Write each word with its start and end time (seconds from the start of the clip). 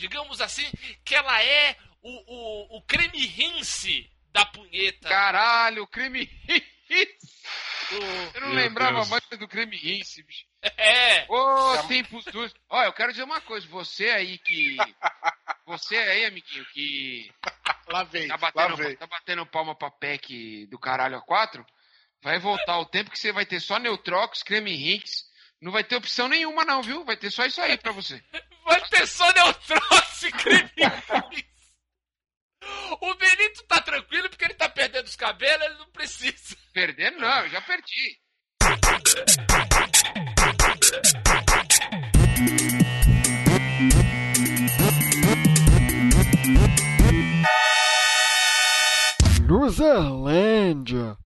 Digamos 0.00 0.40
assim, 0.40 0.64
que 1.04 1.14
ela 1.14 1.42
é 1.42 1.76
o, 2.02 2.10
o, 2.10 2.78
o 2.78 2.82
creme 2.86 3.26
rinse 3.26 4.10
da 4.32 4.46
punheta. 4.46 5.06
Caralho, 5.06 5.86
creme 5.86 6.24
rinse. 6.48 7.18
Eu 8.34 8.40
não 8.40 8.48
Meu 8.48 8.56
lembrava 8.56 8.94
Deus. 8.96 9.08
mais 9.10 9.22
do 9.28 9.46
creme 9.46 9.76
rinse, 9.76 10.22
bicho. 10.22 10.46
É. 10.76 11.24
Ô, 11.28 11.82
tempos 11.88 12.24
duros. 12.26 12.54
Ó, 12.68 12.82
eu 12.82 12.92
quero 12.94 13.12
dizer 13.12 13.24
uma 13.24 13.40
coisa. 13.42 13.66
Você 13.68 14.08
aí 14.10 14.38
que... 14.38 14.76
Você 15.66 15.96
aí, 15.96 16.24
amiguinho, 16.24 16.64
que 16.72 17.30
Lá 17.88 18.02
vem, 18.04 18.26
tá 18.28 18.34
lá 18.34 18.50
batendo, 18.50 18.76
vem. 18.76 18.96
tá 18.96 19.06
batendo 19.06 19.46
palma 19.46 19.74
pra 19.74 19.90
PEC 19.90 20.66
do 20.66 20.78
caralho 20.78 21.16
a 21.16 21.22
quatro, 21.22 21.64
vai 22.22 22.38
voltar 22.38 22.78
o 22.78 22.86
tempo 22.86 23.10
que 23.10 23.18
você 23.18 23.32
vai 23.32 23.46
ter 23.46 23.60
só 23.60 23.78
Neutrox, 23.78 24.42
creme 24.42 24.74
rinse. 24.74 25.24
Não 25.60 25.70
vai 25.70 25.84
ter 25.84 25.96
opção 25.96 26.26
nenhuma 26.26 26.64
não, 26.64 26.82
viu? 26.82 27.04
Vai 27.04 27.16
ter 27.16 27.30
só 27.30 27.44
isso 27.44 27.60
aí 27.60 27.76
pra 27.78 27.92
você. 27.92 28.22
Ter 28.90 29.06
só 29.06 29.32
neutrox 29.32 30.26
creme 30.42 30.70
rinse. 31.30 31.50
O 33.00 33.14
Benito 33.14 33.64
tá 33.64 33.80
tranquilo 33.80 34.28
porque 34.28 34.44
ele 34.44 34.54
tá 34.54 34.68
perdendo 34.68 35.06
os 35.06 35.16
cabelos, 35.16 35.64
ele 35.64 35.74
não 35.74 35.90
precisa. 35.90 36.56
Perdendo 36.72 37.18
não, 37.18 37.40
eu 37.40 37.48
já 37.48 37.60
perdi. 37.62 38.20
Luzerlândia. 49.48 51.16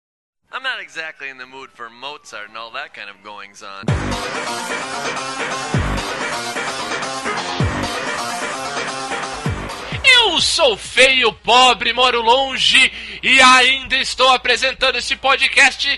I'm 0.52 0.62
not 0.62 0.80
exactly 0.80 1.28
in 1.28 1.38
the 1.38 1.46
mood 1.46 1.70
for 1.72 1.90
Mozart 1.90 2.48
and 2.48 2.56
all 2.56 2.70
that 2.70 2.94
kind 2.94 3.10
of 3.10 3.22
goings 3.22 3.62
on. 3.62 3.84
Eu 10.34 10.40
sou 10.40 10.76
feio, 10.76 11.32
pobre, 11.32 11.92
moro 11.92 12.20
longe 12.20 12.92
e 13.22 13.40
ainda 13.40 13.96
estou 13.98 14.28
apresentando 14.30 14.98
esse 14.98 15.14
podcast 15.14 15.88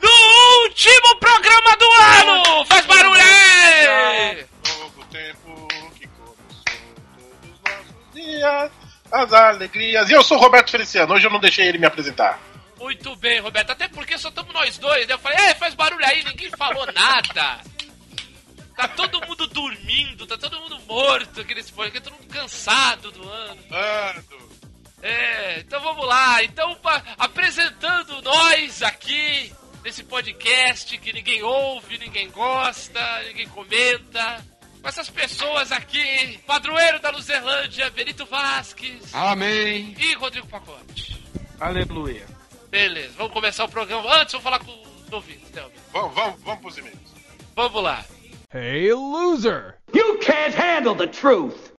no 0.00 0.62
último 0.62 1.16
programa 1.18 1.76
do 1.76 1.92
ano! 1.92 2.64
Faz 2.66 2.86
barulho 2.86 3.20
aí! 3.20 4.46
Novo 4.78 5.04
tempo 5.06 5.68
que 5.98 6.06
começou 6.06 6.62
todos 7.16 7.50
os 7.50 7.60
nossos 7.64 8.14
dias, 8.14 8.70
as 9.10 9.32
alegrias. 9.32 10.08
E 10.08 10.12
eu 10.12 10.22
sou 10.22 10.38
o 10.38 10.40
Roberto 10.40 10.70
Feliciano, 10.70 11.12
hoje 11.12 11.26
eu 11.26 11.32
não 11.32 11.40
deixei 11.40 11.66
ele 11.66 11.78
me 11.78 11.86
apresentar. 11.86 12.38
Muito 12.78 13.16
bem, 13.16 13.40
Roberto, 13.40 13.72
até 13.72 13.88
porque 13.88 14.16
só 14.16 14.28
estamos 14.28 14.54
nós 14.54 14.78
dois, 14.78 15.04
né? 15.08 15.14
Eu 15.14 15.18
falei, 15.18 15.36
é, 15.36 15.54
faz 15.56 15.74
barulho 15.74 16.06
aí, 16.06 16.22
ninguém 16.22 16.48
falou 16.50 16.86
nada. 16.92 17.58
Tá 18.80 18.88
todo 18.88 19.20
mundo 19.26 19.46
dormindo, 19.48 20.26
tá 20.26 20.38
todo 20.38 20.58
mundo 20.60 20.80
morto 20.86 21.40
aqui 21.42 21.54
nesse 21.54 21.70
podcast, 21.72 22.08
todo 22.08 22.18
mundo 22.18 22.32
cansado 22.32 23.10
do 23.12 23.28
ano. 23.28 23.60
Ando. 23.70 24.50
É, 25.02 25.60
então 25.60 25.80
vamos 25.82 26.06
lá. 26.06 26.42
Então, 26.42 26.74
pa- 26.76 27.02
apresentando 27.18 28.20
nós 28.22 28.82
aqui 28.82 29.52
nesse 29.84 30.02
podcast 30.04 30.96
que 30.98 31.12
ninguém 31.12 31.42
ouve, 31.42 31.98
ninguém 31.98 32.30
gosta, 32.30 33.22
ninguém 33.28 33.48
comenta. 33.48 34.44
Com 34.80 34.88
essas 34.88 35.10
pessoas 35.10 35.70
aqui, 35.72 36.38
padroeiro 36.46 36.98
da 37.00 37.10
Luzerlândia, 37.10 37.90
Benito 37.90 38.24
Vasques 38.24 39.14
Amém. 39.14 39.94
e 39.98 40.14
Rodrigo 40.14 40.46
Pacote. 40.46 41.22
Aleluia. 41.60 42.26
Beleza, 42.70 43.12
vamos 43.18 43.34
começar 43.34 43.64
o 43.64 43.68
programa. 43.68 44.10
Antes, 44.14 44.32
eu 44.32 44.40
vou 44.40 44.50
falar 44.50 44.64
com 44.64 44.72
os 44.72 45.12
ouvintes, 45.12 45.50
né? 45.50 45.62
Vamos, 45.92 46.14
vamos, 46.14 46.40
vamos 46.42 46.60
pros 46.62 46.78
e-mails. 46.78 46.98
Vamos 47.54 47.82
lá. 47.82 48.02
Hey, 48.52 48.92
loser. 48.92 49.76
You 49.94 50.18
can't 50.20 50.52
handle 50.52 50.96
the 50.96 51.06
truth. 51.06 51.70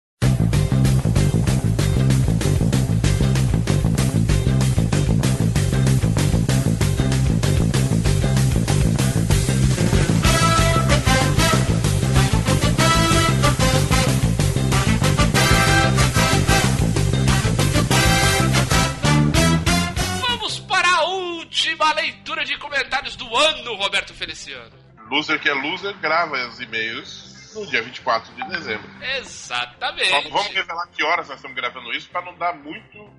Vamos 20.22 20.60
para 20.70 20.88
a 20.88 21.06
última 21.10 21.94
leitura 21.96 22.46
de 22.46 22.58
comentários 22.58 23.18
do 23.18 23.26
ano, 23.36 23.76
Roberto 23.76 24.14
Feliciano. 24.14 24.81
Loser 25.12 25.42
que 25.42 25.50
é 25.50 25.54
loser, 25.54 25.94
grava 25.98 26.38
os 26.48 26.62
e-mails 26.62 27.54
no 27.54 27.68
dia 27.68 27.82
24 27.82 28.34
de 28.34 28.48
dezembro. 28.48 28.90
Exatamente. 29.18 30.10
Vamos, 30.10 30.32
vamos 30.32 30.54
revelar 30.54 30.88
que 30.88 31.04
horas 31.04 31.28
nós 31.28 31.36
estamos 31.36 31.56
gravando 31.56 31.92
isso 31.94 32.10
pra 32.10 32.22
não 32.22 32.34
dar 32.38 32.56
muito 32.56 33.14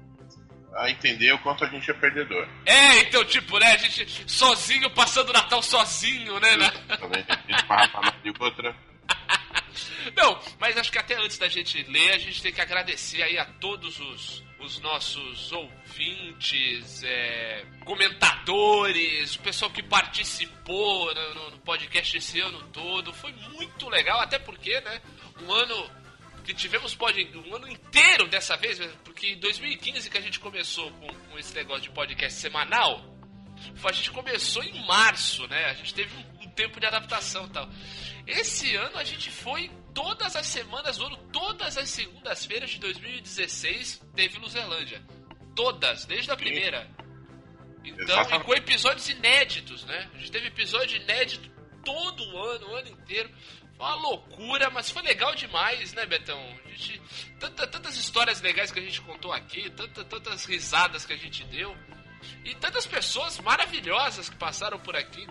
a 0.75 0.91
entender 0.91 1.33
o 1.35 1.39
quanto 1.41 1.65
a 1.65 1.69
gente 1.69 1.91
é 1.91 1.95
perdedor. 1.95 2.49
É, 2.65 3.01
então, 3.01 3.23
tipo, 3.27 3.59
né, 3.59 3.73
a 3.73 3.77
gente 3.77 4.25
sozinho, 4.27 4.89
passando 4.91 5.29
o 5.29 5.33
Natal 5.35 5.63
sozinho, 5.63 6.41
né, 6.41 6.57
né? 6.57 6.71
Também 6.99 7.23
tem 7.25 7.57
que 7.57 7.65
parar 7.67 7.89
pra 7.89 8.01
lá 8.01 8.15
de 8.23 8.33
outra. 8.41 8.75
Não, 10.17 10.41
mas 10.59 10.79
acho 10.79 10.91
que 10.91 10.99
até 10.99 11.15
antes 11.17 11.37
da 11.37 11.49
gente 11.49 11.83
ler, 11.85 12.13
a 12.13 12.19
gente 12.19 12.43
tem 12.43 12.53
que 12.55 12.61
agradecer 12.61 13.23
aí 13.23 13.39
a 13.39 13.45
todos 13.45 14.01
os, 14.01 14.43
os 14.65 14.79
nossos 14.81 15.51
ouvintes, 15.53 17.03
é, 17.05 17.65
comentadores, 17.85 19.35
o 19.37 19.41
pessoal 19.41 19.71
que 19.71 19.83
participou 19.83 21.13
no, 21.15 21.51
no- 21.51 21.59
podcast 21.59 22.17
esse 22.17 22.41
ano 22.41 22.63
todo. 22.73 23.13
Foi 23.13 23.33
muito 23.53 23.89
legal, 23.89 24.21
até 24.21 24.39
porque, 24.39 24.81
né, 24.81 25.01
um 25.43 25.53
ano 25.53 25.91
que 26.45 26.53
tivemos 26.53 26.95
pod, 26.95 27.23
um 27.47 27.55
ano 27.55 27.69
inteiro 27.69 28.27
dessa 28.29 28.57
vez, 28.57 28.79
né, 28.79 28.91
porque 29.05 29.29
em 29.29 29.39
2015 29.39 30.11
que 30.11 30.19
a 30.19 30.21
gente 30.21 30.41
começou 30.41 30.91
com, 30.93 31.07
com 31.07 31.39
esse 31.39 31.55
negócio 31.55 31.83
de 31.83 31.91
podcast 31.91 32.39
semanal, 32.41 33.05
a 33.85 33.93
gente 33.93 34.11
começou 34.11 34.63
em 34.65 34.85
março, 34.87 35.47
né? 35.47 35.67
A 35.67 35.75
gente 35.75 35.95
teve 35.95 36.13
um, 36.17 36.45
um 36.45 36.49
tempo 36.51 36.81
de 36.81 36.87
adaptação 36.87 37.47
e 37.47 37.51
tal. 37.51 37.69
Esse 38.27 38.75
ano 38.75 38.97
a 38.99 39.05
gente 39.05 39.31
foi 39.31 39.71
todas 39.95 40.35
as 40.37 40.47
semanas 40.47 40.97
do 40.97 41.07
ano, 41.07 41.17
todas 41.33 41.77
as 41.77 41.89
segundas-feiras 41.91 42.71
de 42.71 42.79
2016 42.81 44.03
teve 44.15 44.39
Luzerlândia. 44.39 45.03
Todas, 45.55 46.05
desde 46.07 46.31
a 46.31 46.37
primeira. 46.37 46.89
Então, 47.85 47.99
e 47.99 48.03
Exatamente. 48.03 48.45
com 48.45 48.55
episódios 48.55 49.09
inéditos, 49.09 49.85
né? 49.85 50.09
A 50.15 50.19
gente 50.19 50.31
teve 50.31 50.47
episódio 50.49 50.97
inédito 51.03 51.51
todo 51.85 52.23
o 52.25 52.39
ano, 52.43 52.69
o 52.69 52.77
ano 52.77 52.89
inteiro. 52.89 53.29
Foi 53.77 53.87
uma 53.87 53.95
loucura, 53.97 54.71
mas 54.71 54.91
foi 54.91 55.03
legal 55.03 55.35
demais, 55.35 55.93
né, 55.93 56.07
Betão? 56.07 56.39
A 56.65 56.69
gente, 56.69 57.03
tanta- 57.41 57.67
tantas 57.67 57.97
histórias 57.97 58.41
legais 58.41 58.71
que 58.71 58.79
a 58.79 58.83
gente 58.83 59.01
contou 59.01 59.33
aqui, 59.33 59.69
tanta- 59.71 60.05
tantas 60.05 60.45
risadas 60.45 61.05
que 61.05 61.13
a 61.13 61.17
gente 61.17 61.43
deu. 61.45 61.77
E 62.45 62.55
tantas 62.55 62.87
pessoas 62.87 63.39
maravilhosas 63.41 64.29
que 64.31 64.37
passaram 64.37 64.79
por 64.79 64.95
aqui, 64.95 65.27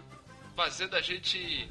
fazendo 0.55 0.95
a 0.97 1.01
gente 1.01 1.69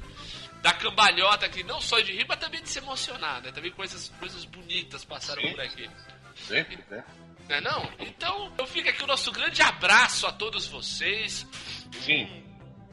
dar 0.61 0.73
cambalhota 0.77 1.45
aqui, 1.45 1.63
não 1.63 1.81
só 1.81 1.99
de 1.99 2.13
rir, 2.13 2.25
mas 2.27 2.39
também 2.39 2.61
de 2.61 2.69
se 2.69 2.79
emocionar, 2.79 3.41
né? 3.41 3.51
Também 3.51 3.71
coisas, 3.71 4.09
coisas 4.19 4.45
bonitas 4.45 5.03
passaram 5.03 5.41
Sim. 5.41 5.51
por 5.51 5.61
aqui. 5.61 5.89
Sempre, 6.35 6.79
né? 6.89 7.03
Não 7.49 7.55
é 7.55 7.61
não? 7.61 7.91
Então, 7.99 8.53
eu 8.57 8.67
fico 8.67 8.87
aqui 8.87 9.03
o 9.03 9.07
nosso 9.07 9.31
grande 9.31 9.61
abraço 9.61 10.27
a 10.27 10.31
todos 10.31 10.67
vocês. 10.67 11.45
Sim. 12.01 12.45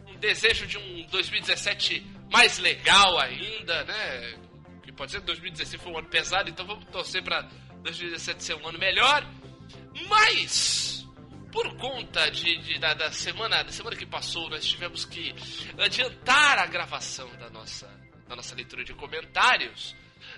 Um 0.07 0.17
desejo 0.17 0.67
de 0.67 0.79
um 0.79 1.07
2017 1.07 2.05
mais 2.31 2.59
legal 2.59 3.19
ainda, 3.19 3.85
né? 3.85 4.39
Que 4.83 4.93
pode 4.93 5.13
ser 5.13 5.21
que 5.21 5.27
2016 5.27 5.83
foi 5.83 5.93
um 5.93 5.99
ano 5.99 6.09
pesado, 6.09 6.49
então 6.51 6.67
vamos 6.67 6.85
torcer 6.87 7.23
pra 7.23 7.43
2017 7.83 8.43
ser 8.43 8.55
um 8.55 8.67
ano 8.67 8.79
melhor. 8.79 9.25
Mas, 10.09 10.98
por 11.53 11.77
conta 11.77 12.31
de, 12.31 12.57
de- 12.59 12.79
da, 12.79 12.95
da 12.95 13.11
semana 13.13 13.63
da 13.63 13.73
semana 13.73 13.97
que 13.97 14.07
passou, 14.07 14.49
nós 14.51 14.65
tivemos 14.67 15.05
que 15.05 15.35
adiantar 15.79 16.59
a 16.59 16.67
gravação 16.67 17.29
da 17.37 17.49
nossa, 17.51 17.87
da 18.29 18.37
nossa 18.37 18.55
leitura 18.55 18.85
de 18.85 18.95
comentários. 18.95 19.95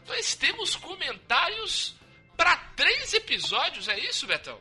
Nós 0.06 0.34
temos 0.34 0.76
comentários 0.76 1.94
para 2.36 2.56
três 2.76 3.12
episódios, 3.12 3.88
é 3.88 3.98
isso, 3.98 4.26
Betão? 4.26 4.58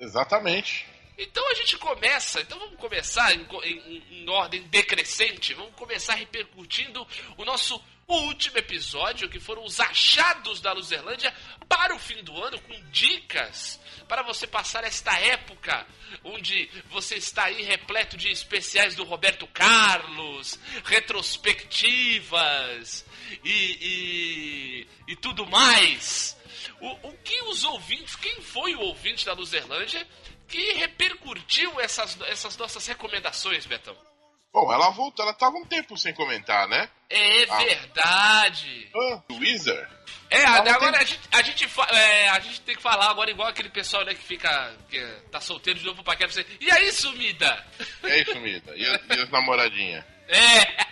Exatamente. 0.00 0.86
Então 1.16 1.48
a 1.50 1.54
gente 1.54 1.76
começa, 1.78 2.40
então 2.40 2.58
vamos 2.58 2.76
começar 2.78 3.34
em, 3.34 3.46
em- 3.64 4.22
em 4.22 4.28
ordem 4.30 4.62
decrescente, 4.68 5.52
vamos 5.54 5.74
começar 5.74 6.14
repercutindo 6.14 7.06
o 7.36 7.44
nosso 7.44 7.82
último 8.06 8.56
episódio, 8.58 9.28
que 9.28 9.40
foram 9.40 9.64
os 9.64 9.80
achados 9.80 10.60
da 10.60 10.72
Luzerlândia 10.72 11.34
para 11.68 11.94
o 11.94 11.98
fim 11.98 12.22
do 12.22 12.42
ano, 12.42 12.58
com 12.62 12.80
dicas 12.90 13.80
para 14.08 14.22
você 14.22 14.46
passar 14.46 14.84
esta 14.84 15.12
época 15.20 15.86
onde 16.24 16.70
você 16.90 17.16
está 17.16 17.44
aí 17.44 17.62
repleto 17.62 18.16
de 18.16 18.30
especiais 18.30 18.94
do 18.94 19.04
Roberto 19.04 19.46
Carlos, 19.48 20.58
retrospectivas 20.84 23.04
e, 23.44 23.78
e, 23.80 24.88
e 25.12 25.16
tudo 25.16 25.46
mais. 25.46 26.34
O, 26.80 27.08
o 27.08 27.12
que 27.18 27.42
os 27.42 27.64
ouvintes, 27.64 28.16
quem 28.16 28.40
foi 28.40 28.74
o 28.74 28.80
ouvinte 28.80 29.26
da 29.26 29.34
Luzerlândia 29.34 30.08
que 30.48 30.72
repercutiu 30.72 31.78
essas, 31.78 32.18
essas 32.22 32.56
nossas 32.56 32.86
recomendações, 32.86 33.66
Betão? 33.66 34.07
Bom, 34.52 34.72
ela 34.72 34.90
voltou, 34.90 35.24
ela 35.24 35.34
tava 35.34 35.56
um 35.56 35.64
tempo 35.64 35.96
sem 35.96 36.12
comentar, 36.14 36.66
né? 36.68 36.88
É 37.10 37.44
Ah. 37.50 37.56
verdade. 37.58 38.90
Ah, 38.94 39.22
Wizard. 39.32 39.88
É, 40.30 40.44
agora 40.44 40.98
a 40.98 41.04
gente, 41.04 41.20
a, 41.32 41.42
gente, 41.42 41.68
é, 41.90 42.28
a 42.30 42.40
gente 42.40 42.60
tem 42.62 42.74
que 42.76 42.82
falar 42.82 43.10
agora 43.10 43.30
igual 43.30 43.48
aquele 43.48 43.68
pessoal 43.70 44.04
né, 44.04 44.14
que 44.14 44.22
fica. 44.22 44.74
que 44.90 45.00
tá 45.30 45.40
solteiro 45.40 45.78
de 45.78 45.84
novo 45.86 46.02
pra 46.02 46.12
paquera. 46.14 46.30
você, 46.30 46.46
E 46.60 46.70
aí, 46.70 46.90
sumida? 46.92 47.66
É 48.02 48.20
isso, 48.22 48.38
Mida. 48.40 48.74
E, 48.76 48.86
as- 48.86 49.00
e 49.16 49.20
as 49.22 49.30
namoradinhas? 49.30 50.04
É. 50.28 50.82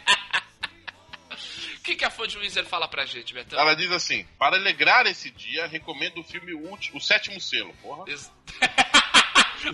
O 1.76 1.80
que, 1.84 1.96
que 1.96 2.04
a 2.04 2.10
fã 2.10 2.26
de 2.26 2.38
Windsor 2.38 2.64
fala 2.64 2.88
pra 2.88 3.04
gente, 3.04 3.32
Betão? 3.34 3.58
Ela 3.58 3.74
diz 3.74 3.90
assim: 3.90 4.24
para 4.38 4.56
alegrar 4.56 5.06
esse 5.06 5.30
dia, 5.30 5.66
recomendo 5.66 6.20
o 6.20 6.24
filme 6.24 6.52
o, 6.54 6.68
último, 6.70 6.98
o 6.98 7.00
Sétimo 7.00 7.40
Selo. 7.40 7.74
Porra. 7.82 8.04
Ex- 8.08 8.30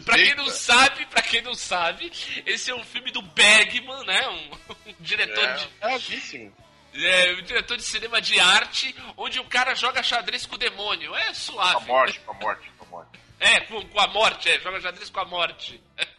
pra 0.05 0.17
quem 0.17 0.35
não 0.35 0.49
sabe, 0.49 1.07
pra 1.07 1.23
quem 1.23 1.43
não 1.43 1.55
sabe, 1.55 2.11
esse 2.47 2.71
é 2.71 2.75
um 2.75 2.85
filme 2.85 3.11
do 3.11 3.23
Bergman, 3.23 4.05
né? 4.05 4.29
Um, 4.29 4.51
um 4.91 4.95
diretor 5.01 5.45
É, 5.45 5.55
de. 5.55 5.69
bravíssimo. 5.81 6.57
É, 6.95 7.33
um 7.33 7.43
diretor 7.43 7.77
de 7.77 7.83
cinema 7.85 8.21
de 8.21 8.39
arte, 8.39 8.95
onde 9.17 9.41
o 9.41 9.45
cara 9.45 9.75
joga 9.75 10.03
xadrez 10.03 10.45
com 10.45 10.57
o 10.57 10.59
demônio. 10.59 11.15
É 11.15 11.25
Com 11.25 11.31
a 11.31 11.35
suave. 11.35 11.87
morte, 11.87 12.21
com 12.21 12.33
a 12.33 12.35
morte, 12.35 12.71
com 12.79 12.85
a 12.85 12.89
morte. 12.89 13.19
É, 13.41 13.61
com, 13.61 13.83
com 13.89 14.01
a 14.01 14.07
morte, 14.09 14.49
é, 14.51 14.61
joga 14.61 14.81
xadrez 14.81 15.09
com 15.11 15.21
a 15.21 15.25
morte. 15.25 15.81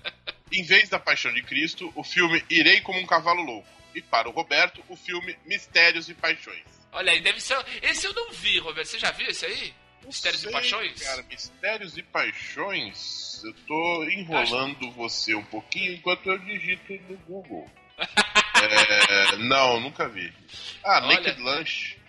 Em 0.52 0.64
vez 0.64 0.88
da 0.90 1.00
Paixão 1.00 1.34
de 1.34 1.42
Cristo, 1.42 1.92
o 1.96 2.04
filme 2.04 2.44
Irei 2.50 2.80
como 2.82 3.00
um 3.00 3.06
Cavalo 3.06 3.42
Louco. 3.44 3.68
E 3.96 4.02
para 4.02 4.28
o 4.28 4.32
Roberto, 4.32 4.84
o 4.90 4.96
filme 4.96 5.38
Mistérios 5.46 6.10
e 6.10 6.14
Paixões. 6.16 6.64
Olha 6.92 7.12
aí, 7.12 7.22
deve 7.22 7.40
ser. 7.42 7.58
Esse 7.82 8.06
eu 8.08 8.14
não 8.14 8.32
vi, 8.32 8.58
Roberto. 8.60 8.88
Você 8.88 9.00
já 9.00 9.12
viu 9.12 9.28
esse 9.28 9.46
aí? 9.46 9.74
Mistérios 10.06 10.42
Sei, 10.42 10.50
e 10.50 10.54
Paixões? 10.54 11.02
Cara, 11.02 11.24
Mistérios 11.24 11.98
e 11.98 12.04
Paixões, 12.04 13.42
eu 13.44 13.54
tô 13.68 14.04
enrolando 14.06 14.92
você 14.92 15.34
um 15.36 15.44
pouquinho 15.46 15.94
enquanto 15.94 16.28
eu 16.28 16.38
digito 16.40 16.94
no 17.10 17.18
Google. 17.20 17.70
É, 18.64 19.36
não, 19.38 19.82
nunca 19.82 20.08
vi. 20.08 20.34
Ah, 20.86 21.02
Olha. 21.04 21.20
Naked 21.20 21.42
Lunch. 21.42 22.00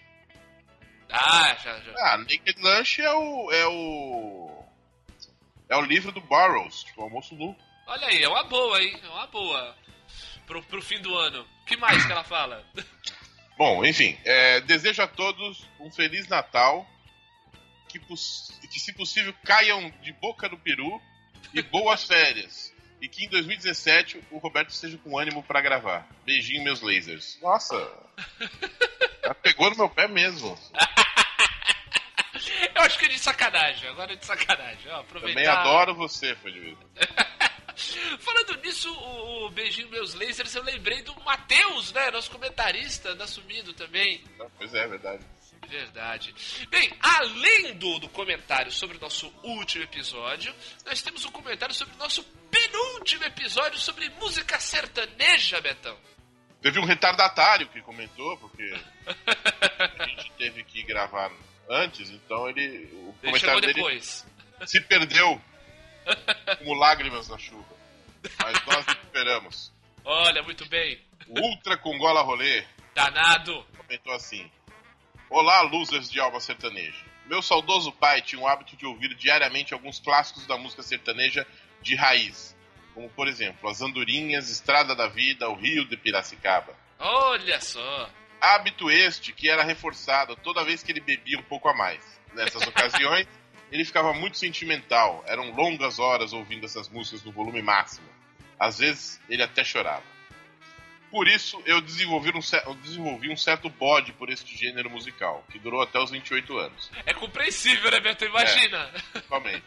Ah, 1.10 1.56
já, 1.56 1.80
já. 1.80 1.92
Ah, 1.98 2.18
Naked 2.18 2.54
Lunch 2.60 3.02
é 3.02 3.12
o. 3.12 3.50
É 3.50 3.66
o. 3.66 4.64
É 5.68 5.76
o 5.76 5.80
livro 5.80 6.12
do 6.12 6.20
Burroughs, 6.20 6.84
tipo, 6.84 7.02
almoço 7.02 7.34
nu. 7.34 7.56
Olha 7.86 8.06
aí, 8.06 8.22
é 8.22 8.28
uma 8.28 8.44
boa, 8.44 8.80
hein? 8.80 8.96
É 9.02 9.08
uma 9.08 9.26
boa. 9.26 9.76
Pro, 10.46 10.62
pro 10.62 10.82
fim 10.82 11.00
do 11.00 11.12
ano. 11.16 11.42
O 11.62 11.64
que 11.64 11.76
mais 11.76 12.04
que 12.04 12.12
ela 12.12 12.24
fala? 12.24 12.64
Bom, 13.56 13.84
enfim, 13.84 14.18
é, 14.24 14.60
desejo 14.60 15.02
a 15.02 15.06
todos 15.06 15.66
um 15.80 15.90
Feliz 15.90 16.28
Natal. 16.28 16.86
Que, 17.98 18.66
que, 18.66 18.80
se 18.80 18.92
possível, 18.92 19.32
caiam 19.44 19.90
de 20.02 20.12
boca 20.14 20.48
no 20.48 20.58
peru 20.58 21.00
e 21.52 21.62
boas 21.62 22.02
férias. 22.04 22.74
E 23.00 23.08
que 23.08 23.24
em 23.24 23.28
2017 23.28 24.22
o 24.30 24.38
Roberto 24.38 24.70
esteja 24.70 24.98
com 24.98 25.18
ânimo 25.18 25.42
pra 25.42 25.60
gravar. 25.60 26.08
Beijinho, 26.24 26.64
meus 26.64 26.80
lasers. 26.80 27.38
Nossa! 27.40 27.76
Ela 29.22 29.34
pegou 29.34 29.70
no 29.70 29.76
meu 29.76 29.90
pé 29.90 30.08
mesmo. 30.08 30.58
Eu 32.74 32.82
acho 32.82 32.98
que 32.98 33.04
é 33.04 33.08
de 33.08 33.18
sacanagem, 33.18 33.88
agora 33.88 34.12
é 34.12 34.16
de 34.16 34.26
sacanagem. 34.26 34.90
Ó, 34.90 35.00
aproveitar. 35.00 35.40
Também 35.40 35.46
adoro 35.46 35.94
você, 35.94 36.34
vez. 36.34 36.76
Falando 38.18 38.60
nisso, 38.62 38.92
o, 38.92 39.46
o 39.46 39.50
beijinho 39.50 39.88
meus 39.88 40.14
lasers, 40.14 40.54
eu 40.54 40.62
lembrei 40.62 41.02
do 41.02 41.14
Matheus, 41.22 41.92
né? 41.92 42.10
Nosso 42.10 42.30
comentarista 42.30 43.14
da 43.14 43.26
Sumido 43.26 43.72
também. 43.72 44.22
Pois 44.58 44.74
é, 44.74 44.84
é 44.84 44.88
verdade. 44.88 45.24
Verdade. 45.68 46.34
Bem, 46.68 46.92
além 47.00 47.74
do, 47.74 47.98
do 47.98 48.08
comentário 48.08 48.70
sobre 48.70 48.96
o 48.96 49.00
nosso 49.00 49.32
último 49.42 49.84
episódio, 49.84 50.54
nós 50.84 51.02
temos 51.02 51.24
um 51.24 51.30
comentário 51.30 51.74
sobre 51.74 51.94
o 51.94 51.98
nosso 51.98 52.22
penúltimo 52.50 53.24
episódio 53.24 53.78
sobre 53.78 54.08
música 54.10 54.58
sertaneja, 54.60 55.60
Betão. 55.60 55.96
Teve 56.62 56.78
um 56.78 56.84
retardatário 56.84 57.68
que 57.68 57.82
comentou, 57.82 58.36
porque 58.38 58.74
a 59.98 60.06
gente 60.06 60.30
teve 60.38 60.64
que 60.64 60.82
gravar 60.82 61.30
antes, 61.68 62.08
então 62.10 62.48
ele. 62.48 62.86
O 62.92 63.14
Ele 63.22 63.32
comentário 63.32 63.60
dele 63.60 63.74
depois. 63.74 64.26
se 64.66 64.80
perdeu 64.80 65.40
como 66.58 66.74
lágrimas 66.74 67.28
na 67.28 67.36
chuva. 67.38 67.74
Mas 68.42 68.64
nós 68.66 68.86
esperamos. 68.88 69.72
Olha, 70.04 70.42
muito 70.42 70.66
bem. 70.68 70.98
O 71.28 71.38
Ultra 71.40 71.76
Congola 71.78 72.22
Rolê 72.22 72.64
Danado. 72.94 73.66
comentou 73.76 74.12
assim: 74.14 74.50
Olá, 75.36 75.62
losers 75.62 76.08
de 76.08 76.20
alma 76.20 76.38
sertaneja. 76.38 77.04
Meu 77.26 77.42
saudoso 77.42 77.90
pai 77.90 78.22
tinha 78.22 78.40
o 78.40 78.46
hábito 78.46 78.76
de 78.76 78.86
ouvir 78.86 79.16
diariamente 79.16 79.74
alguns 79.74 79.98
clássicos 79.98 80.46
da 80.46 80.56
música 80.56 80.80
sertaneja 80.80 81.44
de 81.82 81.96
raiz, 81.96 82.56
como 82.94 83.10
por 83.10 83.26
exemplo 83.26 83.68
As 83.68 83.82
Andorinhas, 83.82 84.48
Estrada 84.48 84.94
da 84.94 85.08
Vida, 85.08 85.48
O 85.48 85.56
Rio 85.56 85.84
de 85.86 85.96
Piracicaba. 85.96 86.72
Olha 87.00 87.60
só. 87.60 88.08
Hábito 88.40 88.88
este 88.88 89.32
que 89.32 89.50
era 89.50 89.64
reforçado 89.64 90.36
toda 90.36 90.62
vez 90.62 90.84
que 90.84 90.92
ele 90.92 91.00
bebia 91.00 91.40
um 91.40 91.42
pouco 91.42 91.68
a 91.68 91.74
mais. 91.74 92.00
Nessas 92.32 92.64
ocasiões, 92.64 93.26
ele 93.72 93.84
ficava 93.84 94.12
muito 94.12 94.38
sentimental. 94.38 95.24
Eram 95.26 95.50
longas 95.50 95.98
horas 95.98 96.32
ouvindo 96.32 96.64
essas 96.64 96.88
músicas 96.88 97.24
no 97.24 97.32
volume 97.32 97.60
máximo. 97.60 98.06
Às 98.56 98.78
vezes, 98.78 99.20
ele 99.28 99.42
até 99.42 99.64
chorava. 99.64 100.13
Por 101.14 101.28
isso, 101.28 101.62
eu 101.64 101.80
desenvolvi 101.80 102.30
um, 102.30 102.40
eu 102.66 102.74
desenvolvi 102.74 103.30
um 103.32 103.36
certo 103.36 103.68
bode 103.70 104.12
por 104.14 104.30
este 104.30 104.56
gênero 104.56 104.90
musical, 104.90 105.44
que 105.48 105.60
durou 105.60 105.80
até 105.80 105.96
os 106.00 106.10
28 106.10 106.58
anos. 106.58 106.90
É 107.06 107.14
compreensível, 107.14 107.88
né, 107.92 108.00
Beto? 108.00 108.24
Imagina. 108.24 108.92
Somente. 109.28 109.62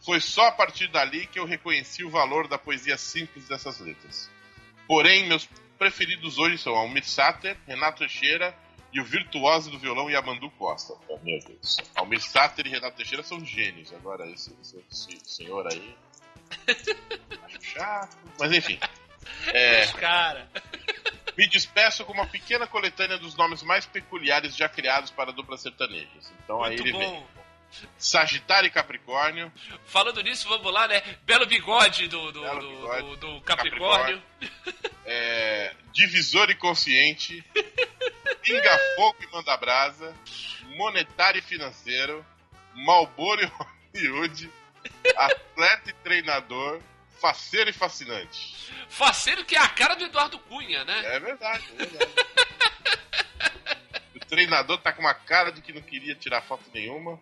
Foi 0.00 0.18
só 0.18 0.46
a 0.46 0.52
partir 0.52 0.88
dali 0.88 1.26
que 1.26 1.38
eu 1.38 1.44
reconheci 1.44 2.02
o 2.04 2.08
valor 2.08 2.48
da 2.48 2.56
poesia 2.56 2.96
simples 2.96 3.46
dessas 3.46 3.80
letras. 3.80 4.30
Porém, 4.88 5.26
meus 5.28 5.46
preferidos 5.78 6.38
hoje 6.38 6.56
são 6.56 6.74
Almir 6.74 7.04
Sater, 7.04 7.54
Renato 7.68 7.98
Teixeira 7.98 8.56
e 8.94 8.98
o 8.98 9.04
virtuoso 9.04 9.70
do 9.70 9.78
violão 9.78 10.08
Yamandu 10.08 10.48
Costa. 10.52 10.94
Oh, 11.06 11.18
meu 11.18 11.38
Deus. 11.40 11.76
Almir 11.94 12.22
Sater 12.22 12.66
e 12.66 12.70
Renato 12.70 12.96
Teixeira 12.96 13.22
são 13.22 13.44
gênios. 13.44 13.92
Agora, 13.92 14.26
esse, 14.30 14.56
esse- 14.62 14.82
esse 14.90 15.20
senhor 15.36 15.66
aí. 15.70 15.94
Acho 17.44 17.60
chato. 17.60 18.16
Mas 18.40 18.52
enfim. 18.52 18.78
É, 19.46 19.86
Cara. 19.98 20.48
me 21.36 21.46
despeço 21.48 22.04
com 22.04 22.12
uma 22.12 22.26
pequena 22.26 22.66
coletânea 22.66 23.18
dos 23.18 23.34
nomes 23.36 23.62
mais 23.62 23.86
peculiares 23.86 24.54
já 24.56 24.68
criados 24.68 25.10
para 25.10 25.32
duplas 25.32 25.60
sertanejas. 25.60 26.32
Então 26.44 26.62
aí 26.62 26.76
Muito 26.76 26.82
ele 26.88 26.98
vem. 26.98 27.10
bom. 27.10 27.26
Sagitário 27.96 28.66
e 28.66 28.70
Capricórnio, 28.70 29.50
Falando 29.86 30.22
nisso, 30.22 30.46
vamos 30.46 30.70
lá, 30.70 30.86
né? 30.86 31.00
Belo 31.22 31.46
bigode 31.46 32.06
do, 32.06 32.30
do, 32.30 32.42
Belo 32.42 32.60
do- 32.60 32.68
bigode. 32.68 33.02
do- 33.02 33.16
do 33.16 33.40
Capricórnio. 33.40 34.22
é, 35.06 35.74
Divisor 35.90 36.50
e 36.50 36.54
Consciente, 36.54 37.42
Pinga 38.42 38.78
Fogo 38.94 39.16
e 39.22 39.26
Manda 39.34 39.56
Brasa, 39.56 40.14
Monetário 40.76 41.38
e 41.38 41.42
Financeiro, 41.42 42.22
Malboro 42.74 43.40
e 43.42 43.50
Hollywood, 43.96 44.50
Atleta 45.16 45.88
e 45.90 45.92
Treinador, 45.94 46.78
Faceiro 47.22 47.70
e 47.70 47.72
Fascinante. 47.72 48.52
Faceiro 48.88 49.44
que 49.44 49.54
é 49.54 49.58
a 49.60 49.68
cara 49.68 49.94
do 49.94 50.04
Eduardo 50.04 50.40
Cunha, 50.40 50.84
né? 50.84 51.02
É 51.14 51.20
verdade, 51.20 51.64
é 51.78 51.86
verdade. 51.86 52.12
O 54.14 54.34
treinador 54.34 54.78
tá 54.78 54.92
com 54.92 55.00
uma 55.02 55.12
cara 55.14 55.52
de 55.52 55.60
que 55.60 55.72
não 55.74 55.82
queria 55.82 56.14
tirar 56.14 56.40
foto 56.42 56.64
nenhuma. 56.72 57.20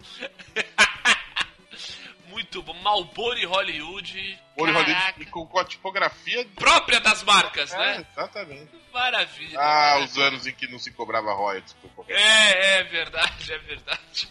Muito 2.28 2.62
bom. 2.62 2.72
Malboro 2.74 3.36
e 3.38 3.44
Hollywood. 3.44 4.38
Caraca. 4.56 4.78
Hollywood 4.78 5.22
e 5.22 5.26
com 5.26 5.44
com 5.46 5.58
a 5.58 5.64
tipografia. 5.64 6.46
Própria 6.54 7.00
das 7.00 7.22
marcas, 7.24 7.72
É, 7.74 7.78
né? 7.78 8.06
exatamente. 8.12 8.70
Maravilha. 8.92 9.58
Ah, 9.58 9.64
maravilha. 9.64 10.04
os 10.06 10.18
anos 10.18 10.46
em 10.46 10.52
que 10.54 10.68
não 10.68 10.78
se 10.78 10.92
cobrava 10.92 11.32
royalties 11.32 11.72
por 11.74 11.90
qualquer 11.90 12.16
É, 12.16 12.78
é 12.78 12.84
verdade, 12.84 13.52
é 13.52 13.58
verdade. 13.58 14.28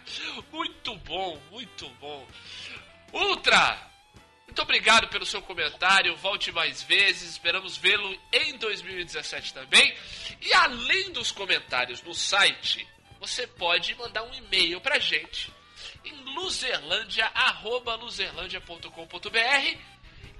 Muito 0.50 0.96
bom, 0.96 1.38
muito 1.50 1.88
bom. 2.00 2.26
Ultra! 3.12 3.91
Muito 4.52 4.64
obrigado 4.64 5.08
pelo 5.08 5.24
seu 5.24 5.40
comentário. 5.40 6.14
Volte 6.16 6.52
mais 6.52 6.82
vezes. 6.82 7.30
Esperamos 7.30 7.78
vê-lo 7.78 8.14
em 8.30 8.58
2017 8.58 9.54
também. 9.54 9.96
E 10.42 10.52
além 10.52 11.10
dos 11.10 11.32
comentários 11.32 12.02
no 12.02 12.12
site, 12.12 12.86
você 13.18 13.46
pode 13.46 13.94
mandar 13.94 14.24
um 14.24 14.34
e-mail 14.34 14.78
pra 14.78 14.98
gente 14.98 15.50
em 16.04 16.12
luzerlandia, 16.34 17.30
arroba 17.34 17.94
luzerlandia.com.br 17.94 19.78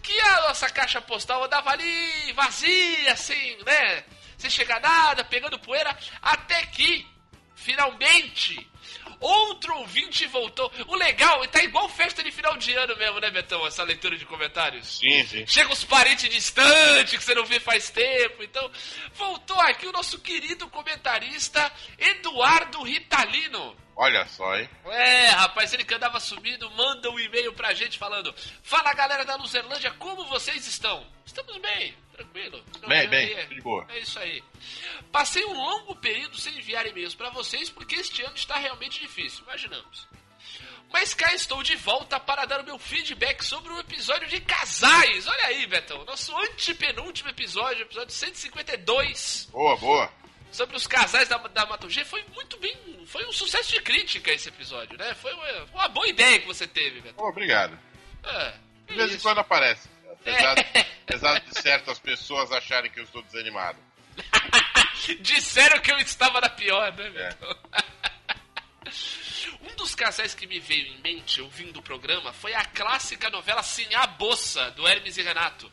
que 0.02 0.20
a 0.20 0.42
nossa 0.42 0.68
caixa 0.68 1.00
postal 1.00 1.44
andava 1.44 1.70
ali 1.70 2.34
vazia, 2.34 3.12
assim, 3.14 3.56
né? 3.64 4.04
Sem 4.36 4.50
chegar 4.50 4.78
nada, 4.78 5.24
pegando 5.24 5.58
poeira, 5.58 5.96
até 6.20 6.66
que, 6.66 7.08
finalmente, 7.54 8.70
outro 9.22 9.74
ouvinte 9.78 10.26
voltou. 10.26 10.70
O 10.86 10.96
legal, 10.96 11.46
tá 11.48 11.62
igual 11.62 11.88
festa 11.88 12.22
de 12.22 12.30
final 12.30 12.56
de 12.56 12.72
ano 12.74 12.96
mesmo, 12.96 13.20
né, 13.20 13.30
Betão? 13.30 13.66
Essa 13.66 13.82
leitura 13.82 14.16
de 14.16 14.26
comentários. 14.26 14.98
Sim, 14.98 15.26
sim. 15.26 15.46
Chega 15.46 15.72
os 15.72 15.84
parentes 15.84 16.28
distantes 16.28 17.16
que 17.16 17.24
você 17.24 17.34
não 17.34 17.44
vê 17.44 17.60
faz 17.60 17.90
tempo. 17.90 18.42
Então, 18.42 18.70
voltou 19.14 19.60
aqui 19.60 19.86
o 19.86 19.92
nosso 19.92 20.18
querido 20.18 20.68
comentarista 20.68 21.72
Eduardo 21.98 22.82
Ritalino. 22.82 23.76
Olha 24.02 24.26
só, 24.26 24.56
hein? 24.58 24.68
É, 24.86 25.28
rapaz, 25.28 25.72
ele 25.72 25.84
que 25.84 25.94
andava 25.94 26.18
sumido, 26.18 26.68
manda 26.72 27.08
um 27.08 27.20
e-mail 27.20 27.52
pra 27.52 27.72
gente 27.72 27.96
falando: 28.00 28.34
Fala 28.60 28.92
galera 28.94 29.24
da 29.24 29.36
Luzerlândia, 29.36 29.92
como 29.92 30.24
vocês 30.24 30.66
estão? 30.66 31.06
Estamos 31.24 31.56
bem, 31.58 31.94
tranquilo. 32.10 32.64
Bem, 32.88 33.08
bem, 33.08 33.32
é- 33.32 33.46
de 33.46 33.60
boa. 33.60 33.86
É 33.90 34.00
isso 34.00 34.18
aí. 34.18 34.42
Passei 35.12 35.44
um 35.44 35.52
longo 35.52 35.94
período 35.94 36.36
sem 36.36 36.58
enviar 36.58 36.84
e-mails 36.84 37.14
pra 37.14 37.30
vocês 37.30 37.70
porque 37.70 37.94
este 37.94 38.22
ano 38.22 38.34
está 38.34 38.56
realmente 38.56 38.98
difícil, 38.98 39.44
imaginamos. 39.44 40.08
Mas 40.92 41.14
cá 41.14 41.32
estou 41.32 41.62
de 41.62 41.76
volta 41.76 42.18
para 42.18 42.44
dar 42.44 42.60
o 42.60 42.64
meu 42.64 42.80
feedback 42.80 43.44
sobre 43.44 43.72
o 43.72 43.78
episódio 43.78 44.26
de 44.26 44.40
casais. 44.40 45.28
Olha 45.28 45.46
aí, 45.46 45.64
Betão, 45.68 46.04
nosso 46.04 46.36
antepenúltimo 46.36 47.30
episódio, 47.30 47.82
episódio 47.82 48.12
152 48.12 49.48
Boa, 49.52 49.76
boa. 49.76 50.12
Sobre 50.52 50.76
os 50.76 50.86
casais 50.86 51.28
da, 51.28 51.38
da 51.38 51.66
Mato 51.66 51.90
G 51.90 52.04
foi 52.04 52.22
muito 52.34 52.56
bem. 52.58 52.76
Foi 53.06 53.26
um 53.26 53.32
sucesso 53.32 53.72
de 53.72 53.80
crítica 53.80 54.30
esse 54.30 54.48
episódio, 54.48 54.96
né? 54.98 55.14
Foi 55.14 55.32
uma, 55.32 55.64
uma 55.72 55.88
boa 55.88 56.06
ideia 56.06 56.38
que 56.38 56.46
você 56.46 56.66
teve. 56.66 57.00
Pô, 57.14 57.28
obrigado. 57.28 57.78
É, 58.22 58.52
De 58.86 58.94
é 58.94 58.96
vez 58.96 59.14
em 59.14 59.18
quando 59.18 59.38
aparece. 59.38 59.88
Apesar, 60.12 60.54
apesar 61.02 61.40
de 61.40 61.58
certas 61.58 61.98
pessoas 61.98 62.52
acharem 62.52 62.90
que 62.90 63.00
eu 63.00 63.04
estou 63.04 63.22
desanimado. 63.22 63.78
Disseram 65.20 65.80
que 65.80 65.90
eu 65.90 65.98
estava 65.98 66.40
na 66.40 66.48
pior, 66.50 66.92
né, 66.94 67.12
É. 67.16 68.92
Um 69.62 69.76
dos 69.76 69.94
casais 69.94 70.34
que 70.34 70.46
me 70.46 70.58
veio 70.58 70.86
em 70.86 70.98
mente 71.00 71.40
ouvindo 71.40 71.78
o 71.78 71.82
programa 71.82 72.32
foi 72.32 72.54
a 72.54 72.64
clássica 72.64 73.30
novela 73.30 73.62
Sim 73.62 73.92
a 73.94 74.06
Bossa, 74.06 74.70
do 74.72 74.86
Hermes 74.86 75.16
e 75.16 75.22
Renato. 75.22 75.70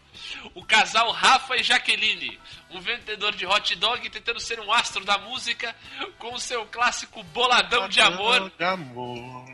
O 0.54 0.64
casal 0.66 1.12
Rafa 1.12 1.56
e 1.58 1.64
Jaqueline, 1.64 2.40
um 2.70 2.80
vendedor 2.80 3.34
de 3.36 3.46
hot 3.46 3.76
dog 3.76 4.10
tentando 4.10 4.40
ser 4.40 4.60
um 4.60 4.72
astro 4.72 5.04
da 5.06 5.18
música 5.18 5.76
com 6.18 6.34
o 6.34 6.40
seu 6.40 6.66
clássico 6.68 7.24
boladão 7.24 7.88
de 7.88 8.02
amor 8.02 8.52
De 8.58 8.64
amor. 8.64 9.46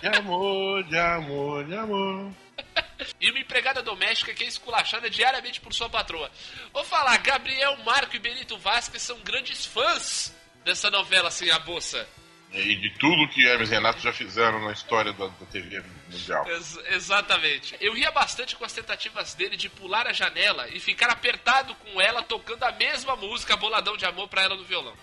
De 0.00 0.08
amor, 0.08 0.84
de 0.84 0.98
amor, 0.98 1.64
de 1.64 1.74
amor. 1.74 2.32
e 3.20 3.30
uma 3.30 3.38
empregada 3.38 3.82
doméstica 3.82 4.34
que 4.34 4.44
é 4.44 4.46
esculachada 4.46 5.08
diariamente 5.08 5.60
por 5.60 5.72
sua 5.72 5.88
patroa. 5.88 6.30
Vou 6.72 6.84
falar, 6.84 7.16
Gabriel, 7.18 7.76
Marco 7.84 8.16
e 8.16 8.18
Benito 8.18 8.58
Vasquez 8.58 9.02
são 9.02 9.18
grandes 9.20 9.64
fãs 9.64 10.34
dessa 10.64 10.90
novela 10.90 11.30
Sem 11.30 11.50
a 11.50 11.58
Bolsa. 11.58 12.06
E 12.52 12.74
de 12.74 12.90
tudo 12.98 13.28
que 13.28 13.46
Hermes 13.46 13.68
e 13.70 13.74
Renato 13.74 14.00
já 14.00 14.12
fizeram 14.12 14.60
na 14.64 14.72
história 14.72 15.12
da, 15.12 15.26
da 15.28 15.46
TV 15.52 15.80
mundial. 16.08 16.44
Ex- 16.48 16.78
exatamente. 16.88 17.76
Eu 17.80 17.92
ria 17.94 18.10
bastante 18.10 18.56
com 18.56 18.64
as 18.64 18.72
tentativas 18.72 19.34
dele 19.34 19.56
de 19.56 19.68
pular 19.68 20.06
a 20.08 20.12
janela 20.12 20.68
e 20.68 20.80
ficar 20.80 21.10
apertado 21.10 21.74
com 21.76 22.00
ela 22.00 22.22
tocando 22.24 22.64
a 22.64 22.72
mesma 22.72 23.14
música 23.14 23.56
Boladão 23.56 23.96
de 23.96 24.04
Amor 24.04 24.26
pra 24.28 24.42
ela 24.42 24.56
no 24.56 24.64
violão. 24.64 24.96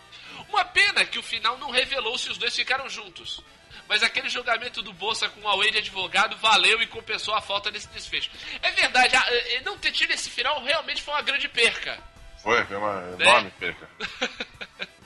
Uma 0.49 0.65
pena 0.65 1.05
que 1.05 1.17
o 1.17 1.23
final 1.23 1.57
não 1.57 1.71
revelou 1.71 2.17
se 2.17 2.29
os 2.29 2.37
dois 2.37 2.53
ficaram 2.55 2.89
juntos. 2.89 3.41
Mas 3.87 4.03
aquele 4.03 4.27
julgamento 4.29 4.81
do 4.81 4.91
Bolsa 4.91 5.29
com 5.29 5.47
a 5.47 5.55
Wade 5.55 5.71
de 5.71 5.77
advogado 5.77 6.35
valeu 6.37 6.81
e 6.81 6.87
compensou 6.87 7.33
a 7.33 7.39
falta 7.41 7.71
desse 7.71 7.87
desfecho. 7.87 8.29
É 8.61 8.71
verdade, 8.71 9.15
a- 9.15 9.25
eh, 9.29 9.61
não 9.63 9.77
ter 9.77 9.91
tido 9.93 10.11
esse 10.11 10.29
final 10.29 10.61
realmente 10.61 11.01
foi 11.01 11.13
uma 11.13 11.21
grande 11.21 11.47
perca. 11.47 11.97
Foi, 12.43 12.61
foi 12.65 12.75
uma 12.75 12.99
Né? 13.15 13.25
enorme 13.25 13.51
perca. 13.57 13.89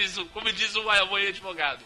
diz, 0.00 0.16
como 0.32 0.52
diz 0.52 0.74
o 0.76 0.84
Wade 0.84 1.28
advogado. 1.28 1.84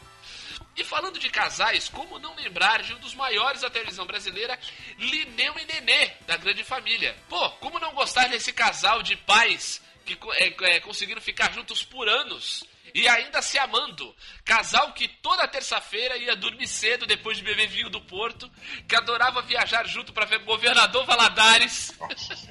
E 0.76 0.84
falando 0.84 1.18
de 1.18 1.28
casais, 1.28 1.88
como 1.88 2.18
não 2.18 2.34
lembrar 2.36 2.82
de 2.82 2.94
um 2.94 2.98
dos 2.98 3.14
maiores 3.14 3.60
da 3.60 3.70
televisão 3.70 4.06
brasileira, 4.06 4.58
Lineu 4.98 5.54
e 5.58 5.64
Nenê, 5.64 6.12
da 6.26 6.36
Grande 6.36 6.64
Família. 6.64 7.16
Pô, 7.28 7.50
como 7.52 7.78
não 7.78 7.92
gostar 7.92 8.28
desse 8.28 8.52
casal 8.52 9.02
de 9.02 9.16
pais 9.16 9.82
que 10.04 10.18
é, 10.34 10.76
é, 10.76 10.80
conseguiram 10.80 11.20
ficar 11.20 11.52
juntos 11.52 11.82
por 11.82 12.08
anos 12.08 12.64
e 12.94 13.08
ainda 13.08 13.40
se 13.42 13.58
amando? 13.58 14.14
Casal 14.44 14.92
que 14.92 15.08
toda 15.08 15.46
terça-feira 15.48 16.16
ia 16.16 16.36
dormir 16.36 16.66
cedo 16.66 17.06
depois 17.06 17.36
de 17.36 17.44
beber 17.44 17.68
vinho 17.68 17.90
do 17.90 18.00
Porto, 18.00 18.50
que 18.88 18.96
adorava 18.96 19.42
viajar 19.42 19.86
junto 19.86 20.12
para 20.12 20.26
ver 20.26 20.40
Governador 20.40 21.04
Valadares 21.04 21.92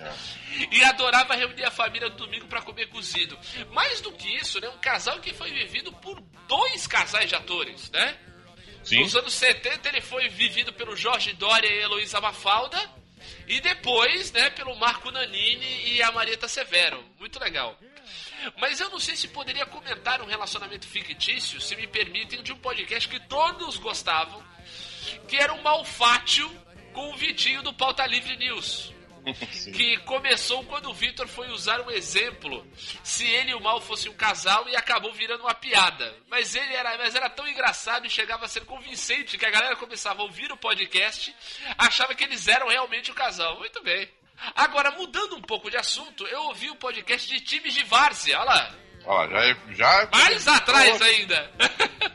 e 0.71 0.83
adorava 0.83 1.35
reunir 1.35 1.65
a 1.65 1.71
família 1.71 2.09
no 2.09 2.15
domingo 2.15 2.47
para 2.47 2.61
comer 2.61 2.87
cozido. 2.87 3.37
Mais 3.71 4.01
do 4.01 4.11
que 4.11 4.35
isso, 4.37 4.59
né, 4.59 4.69
um 4.69 4.77
casal 4.79 5.19
que 5.19 5.33
foi 5.33 5.51
vivido 5.51 5.91
por 5.93 6.21
dois 6.47 6.87
casais 6.87 7.29
de 7.29 7.35
atores, 7.35 7.89
né? 7.91 8.17
Sim. 8.83 9.01
Nos 9.01 9.15
anos 9.15 9.33
70 9.33 9.89
ele 9.89 10.01
foi 10.01 10.29
vivido 10.29 10.73
pelo 10.73 10.95
Jorge 10.95 11.33
Dória 11.33 11.67
e 11.67 11.81
Heloísa 11.81 12.21
Mafalda. 12.21 12.79
E 13.47 13.59
depois, 13.59 14.31
né, 14.31 14.49
pelo 14.51 14.75
Marco 14.75 15.11
Nanini 15.11 15.91
e 15.93 16.01
a 16.01 16.11
Marieta 16.11 16.47
Severo. 16.47 17.03
Muito 17.19 17.39
legal. 17.39 17.77
Mas 18.57 18.79
eu 18.79 18.89
não 18.89 18.99
sei 18.99 19.15
se 19.15 19.27
poderia 19.27 19.65
comentar 19.65 20.21
um 20.21 20.25
relacionamento 20.25 20.87
fictício, 20.87 21.59
se 21.59 21.75
me 21.75 21.87
permitem, 21.87 22.43
de 22.43 22.51
um 22.51 22.57
podcast 22.57 23.07
que 23.07 23.19
todos 23.27 23.77
gostavam, 23.77 24.43
que 25.27 25.37
era 25.37 25.53
o 25.53 25.63
Malfátio 25.63 26.49
com 26.93 27.11
o 27.11 27.15
Vitinho 27.15 27.61
do 27.61 27.73
Pauta 27.73 28.05
Livre 28.05 28.35
News 28.37 28.93
Sim. 29.51 29.71
que 29.71 29.97
começou 29.97 30.63
quando 30.65 30.89
o 30.89 30.93
Victor 30.93 31.27
foi 31.27 31.49
usar 31.49 31.81
um 31.81 31.91
exemplo 31.91 32.65
se 33.03 33.25
ele 33.25 33.51
e 33.51 33.55
o 33.55 33.59
Mal 33.59 33.81
fossem 33.81 34.11
um 34.11 34.15
casal 34.15 34.67
e 34.69 34.75
acabou 34.75 35.11
virando 35.13 35.43
uma 35.43 35.53
piada. 35.53 36.15
Mas 36.27 36.55
ele 36.55 36.73
era, 36.73 36.97
mas 36.97 37.15
era 37.15 37.29
tão 37.29 37.47
engraçado 37.47 38.05
e 38.05 38.09
chegava 38.09 38.45
a 38.45 38.47
ser 38.47 38.65
convincente 38.65 39.37
que 39.37 39.45
a 39.45 39.51
galera 39.51 39.75
começava 39.75 40.21
a 40.21 40.25
ouvir 40.25 40.51
o 40.51 40.57
podcast, 40.57 41.35
achava 41.77 42.15
que 42.15 42.23
eles 42.23 42.47
eram 42.47 42.67
realmente 42.67 43.11
o 43.11 43.15
casal. 43.15 43.57
Muito 43.59 43.81
bem. 43.83 44.09
Agora, 44.55 44.91
mudando 44.91 45.35
um 45.35 45.41
pouco 45.41 45.69
de 45.69 45.77
assunto, 45.77 46.25
eu 46.27 46.43
ouvi 46.43 46.69
o 46.69 46.75
podcast 46.75 47.27
de 47.27 47.41
times 47.41 47.73
de 47.73 47.83
várzea, 47.83 48.37
olha 48.39 48.45
lá. 48.45 48.75
Ó, 49.05 49.27
já, 49.27 49.45
é- 49.45 49.57
já. 49.71 50.09
Mais 50.11 50.47
atrás 50.47 51.01
ainda. 51.01 51.51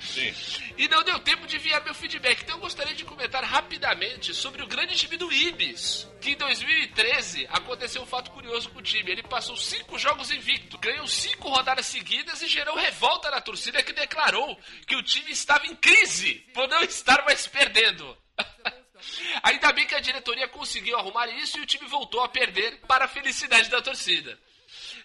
Sim. 0.00 0.34
E 0.76 0.88
não 0.88 1.04
deu 1.04 1.20
tempo 1.20 1.46
de 1.46 1.54
enviar 1.54 1.84
meu 1.84 1.94
feedback, 1.94 2.42
então 2.42 2.56
eu 2.56 2.60
gostaria 2.60 2.96
de 2.96 3.04
comentar 3.04 3.44
rapidamente 3.44 4.34
sobre 4.34 4.60
o 4.60 4.66
grande 4.66 4.96
time 4.96 5.16
do 5.16 5.32
Ibis. 5.32 6.04
Que 6.20 6.30
em 6.32 6.36
2013 6.36 7.46
aconteceu 7.48 8.02
um 8.02 8.06
fato 8.06 8.32
curioso 8.32 8.68
com 8.70 8.80
o 8.80 8.82
time. 8.82 9.08
Ele 9.12 9.22
passou 9.22 9.56
cinco 9.56 9.96
jogos 9.96 10.32
invicto, 10.32 10.76
ganhou 10.78 11.06
cinco 11.06 11.48
rodadas 11.48 11.86
seguidas 11.86 12.42
e 12.42 12.48
gerou 12.48 12.74
revolta 12.76 13.30
na 13.30 13.40
torcida 13.40 13.84
que 13.84 13.92
declarou 13.92 14.58
que 14.84 14.96
o 14.96 15.02
time 15.04 15.30
estava 15.30 15.64
em 15.64 15.76
crise 15.76 16.34
por 16.52 16.66
não 16.66 16.82
estar 16.82 17.24
mais 17.24 17.46
perdendo. 17.46 18.18
Ainda 19.42 19.72
bem 19.72 19.86
que 19.86 19.94
a 19.94 20.00
diretoria 20.00 20.48
conseguiu 20.48 20.96
arrumar 20.96 21.26
isso 21.28 21.58
e 21.58 21.60
o 21.60 21.66
time 21.66 21.86
voltou 21.86 22.22
a 22.22 22.28
perder 22.28 22.80
para 22.86 23.04
a 23.06 23.08
felicidade 23.08 23.68
da 23.70 23.80
torcida. 23.80 24.38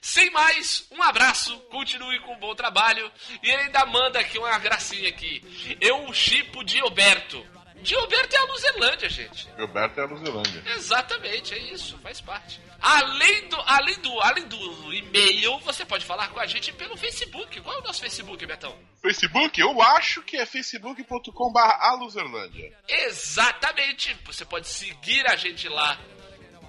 Sem 0.01 0.29
mais, 0.31 0.87
um 0.91 1.03
abraço, 1.03 1.57
continue 1.71 2.19
com 2.21 2.33
um 2.33 2.39
bom 2.39 2.55
trabalho. 2.55 3.11
E 3.43 3.49
ele 3.49 3.63
ainda 3.63 3.85
manda 3.85 4.19
aqui 4.19 4.37
uma 4.37 4.57
gracinha 4.57 5.09
aqui. 5.09 5.77
Eu 5.81 6.11
chipo 6.13 6.63
Dioberto. 6.63 7.45
Dioberto 7.81 8.35
é 8.35 8.39
a 8.39 8.43
Luzerlândia, 8.45 9.09
gente. 9.09 9.47
Gilberto 9.55 9.99
é 9.99 10.03
a 10.03 10.05
Luzerlândia. 10.05 10.63
Exatamente, 10.75 11.53
é 11.53 11.59
isso, 11.59 11.97
faz 11.99 12.19
parte. 12.19 12.59
Além 12.81 13.49
do, 13.49 13.55
além 13.61 13.95
do, 13.99 14.21
além 14.21 14.47
do 14.47 14.93
e-mail, 14.93 15.59
você 15.59 15.85
pode 15.85 16.05
falar 16.05 16.29
com 16.29 16.39
a 16.39 16.45
gente 16.45 16.71
pelo 16.73 16.95
Facebook. 16.95 17.59
Qual 17.61 17.75
é 17.75 17.79
o 17.79 17.83
nosso 17.83 17.99
Facebook, 17.99 18.45
Betão? 18.45 18.77
Facebook, 19.01 19.59
eu 19.59 19.81
acho 19.81 20.21
que 20.23 20.37
é 20.37 20.45
facebook.com.br 20.45 21.59
aluzerlândia. 21.59 22.73
Exatamente. 22.87 24.15
Você 24.25 24.45
pode 24.45 24.67
seguir 24.67 25.27
a 25.27 25.35
gente 25.35 25.67
lá 25.67 25.99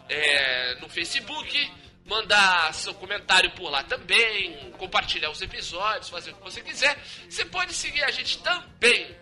é, 0.08 0.74
no 0.80 0.88
Facebook, 0.88 1.72
mandar 2.04 2.74
seu 2.74 2.92
comentário 2.94 3.50
por 3.52 3.70
lá 3.70 3.84
também, 3.84 4.72
compartilhar 4.72 5.30
os 5.30 5.40
episódios, 5.40 6.08
fazer 6.08 6.32
o 6.32 6.34
que 6.34 6.42
você 6.42 6.60
quiser. 6.60 6.98
Você 7.28 7.44
pode 7.44 7.72
seguir 7.72 8.02
a 8.02 8.10
gente 8.10 8.38
também 8.42 9.16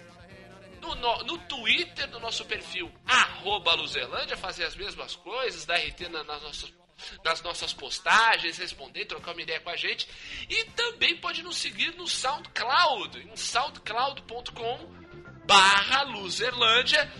no, 0.81 0.95
no, 0.95 1.19
no 1.25 1.39
Twitter, 1.39 2.09
no 2.11 2.19
nosso 2.21 2.45
perfil 2.45 2.91
arroba 3.07 3.75
Luzerlândia, 3.75 4.37
fazer 4.37 4.65
as 4.65 4.75
mesmas 4.77 5.15
coisas, 5.17 5.65
dar 5.65 5.77
RT 5.77 6.09
na- 6.09 6.25
nas 6.25 6.43
nossas, 6.43 6.73
nas 7.25 7.43
nossas 7.43 7.73
postagens, 7.73 8.59
responder, 8.59 9.05
trocar 9.07 9.33
uma 9.33 9.43
ideia 9.43 9.61
com 9.61 9.71
a 9.71 9.77
gente. 9.77 10.09
E 10.49 10.65
também 10.73 11.17
pode 11.17 11.43
nos 11.43 11.57
seguir 11.57 11.95
no 11.97 12.07
SoundCloud, 12.09 13.19
em 13.21 13.37
soundcloud.com 13.37 14.99
barra 15.47 16.03
Luzerlândia. 16.03 17.11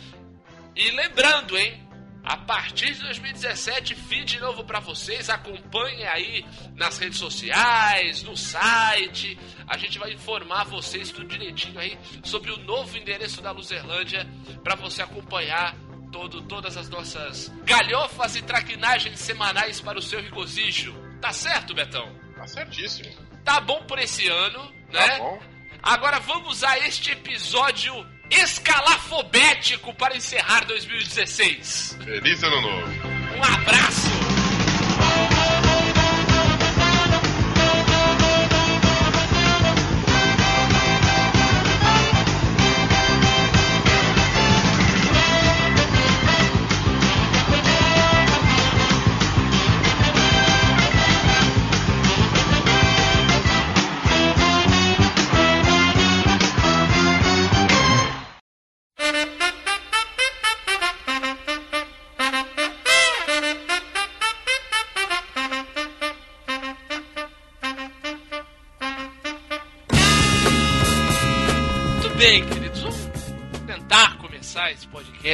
E 0.77 0.91
lembrando, 0.91 1.57
hein? 1.57 1.88
A 2.25 2.37
partir 2.37 2.93
de 2.95 3.01
2017, 3.05 3.95
feed 3.95 4.39
novo 4.39 4.63
pra 4.65 4.81
vocês. 4.81 5.31
Acompanhe 5.31 6.05
aí 6.05 6.45
nas 6.75 6.99
redes 6.99 7.19
sociais, 7.19 8.23
no 8.23 8.37
site. 8.37 9.39
A 9.67 9.79
gente 9.79 9.99
vai 9.99 10.13
informar 10.13 10.65
vocês 10.65 11.11
tudo 11.11 11.27
direitinho 11.29 11.79
aí 11.81 11.99
sobre 12.23 12.51
o 12.51 12.59
novo 12.59 12.97
endereço 12.99 13.41
da 13.41 13.51
Luzerlândia 13.51 14.27
pra 14.63 14.75
você 14.75 15.01
acompanhar 15.03 15.75
todo, 16.13 16.43
todas 16.43 16.77
as 16.77 16.89
nossas 16.91 17.49
galhofas 17.65 18.37
e 18.37 18.43
traquinagens 18.43 19.19
semanais 19.21 19.81
para 19.81 19.99
o 19.99 20.03
seu 20.03 20.21
regozijo. 20.21 20.95
Tá 21.21 21.33
certo, 21.33 21.75
Betão? 21.75 22.13
Tá 22.37 22.47
certíssimo. 22.47 23.11
Tá 23.45 23.59
bom 23.61 23.83
por 23.85 23.99
esse 23.99 24.27
ano, 24.29 24.61
Tá 24.93 25.07
né? 25.07 25.19
bom? 25.19 25.41
Agora 25.83 26.19
vamos 26.21 26.63
a 26.65 26.79
este 26.81 27.11
episódio 27.13 27.95
escalafobético 28.31 29.95
para 29.95 30.17
encerrar 30.17 30.65
2016. 30.67 31.99
Feliz 32.05 32.43
ano 32.43 32.61
novo. 32.61 32.93
Um 33.37 33.45
abraço! 33.45 34.38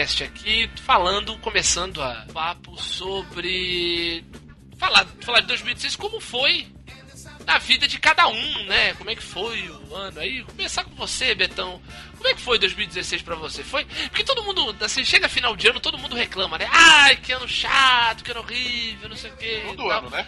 Podcast 0.05 0.25
aqui 0.25 0.71
falando, 0.83 1.39
começando 1.39 2.03
a 2.03 2.27
papo 2.33 2.77
sobre 2.81 4.23
falar, 4.79 5.07
falar 5.23 5.41
de 5.41 5.47
2016 5.47 5.97
como 5.97 6.21
foi 6.21 6.67
na 7.47 7.57
vida 7.59 7.89
de 7.89 7.99
cada 7.99 8.27
um, 8.29 8.65
né? 8.65 8.93
Como 8.95 9.09
é 9.11 9.17
que 9.17 9.23
foi 9.23 9.67
o 9.69 9.95
ano 9.95 10.21
aí? 10.21 10.43
Começar 10.45 10.85
com 10.85 10.95
você, 10.95 11.35
Betão. 11.35 11.81
Como 12.17 12.29
é 12.29 12.35
que 12.35 12.41
foi 12.41 12.59
2016 12.59 13.23
pra 13.23 13.35
você? 13.35 13.63
Foi? 13.65 13.85
Porque 14.11 14.25
todo 14.25 14.43
mundo, 14.45 14.77
assim, 14.85 15.05
chega 15.05 15.27
final 15.29 15.57
de 15.57 15.69
ano, 15.69 15.81
todo 15.81 15.99
mundo 15.99 16.15
reclama, 16.17 16.59
né? 16.59 16.69
Ai, 16.71 17.17
que 17.17 17.33
ano 17.33 17.49
chato, 17.49 18.25
que 18.25 18.31
ano 18.31 18.41
horrível, 18.41 19.09
não 19.09 19.17
sei 19.17 19.31
o 19.31 19.37
quê. 19.37 19.63
Todo 19.67 19.91
ano, 19.91 20.11
né? 20.11 20.27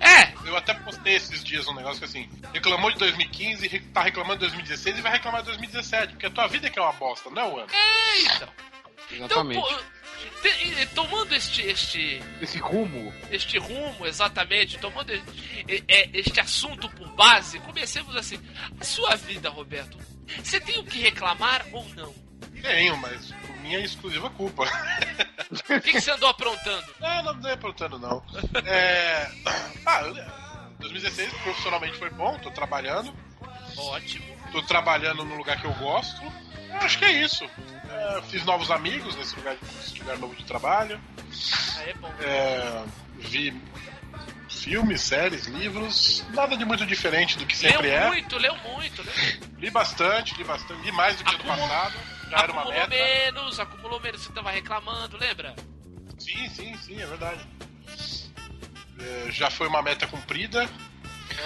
É, 0.00 0.34
Eu 0.46 0.56
até 0.56 0.74
postei 0.74 1.14
esses 1.14 1.42
dias 1.44 1.66
um 1.68 1.74
negócio 1.74 1.98
que 2.00 2.04
assim, 2.04 2.28
reclamou 2.52 2.90
de 2.90 2.98
2015, 2.98 3.68
re- 3.68 3.80
tá 3.80 4.02
reclamando 4.02 4.40
de 4.40 4.46
2016 4.46 4.98
e 4.98 5.02
vai 5.02 5.12
reclamar 5.12 5.40
de 5.42 5.46
2017, 5.48 6.12
porque 6.14 6.26
a 6.26 6.30
tua 6.30 6.46
vida 6.46 6.66
é 6.66 6.70
que 6.70 6.78
é 6.78 6.82
uma 6.82 6.92
bosta, 6.94 7.30
não 7.30 7.40
é 7.42 7.44
o 7.48 7.58
ano. 7.58 7.68
é, 7.72 8.20
então. 8.22 8.48
Então, 9.14 9.26
Exatamente. 9.26 9.60
pô, 9.60 9.78
te- 10.42 10.68
e- 10.82 10.86
tomando 10.86 11.34
este, 11.34 11.62
este, 11.62 12.22
Esse 12.40 12.58
rumo. 12.58 13.12
este 13.30 13.58
rumo, 13.58 14.06
exatamente, 14.06 14.78
tomando 14.78 15.12
e- 15.12 15.22
e- 15.68 15.84
e- 15.88 16.10
este 16.14 16.40
assunto 16.40 16.88
por 16.90 17.08
base, 17.14 17.58
comecemos 17.60 18.14
assim. 18.16 18.38
A 18.80 18.84
sua 18.84 19.16
vida, 19.16 19.48
Roberto, 19.50 19.98
você 20.42 20.60
tem 20.60 20.78
o 20.78 20.84
que 20.84 20.98
reclamar 21.00 21.64
ou 21.72 21.86
não? 21.90 22.14
Tenho, 22.62 22.96
mas 22.96 23.30
por 23.46 23.56
minha 23.58 23.78
exclusiva 23.80 24.30
culpa. 24.30 24.64
O 25.50 25.80
que, 25.80 25.92
que 25.92 26.00
você 26.00 26.10
andou 26.10 26.28
aprontando? 26.28 26.86
Não, 27.00 27.34
não 27.34 27.48
é 27.48 27.52
aprontando, 27.52 27.98
não. 27.98 28.24
É. 28.64 29.30
Ah, 29.84 30.00
eu- 30.02 30.14
2016 30.78 31.32
profissionalmente 31.42 31.96
foi 31.98 32.10
bom, 32.10 32.38
tô 32.38 32.50
trabalhando. 32.50 33.14
Ótimo. 33.76 34.24
Tô 34.52 34.62
trabalhando 34.62 35.24
no 35.24 35.36
lugar 35.36 35.60
que 35.60 35.66
eu 35.66 35.72
gosto. 35.74 36.20
Eu 36.74 36.80
acho 36.80 36.98
que 36.98 37.04
é 37.04 37.12
isso. 37.12 37.44
É, 37.88 38.22
fiz 38.30 38.44
novos 38.44 38.70
amigos 38.70 39.14
nesse 39.16 39.34
lugar, 39.36 39.56
nesse 39.62 39.98
lugar 39.98 40.18
novo 40.18 40.34
de 40.34 40.44
trabalho. 40.44 41.00
Aí 41.78 41.90
é 41.90 41.94
bom. 41.94 42.12
É, 42.20 42.84
vi 43.18 43.60
filmes, 44.48 45.00
séries, 45.02 45.46
livros. 45.46 46.24
Nada 46.30 46.56
de 46.56 46.64
muito 46.64 46.84
diferente 46.86 47.38
do 47.38 47.46
que 47.46 47.56
sempre 47.56 47.82
leu 47.88 47.96
é. 47.96 48.06
muito, 48.08 48.36
leu 48.38 48.56
muito, 48.58 49.02
leu 49.02 49.14
Li 49.58 49.70
bastante, 49.70 50.34
li 50.36 50.44
bastante, 50.44 50.82
li 50.82 50.92
mais 50.92 51.16
do 51.16 51.24
que 51.24 51.34
ano 51.34 51.44
Acumulou- 51.44 51.68
passado. 51.68 51.94
Já 52.30 52.38
era 52.38 52.52
uma 52.52 52.62
acumulou 52.62 52.88
meta. 52.88 52.88
menos, 53.04 53.60
acumulou 53.60 54.00
menos, 54.00 54.20
você 54.22 54.32
tava 54.32 54.50
reclamando, 54.50 55.16
lembra? 55.18 55.54
Sim, 56.18 56.48
sim, 56.48 56.76
sim, 56.78 57.00
é 57.00 57.06
verdade. 57.06 57.46
É, 58.98 59.30
já 59.30 59.50
foi 59.50 59.68
uma 59.68 59.82
meta 59.82 60.06
cumprida. 60.06 60.62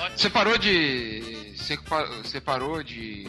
Ótimo. 0.01 0.19
Você 0.19 0.31
parou 0.31 0.59
de. 0.59 1.55
Você 1.57 2.41
parou 2.41 2.83
de. 2.83 3.27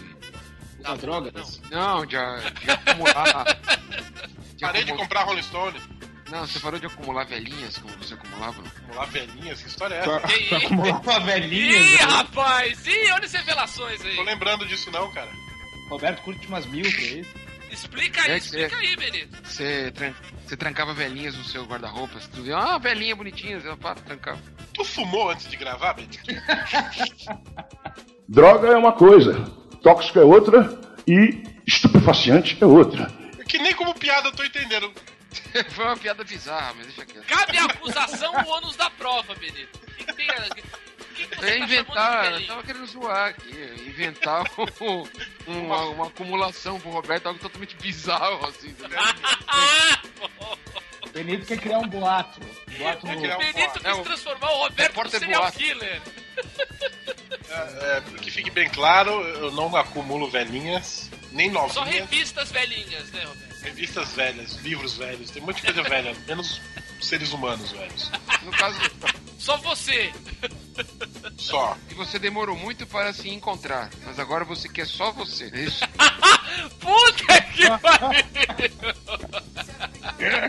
Tá, 0.83 0.95
drogas? 0.95 1.61
Não, 1.69 2.05
de, 2.05 2.15
de 2.15 2.71
acumular. 2.71 3.45
de 4.55 4.61
Parei 4.61 4.83
de 4.83 4.91
acumular- 4.91 4.97
comprar 4.97 5.23
Rolling 5.23 5.43
Stone. 5.43 5.79
Não, 6.31 6.45
você 6.45 6.59
parou 6.59 6.79
de 6.79 6.85
acumular 6.85 7.25
velhinhas 7.25 7.77
como 7.79 7.95
você 7.97 8.13
acumulava? 8.13 8.61
não? 8.87 8.95
Lá, 8.95 9.05
velhinhas, 9.05 9.61
que 9.63 9.67
história 9.67 9.95
é 9.95 10.03
Pra, 10.03 10.17
essa? 10.17 10.27
Pra 10.27 10.37
isso? 10.37 10.55
acumular 10.55 11.01
uma 11.01 11.19
velhinha. 11.21 11.77
Ih, 11.77 11.97
né? 11.97 12.03
rapaz! 12.03 12.85
Ih, 12.85 13.11
olha 13.11 13.25
as 13.25 13.33
revelações 13.33 14.05
aí. 14.05 14.15
Tô 14.15 14.23
lembrando 14.23 14.65
disso 14.67 14.91
não, 14.91 15.11
cara. 15.11 15.29
Roberto 15.89 16.21
curte 16.21 16.45
umas 16.47 16.65
mil, 16.67 16.83
que 16.83 16.97
é 16.97 17.19
isso? 17.21 17.33
Explica 17.71 18.21
aí, 18.23 18.31
É 18.31 18.37
explica 18.37 18.75
aí, 18.77 18.95
Benito. 18.95 19.37
Você, 19.43 19.91
tran- 19.91 20.13
você 20.45 20.55
trancava 20.57 20.93
velhinhas 20.93 21.35
no 21.35 21.43
seu 21.43 21.65
guarda-roupa. 21.65 22.19
Tu 22.33 22.43
via, 22.43 22.57
ah, 22.57 22.77
velhinha 22.77 23.15
bonitinha, 23.15 23.59
você 23.59 23.75
para, 23.75 23.95
trancava. 23.99 24.39
Tu 24.73 24.85
fumou 24.85 25.31
antes 25.31 25.49
de 25.49 25.57
gravar, 25.57 25.93
Benito? 25.93 26.19
Droga 28.27 28.67
é 28.69 28.77
uma 28.77 28.91
coisa, 28.93 29.51
tóxico 29.81 30.19
é 30.19 30.23
outra 30.23 30.79
e 31.07 31.43
estupefaciente 31.65 32.57
é 32.61 32.65
outra. 32.65 33.11
É 33.39 33.43
que 33.43 33.57
nem 33.59 33.73
como 33.73 33.93
piada 33.95 34.29
eu 34.29 34.31
tô 34.33 34.43
entendendo. 34.43 34.91
Foi 35.71 35.85
uma 35.85 35.97
piada 35.97 36.23
bizarra, 36.23 36.73
mas 36.75 36.87
deixa 36.87 37.05
quieto. 37.05 37.25
Cabe 37.25 37.57
a 37.57 37.65
acusação 37.65 38.33
o 38.33 38.49
ônus 38.49 38.75
da 38.75 38.89
prova, 38.89 39.35
Benito. 39.35 39.79
O 39.87 39.91
que, 39.95 40.03
que 40.05 40.13
tem 40.13 40.29
a... 40.29 40.33
O 40.47 41.13
que, 41.19 41.27
que 41.27 41.35
você 41.35 41.49
É 41.49 41.59
inventar, 41.59 42.31
eu 42.41 42.47
tava 42.47 42.63
querendo 42.63 42.85
zoar 42.87 43.27
aqui, 43.29 43.51
inventar 43.87 44.43
um- 44.79 45.05
uma, 45.51 45.81
uma 45.89 46.07
acumulação 46.07 46.79
pro 46.79 46.89
Roberto, 46.91 47.27
algo 47.27 47.39
totalmente 47.39 47.75
bizarro, 47.75 48.45
assim. 48.47 48.71
tá 48.73 48.87
ligado? 48.87 49.19
Ah, 49.47 50.01
Benito 51.13 51.45
quer 51.45 51.57
criar 51.59 51.79
um 51.79 51.87
boato. 51.87 52.39
Boato 52.77 53.05
Quer 53.05 53.17
criar 53.17 53.35
o 53.35 53.37
um 53.37 53.39
Benito 53.39 53.59
É, 53.83 53.89
quis 53.89 53.99
o- 53.99 54.03
transformar 54.03 54.49
o 54.51 54.57
Roberto 54.59 54.77
no 54.79 54.83
repórter 54.87 55.19
serial 55.19 55.41
boato. 55.41 55.57
killer. 55.57 56.01
É, 57.49 57.97
é, 57.97 58.01
que 58.21 58.29
fique 58.29 58.51
bem 58.51 58.69
claro, 58.69 59.11
eu 59.23 59.51
não 59.51 59.75
acumulo 59.75 60.29
velhinhas, 60.29 61.09
nem 61.31 61.51
Só 61.51 61.67
novinhas. 61.67 61.87
revistas 62.09 62.51
velhinhas, 62.51 63.09
né, 63.11 63.23
Roberto? 63.23 63.61
Revistas 63.63 64.13
velhas, 64.13 64.53
livros 64.57 64.97
velhos, 64.97 65.31
tem 65.31 65.41
muita 65.41 65.61
coisa 65.61 65.81
velha, 65.83 66.15
menos 66.27 66.61
seres 67.01 67.31
humanos 67.33 67.71
velhos. 67.71 68.11
No 68.43 68.51
caso, 68.51 68.77
Só 69.37 69.57
você. 69.57 70.11
Só. 71.37 71.75
e 71.89 71.93
você 71.95 72.19
demorou 72.19 72.55
muito 72.55 72.85
para 72.85 73.11
se 73.13 73.29
encontrar, 73.29 73.89
mas 74.05 74.19
agora 74.19 74.45
você 74.45 74.69
quer 74.69 74.85
só 74.85 75.11
você, 75.11 75.49
é 75.53 75.59
isso? 75.61 75.83
Puta 76.79 77.41
que 77.41 77.67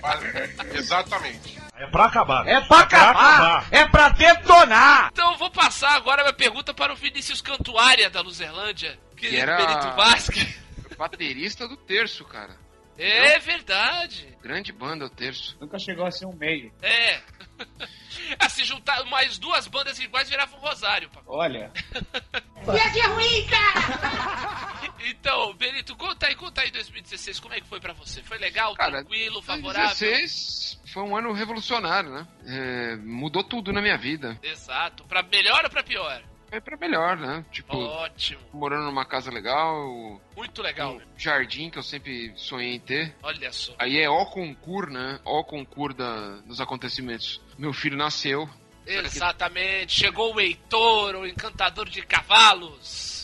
pariu! 0.01 0.75
Exatamente. 0.75 1.60
É 1.81 1.87
pra 1.87 2.05
acabar. 2.05 2.47
É 2.47 2.61
pra 2.61 2.81
acabar! 2.81 3.67
É 3.71 3.87
pra 3.89 4.11
detonar! 4.11 5.09
Então 5.13 5.33
eu 5.33 5.39
vou 5.39 5.51
passar 5.51 5.95
agora 5.97 6.21
a 6.21 6.25
minha 6.25 6.35
pergunta 6.35 6.75
para 6.75 6.93
o 6.93 6.97
Vinícius 6.97 7.41
Cantuária 7.41 8.11
da 8.11 8.21
Luzerlândia. 8.21 8.99
Querido 9.17 9.41
era- 9.43 9.57
Benito 9.57 9.97
Vasque. 9.97 10.55
Baterista 10.99 11.67
do 11.67 11.79
terço, 11.79 12.23
cara. 12.27 12.55
É 12.99 13.39
verdade. 13.39 14.37
Grande 14.43 14.73
banda, 14.73 15.07
o 15.07 15.09
terço. 15.09 15.57
Nunca 15.59 15.79
chegou 15.79 16.05
a 16.05 16.11
ser 16.11 16.27
um 16.27 16.37
meio. 16.37 16.71
É. 16.83 17.21
Ah, 18.39 18.49
se 18.49 18.65
juntar 18.65 19.03
mais 19.05 19.39
duas 19.39 19.67
bandas 19.67 19.99
iguais 19.99 20.29
virava 20.29 20.55
um 20.57 20.61
rosário, 20.61 21.09
papai. 21.11 21.25
Olha, 21.27 21.73
Então, 25.07 25.55
Benito, 25.55 25.97
conta 25.97 26.27
aí, 26.27 26.35
conta 26.35 26.61
aí 26.63 26.71
2016, 26.71 27.41
como 27.41 27.55
é 27.55 27.61
que 27.61 27.67
foi 27.69 27.81
pra 27.81 27.93
você? 27.93 28.23
Foi 28.23 28.39
legal, 28.39 28.75
Cara, 28.75 28.99
tranquilo, 28.99 29.41
favorável? 29.43 29.89
2016 29.89 30.81
foi 30.93 31.03
um 31.03 31.17
ano 31.17 31.33
revolucionário, 31.33 32.11
né? 32.11 32.27
É, 32.47 32.97
mudou 32.97 33.43
tudo 33.45 33.73
na 33.73 33.81
minha 33.81 33.97
vida. 33.97 34.39
Exato. 34.43 35.05
Pra 35.05 35.23
melhor 35.23 35.65
ou 35.65 35.71
pra 35.71 35.83
pior? 35.83 36.23
Foi 36.51 36.61
pra 36.61 36.77
melhor, 36.77 37.17
né? 37.17 37.45
Tipo, 37.53 37.77
Ótimo. 37.77 38.41
morando 38.53 38.87
numa 38.87 39.05
casa 39.05 39.31
legal, 39.31 40.21
Muito 40.37 40.61
legal. 40.61 40.97
um 40.97 41.01
jardim 41.17 41.71
que 41.71 41.79
eu 41.79 41.83
sempre 41.83 42.33
sonhei 42.37 42.75
em 42.75 42.81
ter. 42.81 43.15
Olha 43.23 43.53
só. 43.53 43.73
Aí 43.79 43.99
é 43.99 44.11
ó 44.11 44.25
concurso, 44.27 44.93
né? 44.93 45.21
Ó 45.25 45.45
concurso 45.45 45.97
da, 45.97 46.37
dos 46.41 46.61
acontecimentos. 46.61 47.41
Meu 47.57 47.73
filho 47.73 47.97
nasceu. 47.97 48.51
Exatamente. 48.85 49.93
Chegou 49.93 50.35
o 50.35 50.41
Heitor, 50.41 51.15
o 51.15 51.27
encantador 51.27 51.89
de 51.89 52.03
cavalos. 52.03 53.20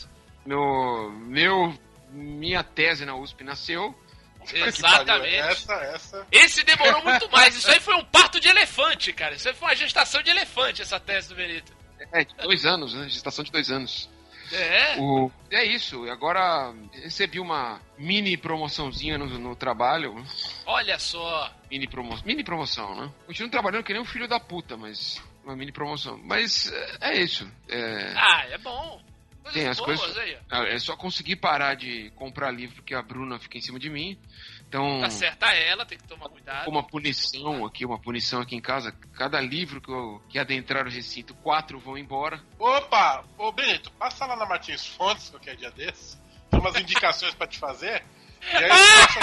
Meu, 0.47 1.11
meu, 1.11 1.75
minha 2.11 2.63
tese 2.63 3.05
na 3.05 3.15
USP 3.15 3.45
nasceu. 3.45 3.95
Pariu, 4.47 4.67
Exatamente. 4.67 5.37
Essa, 5.37 5.75
essa. 5.75 6.27
Esse 6.31 6.63
demorou 6.63 7.03
muito 7.03 7.29
mais. 7.31 7.57
Isso 7.57 7.69
aí 7.69 7.81
foi 7.81 7.97
um 7.97 8.05
parto 8.05 8.39
de 8.39 8.49
elefante, 8.49 9.13
cara. 9.13 9.35
Isso 9.35 9.49
aí 9.49 9.55
foi 9.55 9.69
uma 9.69 9.75
gestação 9.75 10.23
de 10.23 10.31
elefante, 10.31 10.83
essa 10.83 11.01
tese 11.01 11.29
do 11.29 11.35
Benito. 11.35 11.73
É, 12.13 12.25
de 12.25 12.35
dois 12.37 12.65
anos, 12.65 12.95
né? 12.95 13.09
Gestação 13.09 13.45
de 13.45 13.51
dois 13.51 13.71
anos. 13.71 14.09
É. 14.53 14.97
O, 15.01 15.31
é 15.51 15.65
isso. 15.65 16.07
E 16.07 16.11
agora 16.11 16.73
recebi 16.93 17.41
uma 17.41 17.81
mini 17.99 18.37
promoçãozinha 18.37 19.19
no, 19.19 19.27
no 19.27 19.57
trabalho. 19.57 20.25
Olha 20.65 20.99
só. 20.99 21.53
Mini, 21.69 21.89
promo, 21.89 22.17
mini 22.25 22.45
promoção, 22.45 22.95
né? 22.95 23.11
Continuo 23.27 23.51
trabalhando 23.51 23.83
que 23.83 23.93
nem 23.93 24.01
um 24.01 24.07
filho 24.07 24.29
da 24.29 24.39
puta, 24.39 24.77
mas 24.77 25.21
uma 25.45 25.57
mini 25.57 25.73
promoção. 25.73 26.19
Mas 26.23 26.71
é, 27.01 27.11
é 27.13 27.23
isso. 27.23 27.51
É, 27.69 28.13
Ah, 28.17 28.47
é 28.51 28.59
bom. 28.59 29.03
Coisas 29.47 29.53
Tem 29.63 29.69
as 29.69 29.79
boas 29.79 30.01
coisas- 30.01 30.17
aí. 30.19 30.37
é 30.75 30.79
só 30.81 30.97
conseguir 30.97 31.37
parar 31.37 31.75
de 31.77 32.11
comprar 32.17 32.51
livro 32.51 32.77
porque 32.77 32.95
a 32.95 33.01
Bruna 33.03 33.39
fica 33.39 33.57
em 33.57 33.61
cima 33.61 33.79
de 33.79 33.89
mim. 33.89 34.19
Então, 34.69 35.01
Tá 35.01 35.09
certa 35.11 35.47
ela, 35.55 35.87
tem 35.87 35.97
que 35.97 36.03
tomar 36.05 36.29
cuidado. 36.29 36.69
uma 36.69 36.83
punição 36.83 37.65
aqui, 37.65 37.87
uma 37.87 37.99
punição 38.01 38.41
aqui 38.41 38.57
em 38.57 38.61
casa. 38.61 38.91
Cada 39.15 39.41
livro 39.41 39.81
que, 39.81 39.89
eu, 39.91 40.21
que 40.29 40.39
adentrar 40.41 40.85
o 40.87 40.91
recinto, 40.91 41.33
quatro 41.35 41.79
vão 41.79 41.97
embora. 41.97 42.43
Opa! 42.59 43.25
Ô, 43.39 43.53
Benito, 43.53 43.93
passa 43.93 44.27
lá 44.27 44.35
na 44.35 44.45
Martins 44.45 44.85
Fontes, 44.87 45.31
qualquer 45.31 45.55
dia 45.55 45.71
desses. 45.71 46.19
Tem 46.51 46.59
umas 46.59 46.75
indicações 46.77 47.33
pra 47.35 47.47
te 47.47 47.59
fazer. 47.59 48.05
E 48.53 48.57
aí, 48.57 48.69
passo, 48.69 49.19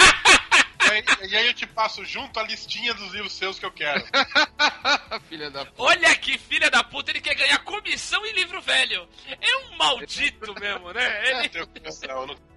e 0.86 0.90
aí- 0.90 1.04
e 1.30 1.36
aí 1.36 1.46
eu 1.46 1.54
te 1.54 1.66
passo 1.66 2.04
junto 2.04 2.38
a 2.38 2.42
listinha 2.42 2.92
dos 2.94 3.12
livros 3.12 3.32
seus 3.32 3.58
que 3.58 3.66
eu 3.66 3.72
quero. 3.72 4.04
Filha 5.28 5.50
da 5.50 5.64
p. 5.64 5.72
Olha 5.78 6.14
que 6.16 6.38
filha 6.38 6.70
da 6.70 6.82
puta, 6.84 7.10
ele 7.10 7.20
quer 7.20 7.34
ganhar 7.34 7.58
comissão 7.64 8.24
em 8.26 8.32
livro 8.32 8.60
velho. 8.60 9.08
É 9.40 9.56
um 9.58 9.76
maldito 9.76 10.54
mesmo, 10.60 10.92
né? 10.92 11.30
Ele... 11.44 11.66
Comissão, 11.66 12.20
eu 12.22 12.26
não- 12.26 12.54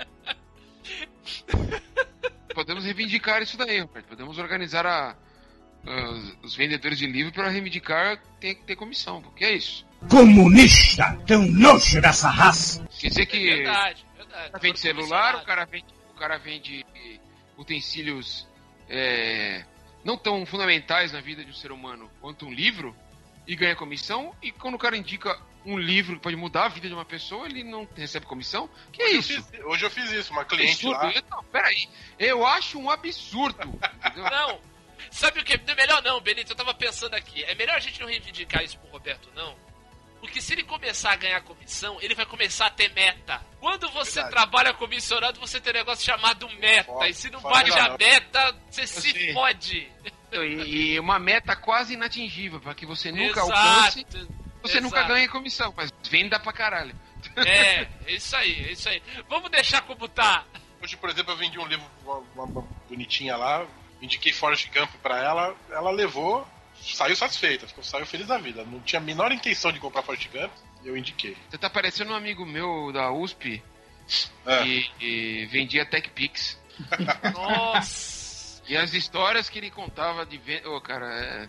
Podemos 2.54 2.84
reivindicar 2.84 3.42
isso 3.42 3.56
daí, 3.56 3.80
Roberto. 3.80 4.06
Podemos 4.06 4.38
organizar 4.38 4.86
a, 4.86 5.16
os, 5.84 6.36
os 6.42 6.56
vendedores 6.56 6.98
de 6.98 7.06
livro 7.06 7.32
para 7.32 7.48
reivindicar 7.48 8.20
tem 8.40 8.54
que 8.54 8.62
ter 8.64 8.76
comissão, 8.76 9.22
porque 9.22 9.44
é 9.44 9.52
isso. 9.54 9.86
Comunista, 10.10 11.16
tão 11.26 11.46
nojo 11.46 12.00
dessa 12.00 12.28
raça. 12.30 12.86
Quer 12.98 13.08
dizer 13.08 13.22
É 13.22 13.26
que 13.26 13.38
verdade, 13.56 14.04
verdade. 14.16 14.16
verdade. 14.16 14.48
O 14.48 14.52
cara 14.52 14.58
vende 14.62 14.80
celular, 14.80 15.36
o 15.36 15.44
cara 15.44 15.64
vende, 15.66 15.84
o 16.10 16.14
cara 16.14 16.38
vende 16.38 16.86
utensílios 17.60 18.46
é, 18.88 19.64
não 20.04 20.16
tão 20.16 20.44
fundamentais 20.46 21.12
na 21.12 21.20
vida 21.20 21.44
de 21.44 21.50
um 21.50 21.54
ser 21.54 21.70
humano 21.72 22.10
quanto 22.20 22.46
um 22.46 22.52
livro 22.52 22.96
e 23.46 23.54
ganha 23.54 23.76
comissão. 23.76 24.34
E 24.42 24.50
quando 24.50 24.74
o 24.74 24.78
cara 24.78 24.96
indica 24.96 25.38
um 25.64 25.78
livro 25.78 26.16
que 26.16 26.22
pode 26.22 26.36
mudar 26.36 26.64
a 26.64 26.68
vida 26.68 26.88
de 26.88 26.94
uma 26.94 27.04
pessoa, 27.04 27.46
ele 27.46 27.62
não 27.62 27.86
recebe 27.94 28.24
comissão? 28.26 28.68
Que 28.92 29.02
é 29.02 29.04
Hoje 29.06 29.14
eu 29.14 29.20
isso? 29.20 29.28
fiz- 29.50 29.60
hoje 29.64 29.84
eu 29.86 29.90
fiz 29.90 30.10
isso, 30.12 30.32
uma 30.32 30.44
cliente 30.44 30.72
absurdo. 30.86 31.04
lá. 31.04 31.12
Eu- 31.12 31.22
Não, 31.30 31.44
peraí. 31.44 31.88
Eu 32.18 32.46
acho 32.46 32.78
um 32.78 32.90
absurdo. 32.90 33.78
Não. 34.16 34.60
Sabe 35.10 35.40
o 35.40 35.44
que? 35.44 35.56
Não 35.58 35.72
é 35.72 35.74
melhor 35.74 36.02
não, 36.02 36.20
Benito. 36.20 36.52
Eu 36.52 36.56
tava 36.56 36.72
pensando 36.74 37.14
aqui. 37.14 37.42
É 37.44 37.54
melhor 37.54 37.74
a 37.76 37.80
gente 37.80 37.98
não 38.00 38.06
reivindicar 38.06 38.62
isso 38.62 38.78
pro 38.78 38.90
Roberto, 38.90 39.28
não. 39.34 39.56
Porque 40.20 40.40
se 40.40 40.52
ele 40.52 40.62
começar 40.64 41.12
a 41.12 41.16
ganhar 41.16 41.40
comissão, 41.42 41.98
ele 42.00 42.14
vai 42.14 42.26
começar 42.26 42.66
a 42.66 42.70
ter 42.70 42.92
meta. 42.92 43.40
Quando 43.58 43.88
você 43.90 44.22
Verdade. 44.22 44.30
trabalha 44.34 44.74
comissionado, 44.74 45.40
você 45.40 45.58
tem 45.60 45.72
um 45.72 45.76
negócio 45.76 46.04
chamado 46.04 46.48
meta. 46.58 46.84
Foda, 46.92 47.08
e 47.08 47.14
se 47.14 47.30
não 47.30 47.40
bate 47.40 47.72
a 47.72 47.96
meta, 47.96 48.54
você 48.70 48.86
se 48.86 49.12
Sim. 49.12 49.32
fode. 49.32 49.90
E, 50.32 50.36
e 50.94 51.00
uma 51.00 51.18
meta 51.18 51.56
quase 51.56 51.94
inatingível, 51.94 52.60
para 52.60 52.74
que 52.74 52.84
você 52.86 53.10
nunca 53.10 53.40
Exato. 53.40 53.52
alcance, 53.52 54.06
você 54.62 54.78
Exato. 54.78 54.80
nunca 54.82 55.02
ganhe 55.04 55.26
comissão, 55.28 55.72
mas 55.76 55.90
venda 56.08 56.38
pra 56.38 56.52
caralho. 56.52 56.94
É, 57.36 57.80
é 58.06 58.12
isso 58.12 58.36
aí, 58.36 58.52
é 58.68 58.72
isso 58.72 58.88
aí. 58.88 59.02
Vamos 59.28 59.50
deixar 59.50 59.82
como 59.82 60.06
tá. 60.08 60.44
Hoje, 60.82 60.96
por 60.96 61.10
exemplo, 61.10 61.32
eu 61.32 61.36
vendi 61.36 61.58
um 61.58 61.66
livro, 61.66 61.84
uma, 62.04 62.16
uma- 62.34 62.44
uma 62.44 62.68
bonitinha 62.88 63.36
lá, 63.36 63.66
indiquei 64.00 64.32
Forrest 64.32 64.68
Gump 64.72 64.90
pra 65.02 65.18
ela, 65.18 65.54
ela 65.70 65.90
levou, 65.90 66.46
saiu 66.80 67.16
satisfeita, 67.16 67.66
ficou, 67.66 67.82
saiu 67.84 68.06
feliz 68.06 68.26
da 68.26 68.38
vida. 68.38 68.64
Não 68.64 68.80
tinha 68.80 69.00
a 69.00 69.04
menor 69.04 69.30
intenção 69.32 69.72
de 69.72 69.78
comprar 69.80 70.02
Forrest 70.02 70.28
Gump, 70.28 70.52
e 70.84 70.88
eu 70.88 70.96
indiquei. 70.96 71.36
Você 71.48 71.58
tá 71.58 71.68
parecendo 71.70 72.12
um 72.12 72.16
amigo 72.16 72.44
meu 72.46 72.90
da 72.92 73.10
USP 73.12 73.62
É. 74.46 74.62
que, 74.62 74.90
que 74.98 75.46
vendia 75.46 75.84
TechPix. 75.86 76.58
Nossa. 77.34 78.62
E 78.68 78.76
as 78.76 78.94
histórias 78.94 79.48
que 79.48 79.58
ele 79.58 79.70
contava 79.70 80.24
de 80.24 80.38
venda. 80.38 80.68
Ô, 80.70 80.80
cara, 80.80 81.06
é. 81.06 81.48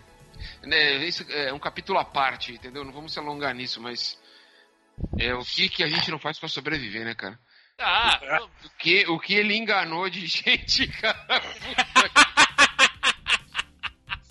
Né, 0.66 0.96
isso 1.06 1.24
é 1.30 1.52
um 1.52 1.58
capítulo 1.58 1.98
à 1.98 2.04
parte, 2.04 2.52
entendeu? 2.52 2.84
Não 2.84 2.92
vamos 2.92 3.12
se 3.12 3.18
alongar 3.18 3.54
nisso, 3.54 3.80
mas. 3.80 4.20
É 5.18 5.32
o 5.34 5.44
que, 5.44 5.68
que 5.68 5.82
a 5.82 5.88
gente 5.88 6.10
não 6.10 6.18
faz 6.18 6.38
pra 6.38 6.48
sobreviver, 6.48 7.04
né, 7.04 7.14
cara? 7.14 7.38
Ah, 7.78 8.20
O 8.64 8.70
que, 8.78 9.06
o 9.08 9.18
que 9.18 9.34
ele 9.34 9.56
enganou 9.56 10.08
de 10.10 10.26
gente, 10.28 10.86
cara. 10.88 11.18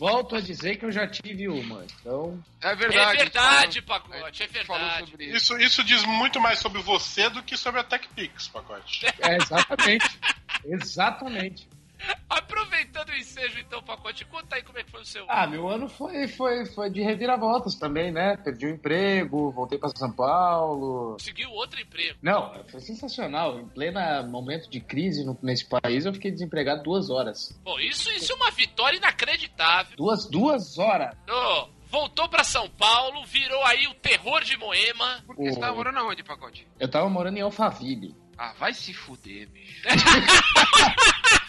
Volto 0.01 0.35
a 0.35 0.41
dizer 0.41 0.77
que 0.77 0.85
eu 0.85 0.91
já 0.91 1.07
tive 1.07 1.47
uma. 1.47 1.85
Então, 1.99 2.43
É 2.59 2.71
é 2.71 2.75
verdade. 2.75 3.17
verdade, 3.19 3.81
Falou- 3.83 4.01
pacote, 4.01 4.41
é 4.41 4.47
verdade. 4.47 5.09
sobre 5.11 5.25
isso. 5.25 5.35
Isso, 5.37 5.57
isso 5.59 5.83
diz 5.83 6.03
muito 6.05 6.41
mais 6.41 6.57
sobre 6.57 6.81
você 6.81 7.29
do 7.29 7.43
que 7.43 7.55
sobre 7.55 7.81
a 7.81 7.83
TechPix, 7.83 8.47
pacote. 8.47 9.05
é 9.19 9.35
exatamente. 9.37 10.19
exatamente. 10.65 11.67
Aproveitando 12.29 13.09
o 13.09 13.15
ensejo, 13.15 13.59
então, 13.59 13.81
pacote, 13.83 14.23
conta 14.25 14.55
aí 14.55 14.63
como 14.63 14.79
é 14.79 14.83
que 14.83 14.91
foi 14.91 15.01
o 15.01 15.05
seu. 15.05 15.25
Ah, 15.27 15.45
meu 15.45 15.67
ano 15.67 15.89
foi, 15.89 16.27
foi, 16.27 16.65
foi 16.65 16.89
de 16.89 17.01
reviravoltas 17.01 17.75
também, 17.75 18.11
né? 18.11 18.37
Perdi 18.37 18.65
o 18.67 18.69
emprego, 18.69 19.51
voltei 19.51 19.77
para 19.77 19.89
São 19.95 20.11
Paulo. 20.11 21.13
Conseguiu 21.13 21.51
outro 21.51 21.79
emprego. 21.81 22.17
Não, 22.21 22.63
foi 22.69 22.79
sensacional. 22.79 23.59
Em 23.59 23.67
pleno 23.67 23.99
momento 24.29 24.69
de 24.69 24.79
crise 24.79 25.25
no- 25.25 25.37
nesse 25.41 25.67
país, 25.67 26.05
eu 26.05 26.13
fiquei 26.13 26.31
desempregado 26.31 26.83
duas 26.83 27.09
horas. 27.09 27.59
Bom, 27.63 27.77
isso, 27.79 28.09
isso 28.11 28.31
é 28.31 28.35
uma 28.35 28.51
vitória 28.51 28.97
inacreditável. 28.97 29.95
Duas, 29.97 30.25
duas 30.29 30.77
horas. 30.77 31.15
Ô, 31.29 31.67
voltou 31.87 32.29
pra 32.29 32.43
São 32.43 32.69
Paulo, 32.69 33.25
virou 33.25 33.61
aí 33.65 33.87
o 33.87 33.93
terror 33.95 34.41
de 34.43 34.55
Moema. 34.57 35.21
Por 35.27 35.35
que 35.35 35.51
você 35.51 35.59
tava 35.59 35.75
morando 35.75 35.99
aonde, 35.99 36.23
pacote? 36.23 36.65
Eu 36.79 36.89
tava 36.89 37.09
morando 37.09 37.37
em 37.37 37.41
Alphaville. 37.41 38.15
Ah, 38.37 38.53
vai 38.57 38.73
se 38.73 38.93
fuder, 38.93 39.49
bicho. 39.49 39.83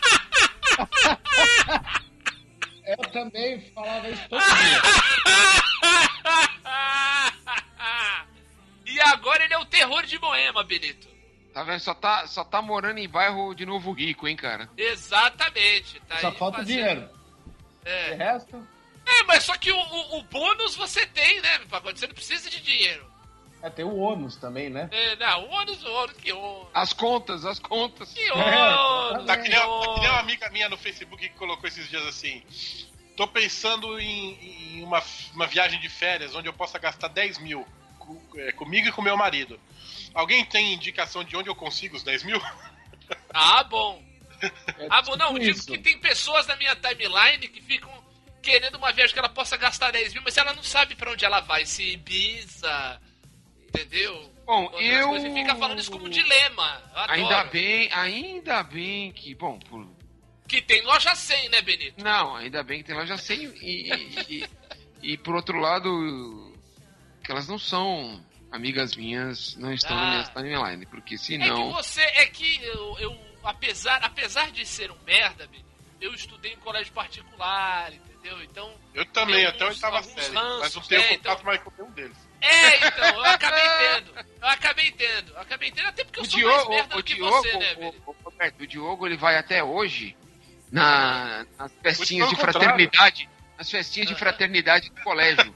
Eu 2.86 2.96
também 3.10 3.60
falava 3.72 4.08
isso 4.08 4.28
todo 4.28 4.40
dia. 4.40 4.82
e 8.86 9.00
agora 9.00 9.44
ele 9.44 9.54
é 9.54 9.58
o 9.58 9.64
terror 9.64 10.02
de 10.04 10.18
Moema, 10.18 10.64
Benito. 10.64 11.08
Tá 11.54 11.62
vendo? 11.62 11.80
Só 11.80 11.94
tá, 11.94 12.26
só 12.26 12.44
tá 12.44 12.60
morando 12.62 12.98
em 12.98 13.08
bairro 13.08 13.54
de 13.54 13.64
novo 13.66 13.92
rico, 13.92 14.26
hein, 14.26 14.36
cara? 14.36 14.68
Exatamente. 14.76 16.00
Tá 16.08 16.18
Só 16.18 16.28
aí 16.28 16.34
falta 16.36 16.58
fazendo- 16.58 16.76
dinheiro. 16.76 17.08
De 17.84 17.90
É. 17.90 18.14
resto, 18.14 18.68
É, 19.04 19.22
mas 19.24 19.42
só 19.42 19.56
que 19.56 19.70
o, 19.72 19.76
o- 19.76 20.18
o 20.18 20.22
bônus 20.24 20.76
você 20.76 21.04
tem, 21.06 21.40
né? 21.40 21.58
Você 21.82 22.06
não 22.06 22.14
precisa 22.14 22.48
de 22.48 22.60
dinheiro. 22.60 23.04
É, 23.62 23.70
tem 23.70 23.84
o 23.84 23.96
ônus 23.96 24.36
também, 24.36 24.68
né? 24.68 24.88
É, 24.90 25.16
não, 25.16 25.44
o 25.46 25.50
ônus, 25.50 25.82
o 25.84 25.92
ônus, 25.92 26.16
que 26.16 26.32
ônus. 26.32 26.68
As 26.74 26.92
contas, 26.92 27.44
as 27.44 27.58
contas. 27.58 28.12
Que 28.12 28.30
ônus, 28.32 29.26
Tá 29.26 29.36
que, 29.36 29.48
nem, 29.48 29.58
tá 29.58 29.94
que 29.94 30.00
nem 30.00 30.10
uma 30.10 30.18
amiga 30.18 30.50
minha 30.50 30.68
no 30.68 30.76
Facebook 30.76 31.28
que 31.28 31.34
colocou 31.36 31.68
esses 31.68 31.88
dias 31.88 32.04
assim. 32.06 32.42
Tô 33.16 33.26
pensando 33.28 34.00
em, 34.00 34.78
em 34.78 34.82
uma, 34.82 35.02
uma 35.34 35.46
viagem 35.46 35.78
de 35.80 35.88
férias 35.88 36.34
onde 36.34 36.48
eu 36.48 36.52
possa 36.52 36.78
gastar 36.78 37.08
10 37.08 37.38
mil 37.38 37.66
é, 38.36 38.52
comigo 38.52 38.88
e 38.88 38.92
com 38.92 39.00
meu 39.00 39.16
marido. 39.16 39.60
Alguém 40.12 40.44
tem 40.44 40.72
indicação 40.72 41.22
de 41.22 41.36
onde 41.36 41.48
eu 41.48 41.54
consigo 41.54 41.96
os 41.96 42.02
10 42.02 42.24
mil? 42.24 42.40
Ah, 43.34 43.62
bom. 43.64 44.02
É 44.78 44.86
Ah, 44.88 45.02
bom, 45.02 45.16
não, 45.16 45.34
tipo 45.34 45.40
digo 45.40 45.66
que 45.66 45.78
tem 45.78 45.98
pessoas 45.98 46.46
na 46.46 46.56
minha 46.56 46.74
timeline 46.74 47.46
que 47.48 47.60
ficam 47.60 47.90
querendo 48.40 48.76
uma 48.76 48.92
viagem 48.92 49.12
que 49.12 49.18
ela 49.18 49.28
possa 49.28 49.56
gastar 49.56 49.90
10 49.92 50.14
mil, 50.14 50.22
mas 50.22 50.36
ela 50.36 50.52
não 50.52 50.62
sabe 50.62 50.94
pra 50.94 51.10
onde 51.12 51.24
ela 51.24 51.40
vai. 51.40 51.66
Se 51.66 51.82
Ibiza, 51.92 53.00
entendeu? 53.74 54.30
Bom, 54.44 54.64
Outras 54.64 54.82
eu. 54.82 55.08
coisas, 55.08 55.32
fica 55.32 55.54
falando 55.56 55.78
isso 55.80 55.90
como 55.90 56.08
dilema. 56.08 56.82
Eu 56.92 56.98
adoro. 56.98 57.12
Ainda 57.12 57.44
bem, 57.44 57.92
ainda 57.92 58.62
bem 58.62 59.12
que. 59.12 59.34
Bom, 59.34 59.58
por- 59.60 59.86
Que 60.48 60.60
tem 60.60 60.82
loja 60.82 61.14
100, 61.14 61.48
né, 61.48 61.62
Benito? 61.62 62.02
não, 62.02 62.36
ainda 62.36 62.62
bem 62.62 62.78
que 62.78 62.84
tem 62.84 62.94
loja 62.94 63.16
100 63.16 63.38
e, 63.62 63.92
e, 63.92 64.26
e, 65.02 65.12
e 65.12 65.16
por 65.16 65.34
outro 65.34 65.58
lado, 65.58 66.52
que 67.24 67.30
elas 67.30 67.48
não 67.48 67.58
são 67.58 68.22
amigas 68.50 68.94
minhas, 68.96 69.56
não 69.56 69.72
estão 69.72 69.96
na 69.96 70.06
minha 70.10 70.20
Ah. 70.22 70.30
timeline, 70.34 70.86
porque 70.86 71.14
É 71.14 71.18
que 71.18 71.24
senão. 71.24 71.72
você, 71.72 72.02
é 72.02 72.26
que 72.26 72.62
eu, 72.64 72.98
eu 72.98 73.18
apesar, 73.44 73.98
apesar 74.04 74.50
de 74.50 74.66
ser 74.66 74.90
um 74.90 74.98
merda, 75.06 75.46
Benito, 75.46 75.70
eu 76.00 76.12
estudei 76.12 76.52
em 76.52 76.56
colégio 76.58 76.92
particular, 76.92 77.92
entendeu? 77.94 78.42
Então, 78.42 78.74
Eu 78.92 79.06
também, 79.06 79.46
até 79.46 79.64
a 79.64 79.68
uns- 79.68 79.74
oitava 79.76 79.96
alguns 79.98 80.12
série. 80.22 80.34
ranços, 80.36 80.60
Mas 80.60 80.74
não 80.74 80.82
tenho 80.82 81.00
é, 81.00 81.08
contato 81.16 81.32
então- 81.40 81.44
mais 81.46 81.62
com 81.62 81.72
nenhum 81.78 81.90
deles. 81.92 82.31
É, 82.42 82.88
então, 82.88 83.08
eu 83.08 83.24
acabei 83.24 83.68
tendo. 83.78 84.12
Eu 84.18 84.48
acabei 84.48 84.90
tendo. 84.90 85.32
Eu 85.32 85.40
acabei 85.40 85.70
tendo, 85.70 85.86
até 85.88 86.04
porque 86.04 86.20
eu 86.20 86.24
O 86.24 86.26
sou 86.26 86.40
mais 86.40 86.54
Diogo, 86.56 86.70
merda 86.70 86.94
o, 86.94 86.96
do 86.96 87.04
que 87.04 87.14
Diogo, 87.14 87.36
você, 87.36 87.56
né, 87.56 87.74
o, 87.76 88.10
o, 88.10 88.16
Roberto, 88.24 88.60
o 88.60 88.66
Diogo, 88.66 89.06
ele 89.06 89.16
vai 89.16 89.36
até 89.36 89.62
hoje 89.62 90.16
na, 90.70 91.46
nas 91.58 91.72
festinhas 91.80 92.28
de 92.28 92.34
contrário. 92.34 92.60
fraternidade, 92.60 93.28
nas 93.56 93.70
festinhas 93.70 94.08
de 94.08 94.14
fraternidade 94.16 94.90
do 94.90 95.00
colégio. 95.02 95.54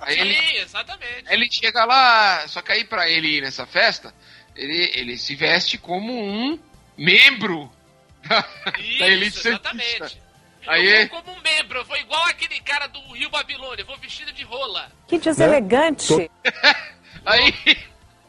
Aí 0.00 0.14
Sim, 0.14 0.20
ele, 0.20 0.58
exatamente. 0.58 1.24
Aí 1.26 1.34
ele 1.34 1.50
chega 1.50 1.84
lá, 1.84 2.46
só 2.46 2.62
que 2.62 2.72
aí 2.72 2.84
pra 2.84 3.08
ele 3.08 3.38
ir 3.38 3.42
nessa 3.42 3.66
festa, 3.66 4.14
ele, 4.54 4.90
ele 4.94 5.18
se 5.18 5.34
veste 5.34 5.76
como 5.78 6.12
um 6.12 6.58
membro 6.96 7.70
da, 8.28 8.40
da 8.40 9.08
elite 9.08 9.38
Isso, 9.38 9.42
santista. 9.42 10.29
Aí- 10.66 11.02
Eu 11.02 11.08
vou 11.08 11.22
como 11.22 11.36
um 11.36 11.40
membro, 11.40 11.78
eu 11.78 11.84
vou 11.84 11.96
igual 11.96 12.22
aquele 12.26 12.60
cara 12.60 12.86
do 12.86 13.00
Rio 13.12 13.30
Babilônia, 13.30 13.82
eu 13.82 13.86
vou 13.86 13.96
vestido 13.98 14.32
de 14.32 14.42
rola. 14.44 14.90
Que 15.08 15.18
deselegante. 15.18 16.30
Aí 17.26 17.52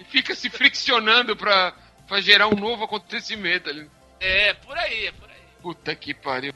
fica 0.10 0.34
se 0.36 0.50
friccionando 0.50 1.36
pra, 1.36 1.74
pra 2.08 2.22
gerar 2.22 2.48
um 2.48 2.56
novo 2.56 2.84
acontecimento 2.84 3.70
ali. 3.70 3.90
É, 4.20 4.54
por 4.54 4.78
aí, 4.78 5.08
é 5.08 5.12
por 5.14 5.30
aí. 5.30 5.38
Puta 5.62 5.96
que 5.96 6.14
pariu. 6.14 6.54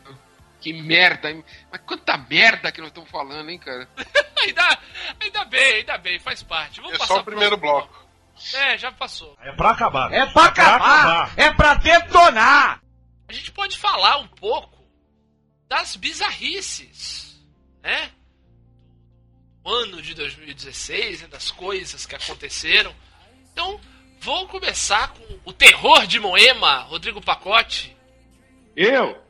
Que 0.61 0.73
merda, 0.73 1.29
hein? 1.31 1.43
Mas 1.71 1.81
quanta 1.81 2.17
merda 2.17 2.71
que 2.71 2.79
nós 2.81 2.89
estamos 2.89 3.09
falando, 3.09 3.49
hein, 3.49 3.57
cara? 3.59 3.87
Ainda, 4.45 4.77
ainda 5.19 5.45
bem, 5.45 5.75
ainda 5.77 5.97
bem, 5.97 6.19
faz 6.19 6.43
parte. 6.43 6.79
Vamos 6.79 6.95
É 6.95 6.99
passar 6.99 7.15
só 7.15 7.19
o 7.21 7.23
primeiro 7.23 7.57
próximo 7.57 7.87
bloco. 7.87 8.05
É, 8.53 8.77
já 8.77 8.91
passou. 8.91 9.35
É 9.41 9.51
pra 9.53 9.71
acabar. 9.71 10.13
É 10.13 10.25
pra 10.27 10.43
acabar! 10.45 11.31
É 11.35 11.51
pra 11.53 11.73
detonar! 11.75 12.79
A 13.27 13.33
gente 13.33 13.51
pode 13.51 13.75
falar 13.77 14.17
um 14.17 14.27
pouco 14.27 14.74
das 15.67 15.95
bizarrices, 15.95 17.39
né? 17.81 18.11
Do 19.63 19.69
ano 19.73 20.01
de 20.01 20.13
2016, 20.13 21.23
né? 21.23 21.27
das 21.27 21.51
coisas 21.51 22.05
que 22.05 22.15
aconteceram. 22.15 22.95
Então, 23.51 23.79
vou 24.19 24.47
começar 24.47 25.09
com 25.09 25.39
o 25.45 25.53
terror 25.53 26.05
de 26.05 26.19
Moema, 26.19 26.81
Rodrigo 26.81 27.21
Pacote. 27.21 27.95
Eu? 28.75 29.23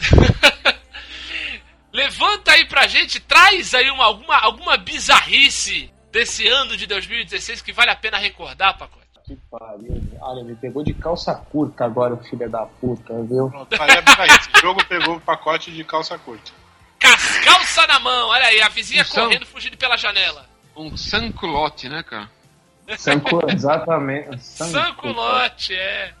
Levanta 1.92 2.52
aí 2.52 2.66
pra 2.66 2.86
gente, 2.86 3.20
traz 3.20 3.74
aí 3.74 3.90
uma, 3.90 4.04
alguma, 4.04 4.36
alguma 4.38 4.76
bizarrice 4.76 5.92
desse 6.10 6.46
ano 6.46 6.76
de 6.76 6.86
2016 6.86 7.60
que 7.60 7.72
vale 7.72 7.90
a 7.90 7.96
pena 7.96 8.18
recordar, 8.18 8.78
Pacote. 8.78 9.01
Que 9.24 9.36
pariu. 9.50 10.02
Olha, 10.20 10.42
me 10.44 10.54
pegou 10.56 10.82
de 10.82 10.92
calça 10.94 11.34
curta 11.34 11.84
agora, 11.84 12.14
o 12.14 12.24
filho 12.24 12.50
da 12.50 12.66
puta, 12.66 13.14
viu? 13.22 13.48
Pronto, 13.50 13.82
aí 13.82 13.90
é 13.90 14.02
pra 14.02 14.26
isso. 14.26 14.48
O 14.56 14.60
jogo 14.60 14.84
pegou 14.86 15.16
o 15.16 15.20
pacote 15.20 15.70
de 15.70 15.84
calça 15.84 16.18
curta. 16.18 16.50
Calça 17.44 17.86
na 17.86 17.98
mão, 18.00 18.28
olha 18.28 18.46
aí, 18.46 18.60
a 18.62 18.68
vizinha 18.68 19.02
Atenção. 19.02 19.26
correndo, 19.26 19.46
fugindo 19.46 19.76
pela 19.76 19.96
janela. 19.96 20.44
Um 20.76 20.96
sanculote, 20.96 21.88
né, 21.88 22.02
cara? 22.02 22.28
Sancu, 22.98 23.40
exatamente. 23.48 24.38
Sanculote, 24.42 25.74
é. 25.74 26.12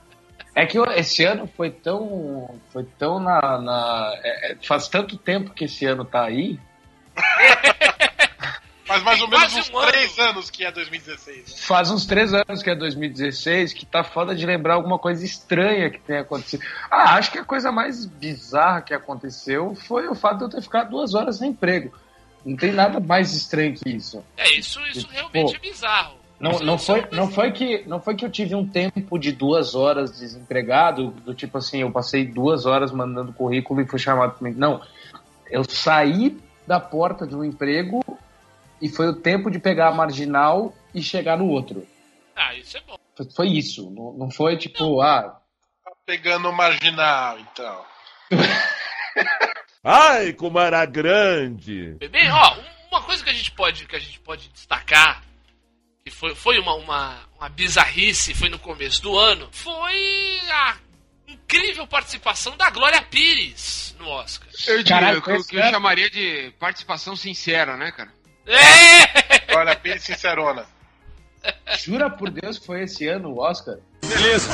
É 0.54 0.66
que 0.66 0.78
esse 0.96 1.24
ano 1.24 1.48
foi 1.56 1.70
tão. 1.70 2.58
Foi 2.72 2.84
tão 2.98 3.18
na. 3.18 3.58
na- 3.58 4.12
é- 4.22 4.52
é- 4.52 4.56
faz 4.62 4.86
tanto 4.86 5.16
tempo 5.16 5.50
que 5.50 5.64
esse 5.64 5.84
ano 5.86 6.04
tá 6.04 6.24
aí. 6.24 6.58
Faz 8.92 9.02
mais 9.04 9.16
Tem 9.16 9.24
ou 9.24 9.30
menos 9.30 9.54
uns 9.54 9.70
um 9.70 9.78
ano. 9.78 9.90
três 9.90 10.18
anos 10.18 10.50
que 10.50 10.64
é 10.64 10.70
2016. 10.70 11.36
Né? 11.36 11.44
Faz 11.60 11.90
uns 11.90 12.04
três 12.04 12.34
anos 12.34 12.62
que 12.62 12.68
é 12.68 12.74
2016, 12.74 13.72
que 13.72 13.86
tá 13.86 14.04
foda 14.04 14.34
de 14.34 14.44
lembrar 14.44 14.74
alguma 14.74 14.98
coisa 14.98 15.24
estranha 15.24 15.88
que 15.88 15.98
tenha 15.98 16.20
acontecido. 16.20 16.62
Ah, 16.90 17.14
acho 17.14 17.32
que 17.32 17.38
a 17.38 17.44
coisa 17.44 17.72
mais 17.72 18.04
bizarra 18.04 18.82
que 18.82 18.92
aconteceu 18.92 19.74
foi 19.74 20.08
o 20.08 20.14
fato 20.14 20.38
de 20.38 20.44
eu 20.44 20.48
ter 20.50 20.62
ficado 20.62 20.90
duas 20.90 21.14
horas 21.14 21.38
sem 21.38 21.50
emprego. 21.50 21.90
Não 22.44 22.54
tem 22.54 22.72
nada 22.72 23.00
mais 23.00 23.34
estranho 23.34 23.74
que 23.74 23.88
isso. 23.88 24.22
É, 24.36 24.50
isso, 24.52 24.78
isso 24.92 25.08
realmente 25.10 25.56
é 25.56 25.58
bizarro. 25.58 26.16
Não, 26.38 26.58
não, 26.58 26.74
isso 26.74 26.86
foi, 26.86 27.00
é 27.00 27.08
não, 27.12 27.30
foi 27.30 27.52
que, 27.52 27.84
não 27.86 28.00
foi 28.00 28.14
que 28.14 28.24
eu 28.26 28.30
tive 28.30 28.54
um 28.54 28.66
tempo 28.66 29.18
de 29.18 29.32
duas 29.32 29.74
horas 29.74 30.18
desempregado, 30.18 31.12
do 31.24 31.32
tipo 31.32 31.56
assim, 31.56 31.78
eu 31.82 31.90
passei 31.90 32.26
duas 32.26 32.66
horas 32.66 32.92
mandando 32.92 33.32
currículo 33.32 33.80
e 33.80 33.86
fui 33.86 33.98
chamado 33.98 34.36
Não. 34.56 34.82
Eu 35.48 35.64
saí 35.64 36.36
da 36.66 36.80
porta 36.80 37.26
de 37.26 37.34
um 37.34 37.44
emprego 37.44 38.02
e 38.82 38.88
foi 38.88 39.06
o 39.08 39.14
tempo 39.14 39.50
de 39.50 39.58
pegar 39.58 39.88
a 39.88 39.94
marginal 39.94 40.74
e 40.94 41.02
chegar 41.02 41.38
no 41.38 41.46
outro. 41.48 41.86
Ah, 42.36 42.54
isso 42.54 42.76
é 42.76 42.80
bom. 42.82 42.96
Foi, 43.16 43.30
foi 43.30 43.48
isso. 43.48 43.90
Não, 43.90 44.12
não 44.14 44.30
foi 44.30 44.56
tipo, 44.58 45.00
ah, 45.00 45.40
Tá 45.84 45.92
pegando 46.04 46.48
o 46.48 46.52
marginal, 46.52 47.38
então. 47.38 47.84
Ai, 49.84 50.32
como 50.32 50.58
era 50.60 50.84
grande! 50.86 51.96
Bem, 52.10 52.30
ó, 52.30 52.56
uma 52.90 53.02
coisa 53.02 53.22
que 53.24 53.30
a 53.30 53.32
gente 53.34 53.50
pode, 53.52 53.86
que 53.86 53.96
a 53.96 53.98
gente 53.98 54.20
pode 54.20 54.48
destacar, 54.50 55.22
que 56.04 56.10
foi, 56.10 56.34
foi 56.34 56.58
uma, 56.58 56.74
uma, 56.74 57.18
uma 57.36 57.48
bizarrice, 57.48 58.34
foi 58.34 58.48
no 58.48 58.58
começo 58.58 59.02
do 59.02 59.18
ano, 59.18 59.48
foi 59.50 60.38
a 60.50 60.76
incrível 61.26 61.86
participação 61.86 62.56
da 62.56 62.70
Glória 62.70 63.02
Pires 63.02 63.94
no 63.98 64.06
Oscar. 64.08 64.48
Eu 64.68 64.82
diria 64.82 65.20
que, 65.20 65.30
eu- 65.30 65.44
eu 65.52 65.60
é- 65.62 65.70
chamaria 65.70 66.08
de 66.10 66.52
participação 66.60 67.16
sincera, 67.16 67.76
né, 67.76 67.90
cara? 67.90 68.12
É! 68.46 69.54
Olha, 69.56 69.76
Pires 69.76 70.02
Sincerona. 70.02 70.64
jura 71.78 72.10
por 72.10 72.30
Deus 72.30 72.58
que 72.58 72.66
foi 72.66 72.82
esse 72.82 73.06
ano 73.08 73.30
o 73.30 73.38
Oscar? 73.40 73.76
Beleza. 74.04 74.48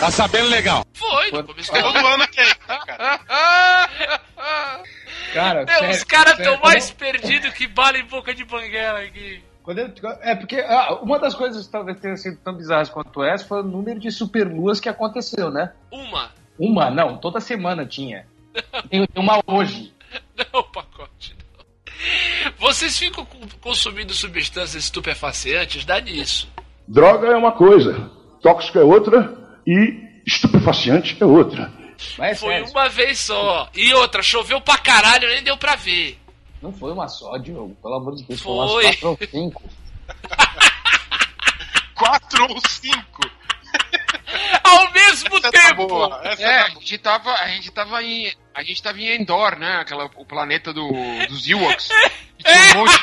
Tá 0.00 0.10
sabendo 0.10 0.48
legal. 0.48 0.84
Foi, 0.94 1.24
no 1.26 1.30
Quando- 1.30 1.46
começo 1.48 1.72
do 1.72 1.78
ano. 1.78 1.92
Todo 1.92 2.06
ano 2.06 2.26
tem, 2.28 2.46
né, 2.46 2.54
cara. 2.86 3.20
Cara, 5.32 5.64
Meu, 5.64 5.78
sério, 5.78 5.90
os 5.90 6.04
caras 6.04 6.38
estão 6.38 6.58
mais 6.60 6.90
perdidos 6.90 7.52
que 7.54 7.66
bala 7.66 7.98
em 7.98 8.04
boca 8.04 8.34
de 8.34 8.44
banguela 8.44 9.00
aqui. 9.00 9.42
Quando 9.62 9.78
eu- 9.78 9.92
é 10.22 10.34
porque 10.34 10.56
ah, 10.60 10.94
uma 11.02 11.18
das 11.18 11.34
coisas 11.34 11.66
que 11.66 11.72
talvez 11.72 11.98
tenha 12.00 12.16
sido 12.16 12.36
tão 12.38 12.54
bizarras 12.54 12.90
quanto 12.90 13.22
essa 13.22 13.46
foi 13.46 13.60
o 13.60 13.64
número 13.64 13.98
de 14.00 14.10
superluas 14.10 14.80
que 14.80 14.88
aconteceu, 14.88 15.50
né? 15.50 15.72
Uma. 15.90 16.30
Uma, 16.58 16.90
não, 16.90 17.16
toda 17.16 17.40
semana 17.40 17.86
tinha. 17.86 18.26
Tem 18.90 19.06
tem 19.06 19.22
uma 19.22 19.40
hoje. 19.46 19.94
Não, 20.52 20.62
pacote, 20.64 21.34
não. 21.38 21.41
Vocês 22.58 22.98
ficam 22.98 23.26
consumindo 23.60 24.12
substâncias 24.14 24.84
estupefacientes? 24.84 25.84
Dá 25.84 26.00
nisso. 26.00 26.48
Droga 26.86 27.28
é 27.28 27.36
uma 27.36 27.52
coisa, 27.52 28.10
tóxico 28.42 28.78
é 28.78 28.84
outra 28.84 29.32
e 29.66 30.00
estupefaciente 30.26 31.16
é 31.20 31.24
outra. 31.24 31.72
Mas 32.18 32.32
é 32.32 32.34
Foi 32.34 32.48
sério, 32.54 32.70
uma 32.70 32.88
vez 32.88 33.18
só. 33.20 33.68
E 33.74 33.94
outra, 33.94 34.22
choveu 34.22 34.60
pra 34.60 34.76
caralho, 34.78 35.28
nem 35.28 35.42
deu 35.42 35.56
pra 35.56 35.76
ver. 35.76 36.18
não 36.60 36.72
foi 36.72 36.92
uma 36.92 37.06
só, 37.08 37.36
Diogo. 37.38 37.76
Pelo 37.80 37.94
amor 37.94 38.16
de 38.16 38.24
Deus, 38.24 38.40
foi 38.40 38.52
umas 38.52 38.70
Foi. 38.72 38.82
quatro 38.84 39.08
ou 39.08 39.18
cinco. 39.30 39.62
Quatro 41.94 42.46
ou 42.50 42.60
cinco. 42.68 43.30
Ao 44.64 44.90
mesmo 44.92 45.36
Essa 45.36 45.50
tá 45.50 45.50
tempo! 45.50 45.86
boa. 45.86 46.20
Essa 46.24 46.42
É, 46.42 46.58
tá 46.58 46.64
a 46.64 46.68
gente 46.70 46.98
tava, 46.98 47.34
a 47.34 47.48
gente 47.48 47.70
tava 47.70 48.02
em, 48.02 48.32
a 48.54 48.62
gente 48.62 48.82
tava 48.82 49.00
em 49.00 49.16
Endor, 49.16 49.58
né? 49.58 49.76
Aquela, 49.76 50.04
o 50.16 50.24
planeta 50.24 50.72
do, 50.72 50.90
dos 51.28 51.48
Ewoks. 51.48 51.88
Tinha 52.38 52.60
um 52.74 52.80
monte, 52.80 52.98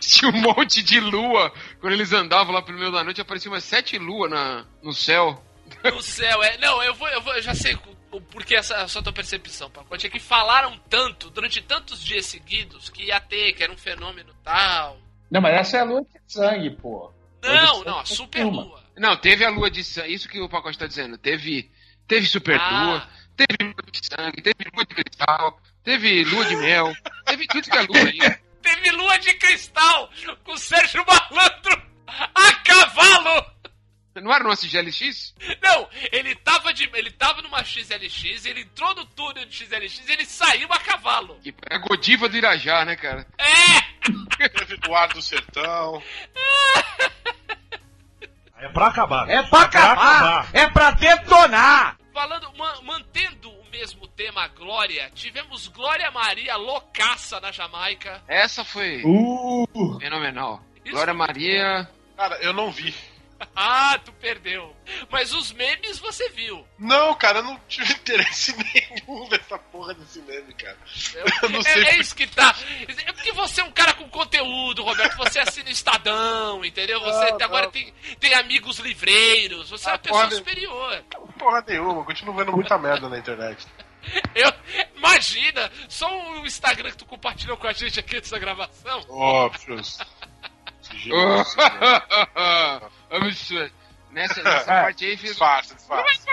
tinha 0.00 0.30
um 0.30 0.40
monte 0.40 0.82
de 0.82 1.00
lua. 1.00 1.52
Quando 1.80 1.92
eles 1.92 2.12
andavam 2.12 2.52
lá 2.54 2.62
pelo 2.62 2.78
meio 2.78 2.92
da 2.92 3.04
noite, 3.04 3.20
aparecia 3.20 3.50
umas 3.50 3.64
sete 3.64 3.98
luas 3.98 4.30
na, 4.30 4.64
no 4.82 4.92
céu. 4.92 5.42
No 5.84 6.02
céu, 6.02 6.42
é. 6.42 6.58
Não, 6.58 6.82
eu 6.82 6.94
vou, 6.94 7.08
eu 7.08 7.20
vou, 7.22 7.34
eu 7.34 7.42
já 7.42 7.54
sei 7.54 7.76
porquê 8.20 8.56
essa, 8.56 8.76
essa 8.76 9.02
tua 9.02 9.12
percepção, 9.12 9.70
pacote. 9.70 10.06
É 10.06 10.10
que 10.10 10.20
falaram 10.20 10.78
tanto, 10.88 11.30
durante 11.30 11.62
tantos 11.62 12.02
dias 12.04 12.26
seguidos, 12.26 12.90
que 12.90 13.04
ia 13.04 13.20
ter, 13.20 13.52
que 13.52 13.62
era 13.62 13.72
um 13.72 13.76
fenômeno 13.78 14.34
tal. 14.44 14.98
Não, 15.30 15.40
mas 15.40 15.54
essa 15.54 15.78
é 15.78 15.80
a 15.80 15.84
lua 15.84 16.02
de 16.02 16.32
sangue, 16.32 16.70
pô. 16.70 17.12
Não, 17.42 17.84
não, 17.84 17.98
a 18.00 18.04
sangue 18.04 18.16
super 18.16 18.44
lua. 18.44 18.81
Não, 18.96 19.16
teve 19.16 19.44
a 19.44 19.50
lua 19.50 19.70
de 19.70 19.82
sangue. 19.82 20.14
Isso 20.14 20.28
que 20.28 20.40
o 20.40 20.48
pacote 20.48 20.78
tá 20.78 20.86
dizendo. 20.86 21.16
Teve, 21.18 21.70
teve 22.06 22.26
super 22.26 22.58
Ah. 22.60 22.84
lua, 22.84 23.08
teve 23.36 23.64
lua 23.64 23.90
de 23.90 24.00
sangue, 24.06 24.42
teve 24.42 24.70
lua 24.74 24.84
de 24.84 24.94
cristal, 24.94 25.60
teve 25.82 26.24
lua 26.24 26.44
de 26.44 26.56
mel, 26.56 26.94
teve 27.26 27.46
tudo 27.46 27.70
que 27.70 27.76
é 27.78 27.82
lua 27.82 27.98
aí. 27.98 28.18
Teve 28.62 28.90
lua 28.92 29.18
de 29.18 29.34
cristal 29.34 30.10
com 30.44 30.52
o 30.52 30.58
Sérgio 30.58 31.04
Malandro 31.06 31.82
a 32.06 32.52
cavalo! 32.64 33.52
Não 34.14 34.32
era 34.32 34.44
no 34.44 34.50
GLX? 34.54 35.34
Não, 35.62 35.88
ele 36.12 36.34
tava, 36.36 36.72
de, 36.74 36.88
ele 36.92 37.10
tava 37.12 37.40
numa 37.40 37.64
XLX, 37.64 38.44
ele 38.44 38.60
entrou 38.60 38.94
no 38.94 39.06
túnel 39.06 39.46
de 39.46 39.56
XLX 39.56 40.06
e 40.06 40.12
ele 40.12 40.26
saiu 40.26 40.68
a 40.70 40.78
cavalo. 40.78 41.40
Que 41.42 41.48
é 41.70 41.74
a 41.76 41.78
Godiva 41.78 42.28
do 42.28 42.36
Irajá, 42.36 42.84
né, 42.84 42.94
cara? 42.94 43.26
É! 43.38 43.80
Teve 44.36 44.74
Eduardo 44.74 45.14
do 45.14 45.22
Sertão. 45.22 46.02
É 46.34 47.32
pra 48.68 48.86
acabar. 48.86 49.28
É 49.28 49.42
pra 49.42 49.60
acabar! 49.62 50.48
É 50.52 50.68
pra 50.68 50.90
detonar! 50.92 51.96
Falando, 52.12 52.52
ma- 52.58 52.80
mantendo 52.82 53.50
o 53.50 53.64
mesmo 53.70 54.06
tema 54.08 54.46
Glória, 54.48 55.10
tivemos 55.14 55.66
Glória 55.68 56.10
Maria 56.10 56.56
loucaça 56.56 57.40
na 57.40 57.50
Jamaica. 57.50 58.22
Essa 58.28 58.62
foi 58.64 59.02
Uh, 59.04 59.98
fenomenal. 59.98 60.60
Isso 60.84 60.92
Glória 60.94 61.14
foi 61.14 61.26
Maria. 61.26 61.88
Cara, 62.16 62.36
eu 62.42 62.52
não 62.52 62.70
vi. 62.70 62.94
Ah, 63.54 63.98
tu 64.04 64.12
perdeu. 64.12 64.74
Mas 65.10 65.32
os 65.32 65.52
memes 65.52 65.98
você 65.98 66.28
viu. 66.30 66.66
Não, 66.78 67.14
cara, 67.14 67.38
eu 67.38 67.42
não 67.44 67.58
tive 67.68 67.92
interesse 67.94 68.54
nenhum 68.56 69.28
nessa 69.28 69.58
porra 69.58 69.94
desse 69.94 70.20
meme, 70.22 70.52
cara. 70.54 70.76
Eu 71.42 71.48
não 71.50 71.60
É, 71.60 71.62
sei. 71.62 71.84
é 71.84 71.96
isso 71.98 72.14
que 72.14 72.26
tá. 72.26 72.54
É 73.06 73.12
porque 73.12 73.32
você 73.32 73.60
é 73.60 73.64
um 73.64 73.70
cara 73.72 73.94
com 73.94 74.08
conteúdo, 74.08 74.82
Roberto. 74.82 75.16
Você 75.18 75.38
assina 75.38 75.70
Estadão, 75.70 76.64
entendeu? 76.64 77.00
Você 77.00 77.30
Não, 77.32 77.42
agora 77.42 77.66
não. 77.66 77.72
tem, 77.72 77.92
tem 78.18 78.34
amigos 78.34 78.78
livreiros. 78.78 79.70
Você 79.70 79.88
é 79.88 79.90
Ah, 79.90 79.94
uma 79.94 79.98
pessoa 79.98 80.22
pode. 80.22 80.34
superior. 80.36 81.04
Porra 81.38 81.64
nenhuma, 81.66 82.00
eu 82.00 82.04
continuo 82.04 82.34
vendo 82.34 82.52
muita 82.52 82.78
merda 82.78 83.08
na 83.08 83.18
internet. 83.18 83.66
Eu, 84.34 84.52
imagina, 84.96 85.70
só 85.88 86.08
o 86.32 86.44
Instagram 86.46 86.90
que 86.90 86.96
tu 86.96 87.04
compartilhou 87.06 87.56
com 87.56 87.68
a 87.68 87.72
gente 87.72 88.00
aqui 88.00 88.16
nessa 88.16 88.38
gravação. 88.38 89.00
Absurdo. 93.10 93.72
Nessa, 94.10 94.42
nessa 94.42 94.64
parte 94.66 95.04
aí 95.06 95.16
fiz. 95.16 95.30
Disfarça, 95.30 95.74
disfarça. 95.74 96.26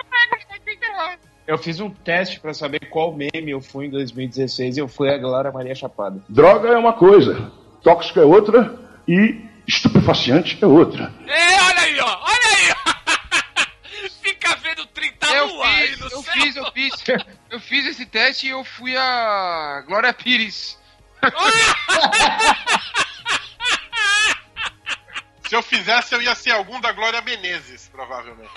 eu 1.47 1.57
fiz 1.57 1.79
um 1.79 1.89
teste 1.89 2.37
pra 2.39 2.53
saber 2.53 2.89
qual 2.89 3.13
meme 3.13 3.51
eu 3.51 3.61
fui 3.61 3.85
em 3.85 3.89
2016 3.89 4.77
e 4.77 4.79
eu 4.81 4.87
fui 4.87 5.09
a 5.09 5.17
Glória 5.17 5.51
Maria 5.51 5.73
Chapada. 5.73 6.21
Droga 6.27 6.69
é 6.69 6.77
uma 6.77 6.93
coisa, 6.93 7.51
tóxico 7.81 8.19
é 8.19 8.25
outra 8.25 8.77
e 9.07 9.41
estupefaciente 9.65 10.57
é 10.61 10.67
outra. 10.67 11.11
É, 11.25 11.61
olha 11.63 11.79
aí, 11.81 11.99
ó, 12.01 12.19
olha 12.21 12.57
aí, 12.57 12.71
ó. 12.73 12.75
Fica 14.21 14.55
vendo 14.57 14.85
30 14.87 15.25
Eu 15.27 15.47
lua 15.47 15.65
aí 15.67 15.87
fiz, 15.87 15.99
no 15.99 16.05
eu 16.05 16.09
céu. 16.21 16.33
fiz, 16.33 16.55
eu 16.57 16.71
fiz. 16.71 16.93
Eu 17.49 17.59
fiz 17.59 17.83
esse 17.87 18.05
teste 18.05 18.45
e 18.45 18.51
eu 18.51 18.63
fui 18.63 18.95
a 18.95 19.83
Glória 19.87 20.13
Pires. 20.13 20.77
Se 25.49 25.55
eu 25.55 25.63
fizesse, 25.63 26.13
eu 26.13 26.21
ia 26.21 26.35
ser 26.35 26.51
algum 26.51 26.79
da 26.79 26.91
Glória 26.91 27.19
Menezes, 27.21 27.89
provavelmente. 27.91 28.51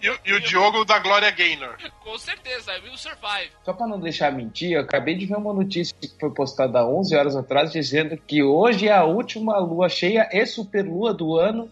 E, 0.00 0.08
o- 0.08 0.18
e 0.24 0.32
o 0.32 0.40
Diogo 0.40 0.86
da 0.86 0.98
Glória 0.98 1.30
Gaynor. 1.30 1.76
Com 2.00 2.18
certeza, 2.18 2.72
I 2.74 2.80
will 2.80 2.96
survive. 2.96 3.50
Só 3.62 3.74
pra 3.74 3.86
não 3.86 4.00
deixar 4.00 4.32
mentir, 4.32 4.72
eu 4.72 4.80
acabei 4.80 5.14
de 5.14 5.26
ver 5.26 5.36
uma 5.36 5.52
notícia 5.52 5.94
que 6.00 6.08
foi 6.18 6.30
postada 6.30 6.78
há 6.78 6.86
11 6.88 7.14
horas 7.14 7.36
atrás 7.36 7.70
dizendo 7.70 8.16
que 8.16 8.42
hoje 8.42 8.88
é 8.88 8.92
a 8.94 9.04
última 9.04 9.58
lua 9.58 9.88
cheia 9.90 10.26
e 10.32 10.46
superlua 10.46 11.12
do 11.12 11.36
ano. 11.38 11.70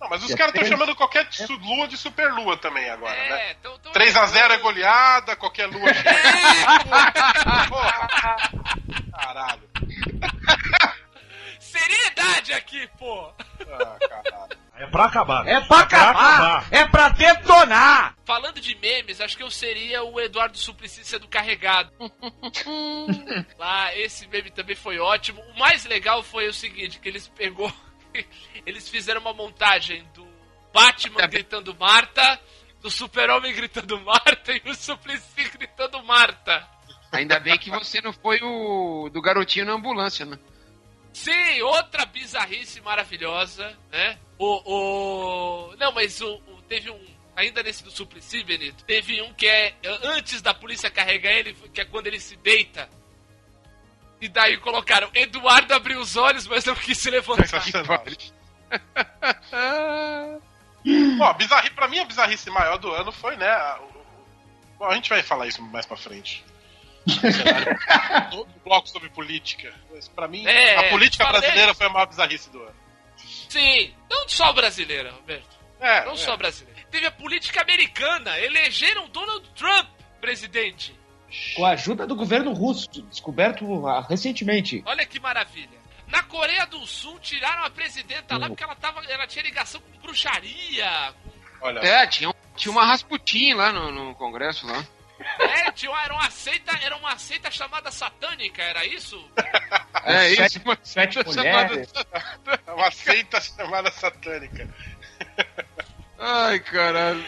Não, 0.00 0.08
mas 0.08 0.24
os 0.24 0.34
caras 0.34 0.54
estão 0.54 0.66
chamando 0.68 0.96
qualquer 0.96 1.26
su- 1.30 1.52
lua 1.58 1.86
de 1.86 1.96
superlua 1.98 2.56
também 2.56 2.88
agora, 2.88 3.14
né? 3.14 3.50
É, 3.50 3.54
tão, 3.62 3.78
tão... 3.78 3.92
3x0 3.92 4.50
é 4.50 4.56
goleada, 4.56 5.36
qualquer 5.36 5.66
lua 5.66 5.92
cheia. 5.94 6.84
Porra. 7.68 8.08
Caralho. 9.12 9.62
Seriedade 11.82 12.52
aqui, 12.52 12.88
pô. 12.98 13.32
Ah, 13.60 13.98
caralho. 14.08 14.62
É 14.82 14.86
pra 14.86 15.04
acabar. 15.04 15.46
É 15.46 15.60
pra 15.60 15.78
acabar! 15.78 16.66
É 16.70 16.86
pra 16.88 17.08
detonar! 17.10 18.16
Falando 18.24 18.60
de 18.60 18.74
memes, 18.76 19.20
acho 19.20 19.36
que 19.36 19.42
eu 19.42 19.50
seria 19.50 20.02
o 20.02 20.20
Eduardo 20.20 20.56
Suplicy 20.58 21.04
sendo 21.04 21.28
carregado. 21.28 21.92
Lá, 23.58 23.94
esse 23.96 24.26
meme 24.26 24.50
também 24.50 24.74
foi 24.74 24.98
ótimo. 24.98 25.40
O 25.40 25.58
mais 25.58 25.84
legal 25.84 26.22
foi 26.22 26.48
o 26.48 26.54
seguinte, 26.54 26.98
que 26.98 27.08
eles 27.08 27.28
pegou... 27.28 27.72
eles 28.66 28.88
fizeram 28.88 29.20
uma 29.20 29.32
montagem 29.32 30.04
do 30.14 30.26
Batman 30.72 31.26
gritando 31.26 31.76
Marta, 31.78 32.40
do 32.80 32.90
Super-Homem 32.90 33.54
gritando 33.54 34.00
Marta 34.00 34.52
e 34.52 34.62
o 34.68 34.74
Suplicy 34.74 35.48
gritando 35.56 36.02
Marta. 36.02 36.66
Ainda 37.12 37.38
bem 37.38 37.58
que 37.58 37.70
você 37.70 38.00
não 38.00 38.12
foi 38.12 38.40
o 38.42 39.10
do 39.10 39.20
garotinho 39.20 39.66
na 39.66 39.74
ambulância, 39.74 40.24
né? 40.24 40.38
Sim, 41.12 41.60
outra 41.62 42.06
bizarrice 42.06 42.80
maravilhosa, 42.80 43.76
né? 43.90 44.18
O. 44.38 44.62
o... 45.72 45.76
Não, 45.76 45.92
mas 45.92 46.20
o, 46.20 46.34
o- 46.34 46.62
teve 46.62 46.90
um. 46.90 47.12
Ainda 47.36 47.62
nesse 47.62 47.82
do 47.84 47.90
Suplicy, 47.90 48.42
Benito, 48.44 48.84
teve 48.84 49.20
um 49.22 49.32
que 49.32 49.46
é 49.46 49.74
antes 50.02 50.42
da 50.42 50.52
polícia 50.52 50.90
carregar 50.90 51.32
ele, 51.32 51.54
que 51.72 51.80
é 51.80 51.84
quando 51.84 52.06
ele 52.06 52.20
se 52.20 52.36
deita. 52.36 52.88
E 54.20 54.28
daí 54.28 54.56
colocaram, 54.58 55.10
Eduardo 55.14 55.74
abriu 55.74 55.98
os 55.98 56.16
olhos, 56.16 56.46
mas 56.46 56.64
não 56.64 56.74
quis 56.74 56.96
se 56.98 57.10
levantar. 57.10 57.46
Sensacional. 57.62 58.04
Bom, 61.18 61.34
bizarri, 61.34 61.70
pra 61.70 61.88
mim 61.88 61.98
a 62.00 62.04
bizarrice 62.04 62.50
maior 62.50 62.76
do 62.78 62.90
ano 62.92 63.12
foi, 63.12 63.36
né? 63.36 63.48
a- 63.48 63.78
a 64.82 64.94
gente 64.94 65.08
vai 65.10 65.22
falar 65.22 65.46
isso 65.46 65.62
mais 65.62 65.86
pra 65.86 65.96
frente. 65.96 66.44
Todo 68.30 68.48
bloco 68.64 68.88
sobre 68.88 69.08
política. 69.10 69.72
Mas 69.90 70.08
pra 70.08 70.28
mim, 70.28 70.46
É, 70.46 70.86
a 70.86 70.90
política 70.90 71.26
brasileira 71.26 71.74
foi 71.74 71.86
a 71.86 71.90
maior 71.90 72.06
bizarrice 72.06 72.50
do 72.50 72.62
ano. 72.62 72.74
Sim, 73.48 73.94
não 74.10 74.28
só 74.28 74.52
brasileira, 74.52 75.12
Roberto. 75.12 75.56
É, 75.80 76.04
Não 76.04 76.12
é. 76.12 76.16
só 76.16 76.36
brasileira. 76.36 76.80
Teve 76.90 77.06
a 77.06 77.10
política 77.12 77.60
americana, 77.62 78.38
elegeram 78.38 79.08
Donald 79.08 79.48
Trump 79.54 79.88
presidente. 80.20 80.94
Com 81.56 81.64
a 81.64 81.70
ajuda 81.70 82.06
do 82.06 82.14
governo 82.14 82.52
russo, 82.52 82.88
descoberto 83.10 83.86
ah, 83.86 84.06
recentemente. 84.08 84.82
Olha 84.86 85.04
que 85.06 85.18
maravilha. 85.18 85.80
Na 86.06 86.22
Coreia 86.24 86.66
do 86.66 86.86
Sul 86.86 87.18
tiraram 87.20 87.64
a 87.64 87.70
presidenta 87.70 88.36
lá 88.36 88.46
porque 88.48 88.62
ela, 88.62 88.76
tava, 88.76 89.02
ela 89.06 89.26
tinha 89.26 89.42
ligação 89.42 89.80
com 89.80 89.98
bruxaria. 90.00 91.14
Olha, 91.60 91.78
É, 91.80 92.06
tinha, 92.06 92.28
um- 92.28 92.34
tinha 92.54 92.70
uma 92.70 92.84
Rasputin 92.84 93.54
lá 93.54 93.72
no, 93.72 93.90
no 93.90 94.14
congresso 94.14 94.66
lá. 94.66 94.86
É, 95.38 96.04
era 96.04 96.14
uma 96.14 96.30
seita, 96.30 96.78
era 96.82 96.96
uma 96.96 97.16
seita 97.18 97.50
chamada 97.50 97.90
satânica, 97.90 98.62
era 98.62 98.84
isso? 98.86 99.16
É 100.04 100.34
Sete- 100.34 100.56
isso, 100.58 100.60
uma 100.64 100.78
Sete 100.82 101.14
seita 101.14 101.32
chamada- 101.32 101.68
mulheres. 101.68 101.92
é 102.66 102.72
uma 102.72 102.90
seita 102.90 103.40
chamada 103.40 103.90
satânica. 103.92 104.68
Ai, 106.18 106.60
caralho. 106.60 107.22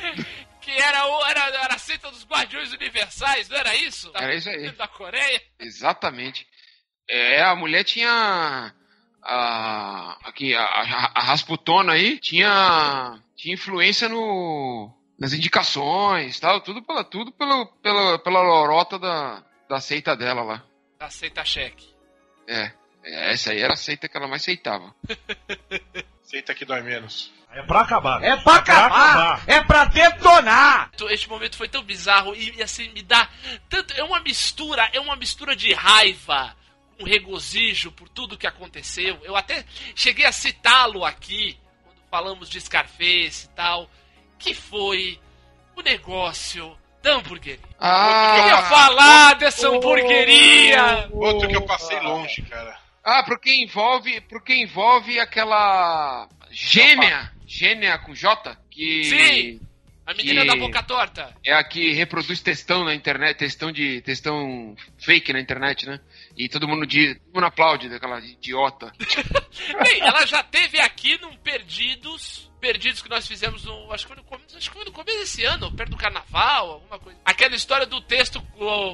Que 0.60 0.70
era, 0.70 1.06
o- 1.06 1.26
era, 1.26 1.40
era 1.62 1.74
a 1.74 1.78
seita 1.78 2.10
dos 2.10 2.24
Guardiões 2.26 2.72
Universais, 2.72 3.48
não 3.48 3.56
era 3.58 3.74
isso? 3.76 4.10
Da, 4.12 4.20
Era 4.20 4.34
isso 4.34 4.48
aí. 4.48 4.70
Da 4.72 4.88
Coreia? 4.88 5.42
Exatamente. 5.58 6.46
É, 7.08 7.42
a 7.42 7.54
mulher 7.54 7.84
tinha. 7.84 8.72
A, 9.26 10.18
aqui, 10.28 10.54
a, 10.54 10.62
a, 10.62 11.12
a 11.14 11.20
Rasputona 11.22 11.94
aí 11.94 12.18
tinha, 12.18 13.18
tinha 13.36 13.54
influência 13.54 14.06
no, 14.08 14.90
nas 15.18 15.32
indicações 15.32 16.38
tal, 16.40 16.60
tudo 16.60 16.82
pela, 16.82 17.04
tudo 17.04 17.32
pelo, 17.32 17.66
pela, 17.82 18.18
pela 18.18 18.42
lorota 18.42 18.98
da, 18.98 19.44
da 19.68 19.80
seita 19.80 20.16
dela 20.16 20.42
lá. 20.42 20.62
Da 20.98 21.10
seita 21.10 21.44
cheque. 21.44 21.94
É, 22.46 22.72
é, 23.02 23.32
essa 23.32 23.52
aí 23.52 23.60
era 23.60 23.74
a 23.74 23.76
seita 23.76 24.08
que 24.08 24.16
ela 24.16 24.28
mais 24.28 24.42
aceitava. 24.42 24.94
Seita 26.24 26.54
que 26.54 26.64
dói 26.64 26.80
menos. 26.80 27.32
É 27.52 27.62
pra 27.62 27.82
acabar. 27.82 28.22
É 28.24 28.36
pra 28.38 28.56
acabar! 28.56 29.44
É 29.46 29.62
pra 29.62 29.84
detonar! 29.84 30.90
Este 31.10 31.28
momento 31.28 31.56
foi 31.56 31.68
tão 31.68 31.84
bizarro 31.84 32.34
e 32.34 32.60
assim 32.62 32.88
me 32.88 33.02
dá 33.02 33.28
tanto. 33.68 33.94
É 33.94 34.02
uma 34.02 34.20
mistura, 34.20 34.88
é 34.92 34.98
uma 34.98 35.14
mistura 35.14 35.54
de 35.54 35.72
raiva, 35.72 36.56
um 36.98 37.04
regozijo 37.04 37.92
por 37.92 38.08
tudo 38.08 38.38
que 38.38 38.46
aconteceu. 38.46 39.20
Eu 39.22 39.36
até 39.36 39.64
cheguei 39.94 40.24
a 40.24 40.32
citá-lo 40.32 41.04
aqui 41.04 41.56
quando 41.84 41.98
falamos 42.10 42.48
de 42.48 42.60
Scarface 42.60 43.46
e 43.46 43.48
tal, 43.50 43.88
que 44.44 44.54
foi 44.54 45.18
o 45.76 45.80
negócio 45.82 46.76
da 47.02 47.14
hamburgueria. 47.14 47.60
Eu 47.62 47.68
queria 47.70 48.54
Ah, 48.58 48.62
falar 48.68 49.34
dessa 49.34 49.68
hamburgueria! 49.68 51.08
Outro 51.12 51.48
que 51.48 51.56
eu 51.56 51.62
passei 51.66 51.98
longe, 52.00 52.42
cara. 52.42 52.78
ah 53.02 53.22
porque 53.24 53.50
envolve, 53.54 54.20
porque 54.22 54.54
envolve 54.54 55.18
aquela 55.18 56.28
gêmea, 56.50 57.32
gêmea 57.46 57.98
com 57.98 58.14
J, 58.14 58.56
que 58.70 59.04
Sim. 59.04 59.60
A 60.06 60.12
menina 60.12 60.44
da 60.44 60.54
boca 60.54 60.82
torta. 60.82 61.34
é 61.42 61.54
a 61.54 61.64
que 61.64 61.92
reproduz 61.94 62.42
textão 62.42 62.84
na 62.84 62.94
internet, 62.94 63.38
textão 63.38 63.72
de 63.72 64.02
textão 64.02 64.76
fake 64.98 65.32
na 65.32 65.40
internet, 65.40 65.86
né? 65.86 65.98
E 66.36 66.48
todo 66.48 66.66
mundo 66.68 66.86
diz, 66.86 67.14
todo 67.18 67.34
mundo 67.34 67.46
aplaude 67.46 67.88
daquela 67.88 68.18
idiota. 68.20 68.92
Bem, 69.84 70.00
ela 70.00 70.26
já 70.26 70.42
teve 70.42 70.80
aqui 70.80 71.18
num 71.20 71.34
Perdidos. 71.36 72.50
Perdidos 72.60 73.02
que 73.02 73.10
nós 73.10 73.26
fizemos 73.26 73.62
no. 73.64 73.92
Acho 73.92 74.06
que 74.06 74.14
foi 74.14 74.22
no 74.22 74.24
começo, 74.28 74.56
acho 74.56 74.70
que 74.70 74.76
foi 74.76 74.84
no 74.86 74.92
começo 74.92 75.18
desse 75.18 75.44
ano, 75.44 75.70
perto 75.70 75.90
do 75.90 75.96
carnaval, 75.98 76.70
alguma 76.72 76.98
coisa. 76.98 77.18
Aquela 77.22 77.54
história 77.54 77.84
do 77.84 78.00
texto 78.00 78.42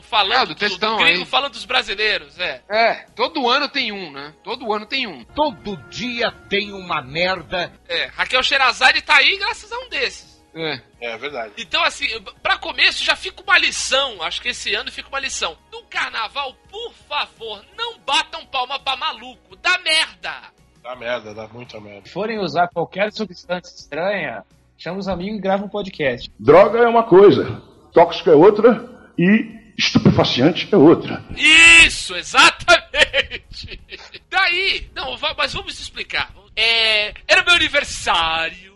falando 0.03 0.41
Ah, 0.41 0.45
do 0.45 0.55
textão 0.57 0.97
gringo 0.97 1.21
aí. 1.21 1.25
falando 1.25 1.53
dos 1.53 1.65
brasileiros, 1.65 2.37
é. 2.41 2.65
É, 2.69 2.95
todo 3.15 3.49
ano 3.49 3.69
tem 3.69 3.93
um, 3.93 4.11
né? 4.11 4.35
Todo 4.43 4.73
ano 4.73 4.87
tem 4.87 5.07
um. 5.07 5.23
Todo 5.25 5.77
dia 5.89 6.33
tem 6.49 6.73
uma 6.73 7.01
merda. 7.01 7.73
É, 7.89 8.07
Raquel 8.07 8.43
Sherazade 8.43 9.03
tá 9.03 9.17
aí 9.19 9.39
graças 9.39 9.71
a 9.71 9.79
um 9.79 9.89
desses. 9.89 10.30
É. 10.55 10.81
É 11.01 11.17
verdade. 11.17 11.53
Então, 11.57 11.83
assim, 11.85 12.07
pra 12.43 12.59
começo 12.59 13.05
já 13.05 13.15
fica 13.15 13.43
uma 13.43 13.59
lição. 13.59 14.23
Acho 14.23 14.41
que 14.43 14.49
esse 14.49 14.75
ano 14.75 14.91
fica 14.91 15.09
uma 15.09 15.21
lição. 15.21 15.57
No 15.73 15.83
carnaval, 15.85 16.55
por 16.71 16.93
favor, 17.09 17.65
não 17.77 17.99
batam 18.01 18.45
palma 18.47 18.79
pra 18.79 18.97
maluco. 18.97 19.57
Dá 19.57 19.79
merda. 19.79 20.43
Dá 20.83 20.97
merda, 20.97 21.35
dá 21.35 21.47
muita 21.49 21.81
merda. 21.81 22.07
Se 22.07 22.13
forem 22.13 22.39
usar 22.39 22.69
qualquer 22.69 23.13
substância 23.13 23.75
estranha, 23.75 24.45
chama 24.79 24.99
os 24.99 25.09
amigos 25.09 25.39
e 25.39 25.43
grava 25.43 25.65
um 25.65 25.69
podcast. 25.69 26.31
Droga 26.39 26.79
é 26.79 26.89
uma 26.89 27.05
coisa, 27.05 27.63
tóxico 27.93 28.31
é 28.31 28.35
outra 28.35 28.89
e 29.19 29.61
estupefaciente 29.79 30.69
é 30.73 30.77
outra. 30.77 31.25
Isso, 31.37 32.15
exatamente. 32.17 33.81
Daí, 34.29 34.91
não, 34.95 35.17
mas 35.37 35.53
vamos 35.53 35.79
explicar. 35.81 36.33
É, 36.57 37.15
era 37.29 37.45
meu 37.45 37.55
aniversário. 37.55 38.70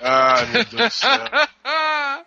Ai, 0.00 0.46
meu 0.46 0.64
Deus 0.64 0.82
do 0.82 0.90
céu. 0.90 1.10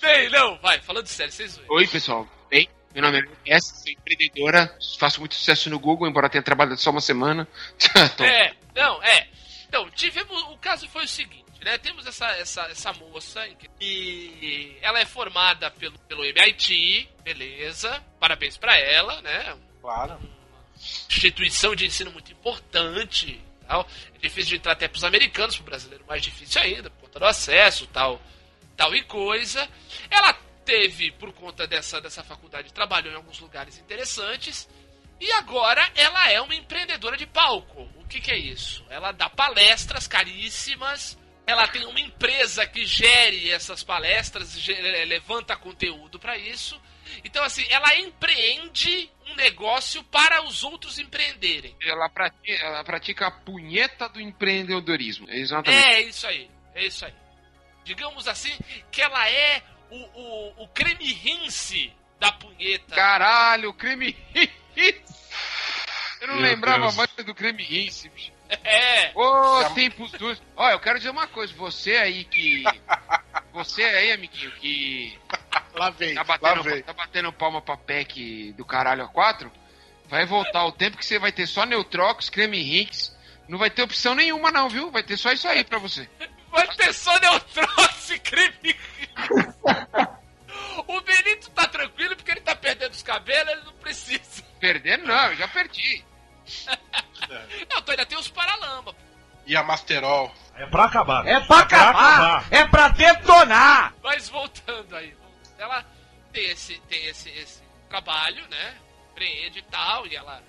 Bem, 0.00 0.28
não, 0.30 0.58
vai, 0.58 0.80
falando 0.80 1.06
sério, 1.06 1.32
vocês 1.32 1.56
veem. 1.56 1.66
Oi, 1.70 1.86
pessoal. 1.86 2.28
Bem, 2.50 2.68
meu 2.92 3.02
nome 3.02 3.26
é 3.46 3.56
S, 3.56 3.82
sou 3.82 3.90
empreendedora, 3.92 4.76
faço 4.98 5.18
muito 5.20 5.34
sucesso 5.34 5.70
no 5.70 5.78
Google, 5.78 6.06
embora 6.08 6.28
tenha 6.28 6.42
trabalhado 6.42 6.78
só 6.78 6.90
uma 6.90 7.00
semana. 7.00 7.48
Tô- 8.16 8.24
É, 8.24 8.54
não, 8.74 9.02
é. 9.02 9.26
Então, 9.66 9.88
tivemos. 9.90 10.40
O 10.52 10.58
caso 10.58 10.86
foi 10.88 11.04
o 11.04 11.08
seguinte, 11.08 11.44
né? 11.64 11.78
Temos 11.78 12.06
essa, 12.06 12.26
essa, 12.32 12.62
essa 12.70 12.92
moça 12.92 13.44
que- 13.58 13.70
e 13.80 14.76
ela 14.82 15.00
é 15.00 15.06
formada 15.06 15.70
pelo, 15.72 15.98
pelo 16.00 16.24
MIT, 16.24 17.08
beleza. 17.24 18.02
Parabéns 18.20 18.56
pra 18.56 18.76
ela, 18.78 19.20
né? 19.22 19.56
Claro. 19.80 20.18
instituição 21.08 21.74
de 21.74 21.86
ensino 21.86 22.12
muito 22.12 22.30
importante. 22.30 23.40
Tal. 23.66 23.86
É 24.14 24.18
difícil 24.18 24.50
de 24.50 24.56
entrar 24.56 24.72
até 24.72 24.88
para 24.88 24.96
os 24.96 25.04
americanos, 25.04 25.56
para 25.56 25.62
o 25.62 25.66
brasileiro 25.66 26.04
mais 26.06 26.22
difícil 26.22 26.60
ainda, 26.60 26.90
por 26.90 27.02
conta 27.02 27.18
do 27.18 27.26
acesso, 27.26 27.86
tal, 27.88 28.20
tal 28.76 28.94
e 28.94 29.02
coisa. 29.02 29.68
Ela 30.10 30.32
teve, 30.64 31.10
por 31.12 31.32
conta 31.32 31.66
dessa, 31.66 32.00
dessa 32.00 32.22
faculdade, 32.22 32.72
trabalhou 32.72 33.12
em 33.12 33.16
alguns 33.16 33.38
lugares 33.38 33.78
interessantes. 33.78 34.68
E 35.20 35.30
agora 35.32 35.90
ela 35.94 36.30
é 36.30 36.40
uma 36.40 36.54
empreendedora 36.54 37.16
de 37.16 37.26
palco. 37.26 37.88
O 37.96 38.06
que, 38.06 38.20
que 38.20 38.30
é 38.30 38.38
isso? 38.38 38.84
Ela 38.90 39.12
dá 39.12 39.28
palestras 39.30 40.06
caríssimas. 40.06 41.16
Ela 41.46 41.68
tem 41.68 41.84
uma 41.84 42.00
empresa 42.00 42.66
que 42.66 42.86
gere 42.86 43.50
essas 43.50 43.82
palestras, 43.82 44.56
levanta 45.06 45.54
conteúdo 45.56 46.18
para 46.18 46.38
isso. 46.38 46.80
Então, 47.22 47.44
assim, 47.44 47.64
ela 47.68 47.94
empreende 47.96 49.10
um 49.26 49.34
negócio 49.34 50.02
para 50.04 50.42
os 50.42 50.62
outros 50.62 50.98
empreenderem. 50.98 51.74
Ela, 51.82 52.08
pratica, 52.08 52.52
ela 52.64 52.84
pratica 52.84 53.26
a 53.26 53.30
punheta 53.30 54.08
do 54.08 54.20
empreendedorismo. 54.20 55.28
É 55.30 55.38
Exatamente. 55.38 55.84
É 55.86 56.00
isso 56.02 56.26
aí, 56.26 56.50
é 56.74 56.86
isso 56.86 57.04
aí. 57.04 57.14
Digamos 57.84 58.26
assim, 58.28 58.56
que 58.90 59.02
ela 59.02 59.28
é 59.28 59.62
o, 59.90 59.96
o, 59.96 60.64
o 60.64 60.68
creme 60.68 61.12
rinse 61.12 61.92
da 62.18 62.32
punheta. 62.32 62.94
Caralho, 62.94 63.72
creme 63.74 64.16
rinse. 64.34 65.02
Eu 66.20 66.28
não 66.28 66.36
Meu 66.36 66.44
lembrava 66.44 66.82
Deus. 66.82 66.96
mais 66.96 67.10
do 67.10 67.34
creme 67.34 67.62
rinse, 67.62 68.08
bicho. 68.08 68.32
É, 68.62 69.10
Ô, 69.14 69.64
tempos 69.74 70.10
dos. 70.12 70.42
Olha, 70.56 70.74
eu 70.74 70.80
quero 70.80 70.98
dizer 70.98 71.10
uma 71.10 71.26
coisa. 71.26 71.52
Você 71.54 71.96
aí 71.96 72.24
que. 72.24 72.62
Você 73.54 73.84
aí, 73.84 74.12
amiguinho, 74.12 74.50
que 74.52 75.16
Lá 75.74 75.90
vem, 75.90 76.14
tá 76.14 76.20
lá 76.22 76.38
batendo, 76.38 76.62
vem. 76.62 76.82
tá 76.82 76.92
batendo 76.92 77.32
palma 77.32 77.60
pra 77.60 77.76
PEC 77.76 78.52
do 78.52 78.64
caralho 78.64 79.04
a 79.04 79.08
4, 79.08 79.50
vai 80.06 80.24
voltar 80.24 80.64
o 80.64 80.72
tempo 80.72 80.96
que 80.96 81.04
você 81.04 81.18
vai 81.18 81.32
ter 81.32 81.46
só 81.46 81.64
Neutrox, 81.64 82.28
creme 82.28 82.62
rinse. 82.62 83.12
Não 83.48 83.58
vai 83.58 83.70
ter 83.70 83.82
opção 83.82 84.14
nenhuma, 84.14 84.50
não, 84.50 84.68
viu? 84.68 84.90
Vai 84.90 85.02
ter 85.02 85.16
só 85.16 85.32
isso 85.32 85.46
aí 85.48 85.64
pra 85.64 85.78
você. 85.78 86.08
vai 86.50 86.66
ter 86.76 86.92
só 86.92 87.18
Neutrox 87.18 88.10
e 88.10 88.18
creme. 88.20 88.76
O 90.86 91.00
Benito 91.00 91.50
tá 91.50 91.66
tranquilo 91.66 92.16
porque 92.16 92.30
ele 92.30 92.40
tá 92.40 92.54
perdendo 92.54 92.92
os 92.92 93.02
cabelos, 93.02 93.52
ele 93.52 93.64
não 93.64 93.72
precisa. 93.74 94.42
Perdendo, 94.60 95.06
não, 95.06 95.26
eu 95.26 95.36
já 95.36 95.48
perdi. 95.48 96.04
ainda 97.88 98.06
tem 98.06 98.18
os 98.18 98.28
Paralamba. 98.28 98.94
E 99.46 99.56
a 99.56 99.62
Masterol. 99.62 100.32
É 100.56 100.66
pra 100.66 100.84
acabar. 100.84 101.26
É 101.26 101.40
pra 101.40 101.58
acabar! 101.58 102.46
É 102.50 102.64
pra 102.66 102.88
detonar! 102.88 103.94
Mas 104.02 104.28
voltando 104.28 104.94
aí, 104.94 105.14
ela 105.58 105.84
tem 106.32 106.44
esse, 106.50 106.78
tem 106.88 107.06
esse, 107.06 107.28
esse 107.30 107.62
trabalho, 107.88 108.46
né? 108.48 108.76
Empreende 109.10 109.58
e 109.58 109.62
tal, 109.62 110.06
e 110.06 110.14
ela 110.14 110.42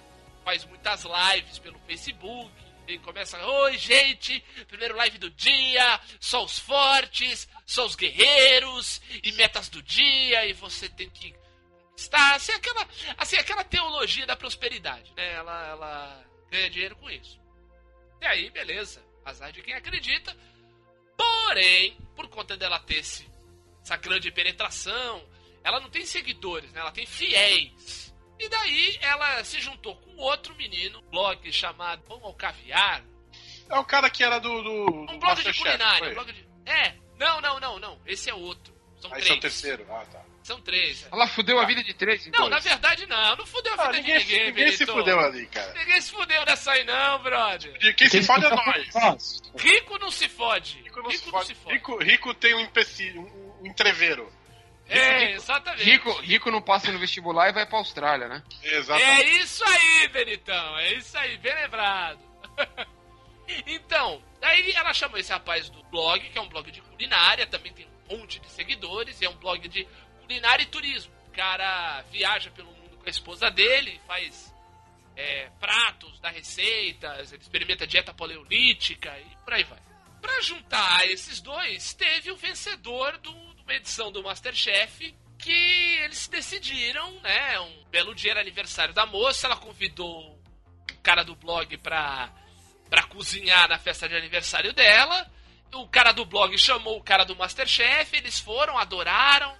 faz 0.43 0.63
muitas 0.65 1.03
lives 1.03 1.59
pelo 1.59 1.79
Facebook. 1.87 2.51
E 2.87 2.99
começa, 2.99 3.43
oi 3.43 3.77
gente, 3.79 4.39
primeiro 4.67 4.95
live 4.95 5.17
do 5.17 5.31
dia, 5.31 5.99
só 6.19 6.43
os 6.43 6.59
fortes, 6.59 7.47
só 7.65 7.83
os 7.83 7.95
guerreiros, 7.95 9.01
e 9.23 9.31
metas 9.31 9.69
do 9.69 9.81
dia, 9.81 10.45
e 10.45 10.53
você 10.53 10.87
tem 10.87 11.09
que 11.09 11.33
conquistar, 11.95 12.35
assim, 12.35 12.51
aquela, 12.51 12.87
assim, 13.17 13.37
aquela 13.37 13.63
teologia 13.63 14.27
da 14.27 14.35
prosperidade, 14.35 15.11
né? 15.17 15.33
Ela, 15.33 15.67
ela 15.67 16.23
ganha 16.51 16.69
dinheiro 16.69 16.95
com 16.97 17.09
isso. 17.09 17.39
E 18.21 18.25
aí, 18.25 18.49
beleza, 18.49 19.03
azar 19.23 19.51
de 19.51 19.61
quem 19.61 19.73
acredita. 19.73 20.35
Porém, 21.17 21.97
por 22.15 22.27
conta 22.27 22.57
dela 22.57 22.79
ter 22.79 22.97
esse, 22.97 23.27
essa 23.81 23.95
grande 23.97 24.31
penetração, 24.31 25.23
ela 25.63 25.79
não 25.79 25.89
tem 25.89 26.05
seguidores, 26.05 26.71
né? 26.71 26.81
Ela 26.81 26.91
tem 26.91 27.05
fiéis. 27.05 28.13
E 28.37 28.49
daí 28.49 28.97
ela 29.01 29.43
se 29.43 29.59
juntou 29.61 29.95
com 29.95 30.17
outro 30.17 30.53
menino, 30.55 30.99
um 30.99 31.09
blog 31.09 31.51
chamado 31.53 32.01
Pão 32.03 32.19
ao 32.23 32.33
Caviar. 32.33 33.03
É 33.69 33.79
o 33.79 33.85
cara 33.85 34.09
que 34.09 34.23
era 34.23 34.39
do. 34.39 34.61
do 34.61 34.85
Um 34.85 35.05
blog 35.05 35.19
de 35.19 35.45
Masterchef, 35.45 35.63
culinária. 35.63 36.11
Um 36.11 36.13
blog 36.13 36.33
de... 36.33 36.45
É, 36.65 36.95
não, 37.17 37.39
não, 37.41 37.59
não, 37.59 37.79
não. 37.79 38.01
Esse 38.05 38.29
é 38.29 38.33
outro. 38.33 38.73
São 38.99 39.09
Aí 39.11 39.17
três. 39.21 39.27
são 39.27 39.39
terceiro. 39.39 39.85
Ah, 39.89 40.05
tá. 40.05 40.24
São 40.45 40.61
três. 40.61 41.03
é. 41.03 41.07
Ela 41.11 41.25
fudeu 41.25 41.57
a 41.57 41.65
vida 41.65 41.83
de 41.83 41.91
três, 41.91 42.27
então. 42.27 42.41
Não, 42.41 42.49
na 42.49 42.59
verdade 42.59 43.07
não. 43.07 43.35
Não 43.35 43.47
fudeu 43.47 43.73
a 43.73 43.85
Ah, 43.85 43.91
vida 43.91 43.97
ninguém, 43.97 44.19
de 44.19 44.25
ninguém, 44.25 44.45
ninguém 44.51 44.71
se 44.73 44.85
fudeu 44.85 45.19
ali, 45.19 45.47
cara. 45.47 45.73
Ninguém 45.73 45.99
se 45.99 46.11
fudeu 46.11 46.45
nessa 46.45 46.71
aí 46.71 46.83
não, 46.83 47.23
brother. 47.23 47.75
De 47.79 47.91
quem 47.95 48.07
se 48.07 48.21
fode 48.21 48.45
é 48.45 48.49
nós. 48.51 49.41
Rico 49.57 49.97
não 49.97 50.11
se 50.11 50.29
fode. 50.29 50.83
Rico 50.83 51.01
não 51.01 51.09
se 51.09 51.55
fode. 51.55 51.73
Rico, 51.73 51.97
rico 51.97 52.33
tem 52.35 52.53
um 52.53 52.59
empecilho, 52.59 53.21
um, 53.21 53.65
entreveiro. 53.65 54.31
É, 54.87 55.31
exatamente. 55.31 55.83
Rico, 55.83 56.11
rico 56.21 56.51
não 56.51 56.61
passa 56.61 56.91
no 56.91 56.99
vestibular 56.99 57.49
e 57.49 57.53
vai 57.53 57.65
pra 57.65 57.79
Austrália, 57.79 58.27
né? 58.27 58.43
Exatamente. 58.61 59.23
É 59.23 59.37
isso 59.41 59.63
aí, 59.65 60.07
Benitão. 60.09 60.77
É 60.77 60.93
isso 60.93 61.17
aí, 61.17 61.39
bem 61.39 61.55
lembrado. 61.55 62.19
então, 63.65 64.21
aí 64.43 64.71
ela 64.73 64.93
chamou 64.93 65.17
esse 65.17 65.31
rapaz 65.31 65.69
do 65.71 65.81
blog, 65.85 66.19
que 66.29 66.37
é 66.37 66.41
um 66.41 66.47
blog 66.49 66.69
de 66.69 66.81
culinária, 66.81 67.47
também 67.47 67.73
tem 67.73 67.87
um 68.09 68.17
monte 68.19 68.39
de 68.39 68.47
seguidores, 68.51 69.19
e 69.21 69.25
é 69.25 69.29
um 69.29 69.35
blog 69.37 69.67
de 69.67 69.87
culinária 70.25 70.63
e 70.63 70.67
turismo. 70.67 71.13
O 71.27 71.31
cara 71.31 72.01
viaja 72.11 72.49
pelo 72.51 72.71
mundo 72.71 72.97
com 72.97 73.05
a 73.05 73.09
esposa 73.09 73.49
dele, 73.49 73.99
faz 74.07 74.53
é, 75.15 75.49
pratos, 75.59 76.19
dá 76.19 76.29
receitas, 76.29 77.31
ele 77.31 77.41
experimenta 77.41 77.87
dieta 77.87 78.13
paleolítica 78.13 79.17
e 79.19 79.35
por 79.43 79.53
aí 79.53 79.63
vai. 79.63 79.79
Pra 80.21 80.41
juntar 80.41 81.07
esses 81.07 81.39
dois, 81.39 81.93
teve 81.93 82.31
o 82.31 82.35
vencedor 82.35 83.17
do, 83.19 83.31
de 83.53 83.61
uma 83.61 83.73
edição 83.73 84.11
do 84.11 84.23
Masterchef 84.23 85.15
que 85.37 85.99
eles 86.03 86.27
decidiram, 86.27 87.11
né? 87.21 87.59
Um 87.59 87.83
belo 87.91 88.15
dia 88.15 88.31
era 88.31 88.41
aniversário 88.41 88.93
da 88.93 89.05
moça, 89.05 89.47
ela 89.47 89.57
convidou 89.57 90.31
o 90.91 90.97
cara 91.03 91.23
do 91.23 91.35
blog 91.35 91.77
pra, 91.77 92.33
pra 92.89 93.03
cozinhar 93.03 93.69
na 93.69 93.77
festa 93.77 94.09
de 94.09 94.15
aniversário 94.15 94.73
dela. 94.73 95.31
O 95.73 95.87
cara 95.87 96.13
do 96.13 96.25
blog 96.25 96.57
chamou 96.57 96.97
o 96.97 97.03
cara 97.03 97.25
do 97.25 97.35
Masterchef, 97.35 98.15
eles 98.15 98.39
foram, 98.39 98.77
adoraram, 98.77 99.55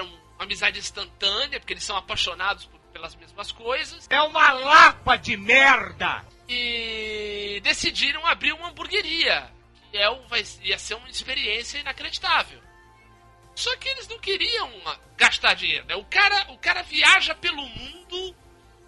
uma 0.00 0.18
amizade 0.38 0.78
instantânea, 0.78 1.60
porque 1.60 1.72
eles 1.74 1.84
são 1.84 1.96
apaixonados 1.96 2.64
por- 2.64 2.80
pelas 2.92 3.14
mesmas 3.16 3.52
coisas. 3.52 4.06
É 4.10 4.20
uma 4.22 4.52
lapa 4.52 5.16
de 5.16 5.36
merda! 5.36 6.24
E 6.48 7.60
decidiram 7.62 8.26
abrir 8.26 8.52
uma 8.52 8.68
hamburgueria. 8.68 9.50
Que 9.90 9.98
é 9.98 10.08
um, 10.10 10.26
vai, 10.28 10.42
ia 10.62 10.78
ser 10.78 10.94
uma 10.94 11.08
experiência 11.08 11.78
inacreditável. 11.78 12.60
Só 13.54 13.74
que 13.76 13.88
eles 13.88 14.08
não 14.08 14.18
queriam 14.18 14.70
ah, 14.86 14.98
gastar 15.16 15.54
dinheiro, 15.54 15.84
né? 15.86 15.94
O 15.96 16.04
cara, 16.04 16.50
o 16.52 16.58
cara 16.58 16.82
viaja 16.82 17.34
pelo 17.34 17.62
mundo 17.66 18.34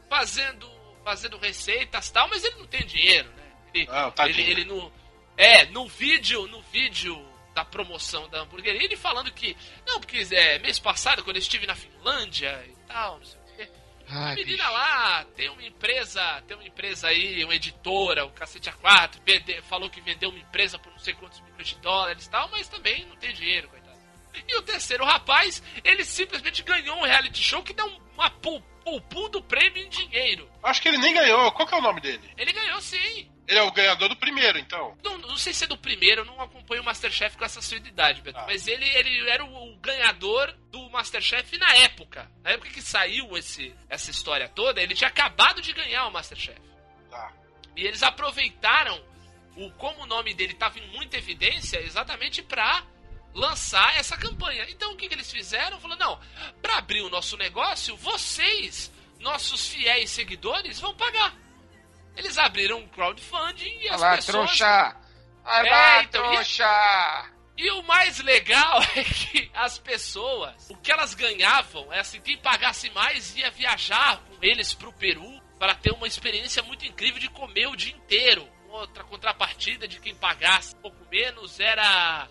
fazendo, 0.08 0.70
fazendo 1.04 1.36
receitas 1.38 2.08
e 2.08 2.12
tal, 2.12 2.28
mas 2.28 2.42
ele 2.44 2.56
não 2.56 2.66
tem 2.66 2.84
dinheiro, 2.86 3.28
né? 3.32 3.42
Ele, 3.74 3.88
Ah, 3.90 4.12
ele, 4.26 4.42
ele 4.42 4.64
no, 4.64 4.90
é, 5.36 5.66
no 5.66 5.86
vídeo, 5.86 6.46
no 6.46 6.62
vídeo 6.62 7.14
da 7.54 7.64
promoção 7.64 8.28
da 8.28 8.40
hamburgueria, 8.40 8.82
ele 8.82 8.96
falando 8.96 9.30
que, 9.32 9.56
não, 9.86 10.00
porque 10.00 10.26
é, 10.32 10.58
mês 10.58 10.78
passado, 10.78 11.22
quando 11.22 11.36
eu 11.36 11.40
estive 11.42 11.66
na 11.66 11.74
Finlândia 11.74 12.64
e 12.68 12.74
tal, 12.86 13.18
não 13.18 13.24
sei 13.24 13.40
o 13.40 13.56
quê, 13.56 13.70
Ai, 14.08 14.34
menina 14.34 14.64
bicho. 14.64 14.72
lá 14.72 15.24
tem 15.36 15.48
uma 15.48 15.62
empresa, 15.64 16.42
tem 16.46 16.56
uma 16.56 16.66
empresa 16.66 17.08
aí, 17.08 17.44
uma 17.44 17.54
editora, 17.54 18.24
o 18.26 18.30
Cacete 18.30 18.70
A4, 18.70 19.20
vende- 19.24 19.62
falou 19.62 19.88
que 19.88 20.00
vendeu 20.00 20.30
uma 20.30 20.38
empresa 20.38 20.78
por 20.78 20.90
não 20.92 20.98
sei 20.98 21.14
quantos 21.14 21.40
milhões 21.40 21.68
de 21.68 21.76
dólares 21.76 22.26
e 22.26 22.30
tal, 22.30 22.48
mas 22.50 22.68
também 22.68 23.06
não 23.06 23.16
tem 23.16 23.32
dinheiro, 23.32 23.68
coitado. 23.68 23.94
E 24.48 24.56
o 24.56 24.62
terceiro 24.62 25.04
rapaz, 25.04 25.62
ele 25.84 26.04
simplesmente 26.04 26.62
ganhou 26.64 26.98
um 26.98 27.04
reality 27.04 27.40
show 27.42 27.62
que 27.62 27.72
dá 27.72 27.84
um, 27.84 28.00
uma 28.14 28.28
pou- 28.30 28.60
poupum 28.82 29.30
do 29.30 29.40
prêmio 29.40 29.80
em 29.82 29.88
dinheiro. 29.88 30.50
Acho 30.60 30.82
que 30.82 30.88
ele 30.88 30.98
nem 30.98 31.14
ganhou. 31.14 31.52
Qual 31.52 31.66
que 31.68 31.72
é 31.74 31.78
o 31.78 31.80
nome 31.80 32.00
dele? 32.00 32.20
Ele 32.36 32.52
ganhou 32.52 32.80
sim. 32.80 33.30
Ele 33.46 33.58
é 33.58 33.62
o 33.62 33.70
ganhador 33.72 34.08
do 34.08 34.16
primeiro, 34.16 34.58
então. 34.58 34.96
Não, 35.02 35.18
não 35.18 35.36
sei 35.36 35.52
se 35.52 35.64
é 35.64 35.66
do 35.66 35.76
primeiro, 35.76 36.22
eu 36.22 36.24
não 36.24 36.40
acompanho 36.40 36.80
o 36.80 36.84
Masterchef 36.84 37.36
com 37.36 37.44
essa 37.44 37.58
assiduidade, 37.58 38.22
Beto. 38.22 38.38
Ah. 38.38 38.46
Mas 38.46 38.66
ele, 38.66 38.88
ele 38.88 39.28
era 39.28 39.44
o, 39.44 39.72
o 39.72 39.76
ganhador 39.76 40.52
do 40.70 40.88
Masterchef 40.90 41.58
na 41.58 41.76
época. 41.76 42.30
Na 42.42 42.50
época 42.52 42.70
que 42.70 42.80
saiu 42.80 43.36
esse, 43.36 43.74
essa 43.88 44.10
história 44.10 44.48
toda, 44.48 44.82
ele 44.82 44.94
tinha 44.94 45.08
acabado 45.08 45.60
de 45.60 45.72
ganhar 45.72 46.06
o 46.06 46.10
Masterchef. 46.10 46.60
Tá. 47.10 47.32
E 47.76 47.84
eles 47.86 48.02
aproveitaram 48.02 48.98
o 49.56 49.70
como 49.72 50.02
o 50.02 50.06
nome 50.06 50.32
dele 50.34 50.52
estava 50.52 50.78
em 50.78 50.86
muita 50.88 51.16
evidência 51.16 51.80
exatamente 51.80 52.42
para 52.42 52.82
lançar 53.34 53.96
essa 53.96 54.16
campanha. 54.16 54.64
Então 54.70 54.92
o 54.92 54.96
que, 54.96 55.08
que 55.08 55.14
eles 55.14 55.30
fizeram? 55.30 55.80
Falou, 55.80 55.96
não, 55.96 56.18
para 56.62 56.78
abrir 56.78 57.02
o 57.02 57.10
nosso 57.10 57.36
negócio, 57.36 57.96
vocês, 57.96 58.90
nossos 59.18 59.68
fiéis 59.68 60.10
seguidores, 60.10 60.80
vão 60.80 60.94
pagar. 60.94 61.43
Eles 62.16 62.38
abriram 62.38 62.78
um 62.78 62.88
crowdfunding 62.88 63.78
e 63.82 63.88
as 63.88 64.00
lá, 64.00 64.16
pessoas... 64.16 64.34
trouxa! 64.56 64.96
Olha 65.44 65.66
É, 65.68 65.70
lá, 65.70 66.02
então, 66.04 66.24
e- 66.32 66.34
trouxa! 66.36 67.30
E 67.56 67.70
o 67.70 67.82
mais 67.84 68.18
legal 68.20 68.82
é 68.96 69.04
que 69.04 69.50
as 69.54 69.78
pessoas, 69.78 70.68
o 70.70 70.76
que 70.76 70.90
elas 70.90 71.14
ganhavam 71.14 71.92
é 71.92 72.00
assim, 72.00 72.20
quem 72.20 72.36
pagasse 72.38 72.90
mais 72.90 73.36
ia 73.36 73.50
viajar 73.50 74.18
com 74.18 74.36
eles 74.42 74.74
pro 74.74 74.92
Peru 74.92 75.40
para 75.58 75.74
ter 75.74 75.92
uma 75.92 76.06
experiência 76.06 76.62
muito 76.64 76.84
incrível 76.84 77.20
de 77.20 77.28
comer 77.30 77.66
o 77.68 77.76
dia 77.76 77.94
inteiro. 77.94 78.48
Outra 78.68 79.04
contrapartida 79.04 79.86
de 79.86 80.00
quem 80.00 80.16
pagasse 80.16 80.74
um 80.74 80.80
pouco 80.80 81.04
menos 81.08 81.60
era 81.60 82.26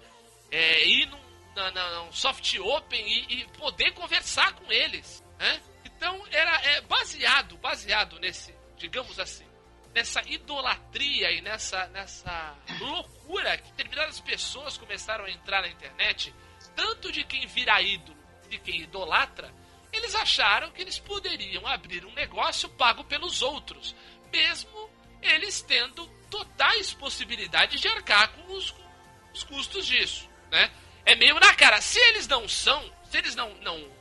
é, 0.52 0.86
ir 0.86 1.06
num, 1.06 1.20
na, 1.56 1.72
na- 1.72 1.90
num 2.04 2.12
soft 2.12 2.54
open 2.60 3.02
e, 3.08 3.34
e 3.44 3.48
poder 3.58 3.92
conversar 3.94 4.52
com 4.54 4.70
eles, 4.70 5.24
né? 5.40 5.62
Então 5.86 6.22
era 6.32 6.62
é, 6.66 6.82
baseado, 6.82 7.58
baseado 7.60 8.20
nesse, 8.20 8.54
digamos 8.76 9.18
assim, 9.22 9.46
nessa 9.94 10.22
idolatria 10.28 11.32
e 11.32 11.42
nessa, 11.42 11.88
nessa 11.88 12.56
loucura 12.80 13.58
que 13.58 13.72
determinadas 13.72 14.20
pessoas 14.20 14.78
começaram 14.78 15.26
a 15.26 15.32
entrar 15.32 15.62
na 15.62 15.68
internet, 15.68 16.34
tanto 16.76 17.12
de 17.12 17.24
quem 17.24 17.46
vira 17.46 17.82
ídolo, 17.82 18.18
de 18.50 18.58
quem 18.58 18.82
idolatra, 18.82 19.54
eles 19.92 20.16
acharam 20.16 20.72
que 20.72 20.82
eles 20.82 20.98
poderiam 20.98 21.68
abrir 21.68 22.06
um 22.06 22.14
negócio 22.14 22.68
pago 22.70 23.04
pelos 23.04 23.44
outros, 23.44 23.96
mesmo 24.32 24.90
eles 25.22 25.62
tendo 25.62 26.08
totais 26.30 26.94
possibilidades 26.94 27.80
de 27.80 27.88
arcar 27.88 28.34
com 28.34 28.54
os, 28.54 28.72
com 28.72 28.84
os 29.32 29.44
custos 29.44 29.86
disso, 29.86 30.28
né? 30.50 30.72
É 31.06 31.16
meio 31.16 31.40
na 31.40 31.54
cara. 31.54 31.80
Se 31.82 32.00
eles 32.00 32.28
não 32.28 32.48
são, 32.48 32.92
se 33.10 33.18
eles 33.18 33.36
não, 33.36 33.54
não, 33.56 33.92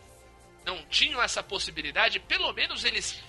não 0.64 0.86
tinham 0.86 1.22
essa 1.22 1.42
possibilidade, 1.42 2.20
pelo 2.20 2.52
menos 2.52 2.84
eles 2.84 3.22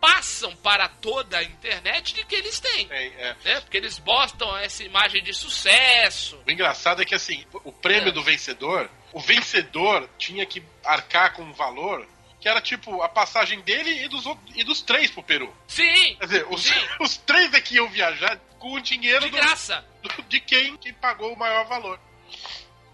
passam 0.00 0.54
para 0.56 0.88
toda 0.88 1.38
a 1.38 1.42
internet 1.42 2.14
de 2.14 2.24
que 2.24 2.34
eles 2.34 2.58
têm. 2.60 2.86
É, 2.90 3.34
Né? 3.44 3.60
Porque 3.60 3.76
eles 3.76 3.98
postam 3.98 4.56
essa 4.56 4.82
imagem 4.84 5.22
de 5.22 5.32
sucesso. 5.34 6.40
O 6.46 6.50
engraçado 6.50 7.02
é 7.02 7.04
que 7.04 7.14
assim, 7.14 7.44
o 7.64 7.72
prêmio 7.72 8.08
É. 8.08 8.12
do 8.12 8.22
vencedor, 8.22 8.90
o 9.12 9.20
vencedor 9.20 10.08
tinha 10.18 10.44
que 10.46 10.62
arcar 10.84 11.32
com 11.34 11.42
um 11.42 11.52
valor 11.52 12.06
que 12.40 12.48
era 12.48 12.60
tipo 12.60 13.02
a 13.02 13.08
passagem 13.08 13.60
dele 13.62 14.04
e 14.04 14.08
dos, 14.08 14.24
outros, 14.24 14.56
e 14.56 14.62
dos 14.62 14.80
três 14.80 15.10
pro 15.10 15.22
Peru. 15.24 15.52
Sim! 15.66 16.14
Quer 16.20 16.24
dizer, 16.26 16.46
os, 16.48 16.62
Sim. 16.62 16.86
os 17.00 17.16
três 17.16 17.52
aqui 17.52 17.74
iam 17.74 17.88
viajar 17.88 18.36
com 18.60 18.74
o 18.74 18.80
dinheiro 18.80 19.24
De 19.24 19.30
do- 19.30 19.36
graça. 19.36 19.84
do- 20.02 20.22
de 20.22 20.38
quem, 20.40 20.76
quem 20.76 20.92
pagou 20.94 21.32
o 21.32 21.36
maior 21.38 21.66
valor. 21.66 21.98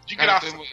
De 0.06 0.16
Cara, 0.16 0.38
graça. 0.40 0.46
eu 0.46 0.66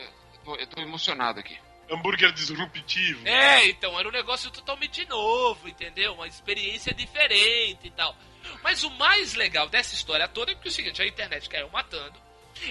tô- 0.45 0.55
eu 0.55 0.67
tô 0.67 0.82
emocionado 0.82 1.39
aqui. 1.41 1.57
Hambúrguer 1.92 2.32
disruptivo. 2.32 3.28
É, 3.28 3.68
então, 3.68 4.00
era 4.00 4.08
um 4.08 4.12
negócio 4.12 4.50
totalmente 4.50 5.06
novo, 5.08 5.68
entendeu? 5.68 6.14
Uma 6.14 6.28
experiência 6.28 6.94
diferente 6.94 7.88
e 7.88 7.92
tal. 7.92 8.16
Mas 8.64 8.84
o 8.84 8.89
mais 8.92 9.34
legal 9.34 9.68
dessa 9.68 9.94
história 9.94 10.28
toda 10.28 10.52
é 10.52 10.56
porque 10.56 10.70
é 10.70 10.72
o 10.72 10.74
seguinte, 10.74 11.02
a 11.02 11.06
internet 11.06 11.50
caiu 11.50 11.70
matando. 11.70 12.20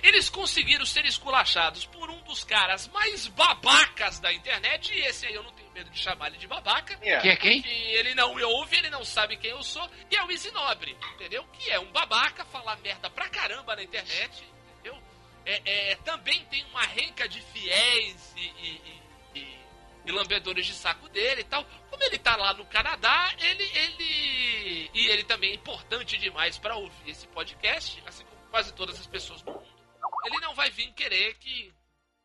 Eles 0.03 0.29
conseguiram 0.29 0.87
ser 0.87 1.05
esculachados 1.05 1.85
por 1.87 2.11
um 2.11 2.23
dos 2.23 2.45
caras 2.45 2.87
mais 2.89 3.27
babacas 3.29 4.19
da 4.21 4.33
internet, 4.33 4.93
e 4.93 5.01
esse 5.01 5.27
aí 5.27 5.35
eu 5.35 5.43
não 5.43 5.53
tenho 5.53 5.71
medo 5.73 5.91
de 5.91 5.99
chamar 5.99 6.29
ele 6.29 6.39
de 6.39 6.47
babaca. 6.47 6.99
Yeah. 7.03 7.23
Que 7.23 7.29
é 7.29 7.37
quem? 7.37 7.63
Que 7.63 7.69
ele 7.69 8.15
não 8.15 8.35
me 8.35 8.43
ouve, 8.43 8.77
ele 8.77 8.91
não 8.91 9.05
sabe 9.05 9.37
quem 9.37 9.51
eu 9.51 9.63
sou, 9.63 9.89
e 10.11 10.17
é 10.17 10.25
o 10.25 10.31
Easy 10.31 10.51
Nobre, 10.53 10.97
entendeu? 11.15 11.45
Que 11.53 11.71
é 11.71 11.81
um 11.81 11.91
babaca, 11.91 12.45
falar 12.45 12.77
merda 12.77 13.11
pra 13.11 13.29
caramba 13.29 13.75
na 13.75 13.83
internet, 13.83 14.45
entendeu? 14.79 15.01
É, 15.45 15.63
é, 15.65 15.95
também 15.97 16.45
tem 16.47 16.65
uma 16.67 16.83
renca 16.83 17.29
de 17.29 17.41
fiéis 17.41 18.33
e, 18.37 18.41
e, 18.41 18.81
e, 18.85 19.01
e- 20.07 20.13
lambedores 20.13 20.67
de 20.67 20.73
saco 20.75 21.09
dele 21.09 21.43
e 21.43 21.45
tal. 21.45 21.65
Como 21.91 22.03
ele 22.05 22.19
tá 22.19 22.37
lá 22.37 22.55
no 22.55 22.65
Canadá, 22.67 23.33
ele. 23.39 23.63
ele 23.65 24.91
e 24.95 25.07
ele 25.09 25.25
também 25.25 25.51
é 25.53 25.55
importante 25.55 26.17
demais 26.19 26.59
pra 26.59 26.77
ouvir 26.77 27.11
esse 27.11 27.27
podcast, 27.29 28.03
assim 28.07 28.25
como 28.25 28.41
quase 28.51 28.73
todas 28.75 28.99
as 28.99 29.07
pessoas 29.07 29.43
do 29.43 29.53
mundo. 29.53 29.67
Ele 30.27 30.39
não 30.41 30.55
vai 30.55 30.71
vir 30.71 30.93
querer 30.93 31.35
que 31.39 31.73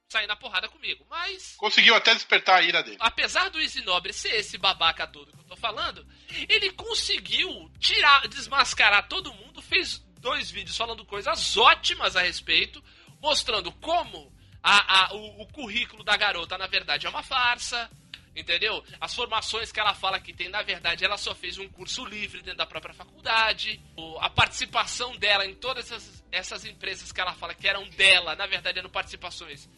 sair 0.09 0.27
na 0.27 0.35
porrada 0.35 0.69
comigo, 0.69 1.05
mas 1.09 1.55
Conseguiu 1.57 1.95
até 1.95 2.13
despertar 2.13 2.59
a 2.59 2.61
ira 2.61 2.83
dele. 2.83 2.97
apesar 2.99 3.49
do 3.49 3.59
Easy 3.59 3.81
Nobre 3.81 4.13
ser 4.13 4.35
esse 4.35 4.57
babaca 4.57 5.07
todo 5.07 5.31
que 5.31 5.39
eu 5.39 5.43
tô 5.45 5.55
falando, 5.55 6.05
ele 6.47 6.71
conseguiu 6.71 7.71
tirar, 7.79 8.27
desmascarar 8.27 9.07
todo 9.07 9.33
mundo, 9.33 9.61
fez 9.61 9.97
dois 10.19 10.49
vídeos 10.51 10.77
falando 10.77 11.05
coisas 11.05 11.55
ótimas 11.57 12.15
a 12.15 12.21
respeito, 12.21 12.83
mostrando 13.21 13.71
como 13.73 14.31
a, 14.67 15.05
a- 15.05 15.13
o, 15.13 15.41
o 15.43 15.47
currículo 15.47 16.03
da 16.03 16.17
garota, 16.17 16.57
na 16.57 16.67
verdade, 16.67 17.05
é 17.05 17.09
uma 17.09 17.23
farsa. 17.23 17.89
Entendeu? 18.37 18.83
As 18.99 19.15
formações 19.15 19.71
que 19.71 19.79
ela 19.79 19.93
fala 19.93 20.19
que 20.19 20.33
tem, 20.33 20.49
na 20.49 20.61
verdade, 20.61 21.05
ela 21.05 21.17
só 21.17 21.33
fez 21.33 21.57
um 21.57 21.69
curso 21.69 22.03
livre 22.03 22.41
dentro 22.41 22.57
da 22.57 22.65
própria 22.65 22.93
faculdade. 22.93 23.79
A 24.19 24.29
participação 24.29 25.15
dela 25.15 25.45
em 25.45 25.55
todas 25.55 25.89
essas, 25.89 26.21
essas 26.33 26.65
empresas 26.65 27.13
que 27.13 27.21
ela 27.21 27.33
fala 27.33 27.55
que 27.55 27.65
eram 27.65 27.87
dela, 27.91 28.35
na 28.35 28.45
verdade, 28.45 28.77
eram 28.79 28.89
participações 28.89 29.69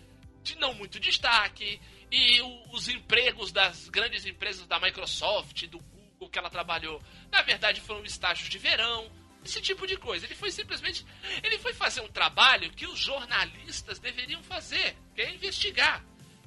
de 0.41 0.57
não 0.57 0.73
muito 0.73 0.99
destaque. 0.99 1.79
E 2.11 2.41
o- 2.41 2.63
os 2.71 2.88
empregos 2.88 3.51
das 3.51 3.89
grandes 3.89 4.25
empresas 4.25 4.65
da 4.65 4.79
Microsoft, 4.79 5.67
do 5.67 5.77
Google 5.77 6.29
que 6.31 6.39
ela 6.39 6.49
trabalhou, 6.49 6.99
na 7.31 7.43
verdade 7.43 7.79
foram 7.79 8.03
estágios 8.05 8.49
de 8.49 8.57
verão. 8.57 9.07
Esse 9.47 9.61
tipo 9.61 9.87
de 9.87 9.95
coisa. 9.95 10.25
Ele 10.25 10.35
foi 10.35 10.51
simplesmente. 10.51 11.05
Ele 11.41 11.57
foi 11.57 11.73
fazer 11.73 12.01
um 12.01 12.09
trabalho 12.09 12.69
que 12.71 12.85
os 12.85 12.99
jornalistas 12.99 13.97
deveriam 13.97 14.43
fazer, 14.43 14.93
que 15.15 15.21
é 15.21 15.33
investigar. 15.33 16.03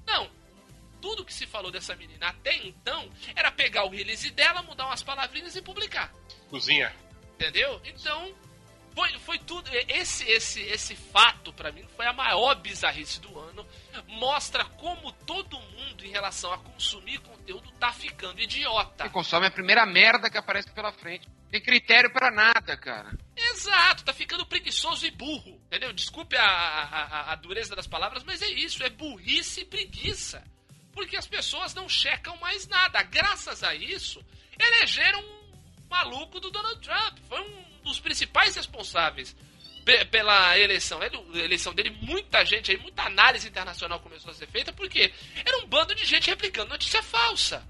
Não. 0.07 0.31
Tudo 1.01 1.25
que 1.25 1.33
se 1.33 1.47
falou 1.47 1.71
dessa 1.71 1.97
menina 1.97 2.29
até 2.29 2.55
então 2.57 3.11
era 3.35 3.51
pegar 3.51 3.87
o 3.87 3.89
release 3.89 4.31
dela, 4.33 4.61
mudar 4.63 4.85
umas 4.85 5.03
palavrinhas 5.03 5.57
e 5.57 5.63
publicar. 5.63 6.13
Cozinha. 6.51 6.95
Entendeu? 7.37 7.81
Então, 7.87 8.35
foi, 8.95 9.19
foi 9.21 9.39
tudo. 9.39 9.71
Esse, 9.89 10.25
esse, 10.31 10.61
esse 10.63 10.95
fato, 10.97 11.53
pra 11.53 11.71
mim, 11.73 11.85
foi 11.97 12.07
a 12.07 12.13
maior 12.13 12.55
bizarrice 12.57 13.21
do 13.21 13.39
ano. 13.39 13.67
Mostra 14.09 14.65
como 14.65 15.13
todo 15.13 15.59
mundo, 15.61 16.05
em 16.05 16.11
relação 16.11 16.53
a 16.53 16.59
consumir 16.59 17.19
conteúdo, 17.21 17.71
tá 17.79 17.93
ficando 17.93 18.41
idiota. 18.41 19.05
Você 19.05 19.11
consome 19.11 19.47
a 19.47 19.51
primeira 19.51 19.85
merda 19.87 20.31
que 20.31 20.39
aparece 20.39 20.71
pela 20.73 20.93
frente. 20.93 21.29
Tem 21.51 21.61
critério 21.61 22.13
pra 22.13 22.31
nada, 22.31 22.77
cara. 22.77 23.11
Exato, 23.37 24.05
tá 24.05 24.13
ficando 24.13 24.47
preguiçoso 24.47 25.05
e 25.07 25.11
burro. 25.11 25.61
Entendeu? 25.67 25.93
Desculpe 25.93 26.37
a, 26.37 26.45
a, 26.45 26.85
a- 26.85 27.33
a 27.33 27.35
dureza 27.35 27.75
das 27.75 27.87
palavras, 27.89 28.23
mas 28.23 28.41
é 28.43 28.47
isso, 28.49 28.83
é 28.85 28.89
burrice 28.91 29.63
e 29.63 29.65
preguiça. 29.65 30.45
Porque 30.93 31.17
as 31.17 31.27
pessoas 31.27 31.75
não 31.75 31.89
checam 31.89 32.37
mais 32.39 32.67
nada. 32.69 33.03
Graças 33.03 33.63
a 33.65 33.75
isso, 33.75 34.25
elegeram 34.59 35.21
um 35.21 35.89
maluco 35.89 36.39
do 36.39 36.51
Donald 36.51 36.81
Trump. 36.81 37.19
Foi 37.29 37.41
um 37.41 37.70
dos 37.83 37.99
principais 38.01 38.55
responsáveis 38.57 39.35
pe- 39.85 40.05
pela 40.07 40.59
eleição. 40.59 41.03
Ele- 41.03 41.17
a 41.35 41.39
eleição 41.45 41.75
dele, 41.75 41.91
muita 42.03 42.45
gente 42.45 42.71
aí, 42.71 42.77
muita 42.77 43.03
análise 43.05 43.49
internacional 43.49 44.01
começou 44.01 44.31
a 44.31 44.35
ser 44.35 44.47
feita, 44.49 44.73
porque 44.73 45.13
era 45.45 45.59
um 45.59 45.67
bando 45.67 45.95
de 45.95 46.05
gente 46.05 46.29
replicando 46.29 46.71
notícia 46.71 47.03
falsa. 47.03 47.67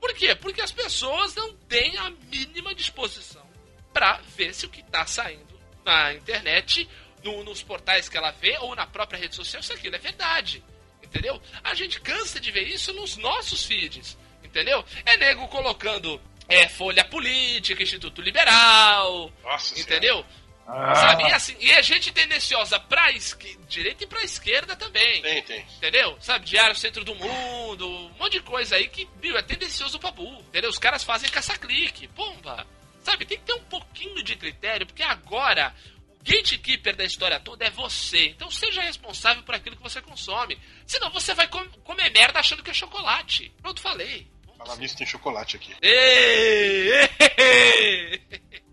Por 0.00 0.12
quê? 0.14 0.34
Porque 0.34 0.60
as 0.60 0.72
pessoas 0.72 1.34
não 1.34 1.54
têm 1.68 1.96
a 1.96 2.10
mínima 2.30 2.74
disposição 2.74 3.46
pra 3.92 4.20
ver 4.36 4.52
se 4.54 4.66
o 4.66 4.68
que 4.70 4.82
tá 4.82 5.06
saindo 5.06 5.60
na 5.84 6.14
internet, 6.14 6.88
no- 7.22 7.44
nos 7.44 7.62
portais 7.62 8.08
que 8.08 8.16
ela 8.16 8.30
vê 8.32 8.56
ou 8.58 8.74
na 8.74 8.86
própria 8.86 9.18
rede 9.20 9.36
social, 9.36 9.62
se 9.62 9.72
aquilo 9.72 9.94
é 9.94 9.98
verdade. 9.98 10.62
Entendeu? 11.02 11.40
A 11.62 11.74
gente 11.74 12.00
cansa 12.00 12.40
de 12.40 12.50
ver 12.50 12.66
isso 12.66 12.92
nos 12.94 13.16
nossos 13.16 13.64
feeds. 13.64 14.16
Entendeu? 14.42 14.84
É 15.04 15.16
nego 15.18 15.46
colocando 15.48 16.20
é, 16.54 16.68
Folha 16.68 17.04
Política, 17.04 17.82
Instituto 17.82 18.20
Liberal. 18.20 19.32
Nossa 19.42 19.78
Entendeu? 19.78 20.24
Sabe? 20.64 21.24
E, 21.24 21.32
assim, 21.32 21.56
e 21.58 21.70
é 21.72 21.82
gente 21.82 22.12
tendenciosa 22.12 22.78
pra 22.78 23.10
esque- 23.12 23.58
direita 23.68 24.04
e 24.04 24.06
pra 24.06 24.22
esquerda 24.22 24.76
também. 24.76 25.20
Tem, 25.20 25.42
tem. 25.42 25.60
Entendeu? 25.76 26.16
Sabe, 26.20 26.44
Diário 26.46 26.76
Centro 26.76 27.04
do 27.04 27.14
Mundo, 27.16 27.86
um 27.88 28.10
monte 28.18 28.34
de 28.34 28.40
coisa 28.40 28.76
aí 28.76 28.88
que, 28.88 29.08
viu, 29.20 29.36
é 29.36 29.42
tendencioso 29.42 29.98
pra 29.98 30.12
burro. 30.12 30.40
Entendeu? 30.48 30.70
Os 30.70 30.78
caras 30.78 31.02
fazem 31.02 31.28
caça-clique, 31.28 32.06
pomba. 32.08 32.64
Sabe, 33.02 33.26
tem 33.26 33.36
que 33.38 33.44
ter 33.44 33.54
um 33.54 33.64
pouquinho 33.64 34.22
de 34.22 34.36
critério, 34.36 34.86
porque 34.86 35.02
agora 35.02 35.74
o 36.08 36.22
gatekeeper 36.22 36.94
da 36.94 37.04
história 37.04 37.40
toda 37.40 37.64
é 37.66 37.70
você. 37.70 38.26
Então 38.28 38.48
seja 38.48 38.80
responsável 38.82 39.42
por 39.42 39.56
aquilo 39.56 39.76
que 39.76 39.82
você 39.82 40.00
consome. 40.00 40.56
Senão 40.86 41.10
você 41.10 41.34
vai 41.34 41.48
com- 41.48 41.68
comer 41.82 42.10
merda 42.10 42.38
achando 42.38 42.62
que 42.62 42.70
é 42.70 42.74
chocolate. 42.74 43.52
Pronto, 43.60 43.80
falei. 43.80 44.28
Falar 44.64 44.76
nisso 44.78 44.96
tem 44.96 45.06
chocolate 45.06 45.56
aqui. 45.56 45.74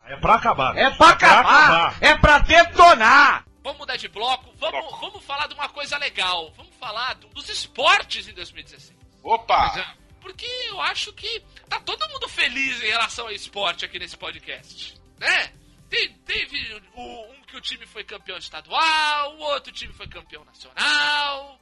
É 0.05 0.15
pra 0.21 0.35
acabar. 0.35 0.77
É 0.77 0.89
pra 0.91 1.09
acabar! 1.09 1.97
É 2.01 2.15
pra 2.17 2.39
detonar! 2.39 3.45
Vamos 3.63 3.79
mudar 3.79 3.97
de 3.97 4.07
bloco. 4.07 4.51
Vamos, 4.57 4.99
vamos 4.99 5.23
falar 5.23 5.47
de 5.47 5.53
uma 5.53 5.69
coisa 5.69 5.97
legal. 5.97 6.51
Vamos 6.55 6.73
falar 6.79 7.13
do- 7.15 7.27
dos 7.29 7.47
esportes 7.49 8.27
em 8.27 8.33
2016. 8.33 8.97
Opa! 9.23 9.95
Porque 10.21 10.45
eu 10.67 10.81
acho 10.81 11.13
que 11.13 11.43
tá 11.67 11.79
todo 11.79 12.07
mundo 12.09 12.27
feliz 12.27 12.81
em 12.81 12.87
relação 12.87 13.25
ao 13.25 13.31
esporte 13.31 13.85
aqui 13.85 13.99
nesse 13.99 14.17
podcast. 14.17 14.95
Né? 15.19 15.51
Te- 15.89 16.09
Teve 16.25 16.81
o- 16.95 17.31
um 17.33 17.41
que 17.43 17.57
o 17.57 17.61
time 17.61 17.85
foi 17.85 18.03
campeão 18.03 18.37
estadual, 18.37 19.35
o 19.35 19.39
outro 19.41 19.71
time 19.71 19.93
foi 19.93 20.07
campeão 20.07 20.43
nacional. 20.45 21.59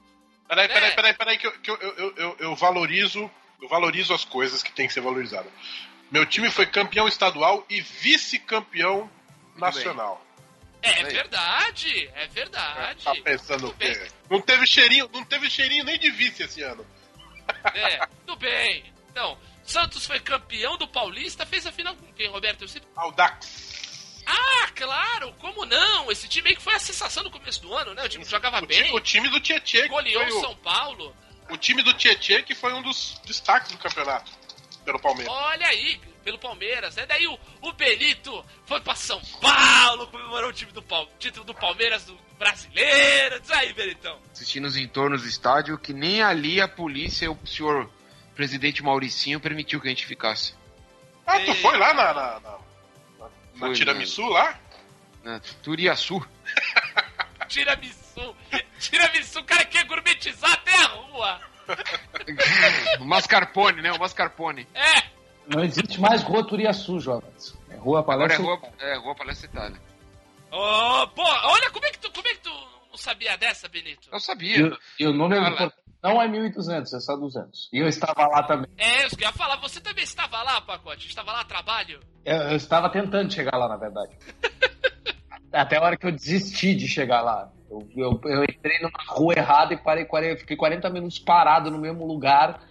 Peraí, 0.48 0.68
né? 0.68 0.74
peraí, 0.74 0.96
peraí, 0.96 1.14
peraí, 1.14 1.38
que, 1.38 1.48
eu, 1.48 1.60
que 1.60 1.72
eu, 1.72 1.78
eu, 1.82 2.16
eu, 2.16 2.38
eu 2.40 2.56
valorizo. 2.56 3.30
Eu 3.62 3.68
valorizo 3.68 4.14
as 4.14 4.24
coisas 4.24 4.62
que 4.62 4.72
tem 4.72 4.88
que 4.88 4.94
ser 4.94 5.02
valorizadas. 5.02 5.52
Meu 6.12 6.26
time 6.26 6.50
foi 6.50 6.66
campeão 6.66 7.08
estadual 7.08 7.66
e 7.70 7.82
vice-campeão 7.82 9.10
nacional. 9.56 10.24
É 10.82 11.04
verdade, 11.04 12.10
é 12.14 12.28
verdade. 12.28 13.04
Tá 13.04 13.14
pensando 13.24 13.70
o 13.70 13.74
quê? 13.74 14.08
Não 14.30 14.42
teve 14.42 14.66
cheirinho, 14.66 15.10
não 15.12 15.24
teve 15.26 15.50
cheirinho 15.50 15.84
nem 15.84 16.00
de 16.00 16.12
vice 16.12 16.44
esse 16.44 16.62
ano. 16.62 16.86
É, 17.74 18.06
tudo 18.26 18.38
bem. 18.38 18.94
Então, 19.10 19.38
Santos 19.64 20.06
foi 20.06 20.20
campeão 20.20 20.78
do 20.78 20.88
Paulista, 20.88 21.46
fez 21.46 21.66
a 21.66 21.72
final 21.72 21.96
com 21.96 22.14
quem, 22.14 22.30
Roberto? 22.30 22.62
Eu 22.62 22.68
sempre... 22.68 22.88
Audax. 22.96 24.24
Ah, 24.26 24.70
claro, 24.76 25.34
como 25.40 25.66
não? 25.66 26.12
Esse 26.12 26.28
time 26.28 26.50
aí 26.50 26.56
que 26.56 26.62
foi 26.62 26.76
a 26.76 26.80
sensação 26.80 27.24
no 27.24 27.32
começo 27.32 27.62
do 27.62 27.74
ano, 27.74 27.94
né? 27.94 28.04
O 28.04 28.10
time 28.10 28.24
que 28.24 28.32
jogava 28.32 28.62
O 28.62 28.68
bem, 28.68 28.84
time, 28.84 28.92
o 28.92 29.00
time 29.00 29.30
do 29.30 29.40
Tietê, 29.40 29.84
que 29.84 29.88
goleou 29.88 30.26
o, 30.26 30.42
São 30.42 30.56
Paulo. 30.58 31.16
O 31.50 31.58
time 31.58 31.82
do 31.84 31.94
Tietê, 31.94 32.42
que 32.44 32.54
foi 32.56 32.74
um 32.74 32.82
dos 32.82 33.20
destaques 33.26 33.72
do 33.72 33.78
campeonato 33.78 34.32
pelo 34.86 35.00
Palmeiras. 35.00 35.34
Olha 35.34 35.68
aí, 35.68 36.00
pelo 36.24 36.38
Palmeiras. 36.40 36.96
né? 36.96 37.06
daí 37.06 37.26
o, 37.28 37.40
o 37.62 37.74
Benito 37.74 38.44
foi 38.66 38.80
pra 38.82 38.96
São 38.96 39.22
Paulo, 39.42 40.08
comemorou 40.08 40.50
o 40.50 40.54
time 40.54 40.72
do 40.72 40.82
Pal- 40.82 41.08
título 41.20 41.46
do 41.46 41.54
Palmeiras 41.54 42.04
do 42.06 42.18
brasileiro. 42.38 43.40
Diz 43.40 43.52
aí, 43.52 43.74
Benitão. 43.74 44.20
Assistindo 44.32 44.66
os 44.66 44.76
entornos 44.78 45.22
do 45.24 45.28
estádio, 45.28 45.78
que 45.78 45.94
nem 45.94 46.22
ali 46.22 46.60
a 46.62 46.68
polícia 46.68 47.26
e 47.26 47.30
o 47.30 47.38
senhor 47.46 47.90
presidente 48.36 48.84
Mauricinho 48.84 49.40
permitiu 49.40 49.80
que 49.82 49.88
a 49.88 49.90
gente 49.90 50.06
ficasse. 50.06 50.54
Ah, 51.26 51.40
tu 51.40 51.54
foi 51.56 51.78
lá 51.78 51.94
na, 51.94 52.14
na, 52.14 52.14
na, 52.14 52.40
na, 52.40 52.50
na 53.20 53.30
Foi, 53.60 53.74
Tiramisu 53.74 54.24
lá? 54.28 54.58
Na 55.24 55.40
Turiaçu. 55.64 56.26
Tiramisu. 57.48 58.07
Tiramisu, 58.80 59.40
o 59.40 59.44
cara 59.44 59.66
quer 59.66 59.86
gourmetizar 59.86 60.52
até 60.54 60.74
a 60.76 60.88
rua. 60.88 61.40
o 63.00 63.06
mascarpone, 63.06 63.82
né? 63.82 63.92
O 63.92 64.00
mascarpone. 64.00 64.68
É. 64.74 65.04
Não 65.48 65.64
existe 65.64 66.00
mais 66.00 66.24
rua 66.24 66.46
Turiaçu, 66.46 67.00
jovens. 67.00 67.58
É 67.70 67.76
rua 67.76 68.00
Agora 68.00 68.34
é 68.34 68.38
rua, 68.38 68.60
é, 68.80 68.98
rua 68.98 69.16
Palestra 69.16 69.50
Itália. 69.50 69.82
Oh, 70.52 71.08
pô, 71.16 71.24
olha 71.24 71.70
como 71.72 71.86
é 71.86 71.92
que 71.92 72.00
tu, 72.00 72.12
como 72.12 72.28
é 72.28 72.32
que 72.32 72.40
tu 72.42 72.50
não 72.90 72.98
sabia 72.98 73.38
dessa, 73.38 73.68
Benito? 73.68 74.08
Eu 74.12 74.20
sabia. 74.20 74.68
o- 74.68 74.78
e 75.00 75.06
o 75.06 75.14
número 75.14 75.42
Cara. 75.44 75.52
do 75.56 75.58
portão 75.58 75.84
não 76.04 76.22
é 76.22 76.28
1.200, 76.28 76.94
é 76.94 77.00
só 77.00 77.16
200. 77.18 77.70
E 77.74 77.80
eu 77.80 77.88
estava 77.88 78.28
lá 78.28 78.44
também. 78.44 78.70
É, 78.78 79.06
eu 79.06 79.10
ia 79.20 79.32
falar. 79.34 79.58
Você 79.58 79.82
também 79.82 80.04
estava 80.04 80.42
lá, 80.44 80.62
Pacote? 80.62 81.08
Estava 81.08 81.32
lá 81.34 81.42
a 81.42 81.46
trabalho? 81.46 82.00
Eu, 82.24 82.36
eu 82.36 82.56
estava 82.56 82.90
tentando 82.90 83.32
chegar 83.34 83.58
lá, 83.58 83.68
na 83.68 83.78
verdade. 83.78 84.12
Até 85.52 85.78
a 85.78 85.82
hora 85.82 85.98
que 85.98 86.06
eu 86.06 86.12
desisti 86.12 86.76
de 86.76 86.88
chegar 86.88 87.22
lá. 87.22 87.52
Eu, 87.70 87.88
eu, 87.96 88.22
eu 88.24 88.44
entrei 88.44 88.80
numa 88.80 89.04
rua 89.08 89.34
errada 89.36 89.74
e 89.74 89.78
parei, 89.78 90.06
40 90.06 90.40
fiquei 90.40 90.56
40 90.56 90.90
minutos 90.90 91.20
parado 91.20 91.70
no 91.70 91.80
mesmo 91.80 92.06
lugar. 92.06 92.64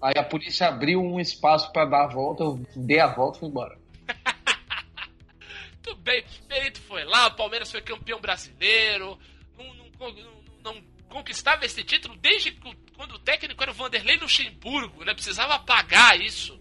Aí 0.00 0.14
a 0.16 0.22
polícia 0.22 0.68
abriu 0.68 1.00
um 1.00 1.18
espaço 1.18 1.72
para 1.72 1.86
dar 1.86 2.04
a 2.04 2.08
volta, 2.08 2.44
eu 2.44 2.60
dei 2.76 3.00
a 3.00 3.06
volta 3.06 3.38
e 3.38 3.40
fui 3.40 3.48
embora. 3.48 3.78
Muito 5.72 5.96
bem. 6.02 6.24
Benito 6.46 6.80
foi 6.82 7.04
lá, 7.04 7.28
o 7.28 7.34
Palmeiras 7.34 7.70
foi 7.70 7.80
campeão 7.80 8.20
brasileiro. 8.20 9.18
Não, 9.56 9.74
não, 9.74 9.86
não, 9.98 10.74
não 10.74 10.82
conquistava 11.08 11.64
esse 11.64 11.82
título 11.82 12.16
desde 12.16 12.52
quando 12.96 13.14
o 13.14 13.18
técnico 13.18 13.62
era 13.62 13.72
o 13.72 13.74
Vanderlei 13.74 14.16
Luxemburgo, 14.16 15.04
né? 15.04 15.14
Precisava 15.14 15.58
pagar 15.58 16.20
isso. 16.20 16.58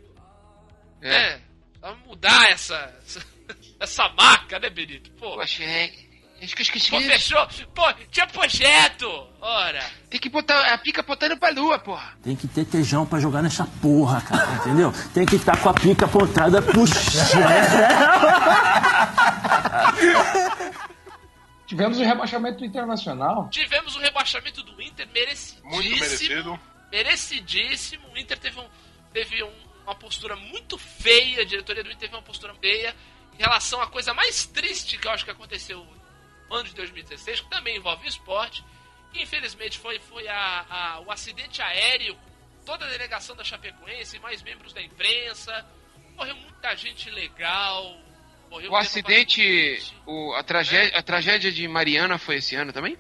É. 1.02 1.16
É. 1.16 1.42
Precisava 1.72 1.96
mudar 2.08 2.50
essa, 2.50 3.02
essa, 3.04 3.26
essa 3.80 4.10
marca, 4.10 4.60
né, 4.60 4.70
Benito? 4.70 5.12
Pô, 5.12 5.36
Poxa, 5.36 5.64
é. 5.64 6.13
Acho 6.44 6.56
que 6.56 6.62
eu 6.62 6.64
esqueci. 6.64 6.90
pô, 6.92 7.00
fechou. 7.00 7.48
Pô, 7.74 7.84
tinha 8.12 8.28
projeto. 8.28 9.08
Ora. 9.40 9.82
Tem 10.10 10.20
que 10.20 10.30
botar 10.30 10.74
a 10.74 10.78
pica 10.78 11.00
apontando 11.02 11.38
pra 11.38 11.50
lua, 11.52 11.80
porra. 11.80 12.14
Tem 12.24 12.36
que 12.36 12.48
ter 12.48 12.66
tejão 12.66 13.06
pra 13.06 13.20
jogar 13.20 13.42
nessa 13.42 13.66
porra, 13.82 14.22
cara, 14.22 14.54
entendeu? 14.56 14.92
Tem 15.14 15.26
que 15.26 15.36
estar 15.38 15.58
com 15.62 15.70
a 15.70 15.74
pica 15.74 16.06
apontada 16.06 16.62
pro 16.62 16.86
céu. 16.88 17.42
Tivemos 21.66 21.98
o 21.98 22.04
rebaixamento 22.04 22.64
internacional. 22.64 23.50
Tivemos 23.50 23.96
o 23.96 24.00
rebaixamento 24.00 24.62
do 24.64 24.82
Inter 24.82 25.08
merecidíssimo. 25.14 25.70
Muito 25.70 25.90
merecido. 25.90 26.60
Merecidíssimo. 26.92 28.08
O 28.14 28.18
Inter 28.18 28.38
teve, 28.38 28.60
um, 28.60 28.68
teve 29.12 29.44
um- 29.44 29.64
uma 29.86 29.96
postura 29.96 30.36
muito 30.36 30.78
feia, 30.78 31.42
a 31.42 31.46
diretoria 31.46 31.84
do 31.84 31.88
Inter 31.90 32.00
teve 32.02 32.16
uma 32.16 32.22
postura 32.22 32.54
feia 32.56 32.96
em 33.38 33.42
relação 33.42 33.82
à 33.82 33.88
coisa 33.88 34.14
mais 34.14 34.46
triste 34.46 34.98
que 34.98 35.08
eu 35.08 35.12
acho 35.12 35.26
que 35.26 35.32
aconteceu 35.32 35.86
ano 36.56 36.66
de 36.66 36.76
2016, 36.76 37.42
que 37.42 37.50
também 37.50 37.78
envolve 37.78 38.06
o 38.06 38.10
esporte. 38.10 38.64
que 39.12 39.22
infelizmente 39.22 39.78
foi, 39.78 40.00
foi 40.00 40.28
a, 40.28 40.66
a- 40.70 41.00
o 41.02 41.12
acidente 41.12 41.62
aéreo 41.62 42.16
com 42.16 42.66
toda 42.66 42.86
a 42.86 42.90
delegação 42.90 43.36
da 43.36 43.44
Chapecoense, 43.44 44.18
mais 44.20 44.42
membros 44.42 44.74
da 44.74 44.82
imprensa. 44.82 45.66
Morreu 46.16 46.36
muita 46.36 46.76
gente 46.76 47.10
legal. 47.12 47.96
Morreu 48.50 48.72
O 48.72 48.76
acidente, 48.76 49.78
o, 50.06 50.34
a, 50.34 50.42
tragédia, 50.44 50.98
a 50.98 51.02
tragédia 51.04 51.52
de 51.52 51.68
Mariana 51.68 52.18
foi 52.18 52.36
esse 52.38 52.56
ano 52.56 52.74
também? 52.74 52.98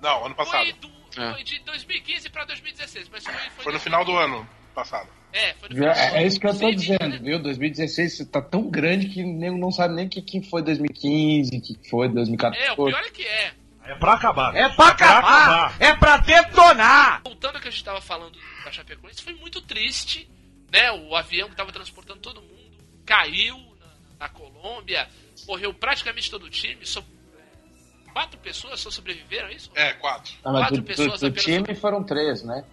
Não, 0.00 0.24
ano 0.26 0.34
passado. 0.34 0.62
Foi, 0.64 0.72
do, 0.74 0.90
É. 1.20 1.32
foi 1.32 1.42
de 1.44 1.58
2015 1.60 2.30
pra 2.30 2.44
2016, 2.44 3.08
mas 3.10 3.24
foi, 3.24 3.34
foi, 3.34 3.64
Foi 3.64 3.72
no 3.72 3.80
final 3.80 4.04
do 4.04 4.16
ano 4.16 4.48
passado. 4.74 5.08
É, 5.32 5.54
foi 5.54 5.68
no 5.68 5.74
do 5.76 5.84
É, 5.84 6.22
é 6.22 6.26
isso 6.26 6.38
que 6.38 6.46
eu 6.46 6.52
tô 6.52 6.58
2020, 6.60 6.98
dizendo, 6.98 7.24
viu? 7.24 7.38
2016 7.42 8.28
tá 8.30 8.40
tão 8.42 8.68
grande 8.70 9.08
que 9.08 9.22
nego 9.22 9.56
não 9.58 9.70
sabe 9.72 9.94
nem 9.94 10.06
o 10.06 10.08
que, 10.08 10.20
que 10.22 10.42
foi 10.42 10.62
2015, 10.62 11.56
o 11.56 11.60
que 11.60 11.90
foi 11.90 12.08
2014. 12.08 12.64
É, 12.66 12.72
o 12.72 12.76
pior 12.76 13.00
é 13.02 13.10
que 13.10 13.22
é. 13.22 13.52
É 13.86 13.94
pra 13.96 14.14
acabar. 14.14 14.56
É 14.56 14.68
pra 14.70 14.86
acabar! 14.88 15.76
É 15.78 15.94
pra 15.94 16.16
detonar! 16.16 17.20
Voltando 17.24 17.56
ao 17.56 17.60
que 17.60 17.68
a 17.68 17.70
gente 17.70 17.84
tava 17.84 18.00
falando 18.00 18.38
da 18.64 18.72
Chapecoense, 18.72 19.22
foi 19.22 19.34
muito 19.34 19.60
triste, 19.60 20.26
né? 20.72 20.90
O 20.92 21.14
avião 21.14 21.48
que 21.50 21.56
tava 21.56 21.70
transportando 21.72 22.20
todo 22.20 22.40
mundo 22.40 22.54
caiu 23.04 23.58
na, 24.18 24.24
na 24.26 24.28
Colômbia, 24.30 25.06
morreu 25.46 25.74
praticamente 25.74 26.30
todo 26.30 26.44
o 26.44 26.50
time, 26.50 26.78
só 26.86 27.04
quatro 28.12 28.38
pessoas 28.38 28.80
só 28.80 28.90
sobreviveram, 28.90 29.48
é 29.48 29.54
isso? 29.54 29.70
É, 29.74 29.92
quatro. 29.94 30.32
Ah, 30.44 30.52
mas 30.52 30.62
quatro 30.62 30.76
do, 30.76 30.82
do- 30.82 30.86
pessoas 30.86 31.20
do 31.20 31.26
apenas 31.26 31.44
time 31.44 31.74
foram 31.74 32.02
três, 32.04 32.42
né? 32.42 32.64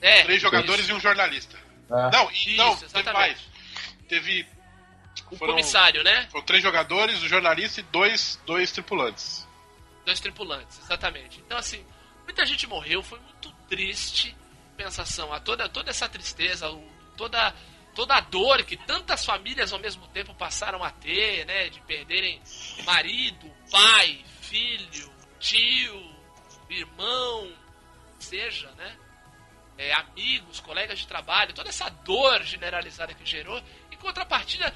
É, 0.00 0.22
Três 0.24 0.40
jogadores 0.42 0.82
isso. 0.84 0.92
e 0.92 0.94
um 0.94 1.00
jornalista. 1.00 1.56
É. 1.90 2.10
Não, 2.16 2.30
e, 2.30 2.34
Isso, 2.34 2.56
não, 2.56 2.72
teve 2.76 2.84
exatamente. 2.86 3.12
mais. 3.14 3.38
Teve. 4.08 4.46
o 5.30 5.36
foram- 5.36 5.52
comissário, 5.54 6.02
né? 6.02 6.28
Foram 6.30 6.44
três 6.44 6.62
jogadores, 6.62 7.22
o 7.22 7.28
jornalista 7.28 7.80
e 7.80 7.84
dois, 7.84 8.38
dois 8.46 8.70
tripulantes. 8.72 9.46
Dois 10.04 10.18
tripulantes, 10.20 10.78
exatamente. 10.80 11.38
Então, 11.40 11.56
assim, 11.58 11.84
muita 12.24 12.44
gente 12.46 12.66
morreu, 12.66 13.02
foi 13.02 13.18
muito 13.20 13.52
triste. 13.68 14.36
Pensação, 14.76 15.32
a 15.32 15.38
toda, 15.40 15.68
toda 15.68 15.90
essa 15.90 16.08
tristeza, 16.08 16.70
o- 16.70 16.90
toda, 17.16 17.54
toda 17.94 18.14
a 18.14 18.20
dor 18.20 18.62
que 18.64 18.76
tantas 18.76 19.24
famílias 19.24 19.72
ao 19.72 19.78
mesmo 19.78 20.06
tempo 20.08 20.34
passaram 20.34 20.82
a 20.82 20.90
ter, 20.90 21.44
né? 21.46 21.68
De 21.68 21.80
perderem 21.82 22.40
marido, 22.84 23.50
pai, 23.70 24.24
filho, 24.40 25.12
tio, 25.38 26.14
irmão, 26.70 27.52
seja, 28.18 28.70
né? 28.78 28.96
É, 29.80 29.94
amigos, 29.94 30.60
colegas 30.60 30.98
de 30.98 31.06
trabalho, 31.06 31.54
toda 31.54 31.70
essa 31.70 31.88
dor 31.88 32.42
generalizada 32.42 33.14
que 33.14 33.24
gerou. 33.24 33.58
Em 33.90 33.96
contrapartida, 33.96 34.74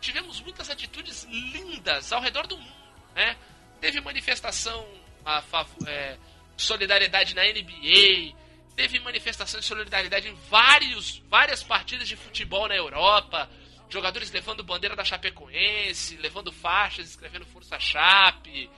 tivemos 0.00 0.40
muitas 0.40 0.70
atitudes 0.70 1.24
lindas 1.24 2.10
ao 2.10 2.22
redor 2.22 2.46
do 2.46 2.56
mundo, 2.56 2.92
né? 3.14 3.36
Teve 3.82 4.00
manifestação 4.00 4.88
a 5.22 5.42
favor, 5.42 5.86
é, 5.86 6.16
solidariedade 6.56 7.34
na 7.34 7.42
NBA, 7.42 8.34
teve 8.74 8.98
manifestação 9.00 9.60
de 9.60 9.66
solidariedade 9.66 10.26
em 10.26 10.34
vários, 10.48 11.18
várias 11.28 11.62
partidas 11.62 12.08
de 12.08 12.16
futebol 12.16 12.66
na 12.66 12.74
Europa, 12.74 13.50
jogadores 13.90 14.30
levando 14.30 14.64
bandeira 14.64 14.96
da 14.96 15.04
Chapecoense, 15.04 16.16
levando 16.16 16.50
faixas, 16.50 17.10
escrevendo 17.10 17.44
Força 17.44 17.78
Chape, 17.78 18.70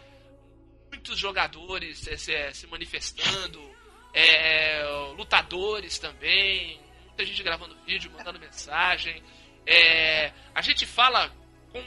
muitos 0.91 1.17
jogadores 1.17 1.99
se, 1.99 2.53
se 2.53 2.67
manifestando, 2.67 3.78
é, 4.23 5.13
lutadores 5.17 5.99
também, 5.99 6.81
muita 7.07 7.25
gente 7.25 7.43
gravando 7.43 7.77
vídeo, 7.87 8.11
mandando 8.11 8.39
mensagem. 8.41 9.23
É, 9.67 10.33
a 10.55 10.61
gente 10.63 10.87
fala 10.87 11.31
com 11.73 11.81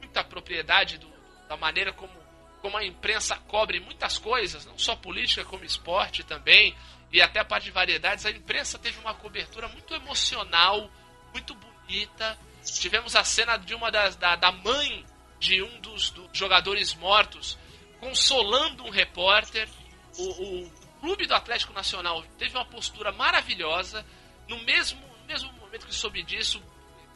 muita 0.00 0.22
propriedade 0.24 0.98
do- 0.98 1.12
da 1.48 1.56
maneira 1.56 1.92
como, 1.92 2.12
como 2.60 2.76
a 2.76 2.84
imprensa 2.84 3.36
cobre 3.48 3.80
muitas 3.80 4.18
coisas, 4.18 4.66
não 4.66 4.76
só 4.78 4.94
política, 4.96 5.44
como 5.44 5.64
esporte 5.64 6.22
também, 6.24 6.74
e 7.10 7.22
até 7.22 7.40
a 7.40 7.44
parte 7.44 7.64
de 7.64 7.70
variedades. 7.70 8.26
A 8.26 8.30
imprensa 8.30 8.78
teve 8.78 8.98
uma 9.00 9.14
cobertura 9.14 9.66
muito 9.68 9.94
emocional, 9.94 10.90
muito 11.32 11.54
bonita. 11.54 12.38
Tivemos 12.64 13.16
a 13.16 13.24
cena 13.24 13.56
de 13.56 13.74
uma 13.74 13.90
das, 13.90 14.14
da, 14.16 14.36
da 14.36 14.52
mãe 14.52 15.06
de 15.40 15.62
um 15.62 15.80
dos, 15.80 16.10
dos 16.10 16.28
jogadores 16.36 16.92
mortos 16.94 17.56
consolando 18.00 18.84
um 18.84 18.90
repórter. 18.90 19.66
O, 20.18 20.24
o 20.66 20.77
clube 21.00 21.26
do 21.26 21.34
Atlético 21.34 21.72
Nacional 21.72 22.22
teve 22.38 22.56
uma 22.56 22.64
postura 22.64 23.12
maravilhosa. 23.12 24.04
No 24.48 24.58
mesmo, 24.64 25.00
no 25.00 25.26
mesmo 25.26 25.52
momento 25.54 25.86
que 25.86 25.94
soube 25.94 26.22
disso, 26.22 26.62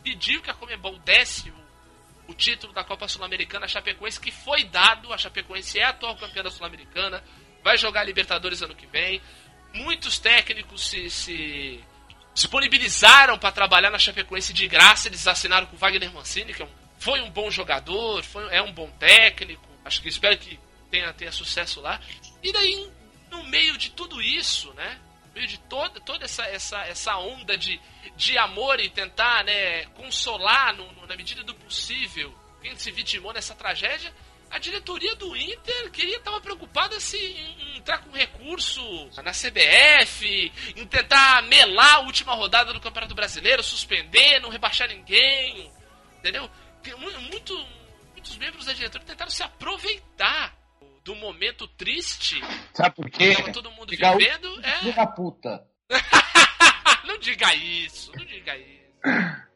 pediu 0.02 0.42
que 0.42 0.50
a 0.50 0.54
Comembol 0.54 0.98
desse 0.98 1.50
o, 1.50 1.54
o 2.28 2.34
título 2.34 2.72
da 2.72 2.84
Copa 2.84 3.08
Sul-Americana 3.08 3.64
à 3.64 3.68
Chapecoense, 3.68 4.20
que 4.20 4.30
foi 4.30 4.64
dado. 4.64 5.12
A 5.12 5.18
Chapecoense 5.18 5.78
é 5.78 5.84
a 5.84 5.88
atual 5.90 6.16
campeã 6.16 6.42
da 6.42 6.50
Sul-Americana, 6.50 7.22
vai 7.64 7.76
jogar 7.78 8.00
a 8.00 8.04
Libertadores 8.04 8.60
ano 8.62 8.74
que 8.74 8.86
vem. 8.86 9.20
Muitos 9.74 10.18
técnicos 10.18 10.86
se, 10.86 11.08
se 11.08 11.82
disponibilizaram 12.34 13.38
para 13.38 13.52
trabalhar 13.52 13.90
na 13.90 13.98
Chapecoense 13.98 14.52
de 14.52 14.66
graça. 14.68 15.08
Eles 15.08 15.26
assinaram 15.26 15.66
com 15.66 15.76
o 15.76 15.78
Wagner 15.78 16.12
Mancini, 16.12 16.52
que 16.52 16.62
é 16.62 16.64
um- 16.64 16.82
foi 16.98 17.20
um 17.20 17.30
bom 17.30 17.50
jogador, 17.50 18.22
foi, 18.22 18.46
é 18.54 18.60
um 18.62 18.72
bom 18.72 18.90
técnico. 18.98 19.66
Acho 19.84 20.00
que 20.02 20.08
espero 20.08 20.36
que 20.38 20.58
tenha, 20.90 21.12
tenha 21.14 21.32
sucesso 21.32 21.80
lá. 21.80 22.00
E 22.42 22.52
daí, 22.52 22.90
no 23.32 23.42
meio 23.44 23.76
de 23.76 23.90
tudo 23.90 24.20
isso, 24.22 24.72
né? 24.74 25.00
No 25.26 25.32
meio 25.34 25.46
de 25.48 25.58
toda, 25.58 25.98
toda 26.00 26.24
essa, 26.24 26.44
essa, 26.46 26.78
essa 26.86 27.16
onda 27.16 27.56
de, 27.58 27.80
de 28.16 28.38
amor 28.38 28.78
e 28.78 28.88
tentar 28.88 29.42
né, 29.44 29.86
consolar 29.96 30.74
no- 30.76 30.92
no- 30.92 31.06
na 31.06 31.16
medida 31.16 31.42
do 31.42 31.54
possível 31.54 32.32
quem 32.60 32.76
se 32.76 32.90
vitimou 32.92 33.32
nessa 33.32 33.54
tragédia, 33.56 34.14
a 34.50 34.58
diretoria 34.58 35.16
do 35.16 35.34
Inter 35.36 35.90
queria 35.90 36.18
estava 36.18 36.40
preocupada 36.40 37.00
se 37.00 37.16
em, 37.16 37.62
em 37.72 37.76
entrar 37.78 37.98
com 37.98 38.10
recurso 38.12 38.80
na 39.22 39.32
CBF, 39.32 40.52
em 40.76 40.86
tentar 40.86 41.42
melar 41.44 41.94
a 41.94 41.98
última 42.00 42.34
rodada 42.34 42.72
do 42.72 42.80
Campeonato 42.80 43.14
Brasileiro, 43.14 43.62
suspender, 43.64 44.38
não 44.40 44.50
rebaixar 44.50 44.88
ninguém, 44.88 45.72
entendeu? 46.18 46.48
Muito, 47.30 47.66
muitos 48.12 48.36
membros 48.36 48.66
da 48.66 48.72
diretoria 48.74 49.06
tentaram 49.06 49.30
se 49.30 49.42
aproveitar 49.42 50.54
do 51.04 51.14
momento 51.16 51.66
triste 51.68 52.40
Sabe 52.72 52.94
por 52.94 53.10
quê? 53.10 53.34
tava 53.34 53.52
todo 53.52 53.70
mundo 53.72 53.90
Fica 53.90 54.16
vivendo. 54.16 54.60
É, 54.64 54.78
Filho 54.78 54.94
da 54.94 55.06
puta. 55.06 55.66
não 57.04 57.18
diga 57.18 57.54
isso, 57.54 58.12
não 58.16 58.24
diga 58.24 58.56
isso. 58.56 58.82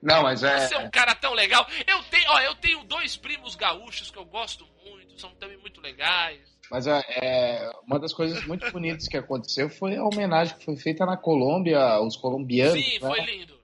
Não, 0.02 0.22
mas 0.22 0.42
é. 0.42 0.66
Você 0.66 0.74
é 0.74 0.78
um 0.78 0.90
cara 0.90 1.14
tão 1.14 1.32
legal. 1.32 1.66
Eu 1.86 2.02
tenho, 2.04 2.30
ó, 2.30 2.40
eu 2.40 2.54
tenho 2.56 2.84
dois 2.84 3.16
primos 3.16 3.54
gaúchos 3.54 4.10
que 4.10 4.18
eu 4.18 4.24
gosto 4.24 4.66
muito, 4.84 5.20
são 5.20 5.30
também 5.36 5.56
muito 5.58 5.80
legais. 5.80 6.40
Mas 6.70 6.86
é, 6.86 7.00
é, 7.22 7.70
uma 7.86 7.98
das 7.98 8.12
coisas 8.12 8.44
muito 8.44 8.70
bonitas 8.72 9.06
que 9.06 9.16
aconteceu 9.16 9.68
foi 9.68 9.96
a 9.96 10.04
homenagem 10.04 10.56
que 10.58 10.64
foi 10.64 10.76
feita 10.76 11.06
na 11.06 11.16
Colômbia 11.16 11.78
aos 11.78 12.16
colombianos. 12.16 12.84
Sim, 12.84 12.98
né? 12.98 13.08
foi 13.08 13.20
lindo. 13.20 13.55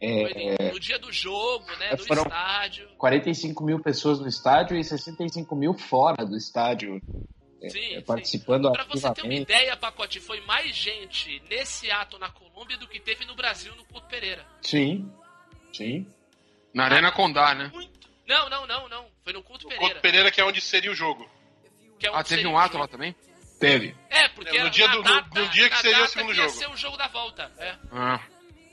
É. 0.00 0.70
No 0.72 0.80
dia 0.80 0.98
do 0.98 1.12
jogo, 1.12 1.66
né? 1.78 1.90
No 1.92 2.06
foram- 2.06 2.22
estádio. 2.22 2.88
45 2.96 3.62
mil 3.64 3.78
pessoas 3.80 4.18
no 4.18 4.26
estádio 4.28 4.76
e 4.78 4.82
65 4.84 5.54
mil 5.54 5.74
fora 5.74 6.24
do 6.24 6.36
estádio 6.36 7.00
é, 7.62 7.68
Sim, 7.68 7.78
é, 7.94 7.98
sim. 7.98 8.02
participando 8.02 8.72
Pra 8.72 8.84
você 8.84 9.12
ter 9.12 9.22
uma 9.22 9.34
ideia, 9.34 9.76
Pacote, 9.76 10.18
foi 10.18 10.40
mais 10.42 10.74
gente 10.74 11.42
nesse 11.50 11.90
ato 11.90 12.18
na 12.18 12.30
Colômbia 12.30 12.78
do 12.78 12.88
que 12.88 12.98
teve 12.98 13.26
no 13.26 13.34
Brasil 13.34 13.74
no 13.76 13.84
Couto 13.84 14.06
Pereira. 14.08 14.46
Sim, 14.62 15.12
sim. 15.72 16.06
Na 16.72 16.84
Arena 16.84 17.12
Condá, 17.12 17.54
né? 17.54 17.70
Não, 18.26 18.48
não, 18.48 18.66
não, 18.66 18.88
não. 18.88 19.06
Foi 19.22 19.32
no 19.34 19.42
Couto 19.42 19.68
Pereira. 19.68 19.86
Couto 19.86 20.00
Pereira, 20.00 20.30
que 20.30 20.40
é 20.40 20.44
onde 20.44 20.60
seria 20.62 20.90
o 20.90 20.94
jogo. 20.94 21.28
que 21.98 22.06
é 22.06 22.10
Ah, 22.14 22.24
teve 22.24 22.46
um 22.46 22.56
ato 22.56 22.72
jogo. 22.72 22.84
lá 22.84 22.88
também? 22.88 23.14
Teve. 23.60 23.94
É, 24.08 24.26
porque 24.28 24.56
É, 24.56 24.64
no 24.64 24.70
dia 24.70 24.88
do- 24.88 24.96
no- 24.96 25.02
data, 25.02 25.38
no 25.40 25.48
dia 25.50 25.68
que 25.68 25.76
seria 25.76 26.02
o 26.04 26.08
segundo 26.08 26.32
que 26.32 26.38
ia 26.40 26.48
jogo. 26.48 26.58
ser 26.58 26.70
o 26.70 26.76
jogo 26.78 26.96
da 26.96 27.08
volta. 27.08 27.52
É. 27.58 27.76
Ah. 27.92 28.18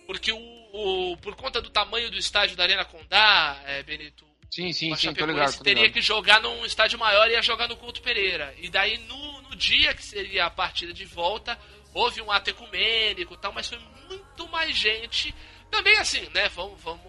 Porque 0.08 0.32
o, 0.32 0.40
o- 0.40 1.18
por 1.18 1.36
conta 1.36 1.62
do 1.62 1.70
tamanho 1.70 2.10
do 2.10 2.18
estádio 2.18 2.56
da 2.56 2.64
Arena 2.64 2.84
Condá, 2.86 3.62
é, 3.66 3.84
Benito, 3.84 4.26
Sim, 4.50 4.72
sim, 4.72 4.96
sim, 4.96 5.14
tô 5.14 5.26
ligado. 5.26 5.58
Tô 5.58 5.64
teria 5.64 5.84
ligado. 5.84 5.94
que 5.94 6.02
jogar 6.02 6.42
num 6.42 6.66
estádio 6.66 6.98
maior 6.98 7.28
e 7.30 7.34
ia 7.34 7.42
jogar 7.42 7.68
no 7.68 7.76
Couto 7.76 8.02
Pereira. 8.02 8.56
E 8.58 8.70
daí 8.70 8.98
no, 9.00 9.42
no 9.42 9.56
dia 9.58 9.94
que 9.94 10.02
seria 10.04 10.46
a 10.46 10.50
partida 10.50 10.94
de 10.94 11.04
volta, 11.04 11.60
houve 11.94 12.22
um 12.22 12.32
ato 12.32 12.50
ecumênico 12.50 13.34
e 13.34 13.38
tal, 13.38 13.52
mas 13.52 13.68
foi 13.68 13.78
muito 14.08 14.48
mais 14.48 14.76
gente. 14.76 15.36
Também 15.70 15.98
assim, 15.98 16.22
né? 16.34 16.48
Vamos, 16.50 16.82
vamos 16.82 17.02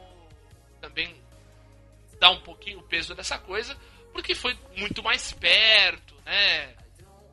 também 0.80 1.14
dar 2.18 2.30
um 2.30 2.40
pouquinho 2.40 2.80
o 2.80 2.82
peso 2.82 3.14
dessa 3.14 3.38
coisa, 3.38 3.76
porque 4.12 4.34
foi 4.34 4.58
muito 4.76 5.00
mais 5.00 5.32
perto, 5.32 6.14
né? 6.26 6.74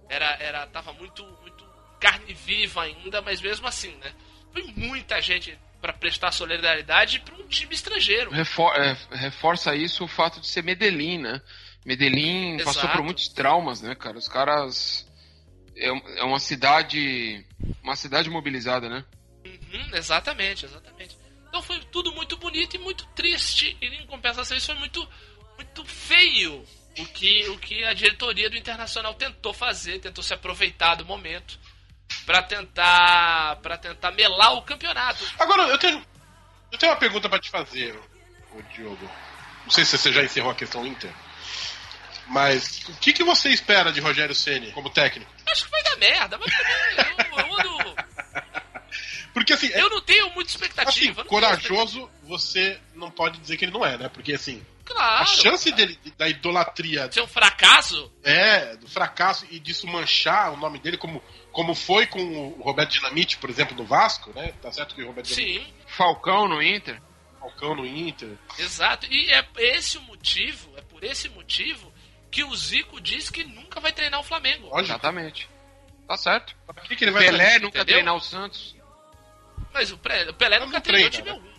Era, 0.07 0.35
era, 0.39 0.67
tava 0.67 0.93
muito, 0.93 1.25
muito 1.41 1.65
carne 1.99 2.31
viva 2.31 2.83
ainda, 2.83 3.23
mas 3.23 3.41
mesmo 3.41 3.65
assim, 3.67 3.95
né? 3.95 4.13
Foi 4.55 4.63
muita 4.73 5.21
gente 5.21 5.59
para 5.81 5.91
prestar 5.91 6.31
solidariedade 6.31 7.19
para 7.19 7.35
um 7.35 7.45
time 7.45 7.75
estrangeiro. 7.75 8.31
Refor- 8.31 8.73
é, 8.73 8.97
reforça 9.11 9.75
isso 9.75 10.05
o 10.05 10.07
fato 10.07 10.39
de 10.39 10.47
ser 10.47 10.63
Medellín, 10.63 11.17
né? 11.17 11.41
Medellín 11.85 12.55
passou 12.63 12.83
Exato. 12.83 12.97
por 12.97 13.03
muitos 13.03 13.27
traumas, 13.27 13.81
né, 13.81 13.93
cara? 13.93 14.17
Os 14.17 14.29
caras. 14.29 15.05
É, 15.75 15.89
é 15.89 16.23
uma 16.23 16.39
cidade. 16.39 17.45
Uma 17.83 17.97
cidade 17.97 18.29
mobilizada, 18.29 18.87
né? 18.87 19.03
Uhum, 19.45 19.89
exatamente, 19.93 20.65
exatamente. 20.65 21.17
Então 21.49 21.61
foi 21.61 21.77
tudo 21.91 22.13
muito 22.13 22.37
bonito 22.37 22.77
e 22.77 22.79
muito 22.79 23.05
triste. 23.07 23.77
E 23.81 23.87
em 23.87 24.07
compensação, 24.07 24.55
isso 24.55 24.67
foi 24.67 24.75
muito, 24.75 25.05
muito 25.57 25.85
feio 25.85 26.65
o 26.97 27.05
que, 27.07 27.49
o 27.49 27.59
que 27.59 27.83
a 27.83 27.93
diretoria 27.93 28.49
do 28.49 28.55
Internacional 28.55 29.13
tentou 29.13 29.53
fazer, 29.53 29.99
tentou 29.99 30.23
se 30.23 30.33
aproveitar 30.33 30.95
do 30.95 31.05
momento 31.05 31.59
para 32.25 32.41
tentar 32.43 33.57
para 33.61 33.77
tentar 33.77 34.11
melar 34.11 34.53
o 34.53 34.61
campeonato. 34.63 35.23
Agora, 35.39 35.63
eu 35.63 35.77
tenho, 35.77 36.03
eu 36.71 36.77
tenho 36.77 36.91
uma 36.91 36.97
pergunta 36.99 37.27
pra 37.29 37.39
te 37.39 37.49
fazer, 37.49 37.97
ô 38.53 38.61
Diogo. 38.73 39.09
Não 39.63 39.71
sei 39.71 39.83
se 39.85 39.97
você 39.97 40.11
já 40.13 40.23
encerrou 40.23 40.51
a 40.51 40.55
questão 40.55 40.85
Inter. 40.85 41.11
Mas 42.27 42.79
o 42.89 42.93
que, 42.97 43.13
que 43.13 43.23
você 43.23 43.49
espera 43.49 43.91
de 43.91 43.99
Rogério 43.99 44.33
Ceni 44.33 44.71
como 44.71 44.89
técnico? 44.89 45.31
Acho 45.51 45.65
que 45.65 45.71
vai 45.71 45.83
dar 45.83 45.95
merda, 45.97 46.37
mas 46.39 46.51
eu, 46.97 47.37
eu, 47.39 47.53
ando- 47.59 47.95
Porque 49.33 49.53
assim, 49.53 49.71
é- 49.71 49.81
eu 49.81 49.89
não 49.89 50.01
tenho 50.01 50.25
muita 50.31 50.49
assim 50.49 50.57
expectativa. 50.57 51.15
tenho 51.15 51.27
corajoso 51.27 52.09
você 52.23 52.79
não 52.95 53.11
pode 53.11 53.37
dizer 53.39 53.57
que 53.57 53.65
ele 53.65 53.71
não 53.71 53.85
é, 53.85 53.97
né? 53.97 54.09
Porque 54.09 54.33
assim, 54.33 54.65
Claro. 54.85 55.23
a 55.23 55.25
chance 55.25 55.71
dele, 55.71 55.99
da 56.17 56.27
idolatria 56.29 57.11
Ser 57.11 57.21
um 57.21 57.27
fracasso? 57.27 58.11
É, 58.23 58.75
do 58.75 58.87
fracasso 58.87 59.45
e 59.51 59.59
disso 59.59 59.85
manchar 59.87 60.51
o 60.53 60.57
nome 60.57 60.79
dele, 60.79 60.97
como, 60.97 61.23
como 61.55 61.73
foi 61.73 62.05
com 62.05 62.19
o 62.19 62.61
Roberto 62.61 62.91
Dinamite, 62.91 63.37
por 63.37 63.49
exemplo, 63.49 63.75
no 63.77 63.85
Vasco, 63.85 64.31
né? 64.35 64.53
Tá 64.61 64.69
certo 64.73 64.93
que 64.93 65.01
o 65.01 65.07
Roberto 65.07 65.27
Dinamite 65.27 65.65
Sim, 65.65 65.73
Falcão 65.87 66.47
no 66.49 66.61
Inter. 66.61 67.01
Falcão 67.39 67.73
no 67.75 67.85
Inter. 67.85 68.37
exato. 68.59 69.05
E 69.09 69.31
é 69.31 69.47
esse 69.57 69.97
o 69.97 70.01
motivo, 70.01 70.73
é 70.77 70.81
por 70.81 71.01
esse 71.03 71.29
motivo 71.29 71.93
que 72.29 72.43
o 72.43 72.53
Zico 72.55 72.99
diz 72.99 73.29
que 73.29 73.45
nunca 73.45 73.79
vai 73.79 73.93
treinar 73.93 74.19
o 74.19 74.23
Flamengo. 74.23 74.67
Lógico. 74.67 74.81
Exatamente. 74.91 75.49
Tá 76.05 76.17
certo. 76.17 76.53
Por 76.67 76.75
que, 76.83 76.95
que 76.97 77.05
ele 77.05 77.11
vai 77.11 77.23
Pelé 77.25 77.45
fazer? 77.45 77.59
nunca 77.61 77.77
entendeu? 77.79 77.95
treinar 77.95 78.15
o 78.15 78.19
Santos. 78.19 78.75
Mas 79.73 79.91
o 79.91 79.97
Pelé, 79.97 80.29
o 80.29 80.33
Pelé 80.33 80.57
Mas 80.59 80.65
nunca 80.67 80.77
não 80.77 80.83
treinou 80.83 81.09
treina, 81.09 81.29
time 81.31 81.39
né? 81.41 81.49
algum. 81.49 81.55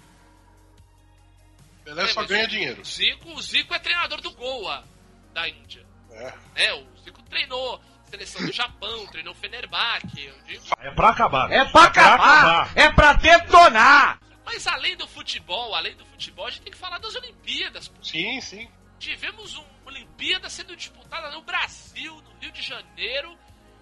Pelé 1.84 2.06
só 2.08 2.20
mas 2.20 2.28
ganha 2.30 2.44
o- 2.44 2.48
dinheiro. 2.48 2.82
O 2.82 2.84
Zico, 2.84 3.30
o 3.32 3.42
Zico 3.42 3.74
é 3.74 3.78
treinador 3.78 4.20
do 4.20 4.30
Goa 4.32 4.84
da 5.32 5.48
Índia. 5.48 5.86
É. 6.10 6.32
Né? 6.54 6.72
O 6.74 6.86
Zico 7.02 7.22
treinou 7.22 7.80
seleção 8.10 8.44
do 8.46 8.52
Japão, 8.52 9.06
treinou 9.06 9.32
o 9.32 9.36
Fenerbahçe. 9.36 10.24
eu 10.24 10.34
digo. 10.46 10.64
É 10.80 10.90
pra 10.90 11.08
acabar. 11.10 11.50
É 11.50 11.64
pra 11.64 11.82
acabar! 11.84 12.70
É 12.74 12.90
pra 12.92 13.12
detonar! 13.14 14.18
Mas 14.44 14.66
além 14.66 14.96
do 14.96 15.08
futebol, 15.08 15.74
além 15.74 15.96
do 15.96 16.06
futebol, 16.06 16.46
a 16.46 16.50
gente 16.50 16.62
tem 16.62 16.72
que 16.72 16.78
falar 16.78 16.98
das 16.98 17.14
Olimpíadas. 17.16 17.88
pô. 17.88 18.02
Sim, 18.02 18.40
sim. 18.40 18.68
Tivemos 18.98 19.54
uma 19.56 19.66
Olimpíada 19.86 20.48
sendo 20.48 20.76
disputada 20.76 21.30
no 21.30 21.42
Brasil, 21.42 22.14
no 22.14 22.40
Rio 22.40 22.52
de 22.52 22.62
Janeiro. 22.62 23.36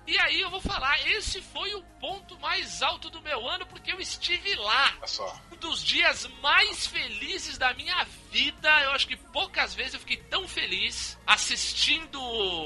E 0.07 0.19
aí 0.19 0.41
eu 0.41 0.51
vou 0.51 0.61
falar, 0.61 1.01
esse 1.09 1.41
foi 1.41 1.75
o 1.75 1.83
ponto 1.99 2.39
mais 2.39 2.83
alto 2.83 3.09
do 3.09 3.23
meu 3.23 3.49
ano, 3.49 3.65
porque 3.65 3.91
eu 3.91 3.99
estive 3.99 4.55
lá. 4.57 4.95
Olha 4.99 5.07
só. 5.07 5.41
Um 5.51 5.57
dos 5.57 5.83
dias 5.83 6.29
mais 6.43 6.87
felizes 6.87 7.57
da 7.57 7.73
minha 7.73 8.07
vida. 8.31 8.69
Eu 8.83 8.91
acho 8.91 9.07
que 9.07 9.17
poucas 9.17 9.75
vezes 9.75 9.95
eu 9.95 10.01
fiquei 10.01 10.19
tão 10.19 10.47
feliz 10.47 11.19
assistindo, 11.27 12.21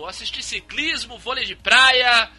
assisti 0.06 0.42
ciclismo, 0.42 1.18
vôlei 1.18 1.44
de 1.44 1.54
praia 1.54 2.30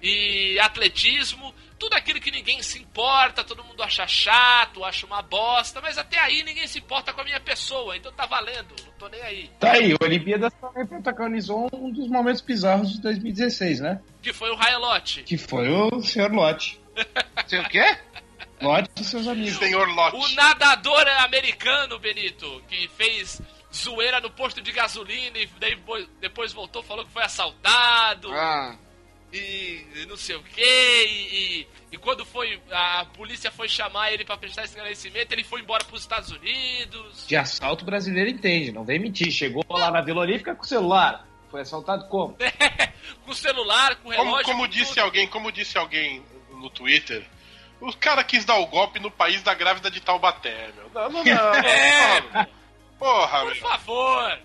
e 0.00 0.58
atletismo. 0.60 1.52
Tudo 1.78 1.94
aquilo 1.94 2.20
que 2.20 2.30
ninguém 2.30 2.62
se 2.62 2.78
importa, 2.78 3.44
todo 3.44 3.62
mundo 3.62 3.82
acha 3.82 4.06
chato, 4.06 4.82
acha 4.84 5.04
uma 5.06 5.20
bosta, 5.20 5.80
mas 5.80 5.98
até 5.98 6.18
aí 6.18 6.42
ninguém 6.42 6.66
se 6.66 6.78
importa 6.78 7.12
com 7.12 7.20
a 7.20 7.24
minha 7.24 7.38
pessoa, 7.40 7.96
então 7.96 8.10
tá 8.12 8.24
valendo, 8.26 8.74
não 8.84 8.92
tô 8.98 9.08
nem 9.08 9.20
aí. 9.22 9.50
Tá 9.60 9.72
aí, 9.72 9.92
o 9.92 9.98
Olimpíadas 10.02 10.52
também 10.54 10.86
protagonizou 10.86 11.68
um 11.74 11.90
dos 11.92 12.08
momentos 12.08 12.40
bizarros 12.40 12.92
de 12.92 13.00
2016, 13.02 13.80
né? 13.80 14.00
Que 14.22 14.32
foi 14.32 14.50
o 14.50 14.54
Raelote. 14.56 15.22
Que 15.24 15.36
foi 15.36 15.68
o 15.68 16.00
Sr. 16.00 16.32
Lote. 16.32 16.80
Sei 17.46 17.60
o 17.60 17.68
quê? 17.68 17.98
Lote 18.60 18.90
e 18.98 19.04
seus 19.04 19.28
amigos. 19.28 19.58
Senhor 19.58 19.86
O 19.86 19.94
Lote. 19.94 20.34
nadador 20.34 21.06
americano, 21.24 21.98
Benito, 21.98 22.62
que 22.68 22.88
fez 22.96 23.40
zoeira 23.74 24.18
no 24.20 24.30
posto 24.30 24.62
de 24.62 24.72
gasolina 24.72 25.36
e 25.38 25.46
daí 25.60 25.76
depois 26.20 26.52
voltou 26.54 26.82
falou 26.82 27.04
que 27.04 27.12
foi 27.12 27.22
assaltado 27.22 28.32
Ah, 28.32 28.74
e 29.32 30.06
não 30.08 30.16
sei 30.16 30.36
o 30.36 30.42
que 30.42 30.60
e, 30.62 31.66
e- 31.92 31.98
quando 31.98 32.24
foi 32.24 32.60
a 32.70 33.04
polícia 33.16 33.50
foi 33.50 33.68
chamar 33.68 34.12
ele 34.12 34.24
pra 34.24 34.36
prestar 34.36 34.64
esclarecimento 34.64 35.34
ele 35.34 35.42
foi 35.42 35.60
embora 35.60 35.82
pros 35.84 36.02
Estados 36.02 36.30
Unidos 36.30 37.26
De 37.26 37.34
assalto 37.36 37.84
brasileiro 37.84 38.30
entende, 38.30 38.70
não 38.70 38.84
vem 38.84 38.98
mentir. 39.00 39.32
Chegou 39.32 39.64
lá 39.68 39.90
na 39.90 40.00
Vila 40.02 40.20
Olímpica 40.20 40.54
com 40.54 40.62
o 40.62 40.66
celular. 40.66 41.26
Foi 41.50 41.62
assaltado 41.62 42.06
como? 42.08 42.36
com 43.24 43.32
celular 43.32 43.96
com 43.96 44.10
relógio 44.10 44.44
Como, 44.44 44.44
como 44.44 44.60
com 44.62 44.68
disse 44.68 44.90
tudo. 44.94 45.00
alguém, 45.04 45.26
como 45.26 45.50
disse 45.50 45.76
alguém 45.78 46.22
no 46.50 46.68
Twitter, 46.70 47.24
o 47.80 47.92
cara 47.96 48.22
quis 48.22 48.44
dar 48.44 48.56
o 48.58 48.66
golpe 48.66 49.00
no 49.00 49.10
país 49.10 49.42
da 49.42 49.54
grávida 49.54 49.90
de 49.90 50.00
Taubaté, 50.00 50.70
meu. 50.76 50.88
Não, 50.94 51.08
não, 51.10 51.24
não. 51.24 51.54
É, 51.64 52.20
porra, 52.20 52.48
porra, 52.98 53.38
por 53.40 53.46
meu. 53.46 53.56
favor 53.56 54.38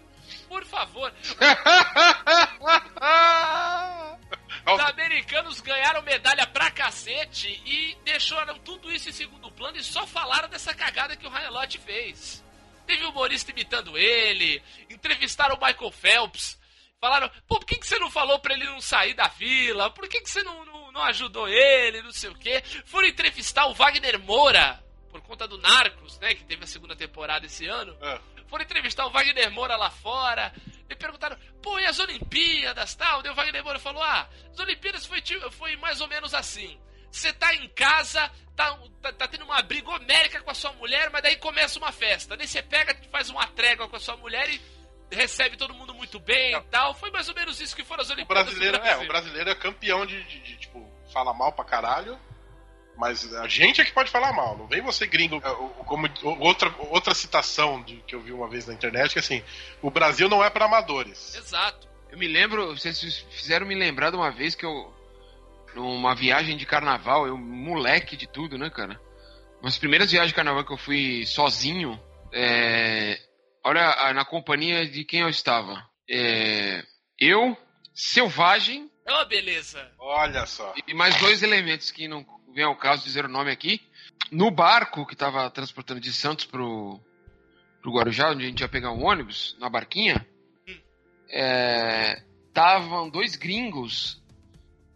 por 0.49 0.65
favor 0.65 1.13
Os 4.65 4.79
americanos 4.79 5.59
ganharam 5.59 6.01
medalha 6.01 6.45
pra 6.47 6.69
cacete 6.69 7.61
e 7.65 7.97
deixaram 8.03 8.57
tudo 8.59 8.91
isso 8.91 9.09
em 9.09 9.13
segundo 9.13 9.51
plano 9.51 9.77
e 9.77 9.83
só 9.83 10.05
falaram 10.05 10.49
dessa 10.49 10.73
cagada 10.73 11.15
que 11.15 11.25
o 11.25 11.29
Ryan 11.29 11.49
Lott 11.49 11.77
fez. 11.79 12.43
Teve 12.85 13.05
humorista 13.05 13.51
imitando 13.51 13.97
ele, 13.97 14.61
entrevistaram 14.89 15.55
o 15.55 15.65
Michael 15.65 15.91
Phelps, 15.91 16.59
falaram, 16.99 17.29
pô, 17.47 17.59
por 17.59 17.65
que, 17.65 17.77
que 17.77 17.87
você 17.87 17.97
não 17.99 18.11
falou 18.11 18.39
pra 18.39 18.53
ele 18.53 18.65
não 18.65 18.81
sair 18.81 19.13
da 19.13 19.27
vila? 19.27 19.89
Por 19.89 20.07
que, 20.07 20.21
que 20.21 20.29
você 20.29 20.43
não, 20.43 20.65
não, 20.65 20.91
não 20.91 21.03
ajudou 21.03 21.47
ele, 21.47 22.01
não 22.01 22.11
sei 22.11 22.29
o 22.29 22.35
quê? 22.35 22.61
Foram 22.85 23.07
entrevistar 23.07 23.65
o 23.67 23.73
Wagner 23.73 24.19
Moura, 24.19 24.83
por 25.09 25.21
conta 25.21 25.47
do 25.47 25.57
Narcos, 25.57 26.19
né, 26.19 26.33
que 26.35 26.43
teve 26.43 26.63
a 26.63 26.67
segunda 26.67 26.95
temporada 26.95 27.45
esse 27.45 27.65
ano. 27.65 27.95
É. 28.01 28.19
Foram 28.47 28.65
entrevistar 28.65 29.05
o 29.05 29.09
Wagner 29.09 29.49
Moura 29.51 29.77
lá 29.77 29.89
fora. 29.89 30.53
E 30.93 30.95
perguntaram, 30.95 31.37
pô, 31.61 31.79
e 31.79 31.85
as 31.85 31.99
Olimpíadas 31.99 32.95
tal? 32.95 33.21
Daí 33.21 33.31
o 33.31 33.35
Wagner 33.35 33.63
Moura 33.63 33.79
falou: 33.79 34.01
ah, 34.03 34.27
as 34.51 34.59
Olimpíadas 34.59 35.05
foi, 35.05 35.21
foi 35.51 35.75
mais 35.77 36.01
ou 36.01 36.07
menos 36.07 36.33
assim. 36.33 36.79
Você 37.11 37.33
tá 37.33 37.53
em 37.55 37.67
casa, 37.69 38.31
tá, 38.55 38.77
tá, 39.01 39.11
tá 39.13 39.27
tendo 39.27 39.43
uma 39.43 39.61
briga 39.61 39.89
homérica 39.89 40.41
com 40.41 40.49
a 40.51 40.53
sua 40.53 40.71
mulher, 40.73 41.09
mas 41.11 41.21
daí 41.21 41.35
começa 41.37 41.77
uma 41.77 41.91
festa. 41.91 42.37
Daí 42.37 42.47
você 42.47 42.61
pega, 42.61 42.95
faz 43.11 43.29
uma 43.29 43.45
trégua 43.47 43.87
com 43.89 43.97
a 43.97 43.99
sua 43.99 44.15
mulher 44.15 44.49
e 44.49 44.61
recebe 45.11 45.57
todo 45.57 45.73
mundo 45.73 45.93
muito 45.93 46.19
bem 46.21 46.55
e 46.55 46.61
tal. 46.63 46.93
Foi 46.93 47.11
mais 47.11 47.27
ou 47.27 47.35
menos 47.35 47.59
isso 47.59 47.75
que 47.75 47.83
foram 47.83 48.01
as 48.01 48.09
O 48.09 48.13
Olimpíadas. 48.13 48.45
do 48.45 48.49
brasileiro, 48.51 48.77
é, 48.77 48.79
Brasil. 48.79 49.03
o 49.03 49.07
brasileiro 49.07 49.49
é 49.49 49.55
campeão 49.55 50.05
de, 50.05 50.23
de- 50.23 50.39
de, 50.39 50.57
tipo, 50.57 50.89
fala 51.11 51.33
mal 51.33 51.51
pra 51.51 51.65
caralho. 51.65 52.17
Mas 52.97 53.33
a 53.33 53.47
gente 53.47 53.81
é 53.81 53.85
que 53.85 53.91
pode 53.91 54.11
falar 54.11 54.33
mal, 54.33 54.57
não 54.57 54.67
vem 54.67 54.81
você 54.81 55.07
gringo. 55.07 55.37
É, 55.37 55.83
Como 55.85 56.07
outra, 56.39 56.73
outra 56.89 57.13
citação 57.15 57.81
de, 57.81 57.97
que 58.07 58.13
eu 58.13 58.21
vi 58.21 58.31
uma 58.31 58.47
vez 58.47 58.67
na 58.67 58.73
internet, 58.73 59.13
que 59.13 59.19
assim, 59.19 59.43
o 59.81 59.89
Brasil 59.89 60.29
não 60.29 60.43
é 60.43 60.49
pra 60.49 60.65
amadores. 60.65 61.35
Exato. 61.35 61.87
eu 62.11 62.17
me 62.17 62.27
lembro, 62.27 62.75
vocês 62.75 63.25
fizeram 63.31 63.65
me 63.65 63.75
lembrar 63.75 64.09
de 64.09 64.17
uma 64.17 64.31
vez 64.31 64.55
que 64.55 64.65
eu. 64.65 64.93
Numa 65.73 66.13
viagem 66.13 66.57
de 66.57 66.65
carnaval, 66.65 67.25
eu, 67.25 67.37
moleque 67.37 68.17
de 68.17 68.27
tudo, 68.27 68.57
né, 68.57 68.69
cara? 68.69 68.99
Umas 69.61 69.77
primeiras 69.77 70.11
viagens 70.11 70.31
de 70.31 70.35
carnaval 70.35 70.65
que 70.65 70.73
eu 70.73 70.77
fui 70.77 71.25
sozinho, 71.25 71.97
é, 72.33 73.17
olha 73.63 74.13
na 74.13 74.25
companhia 74.25 74.85
de 74.85 75.05
quem 75.05 75.21
eu 75.21 75.29
estava. 75.29 75.81
É, 76.09 76.83
eu, 77.17 77.55
Selvagem 77.93 78.89
É 79.05 79.11
uma 79.11 79.25
beleza. 79.25 79.91
Olha 79.99 80.45
só. 80.45 80.73
e 80.87 80.93
mais 80.93 81.15
dois 81.17 81.43
elementos 81.43 81.91
que 81.91 82.07
não 82.07 82.23
vem 82.53 82.63
ao 82.63 82.75
caso 82.75 83.03
dizer 83.03 83.25
o 83.25 83.29
nome 83.29 83.51
aqui. 83.51 83.81
No 84.31 84.49
barco 84.51 85.05
que 85.05 85.13
estava 85.13 85.49
transportando 85.49 85.99
de 85.99 86.13
Santos 86.13 86.45
pro, 86.45 86.99
pro 87.81 87.91
Guarujá, 87.91 88.31
onde 88.31 88.45
a 88.45 88.47
gente 88.47 88.61
ia 88.61 88.69
pegar 88.69 88.91
um 88.91 89.05
ônibus, 89.05 89.55
na 89.59 89.69
barquinha, 89.69 90.25
estavam 92.47 93.09
dois 93.09 93.35
gringos. 93.35 94.21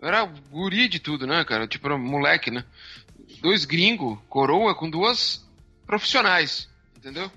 Eu 0.01 0.07
era 0.07 0.25
guri 0.25 0.87
de 0.87 0.99
tudo, 0.99 1.25
né, 1.25 1.43
cara? 1.43 1.67
Tipo, 1.67 1.87
era 1.87 1.97
moleque, 1.97 2.51
né? 2.51 2.63
Dois 3.41 3.65
gringos, 3.65 4.19
coroa, 4.29 4.75
com 4.75 4.89
duas 4.89 5.45
profissionais, 5.85 6.69
entendeu? 6.95 7.31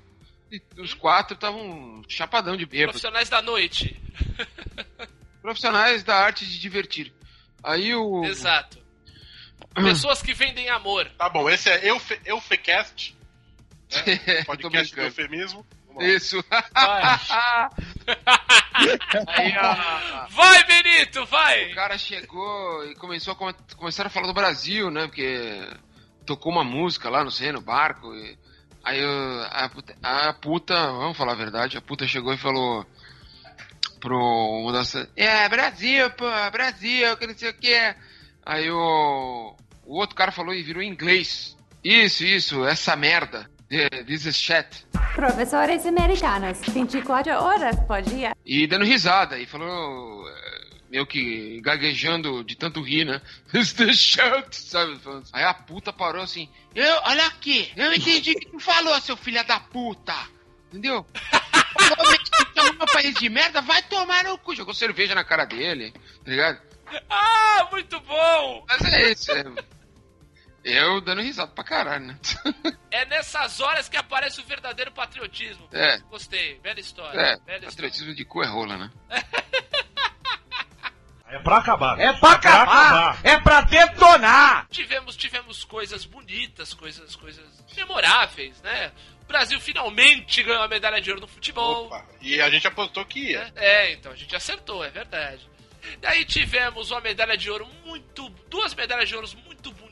E 0.51 0.63
os 0.79 0.95
quatro 0.95 1.35
estavam 1.35 2.03
chapadão 2.09 2.57
de 2.57 2.65
bêbado. 2.65 2.93
Profissionais 2.93 3.29
da 3.29 3.43
noite. 3.43 4.01
Profissionais 5.43 6.03
da 6.03 6.17
arte 6.17 6.47
de 6.47 6.59
divertir. 6.59 7.13
Aí 7.63 7.95
o. 7.95 8.25
Exato. 8.25 8.79
Pessoas 9.85 10.23
que 10.23 10.33
vendem 10.35 10.69
amor. 10.71 11.09
Tá 11.19 11.29
bom, 11.29 11.49
esse 11.49 11.69
é 11.71 11.89
Eufe, 11.91 12.19
Eufecast. 12.25 13.17
É, 14.07 14.41
tô 14.41 14.47
Podcast 14.47 14.95
do 14.95 14.97
brincando. 15.01 15.07
eufemismo. 15.23 15.67
Isso. 16.01 16.45
Aí, 19.27 19.55
ó, 19.59 20.27
Vai, 20.31 20.65
Benito, 20.65 21.25
vai! 21.27 21.73
o 21.73 21.75
cara 21.75 21.97
chegou 21.99 22.85
e 22.85 22.95
começou 22.95 23.33
a 23.33 23.37
come- 23.37 23.55
começaram 23.77 24.09
a 24.09 24.11
falar 24.11 24.27
do 24.27 24.35
Brasil, 24.35 24.91
né? 24.91 25.07
Porque 25.07 25.67
tocou 26.27 26.53
uma 26.53 26.63
música 26.65 27.09
lá, 27.09 27.25
não 27.25 27.31
sei, 27.31 27.51
no 27.53 27.61
barco. 27.61 28.15
e- 28.15 28.39
aí 28.85 29.01
eu- 29.01 29.43
a, 29.51 29.69
puta, 29.69 29.97
a 30.03 30.33
puta, 30.35 30.75
vamos 30.93 31.17
falar 31.17 31.33
a 31.33 31.37
verdade, 31.37 31.77
a 31.77 31.81
puta 31.83 32.07
chegou 32.07 32.33
e 32.33 32.39
falou 32.39 32.87
pro 34.01 34.17
uma 34.63 34.73
das. 34.73 34.95
É, 35.17 35.49
Brasil, 35.49 36.11
pô, 36.13 36.27
Brasil, 36.53 37.17
que 37.17 37.27
não 37.27 37.35
sei 37.37 37.51
o 37.51 37.55
que. 37.55 37.95
Aí 38.47 38.71
o, 38.71 39.57
o 39.89 39.97
outro 39.97 40.15
cara 40.15 40.31
falou 40.31 40.55
e 40.55 40.63
virou 40.63 40.83
em 40.83 40.91
inglês. 40.91 41.57
Isso, 41.83 42.23
isso, 42.25 42.65
essa 42.65 42.95
merda. 42.95 43.51
Yeah, 43.73 44.05
This 44.05 44.27
is 44.27 44.37
shit. 44.37 44.87
Professores 45.15 45.85
americanos, 45.87 46.61
24 46.61 47.33
horas 47.33 47.77
por 47.87 48.01
dia. 48.03 48.33
E 48.45 48.67
dando 48.67 48.85
risada, 48.85 49.39
e 49.39 49.47
falou, 49.47 50.29
é, 50.29 50.69
meio 50.91 51.07
que 51.07 51.61
gaguejando 51.63 52.45
de 52.45 52.55
tanto 52.55 52.83
rir, 52.83 53.05
né? 53.05 53.21
It's 53.53 53.73
the 53.73 53.93
shout, 53.93 54.55
sabe? 54.55 54.93
Assim. 54.93 55.31
Aí 55.33 55.45
a 55.45 55.55
puta 55.55 55.93
parou 55.93 56.23
assim, 56.23 56.49
eu, 56.75 57.01
olha 57.05 57.27
aqui, 57.27 57.71
eu 57.77 57.93
entendi 57.93 58.33
o 58.33 58.39
que 58.39 58.47
tu 58.47 58.61
falou, 58.61 58.99
seu 59.01 59.17
filho 59.17 59.45
da 59.47 59.59
puta. 59.59 60.15
Entendeu? 60.69 61.07
Chamou 62.55 62.87
país 62.93 63.15
de 63.15 63.29
merda, 63.29 63.63
vai 63.63 63.83
tomar 63.83 64.25
no 64.25 64.37
cu. 64.39 64.55
Jogou 64.55 64.75
cerveja 64.75 65.15
na 65.15 65.25
cara 65.25 65.47
dele, 65.47 65.93
tá 65.93 66.31
ligado? 66.31 66.61
Ah, 67.09 67.69
muito 67.71 67.99
bom! 68.01 68.65
Mas 68.69 68.93
é 68.93 69.13
isso, 69.13 69.33
é... 69.33 69.45
Eu 70.65 71.01
dando 71.01 71.23
risada 71.23 71.51
pra 71.53 71.65
caralho, 71.65 72.07
né? 72.07 72.19
É 72.91 73.05
nessas 73.05 73.61
horas 73.61 73.89
que 73.89 73.97
aparece 73.97 74.41
o 74.41 74.45
verdadeiro 74.45 74.91
patriotismo. 74.91 75.69
É. 75.73 75.99
Gostei, 76.11 76.59
bela 76.61 76.81
história. 76.81 77.19
É, 77.21 77.37
bela 77.37 77.39
história. 77.39 77.69
patriotismo 77.69 78.15
de 78.15 78.25
cu 78.25 78.43
é 78.43 78.47
rola, 78.47 78.77
né? 78.77 78.91
É 81.31 81.39
pra 81.41 81.59
acabar. 81.59 82.01
É 82.01 82.11
pra 82.15 82.33
acabar. 82.33 83.21
É 83.23 83.39
pra 83.39 83.61
detonar. 83.61 84.67
Tivemos, 84.71 85.15
tivemos 85.15 85.63
coisas 85.63 86.07
bonitas, 86.07 86.73
coisas, 86.73 87.15
coisas 87.17 87.45
memoráveis, 87.77 88.61
né? 88.63 88.91
O 89.23 89.27
Brasil 89.27 89.61
finalmente 89.61 90.43
ganhou 90.43 90.63
a 90.63 90.69
medalha 90.69 91.03
de 91.03 91.11
ouro 91.11 91.21
no 91.21 91.29
futebol. 91.29 91.87
Opa, 91.87 92.03
e 92.23 92.41
a 92.41 92.49
gente 92.49 92.67
apostou 92.67 93.05
que 93.05 93.33
ia. 93.33 93.53
É, 93.57 93.93
então 93.93 94.11
a 94.11 94.17
gente 94.17 94.35
acertou, 94.35 94.83
é 94.83 94.89
verdade. 94.89 95.47
Daí 96.01 96.25
tivemos 96.25 96.91
uma 96.91 97.01
medalha 97.01 97.37
de 97.37 97.51
ouro 97.51 97.69
muito. 97.85 98.31
duas 98.49 98.75
medalhas 98.75 99.09
de 99.09 99.15
ouro 99.15 99.29
muito 99.45 99.48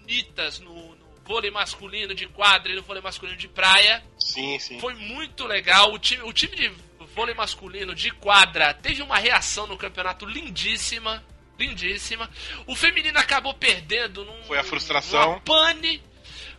bonitas 0.06 0.60
no, 0.60 0.72
no 0.94 1.06
vôlei 1.24 1.50
masculino 1.50 2.14
de 2.14 2.26
quadra 2.28 2.72
e 2.72 2.76
no 2.76 2.82
vôlei 2.82 3.02
masculino 3.02 3.36
de 3.36 3.48
praia. 3.48 4.02
Sim, 4.18 4.58
sim. 4.60 4.78
Foi 4.78 4.94
muito 4.94 5.44
legal. 5.44 5.92
O 5.92 5.98
time, 5.98 6.22
o 6.22 6.32
time 6.32 6.54
de 6.54 6.72
vôlei 7.14 7.34
masculino 7.34 7.94
de 7.94 8.10
quadra 8.12 8.72
teve 8.72 9.02
uma 9.02 9.18
reação 9.18 9.66
no 9.66 9.76
campeonato 9.76 10.24
lindíssima. 10.24 11.22
Lindíssima. 11.58 12.30
O 12.66 12.76
feminino 12.76 13.18
acabou 13.18 13.52
perdendo 13.54 14.24
num. 14.24 14.44
Foi 14.44 14.58
a 14.58 14.64
frustração. 14.64 15.30
Numa 15.30 15.40
pane. 15.40 16.02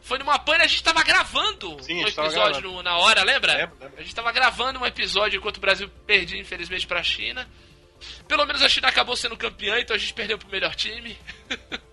Foi 0.01 0.17
numa 0.17 0.39
pane, 0.39 0.63
a 0.63 0.67
gente 0.67 0.83
tava 0.83 1.03
gravando 1.03 1.83
Sim, 1.83 2.03
um 2.03 2.07
episódio 2.07 2.61
no- 2.61 2.81
na 2.81 2.97
hora, 2.97 3.23
lembra? 3.23 3.53
Lembro, 3.57 3.77
lembro. 3.79 3.99
A 3.99 4.01
gente 4.01 4.15
tava 4.15 4.31
gravando 4.31 4.79
um 4.79 4.85
episódio 4.85 5.37
enquanto 5.37 5.57
o 5.57 5.61
Brasil 5.61 5.89
perdia, 6.05 6.39
infelizmente, 6.39 6.87
pra 6.87 7.03
China. 7.03 7.47
Pelo 8.27 8.45
menos 8.45 8.61
a 8.61 8.69
China 8.69 8.87
acabou 8.87 9.17
sendo 9.17 9.35
campeã, 9.35 9.77
então 9.79 9.95
a 9.95 9.99
gente 9.99 10.13
perdeu 10.13 10.37
pro 10.37 10.47
melhor 10.49 10.73
time. 10.75 11.17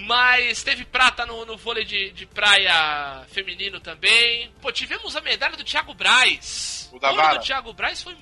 Mas 0.00 0.62
teve 0.62 0.84
prata 0.84 1.26
no, 1.26 1.44
no 1.44 1.56
vôlei 1.56 1.84
de, 1.84 2.10
de 2.12 2.26
praia 2.26 3.24
feminino 3.28 3.80
também. 3.80 4.52
Pô, 4.60 4.70
tivemos 4.70 5.16
a 5.16 5.20
medalha 5.20 5.56
do 5.56 5.64
Thiago 5.64 5.92
Braz. 5.94 6.88
O 6.92 6.98
da 6.98 7.12
vara. 7.12 7.38
do 7.38 7.44
Thiago 7.44 7.72
Braz 7.72 8.02
foi 8.02 8.16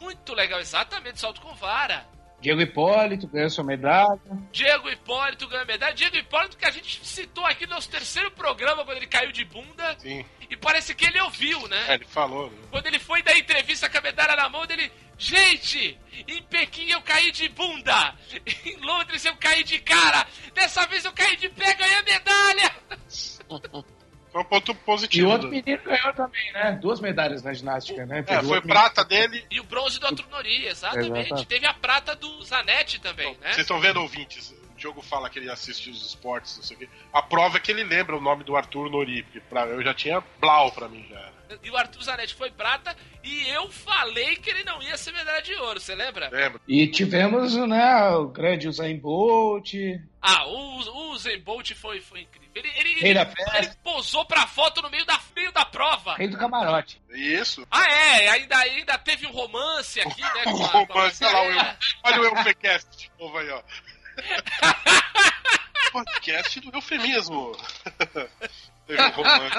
muito 0.00 0.34
legal, 0.34 0.60
exatamente, 0.60 1.20
salto 1.20 1.40
com 1.40 1.54
vara. 1.54 2.06
Diego 2.40 2.62
Hipólito 2.62 3.26
ganhou 3.28 3.50
sua 3.50 3.62
medalha. 3.62 4.18
Diego 4.50 4.88
Hipólito 4.88 5.46
ganhou 5.46 5.62
a 5.62 5.66
medalha. 5.66 5.94
Diego 5.94 6.16
Hipólito 6.16 6.56
que 6.56 6.64
a 6.64 6.70
gente 6.70 7.04
citou 7.06 7.44
aqui 7.44 7.66
no 7.66 7.74
nosso 7.74 7.90
terceiro 7.90 8.30
programa 8.30 8.82
quando 8.84 8.96
ele 8.96 9.06
caiu 9.06 9.30
de 9.30 9.44
bunda. 9.44 9.94
Sim. 9.98 10.24
E 10.48 10.56
parece 10.56 10.94
que 10.94 11.04
ele 11.04 11.20
ouviu, 11.20 11.68
né? 11.68 11.84
É, 11.88 11.94
ele 11.94 12.06
falou. 12.06 12.50
né? 12.50 12.56
Quando 12.70 12.86
ele 12.86 12.98
foi 12.98 13.22
dar 13.22 13.36
entrevista 13.36 13.90
com 13.90 13.98
a 13.98 14.00
medalha 14.00 14.34
na 14.36 14.48
mão 14.48 14.66
dele, 14.66 14.90
gente, 15.20 15.98
em 16.26 16.42
Pequim 16.44 16.90
eu 16.90 17.02
caí 17.02 17.30
de 17.30 17.48
bunda, 17.50 18.14
em 18.64 18.76
Londres 18.78 19.24
eu 19.24 19.36
caí 19.36 19.62
de 19.62 19.78
cara, 19.78 20.26
dessa 20.54 20.86
vez 20.86 21.04
eu 21.04 21.12
caí 21.12 21.36
de 21.36 21.48
pé, 21.50 21.74
ganhei 21.74 21.94
a 21.96 22.02
medalha. 22.02 22.74
Foi 24.32 24.42
um 24.42 24.44
ponto 24.44 24.70
E 24.72 24.74
positivo. 24.76 25.28
o 25.28 25.32
outro 25.32 25.48
menino 25.48 25.82
ganhou 25.82 26.12
também, 26.14 26.52
né? 26.52 26.78
Duas 26.80 27.00
medalhas 27.00 27.42
na 27.42 27.52
ginástica, 27.52 28.06
né? 28.06 28.24
É, 28.26 28.42
foi 28.42 28.60
prata 28.60 29.04
dele. 29.04 29.44
E 29.50 29.58
o 29.58 29.64
bronze 29.64 29.98
do 29.98 30.06
Arthur 30.06 30.28
Nori, 30.30 30.66
exatamente. 30.66 31.10
Exatamente. 31.18 31.46
Teve 31.48 31.66
a 31.66 31.74
prata 31.74 32.14
do 32.14 32.42
Zanetti 32.44 33.00
também, 33.00 33.32
né? 33.40 33.48
Vocês 33.48 33.58
estão 33.58 33.80
vendo, 33.80 34.00
ouvintes? 34.00 34.50
O 34.52 34.74
Diogo 34.76 35.02
fala 35.02 35.28
que 35.28 35.38
ele 35.38 35.50
assiste 35.50 35.90
os 35.90 36.06
esportes, 36.06 36.56
não 36.56 36.62
sei 36.62 36.76
o 36.76 36.80
quê. 36.80 36.88
A 37.12 37.20
prova 37.20 37.56
é 37.56 37.60
que 37.60 37.72
ele 37.72 37.82
lembra 37.82 38.16
o 38.16 38.20
nome 38.20 38.44
do 38.44 38.56
Arthur 38.56 38.88
Nori, 38.88 39.24
porque 39.24 39.40
pra, 39.40 39.66
eu 39.66 39.82
já 39.82 39.92
tinha 39.92 40.22
Blau 40.40 40.70
pra 40.70 40.88
mim 40.88 41.04
já. 41.10 41.29
E 41.62 41.70
o 41.70 41.76
Arthur 41.76 42.02
Zanetti 42.02 42.34
foi 42.34 42.50
prata 42.50 42.94
e 43.24 43.48
eu 43.48 43.70
falei 43.70 44.36
que 44.36 44.50
ele 44.50 44.62
não 44.64 44.82
ia 44.82 44.96
ser 44.96 45.12
medalha 45.12 45.42
de 45.42 45.54
ouro, 45.54 45.80
você 45.80 45.94
lembra? 45.94 46.28
Lembra? 46.30 46.60
E 46.68 46.86
tivemos, 46.86 47.56
né, 47.56 48.08
o 48.10 48.28
grande 48.28 48.68
Usain 48.68 48.96
Bolt. 48.98 49.72
Ah, 50.22 50.46
o, 50.46 50.80
o 50.80 51.10
Usain 51.12 51.40
Bolt 51.40 51.72
foi, 51.74 52.00
foi 52.00 52.20
incrível. 52.20 52.48
Ele, 52.54 52.68
ele, 52.76 52.90
ele, 53.08 53.18
ele 53.20 53.70
posou 53.82 54.24
pra 54.24 54.46
foto 54.46 54.82
no 54.82 54.90
meio 54.90 55.04
da, 55.06 55.18
meio 55.36 55.50
da 55.52 55.64
prova. 55.64 56.14
Rei 56.16 56.28
do 56.28 56.36
camarote. 56.38 57.00
Isso. 57.10 57.66
Ah, 57.70 57.86
é, 57.90 58.28
ainda, 58.28 58.56
ainda 58.58 58.98
teve 58.98 59.26
um 59.26 59.30
romance 59.32 60.00
aqui, 60.00 60.20
né? 60.20 60.44
Com 60.44 60.50
a- 60.64 60.86
com 60.86 60.86
a 60.98 61.02
romance, 61.02 61.24
olha 61.24 61.56
lá, 61.56 61.76
o 62.04 62.08
olha 62.08 62.20
o 62.20 62.24
Eufecast 62.36 62.88
de 62.98 63.10
novo 63.18 63.38
aí, 63.38 63.48
ó. 63.50 63.62
Podcast 65.92 66.60
do 66.60 66.76
eufemismo. 66.76 67.52
Teve 68.86 69.02
um 69.02 69.10
romance 69.10 69.56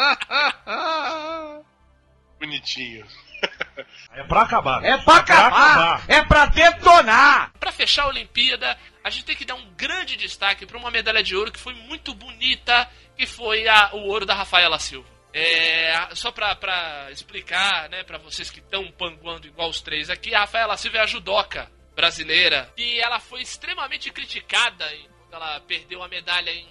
bonitinho. 2.41 3.05
É 4.13 4.23
pra 4.23 4.41
acabar. 4.41 4.83
É 4.83 4.97
pra 4.97 5.15
acabar. 5.15 6.03
É 6.07 6.21
pra 6.21 6.45
detonar. 6.45 7.51
Pra 7.59 7.71
fechar 7.71 8.03
a 8.03 8.07
Olimpíada, 8.09 8.77
a 9.03 9.09
gente 9.09 9.23
tem 9.25 9.35
que 9.37 9.45
dar 9.45 9.55
um 9.55 9.71
grande 9.73 10.17
destaque 10.17 10.65
pra 10.65 10.77
uma 10.77 10.91
medalha 10.91 11.23
de 11.23 11.33
ouro 11.35 11.49
que 11.51 11.59
foi 11.59 11.73
muito 11.73 12.13
bonita, 12.13 12.87
que 13.17 13.25
foi 13.25 13.67
a- 13.69 13.91
o 13.93 13.99
ouro 14.09 14.25
da 14.25 14.35
Rafaela 14.35 14.77
Silva. 14.79 15.07
É, 15.33 16.09
só 16.13 16.29
pra, 16.29 16.53
pra 16.55 17.07
explicar, 17.09 17.89
né, 17.89 18.03
pra 18.03 18.17
vocês 18.17 18.49
que 18.51 18.59
estão 18.59 18.91
panguando 18.91 19.47
igual 19.47 19.69
os 19.69 19.79
três 19.81 20.09
aqui, 20.09 20.35
a 20.35 20.41
Rafaela 20.41 20.75
Silva 20.77 20.97
é 20.97 21.01
a 21.01 21.07
judoca 21.07 21.71
brasileira 21.95 22.69
e 22.77 22.99
ela 22.99 23.19
foi 23.19 23.41
extremamente 23.41 24.11
criticada 24.11 24.85
quando 25.29 25.33
ela 25.41 25.59
perdeu 25.61 26.03
a 26.03 26.07
medalha 26.09 26.51
em 26.51 26.67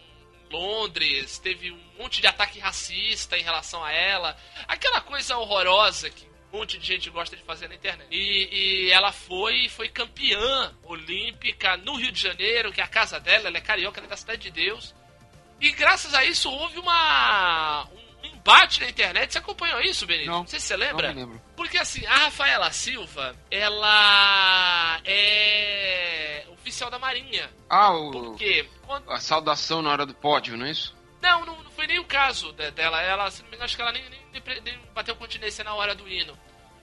Londres, 0.50 1.38
teve 1.38 1.70
um 1.70 1.80
monte 1.98 2.20
de 2.20 2.26
ataque 2.26 2.58
racista 2.58 3.38
em 3.38 3.42
relação 3.42 3.82
a 3.84 3.92
ela, 3.92 4.36
aquela 4.66 5.00
coisa 5.00 5.36
horrorosa 5.36 6.10
que 6.10 6.28
um 6.52 6.58
monte 6.58 6.78
de 6.78 6.86
gente 6.86 7.08
gosta 7.10 7.36
de 7.36 7.42
fazer 7.44 7.68
na 7.68 7.76
internet. 7.76 8.08
E, 8.10 8.86
e 8.86 8.90
ela 8.90 9.12
foi 9.12 9.68
foi 9.68 9.88
campeã 9.88 10.74
olímpica 10.84 11.76
no 11.76 11.94
Rio 11.94 12.10
de 12.10 12.20
Janeiro, 12.20 12.72
que 12.72 12.80
é 12.80 12.84
a 12.84 12.88
casa 12.88 13.20
dela, 13.20 13.46
ela 13.46 13.56
é 13.56 13.60
carioca, 13.60 14.00
ela 14.00 14.06
é 14.06 14.10
da 14.10 14.16
Cidade 14.16 14.42
de 14.42 14.50
Deus. 14.50 14.94
E 15.60 15.70
graças 15.72 16.14
a 16.14 16.24
isso 16.24 16.50
houve 16.50 16.78
uma 16.78 17.84
um 17.84 18.09
embate 18.22 18.80
na 18.80 18.88
internet. 18.88 19.32
Você 19.32 19.38
acompanhou 19.38 19.80
isso, 19.80 20.06
Benito? 20.06 20.30
Não, 20.30 20.46
sei 20.46 20.58
se 20.60 20.66
você 20.66 20.76
lembra. 20.76 21.08
Não 21.08 21.14
me 21.14 21.20
lembro. 21.20 21.42
Porque 21.56 21.78
assim, 21.78 22.04
a 22.06 22.16
Rafaela 22.24 22.70
Silva, 22.72 23.34
ela 23.50 25.00
é 25.04 26.44
oficial 26.52 26.90
da 26.90 26.98
Marinha. 26.98 27.50
Ah, 27.68 27.92
o, 27.94 28.10
Por 28.10 28.36
quê? 28.36 28.68
Quando- 28.86 29.10
a 29.10 29.20
saudação 29.20 29.82
na 29.82 29.90
hora 29.90 30.06
do 30.06 30.14
pódio, 30.14 30.56
não 30.56 30.66
é 30.66 30.70
isso? 30.70 30.94
Não, 31.22 31.44
não, 31.44 31.62
não 31.62 31.70
foi 31.72 31.86
nem 31.86 31.98
o 31.98 32.04
caso 32.04 32.52
de- 32.52 32.70
dela. 32.70 33.00
Ela, 33.02 33.28
não 33.52 33.62
acho 33.64 33.76
que 33.76 33.82
ela 33.82 33.92
nem, 33.92 34.02
nem, 34.32 34.60
nem 34.62 34.78
bateu 34.94 35.14
continência 35.16 35.62
na 35.64 35.74
hora 35.74 35.94
do 35.94 36.08
hino. 36.08 36.38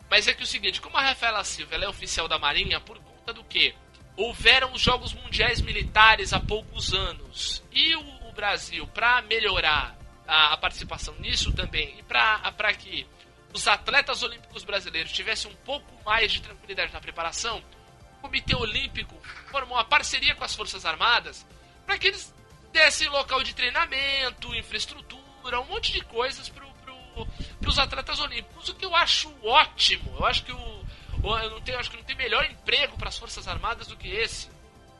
Mas 0.09 0.27
é 0.27 0.33
que 0.33 0.43
o 0.43 0.47
seguinte, 0.47 0.79
como 0.79 0.95
a 0.97 1.01
Rafaela 1.01 1.43
Silva 1.43 1.75
é 1.75 1.87
oficial 1.89 2.27
da 2.27 2.37
Marinha, 2.39 2.79
por 2.79 2.97
conta 2.99 3.33
do 3.33 3.43
quê? 3.43 3.73
Houveram 4.15 4.71
os 4.73 4.81
Jogos 4.81 5.13
Mundiais 5.13 5.59
Militares 5.61 6.33
há 6.33 6.39
poucos 6.39 6.93
anos. 6.93 7.63
E 7.71 7.95
o, 7.95 8.29
o 8.29 8.31
Brasil, 8.31 8.87
para 8.87 9.21
melhorar 9.23 9.96
a, 10.27 10.53
a 10.53 10.57
participação 10.57 11.15
nisso 11.15 11.53
também, 11.53 11.97
e 11.99 12.03
para 12.03 12.73
que 12.73 13.07
os 13.53 13.67
atletas 13.67 14.21
olímpicos 14.23 14.63
brasileiros 14.63 15.11
tivessem 15.11 15.49
um 15.51 15.55
pouco 15.57 15.91
mais 16.05 16.31
de 16.31 16.41
tranquilidade 16.41 16.93
na 16.93 16.99
preparação, 16.99 17.63
o 18.17 18.21
Comitê 18.21 18.55
Olímpico 18.55 19.15
formou 19.49 19.77
uma 19.77 19.85
parceria 19.85 20.35
com 20.35 20.43
as 20.43 20.53
Forças 20.53 20.85
Armadas 20.85 21.45
para 21.85 21.97
que 21.97 22.07
eles 22.07 22.33
dessem 22.73 23.07
local 23.09 23.41
de 23.43 23.55
treinamento, 23.55 24.53
infraestrutura, 24.53 25.61
um 25.61 25.65
monte 25.65 25.93
de 25.93 26.01
coisas 26.01 26.49
para 26.49 26.67
para 27.59 27.69
os 27.69 27.79
atletas 27.79 28.19
olímpicos, 28.19 28.69
o 28.69 28.75
que 28.75 28.85
eu 28.85 28.95
acho 28.95 29.33
ótimo. 29.43 30.15
Eu 30.17 30.25
acho 30.25 30.43
que 30.43 30.51
o 30.51 30.85
eu 31.23 31.49
não 31.49 31.61
tenho, 31.61 31.79
acho 31.79 31.89
que 31.89 31.97
não 31.97 32.03
tem 32.03 32.15
melhor 32.15 32.45
emprego 32.45 32.95
para 32.97 33.09
as 33.09 33.17
forças 33.17 33.47
armadas 33.47 33.87
do 33.87 33.97
que 33.97 34.07
esse, 34.07 34.49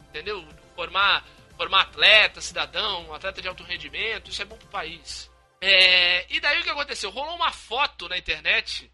entendeu? 0.09 0.45
Formar 0.75 1.23
formar 1.57 1.81
atleta, 1.81 2.39
cidadão, 2.39 3.13
atleta 3.13 3.41
de 3.41 3.47
alto 3.47 3.63
rendimento, 3.63 4.29
isso 4.29 4.41
é 4.41 4.45
bom 4.45 4.57
pro 4.57 4.67
país. 4.67 5.29
É, 5.59 6.25
e 6.31 6.39
daí 6.39 6.59
o 6.59 6.63
que 6.63 6.69
aconteceu? 6.69 7.09
Rolou 7.09 7.35
uma 7.35 7.51
foto 7.51 8.07
na 8.07 8.17
internet 8.17 8.89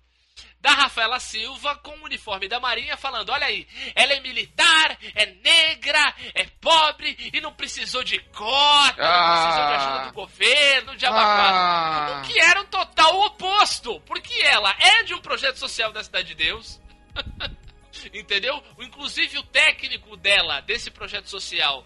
da 0.64 0.72
Rafaela 0.72 1.20
Silva 1.20 1.76
com 1.76 1.92
o 1.92 2.06
uniforme 2.06 2.48
da 2.48 2.58
Marinha 2.58 2.96
falando: 2.96 3.30
olha 3.32 3.46
aí, 3.46 3.68
ela 3.94 4.14
é 4.14 4.22
militar, 4.22 4.98
é 5.14 5.26
negra, 5.26 6.16
é 6.34 6.46
pobre 6.62 7.32
e 7.34 7.42
não 7.42 7.54
precisou 7.54 8.02
de 8.02 8.18
cota, 8.18 8.96
não 8.98 9.34
precisou 9.34 9.68
de 9.68 9.74
ajuda 9.74 10.06
do 10.06 10.14
governo, 10.14 10.96
de 10.96 11.06
Ah. 11.06 12.22
O 12.24 12.28
que 12.28 12.40
era 12.40 12.62
um 12.62 12.66
total 12.66 13.26
oposto, 13.26 14.00
porque 14.06 14.42
ela 14.42 14.74
é 14.80 15.04
de 15.04 15.14
um 15.14 15.20
projeto 15.20 15.58
social 15.58 15.92
da 15.92 16.02
Cidade 16.02 16.30
de 16.30 16.36
Deus. 16.36 16.82
Entendeu? 18.14 18.64
Inclusive 18.80 19.38
o 19.38 19.44
técnico 19.44 20.16
dela, 20.16 20.62
desse 20.62 20.90
projeto 20.90 21.30
social, 21.30 21.86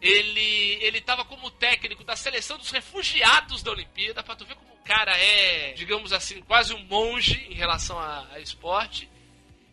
ele 0.00 0.78
ele 0.80 1.00
tava 1.00 1.24
como 1.24 1.50
técnico 1.50 2.02
da 2.04 2.16
seleção 2.16 2.56
dos 2.56 2.70
refugiados 2.70 3.62
da 3.62 3.70
Olimpíada, 3.70 4.22
pra 4.22 4.34
tu 4.34 4.44
ver 4.44 4.54
como 4.54 4.72
o 4.74 4.84
cara 4.84 5.16
é, 5.16 5.72
digamos 5.72 6.12
assim, 6.12 6.40
quase 6.42 6.72
um 6.74 6.82
monge 6.84 7.46
em 7.50 7.54
relação 7.54 7.98
a, 7.98 8.26
a 8.32 8.40
esporte. 8.40 9.08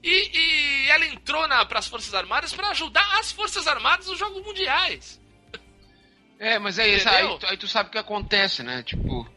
E, 0.03 0.09
e 0.09 0.89
ela 0.89 1.05
entrou 1.05 1.47
para 1.67 1.79
as 1.79 1.87
Forças 1.87 2.13
Armadas 2.13 2.53
para 2.53 2.69
ajudar 2.69 3.19
as 3.19 3.31
Forças 3.31 3.67
Armadas 3.67 4.07
nos 4.07 4.19
Jogos 4.19 4.43
Mundiais. 4.43 5.19
É, 6.39 6.59
mas 6.59 6.77
é 6.77 6.87
isso. 6.87 7.09
Aí, 7.09 7.25
aí 7.43 7.57
tu 7.57 7.67
sabe 7.67 7.89
o 7.89 7.91
que 7.91 7.97
acontece, 7.97 8.61
né? 8.61 8.83
Tipo, 8.83 9.27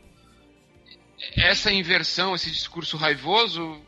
essa 1.36 1.72
inversão, 1.72 2.34
esse 2.34 2.50
discurso 2.50 2.96
raivoso, 2.96 3.82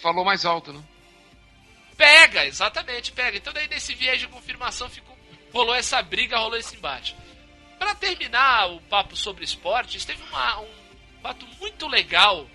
falou 0.00 0.24
mais 0.24 0.44
alto, 0.44 0.72
né? 0.72 0.82
Pega, 1.96 2.46
exatamente, 2.46 3.12
pega. 3.12 3.36
Então 3.36 3.52
daí 3.52 3.68
nesse 3.68 3.94
viés 3.94 4.20
de 4.20 4.28
confirmação 4.28 4.88
ficou, 4.88 5.11
rolou 5.52 5.74
essa 5.74 6.00
briga, 6.02 6.38
rolou 6.38 6.56
esse 6.58 6.76
embate. 6.76 7.14
Pra 7.78 7.94
terminar 7.94 8.70
o 8.70 8.80
papo 8.82 9.16
sobre 9.16 9.44
esportes, 9.44 10.04
teve 10.04 10.22
uma- 10.24 10.60
um 10.60 10.68
fato 11.22 11.46
muito 11.60 11.86
legal 11.88 12.48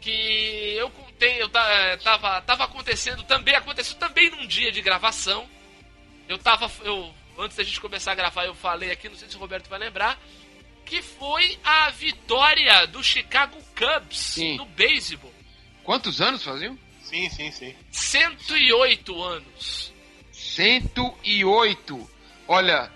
que 0.00 0.74
eu 0.78 0.88
contei, 0.90 1.42
eu 1.42 1.48
ta- 1.48 1.98
tava, 1.98 2.40
tava 2.42 2.64
acontecendo 2.64 3.22
também, 3.24 3.54
aconteceu 3.54 3.96
também 3.96 4.30
num 4.30 4.46
dia 4.46 4.72
de 4.72 4.80
gravação. 4.80 5.48
Eu 6.28 6.38
tava, 6.38 6.70
eu, 6.84 7.12
antes 7.38 7.56
da 7.56 7.62
gente 7.64 7.80
começar 7.80 8.12
a 8.12 8.14
gravar, 8.14 8.44
eu 8.46 8.54
falei 8.54 8.90
aqui, 8.90 9.08
não 9.08 9.16
sei 9.16 9.28
se 9.28 9.36
o 9.36 9.40
Roberto 9.40 9.68
vai 9.68 9.78
lembrar, 9.78 10.18
que 10.86 11.02
foi 11.02 11.58
a 11.62 11.90
vitória 11.90 12.86
do 12.86 13.02
Chicago 13.04 13.56
Cubs 13.76 14.36
no 14.56 14.64
beisebol. 14.64 15.32
Quantos 15.84 16.20
anos 16.20 16.42
faziam? 16.42 16.78
Sim, 17.02 17.28
sim, 17.28 17.50
sim. 17.50 17.74
108 17.90 19.22
anos. 19.22 19.89
108. 20.54 22.10
Olha, 22.48 22.90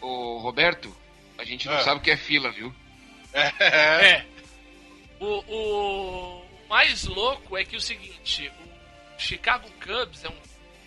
o 0.00 0.38
Roberto, 0.38 0.94
a 1.36 1.44
gente 1.44 1.66
não 1.66 1.74
É. 1.74 1.82
sabe 1.82 2.00
o 2.00 2.02
que 2.02 2.10
é 2.10 2.16
fila, 2.16 2.50
viu? 2.50 2.74
É. 3.32 4.24
O, 5.20 5.26
o 5.48 6.44
mais 6.68 7.04
louco 7.04 7.56
é 7.56 7.64
que 7.64 7.76
o 7.76 7.80
seguinte, 7.80 8.50
o 9.16 9.20
Chicago 9.20 9.68
Cubs 9.82 10.24
é 10.24 10.28
um, 10.28 10.36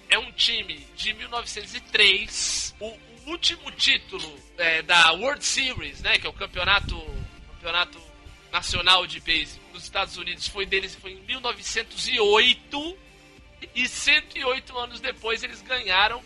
é 0.09 0.17
um 0.19 0.31
time 0.31 0.85
de 0.95 1.13
1903. 1.13 2.75
O, 2.79 2.85
o 2.87 2.99
último 3.31 3.69
título 3.71 4.39
é, 4.57 4.81
da 4.81 5.11
World 5.11 5.43
Series, 5.43 6.01
né, 6.01 6.17
que 6.17 6.25
é 6.25 6.29
o 6.29 6.33
campeonato, 6.33 6.95
campeonato 7.55 7.99
nacional 8.51 9.05
de 9.05 9.19
beisebol 9.19 9.71
dos 9.73 9.83
Estados 9.83 10.15
Unidos, 10.17 10.47
foi 10.47 10.65
deles 10.65 10.95
foi 10.95 11.11
em 11.11 11.21
1908 11.23 12.97
e 13.75 13.87
108 13.87 14.77
anos 14.77 14.99
depois 14.99 15.43
eles 15.43 15.61
ganharam 15.61 16.21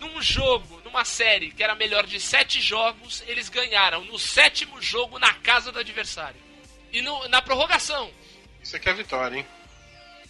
num 0.00 0.20
jogo, 0.20 0.80
numa 0.84 1.04
série 1.04 1.50
que 1.50 1.62
era 1.62 1.74
melhor 1.74 2.06
de 2.06 2.20
sete 2.20 2.60
jogos, 2.60 3.22
eles 3.26 3.48
ganharam 3.48 4.04
no 4.04 4.18
sétimo 4.18 4.80
jogo 4.82 5.18
na 5.18 5.32
casa 5.34 5.70
do 5.72 5.78
adversário. 5.78 6.40
E 6.92 7.00
no- 7.02 7.26
na 7.28 7.40
prorrogação. 7.42 8.10
Isso 8.62 8.76
aqui 8.76 8.88
é 8.88 8.92
vitória, 8.94 9.36
hein? 9.38 9.46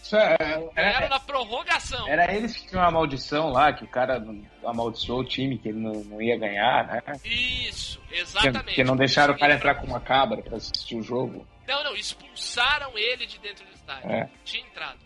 Isso 0.03 0.17
é, 0.17 0.37
Ganharam 0.75 1.07
é, 1.07 1.09
na 1.09 1.19
prorrogação. 1.19 2.07
era 2.07 2.33
eles 2.35 2.57
que 2.57 2.69
tinham 2.69 2.83
uma 2.83 2.91
maldição 2.91 3.49
lá, 3.51 3.73
que 3.73 3.85
o 3.85 3.89
cara 3.89 4.23
amaldiçoou 4.65 5.21
o 5.21 5.25
time, 5.25 5.57
que 5.59 5.71
ele 5.71 5.79
não, 5.79 5.93
não 6.05 6.21
ia 6.21 6.37
ganhar, 6.37 6.87
né? 6.87 7.03
Isso, 7.25 7.99
Que, 8.09 8.17
exatamente. 8.17 8.75
que 8.75 8.85
não 8.85 8.97
deixaram 8.97 9.33
o 9.35 9.39
cara 9.39 9.55
entrar 9.55 9.77
com 9.77 9.87
uma 9.87 10.01
cabra 10.01 10.43
pra 10.43 10.59
assistir 10.59 10.95
o 10.97 11.03
jogo. 11.03 11.47
Não, 11.67 11.83
não, 11.83 11.97
expulsaram 11.97 12.97
ele 12.99 13.25
de 13.27 13.39
dentro 13.39 13.65
do 13.65 13.73
estádio. 13.75 14.11
É. 14.11 14.29
Tinha 14.45 14.63
entrado. 14.67 14.99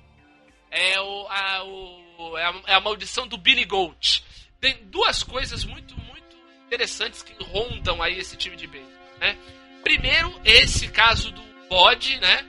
É, 0.70 1.00
o, 1.00 1.26
a, 1.28 1.64
o, 1.64 2.38
é, 2.38 2.44
a, 2.44 2.54
é 2.66 2.74
a 2.74 2.80
maldição 2.80 3.26
do 3.26 3.38
Billy 3.38 3.64
Goat. 3.64 4.24
Tem 4.60 4.76
duas 4.84 5.22
coisas 5.22 5.64
muito, 5.64 5.96
muito 6.00 6.36
interessantes 6.66 7.22
que 7.22 7.32
rondam 7.42 8.02
aí 8.02 8.18
esse 8.18 8.36
time 8.36 8.56
de 8.56 8.66
beisebol, 8.66 8.92
né? 9.20 9.36
Primeiro, 9.82 10.34
esse 10.44 10.88
caso 10.88 11.30
do 11.30 11.42
bode, 11.68 12.18
né? 12.18 12.44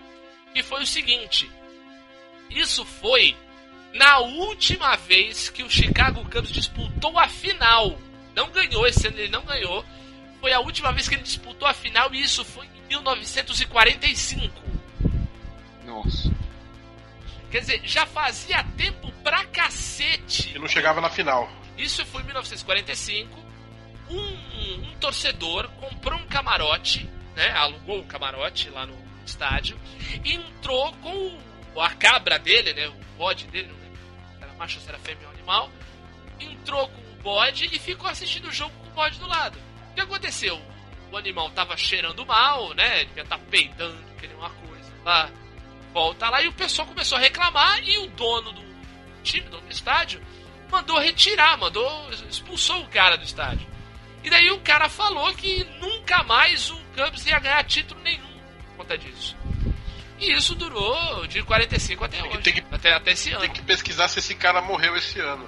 Que 0.54 0.64
foi 0.64 0.82
o 0.84 0.88
seguinte. 0.88 1.50
Isso 2.50 2.84
foi 2.84 3.36
na 3.94 4.20
última 4.20 4.96
vez 4.96 5.50
que 5.50 5.64
o 5.64 5.70
Chicago 5.70 6.28
Cubs 6.30 6.52
disputou 6.52 7.18
a 7.20 7.28
final. 7.28 7.98
Não 8.36 8.50
ganhou, 8.50 8.88
esse 8.88 9.08
ano 9.08 9.20
ele 9.20 9.32
não 9.32 9.44
ganhou. 9.46 9.86
Foi 10.40 10.52
a 10.54 10.60
última 10.60 10.92
vez 10.92 11.08
que 11.08 11.16
ele 11.16 11.24
disputou 11.24 11.68
a 11.68 11.74
final 11.74 12.14
e 12.14 12.22
isso 12.22 12.44
foi 12.44 12.66
em 12.66 12.88
1945. 12.90 14.54
Nossa. 15.86 16.32
Quer 17.52 17.60
dizer, 17.62 17.82
já 17.84 18.06
fazia 18.06 18.64
tempo 18.78 19.12
pra 19.24 19.46
cacete. 19.46 20.56
E 20.56 20.60
não 20.60 20.68
chegava 20.68 21.02
na 21.02 21.10
final. 21.10 21.50
Isso 21.78 22.06
foi 22.06 22.22
em 22.22 22.26
1945. 22.26 23.40
Um, 24.10 24.18
um 24.92 24.96
torcedor 25.00 25.68
comprou 25.80 26.20
um 26.20 26.28
camarote, 26.28 27.10
né? 27.36 27.50
Alugou 27.52 28.00
o 28.00 28.06
camarote 28.06 28.70
lá 28.70 28.86
no 28.86 28.98
estádio. 29.26 29.80
E 30.24 30.34
entrou 30.36 30.92
com 30.98 31.40
o- 31.76 31.82
a 31.82 31.90
cabra 31.92 32.38
dele, 32.40 32.74
né? 32.74 32.88
O 32.88 32.94
bode 33.18 33.46
dele, 33.48 33.68
não 33.68 33.80
lembro 33.80 34.00
se 34.38 34.44
era 34.44 34.54
macho 34.54 34.78
ou 34.78 34.84
se 34.84 34.90
era 34.90 35.00
fêmea 35.00 35.28
ou 35.28 35.34
animal. 35.34 35.72
Entrou 36.40 36.88
com 36.88 37.02
o 37.02 37.16
bode 37.24 37.66
e 37.72 37.80
ficou 37.80 38.08
assistindo 38.10 38.48
o 38.48 38.52
jogo 38.52 38.74
com 38.80 38.88
o 38.88 38.94
bode 38.94 39.20
do 39.20 39.28
lado. 39.28 39.58
O 39.92 39.94
que 39.96 40.02
aconteceu? 40.02 40.60
O 41.12 41.18
animal 41.18 41.50
tava 41.52 41.76
cheirando 41.78 42.26
mal, 42.26 42.74
né? 42.74 43.06
Devia 43.06 43.24
estar 43.24 43.38
peidando, 43.40 43.98
querendo 44.20 44.38
uma 44.38 44.50
coisa 44.52 44.92
lá. 45.04 45.30
Volta 45.94 46.30
lá 46.30 46.42
e 46.42 46.48
o 46.48 46.54
pessoal 46.54 46.88
começou 46.88 47.18
a 47.18 47.22
reclamar 47.22 47.80
e 47.84 47.98
o 47.98 48.08
dono 48.08 48.52
do 48.52 48.62
time, 49.24 49.48
dono 49.50 49.64
do 49.64 49.72
estádio, 49.72 50.22
mandou 50.72 51.00
retirar, 51.00 51.58
mandou 51.58 52.10
expulsou 52.30 52.82
o 52.82 52.88
cara 52.88 53.18
do 53.18 53.24
estádio. 53.24 53.68
E 54.24 54.30
daí 54.30 54.52
o 54.52 54.60
cara 54.60 54.90
falou 54.90 55.34
que 55.34 55.66
nunca 55.80 56.24
mais 56.24 56.70
o 56.70 56.78
Cubs 56.96 57.26
ia 57.26 57.40
ganhar 57.40 57.64
título 57.64 58.00
nenhum 58.02 58.28
por 58.68 58.78
conta 58.78 58.98
disso. 58.98 59.36
E 60.20 60.34
isso 60.34 60.54
durou 60.54 61.26
de 61.28 61.42
45 61.44 62.04
até 62.04 62.22
hoje. 62.22 62.64
até, 62.72 62.94
até 62.94 63.12
esse 63.12 63.32
ano. 63.32 63.42
Tem 63.42 63.52
que 63.52 63.62
pesquisar 63.62 64.10
se 64.10 64.20
esse 64.20 64.36
cara 64.36 64.62
morreu 64.62 64.96
esse 64.98 65.20
ano. 65.20 65.48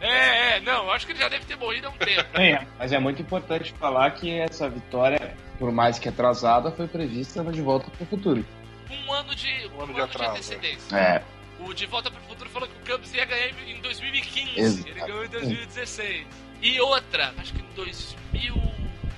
É, 0.00 0.56
é, 0.56 0.60
não, 0.60 0.90
acho 0.90 1.06
que 1.06 1.12
ele 1.12 1.20
já 1.20 1.28
deve 1.28 1.44
ter 1.44 1.56
morrido 1.56 1.86
há 1.86 1.90
um 1.90 1.94
tempo. 1.98 2.28
É, 2.36 2.66
mas 2.78 2.92
é 2.92 2.98
muito 2.98 3.22
importante 3.22 3.72
falar 3.72 4.10
que 4.12 4.30
essa 4.38 4.68
vitória, 4.68 5.36
por 5.58 5.70
mais 5.72 5.98
que 5.98 6.08
atrasada, 6.08 6.70
foi 6.72 6.88
prevista 6.88 7.44
De 7.44 7.62
Volta 7.62 7.90
para 7.90 8.02
o 8.02 8.06
Futuro. 8.06 8.44
Um 8.90 9.12
ano 9.12 9.34
de, 9.34 9.66
um 9.74 9.82
ano 9.82 9.94
de 9.94 10.00
atraso, 10.00 10.30
antecedência. 10.32 10.96
É. 10.96 11.24
O 11.60 11.74
De 11.74 11.86
Volta 11.86 12.10
para 12.10 12.20
o 12.20 12.24
Futuro 12.24 12.48
falou 12.50 12.68
que 12.68 12.74
o 12.76 12.94
Cubs 12.94 13.12
ia 13.12 13.24
ganhar 13.24 13.48
em 13.68 13.80
2015. 13.80 14.60
Exato. 14.60 14.88
Ele 14.88 15.00
ganhou 15.00 15.24
em 15.24 15.28
2016. 15.28 16.26
E 16.62 16.80
outra, 16.80 17.34
acho 17.38 17.52
que 17.52 17.60
em 17.60 17.74
2000. 17.74 18.54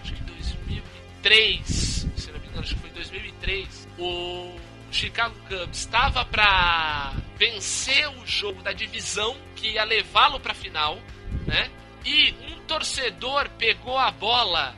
Acho 0.03 0.15
que 0.15 0.23
em 0.23 0.25
2003. 0.25 1.67
Se 1.67 2.33
não 2.33 2.41
me 2.41 2.47
engano, 2.47 2.63
acho 2.63 2.75
que 2.75 2.81
foi 2.81 2.91
em 2.91 2.95
2003. 2.95 3.89
O 3.99 4.57
Chicago 4.91 5.35
Cubs 5.49 5.79
estava 5.79 6.25
para 6.25 7.13
vencer 7.37 8.09
o 8.19 8.27
jogo 8.27 8.63
da 8.63 8.73
divisão 8.73 9.37
que 9.57 9.73
ia 9.73 9.85
levá-lo 9.85 10.41
para 10.41 10.55
final, 10.55 10.99
né? 11.47 11.71
E 12.05 12.35
um 12.51 12.61
torcedor 12.67 13.49
pegou 13.51 13.99
a 13.99 14.11
bola 14.11 14.75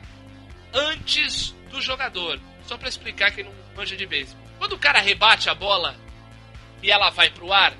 antes 0.73 1.55
do 1.71 1.81
jogador. 1.81 2.39
Só 2.67 2.77
para 2.77 2.89
explicar 2.89 3.31
quem 3.31 3.43
não 3.43 3.53
manja 3.75 3.95
de 3.95 4.05
beisebol. 4.05 4.42
Quando 4.63 4.73
o 4.73 4.79
cara 4.79 5.01
rebate 5.01 5.49
a 5.49 5.53
bola 5.53 5.93
e 6.81 6.89
ela 6.89 7.09
vai 7.09 7.29
pro 7.29 7.51
ar, 7.51 7.73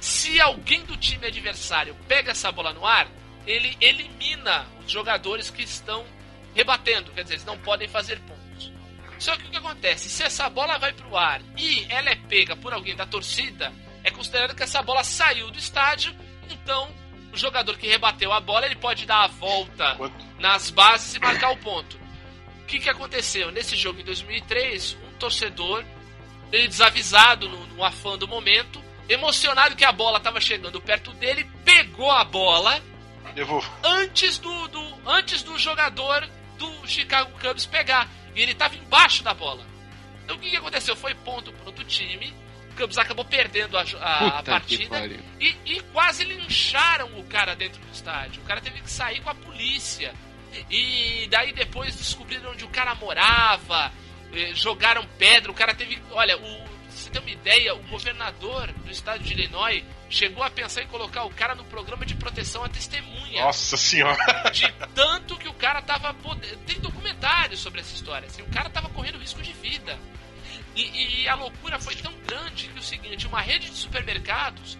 se 0.00 0.40
alguém 0.40 0.84
do 0.84 0.96
time 0.96 1.26
adversário 1.26 1.92
pega 2.06 2.30
essa 2.30 2.52
bola 2.52 2.72
no 2.72 2.86
ar, 2.86 3.08
ele 3.44 3.76
elimina 3.80 4.64
os 4.84 4.92
jogadores 4.92 5.50
que 5.50 5.64
estão 5.64 6.06
rebatendo, 6.54 7.10
quer 7.10 7.24
dizer, 7.24 7.34
eles 7.34 7.44
não 7.44 7.58
podem 7.58 7.88
fazer 7.88 8.20
pontos. 8.20 8.72
Só 9.18 9.36
que 9.36 9.44
o 9.44 9.50
que 9.50 9.56
acontece? 9.56 10.08
Se 10.08 10.22
essa 10.22 10.48
bola 10.48 10.78
vai 10.78 10.92
pro 10.92 11.16
ar 11.16 11.42
e 11.58 11.84
ela 11.88 12.10
é 12.10 12.14
pega 12.14 12.54
por 12.54 12.72
alguém 12.72 12.94
da 12.94 13.06
torcida, 13.06 13.72
é 14.04 14.10
considerado 14.12 14.54
que 14.54 14.62
essa 14.62 14.84
bola 14.84 15.02
saiu 15.02 15.50
do 15.50 15.58
estádio, 15.58 16.14
então 16.48 16.94
o 17.32 17.36
jogador 17.36 17.76
que 17.76 17.88
rebateu 17.88 18.32
a 18.32 18.38
bola, 18.38 18.66
ele 18.66 18.76
pode 18.76 19.04
dar 19.04 19.24
a 19.24 19.26
volta 19.26 19.98
nas 20.38 20.70
bases 20.70 21.16
e 21.16 21.18
marcar 21.18 21.50
o 21.50 21.56
ponto. 21.56 21.98
O 22.62 22.66
que, 22.66 22.78
que 22.78 22.88
aconteceu? 22.88 23.50
Nesse 23.50 23.74
jogo 23.74 23.98
em 23.98 24.04
2003, 24.04 24.96
um 25.08 25.18
torcedor 25.18 25.84
meio 26.54 26.68
desavisado 26.68 27.48
no, 27.48 27.66
no 27.66 27.82
afã 27.84 28.16
do 28.16 28.28
momento, 28.28 28.80
emocionado 29.08 29.74
que 29.74 29.84
a 29.84 29.90
bola 29.90 30.18
estava 30.18 30.40
chegando 30.40 30.80
perto 30.80 31.10
dele, 31.14 31.44
pegou 31.64 32.10
a 32.12 32.22
bola 32.22 32.80
antes 33.82 34.38
do, 34.38 34.68
do 34.68 34.94
antes 35.04 35.42
do 35.42 35.58
jogador 35.58 36.28
do 36.56 36.86
Chicago 36.86 37.32
Cubs 37.40 37.66
pegar. 37.66 38.08
E 38.36 38.40
ele 38.40 38.52
estava 38.52 38.76
embaixo 38.76 39.24
da 39.24 39.34
bola. 39.34 39.64
Então 40.24 40.36
o 40.36 40.38
que, 40.38 40.50
que 40.50 40.56
aconteceu? 40.56 40.94
Foi 40.94 41.12
ponto 41.14 41.52
pro 41.52 41.66
outro 41.66 41.84
time. 41.84 42.32
O 42.72 42.76
Cubs 42.76 42.98
acabou 42.98 43.24
perdendo 43.24 43.76
a, 43.76 43.82
a- 43.82 44.28
a 44.38 44.42
partida 44.44 44.84
e, 45.40 45.56
e 45.66 45.80
quase 45.92 46.22
lincharam 46.24 47.18
o 47.18 47.24
cara 47.24 47.56
dentro 47.56 47.80
do 47.80 47.92
estádio. 47.92 48.40
O 48.42 48.44
cara 48.44 48.60
teve 48.60 48.80
que 48.80 48.90
sair 48.90 49.20
com 49.20 49.30
a 49.30 49.34
polícia. 49.34 50.14
E 50.70 51.26
daí 51.30 51.52
depois 51.52 51.96
descobriram 51.96 52.52
onde 52.52 52.64
o 52.64 52.68
cara 52.68 52.94
morava, 52.94 53.92
jogaram 54.54 55.06
pedra, 55.18 55.50
o 55.50 55.54
cara 55.54 55.74
teve. 55.74 56.00
Olha, 56.10 56.36
o, 56.36 56.64
você 56.88 57.10
tem 57.10 57.20
uma 57.20 57.30
ideia, 57.30 57.74
o 57.74 57.82
governador 57.84 58.72
do 58.72 58.90
estado 58.90 59.22
de 59.22 59.32
Illinois 59.32 59.84
chegou 60.08 60.42
a 60.44 60.50
pensar 60.50 60.82
em 60.82 60.86
colocar 60.86 61.24
o 61.24 61.30
cara 61.30 61.54
no 61.54 61.64
programa 61.64 62.06
de 62.06 62.14
proteção 62.14 62.62
à 62.64 62.68
testemunha. 62.68 63.44
Nossa 63.44 63.76
senhora. 63.76 64.50
De 64.52 64.70
tanto 64.94 65.36
que 65.36 65.48
o 65.48 65.54
cara 65.54 65.82
tava. 65.82 66.14
Tem 66.66 66.78
documentários 66.80 67.60
sobre 67.60 67.80
essa 67.80 67.94
história. 67.94 68.26
Assim, 68.26 68.42
o 68.42 68.50
cara 68.50 68.70
tava 68.70 68.88
correndo 68.90 69.18
risco 69.18 69.42
de 69.42 69.52
vida. 69.52 69.98
E, 70.76 71.22
e 71.22 71.28
a 71.28 71.34
loucura 71.34 71.78
foi 71.78 71.94
tão 71.96 72.12
grande 72.26 72.68
que 72.68 72.78
o 72.78 72.82
seguinte, 72.82 73.26
uma 73.26 73.40
rede 73.40 73.70
de 73.70 73.76
supermercados 73.76 74.76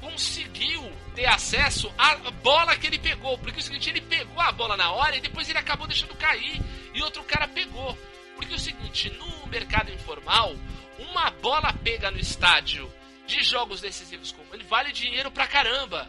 conseguiu 0.00 0.92
ter 1.14 1.26
acesso 1.26 1.92
à 1.96 2.16
bola 2.42 2.76
que 2.76 2.86
ele 2.86 2.98
pegou. 2.98 3.38
Porque 3.38 3.58
é 3.58 3.60
o 3.60 3.62
seguinte, 3.62 3.90
ele 3.90 4.00
pegou 4.00 4.40
a 4.40 4.52
bola 4.52 4.76
na 4.76 4.90
hora 4.92 5.16
e 5.16 5.20
depois 5.20 5.48
ele 5.48 5.58
acabou 5.58 5.86
deixando 5.86 6.14
cair 6.16 6.60
e 6.94 7.02
outro 7.02 7.22
cara 7.24 7.48
pegou. 7.48 7.96
Porque 8.36 8.52
é 8.52 8.56
o 8.56 8.60
seguinte, 8.60 9.10
no 9.10 9.46
mercado 9.48 9.90
informal, 9.90 10.54
uma 10.98 11.30
bola 11.30 11.72
pega 11.72 12.10
no 12.10 12.18
estádio 12.18 12.92
de 13.26 13.42
jogos 13.42 13.80
decisivos 13.80 14.30
como 14.30 14.54
ele 14.54 14.64
vale 14.64 14.92
dinheiro 14.92 15.30
pra 15.30 15.46
caramba. 15.46 16.08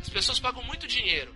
As 0.00 0.08
pessoas 0.08 0.40
pagam 0.40 0.62
muito 0.62 0.86
dinheiro. 0.86 1.34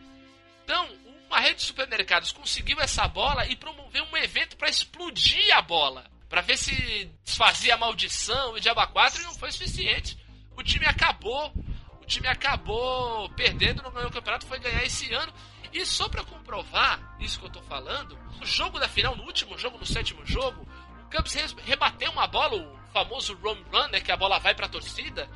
Então, 0.64 0.88
uma 1.26 1.40
rede 1.40 1.56
de 1.56 1.62
supermercados 1.62 2.32
conseguiu 2.32 2.80
essa 2.80 3.06
bola 3.08 3.46
e 3.46 3.56
promoveu 3.56 4.04
um 4.04 4.16
evento 4.16 4.56
para 4.56 4.68
explodir 4.68 5.54
a 5.54 5.60
bola. 5.60 6.10
Pra 6.28 6.40
ver 6.40 6.56
se 6.56 7.10
desfazia 7.24 7.74
a 7.74 7.78
maldição 7.78 8.56
e 8.56 8.60
diaba 8.60 8.86
4 8.86 9.20
e 9.20 9.24
não 9.24 9.34
foi 9.34 9.52
suficiente. 9.52 10.16
O 10.56 10.62
time 10.62 10.86
acabou. 10.86 11.52
O 12.00 12.06
time 12.06 12.28
acabou 12.28 13.28
perdendo, 13.30 13.82
não 13.82 13.92
ganhou 13.92 14.08
o 14.08 14.12
campeonato, 14.12 14.46
foi 14.46 14.58
ganhar 14.58 14.82
esse 14.84 15.12
ano. 15.12 15.32
E 15.72 15.86
só 15.86 16.08
pra 16.08 16.22
comprovar 16.24 17.16
isso 17.18 17.38
que 17.40 17.46
eu 17.46 17.50
tô 17.50 17.62
falando, 17.62 18.18
no 18.38 18.44
jogo 18.44 18.78
da 18.78 18.88
final, 18.88 19.16
no 19.16 19.24
último 19.24 19.56
jogo, 19.56 19.78
no 19.78 19.86
sétimo 19.86 20.24
jogo, 20.26 20.66
o 21.06 21.16
Cubs 21.16 21.54
rebateu 21.64 22.10
uma 22.10 22.26
bola, 22.26 22.56
o 22.56 22.78
famoso 22.92 23.38
home 23.42 23.64
run, 23.72 23.88
né, 23.88 24.00
que 24.00 24.12
a 24.12 24.16
bola 24.16 24.38
vai 24.38 24.54
pra 24.54 24.68
torcida. 24.68 25.28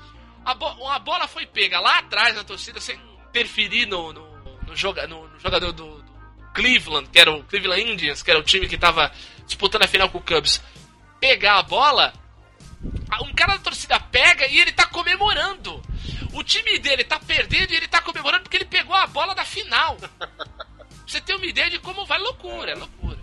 A, 0.45 0.55
bo 0.55 0.67
a 0.89 0.99
bola 0.99 1.27
foi 1.27 1.47
pega 1.47 1.81
lá 1.81 1.99
atrás 1.99 2.35
da 2.35 2.45
torcida, 2.45 2.81
sem 2.81 3.01
interferir 3.29 3.87
no, 3.87 4.13
no, 4.13 4.63
no 4.63 4.77
joga 4.77 5.07
no, 5.07 5.27
no 5.27 5.41
jogador 5.41 5.73
do, 5.73 6.03
do 6.03 6.13
Cleveland, 6.55 7.09
que 7.11 7.19
era 7.19 7.33
o 7.33 7.43
Cleveland 7.45 7.83
Indians, 7.93 8.23
que 8.23 8.31
era 8.31 8.39
o 8.39 8.43
time 8.43 8.69
que 8.69 8.79
tava 8.79 9.11
disputando 9.47 9.83
a 9.83 9.89
final 9.89 10.09
com 10.09 10.19
o 10.19 10.23
Cubs. 10.23 10.63
Pegar 11.19 11.59
a 11.59 11.63
bola, 11.63 12.13
um 13.23 13.35
cara 13.35 13.55
da 13.55 13.59
torcida 13.59 13.99
pega 13.99 14.47
e 14.47 14.59
ele 14.59 14.73
tá 14.73 14.87
comemorando. 14.87 15.83
O 16.33 16.43
time 16.43 16.79
dele 16.79 17.05
tá 17.05 17.19
perdendo 17.19 17.73
e 17.73 17.77
ele 17.77 17.89
tá 17.89 18.01
comemorando 18.01 18.45
porque 18.45 18.57
ele 18.57 18.65
pegou 18.65 18.95
a 18.95 19.07
bola 19.07 19.35
da 19.35 19.45
final. 19.45 19.97
Pra 19.97 20.11
você 21.07 21.21
ter 21.21 21.35
uma 21.35 21.47
ideia 21.47 21.71
de 21.71 21.79
como 21.79 22.07
vai 22.07 22.19
loucura, 22.19 22.73
é 22.73 22.75
loucura. 22.75 23.19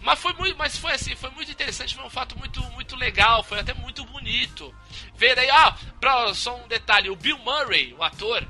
Mas 0.00 0.18
foi 0.18 0.32
muito, 0.32 0.56
mas 0.56 0.76
foi 0.76 0.92
assim, 0.92 1.14
foi 1.14 1.30
muito 1.30 1.50
interessante, 1.50 1.94
foi 1.94 2.04
um 2.04 2.10
fato 2.10 2.38
muito, 2.38 2.62
muito 2.72 2.96
legal, 2.96 3.42
foi 3.42 3.60
até 3.60 3.74
muito 3.74 4.04
bonito. 4.04 4.74
Ver 5.14 5.38
aí, 5.38 5.50
ah, 5.50 5.76
pra, 6.00 6.32
só 6.34 6.56
um 6.56 6.68
detalhe, 6.68 7.10
o 7.10 7.16
Bill 7.16 7.38
Murray, 7.38 7.94
o 7.94 8.02
ator, 8.02 8.46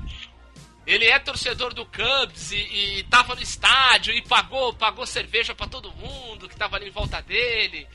ele 0.85 1.05
é 1.05 1.19
torcedor 1.19 1.73
do 1.73 1.85
Cubs 1.85 2.51
e, 2.51 2.55
e 2.99 3.03
tava 3.03 3.35
no 3.35 3.41
estádio 3.41 4.13
e 4.13 4.21
pagou, 4.21 4.73
pagou 4.73 5.05
cerveja 5.05 5.53
pra 5.53 5.67
todo 5.67 5.91
mundo 5.93 6.49
que 6.49 6.55
tava 6.55 6.77
ali 6.77 6.87
em 6.87 6.91
volta 6.91 7.21
dele. 7.21 7.87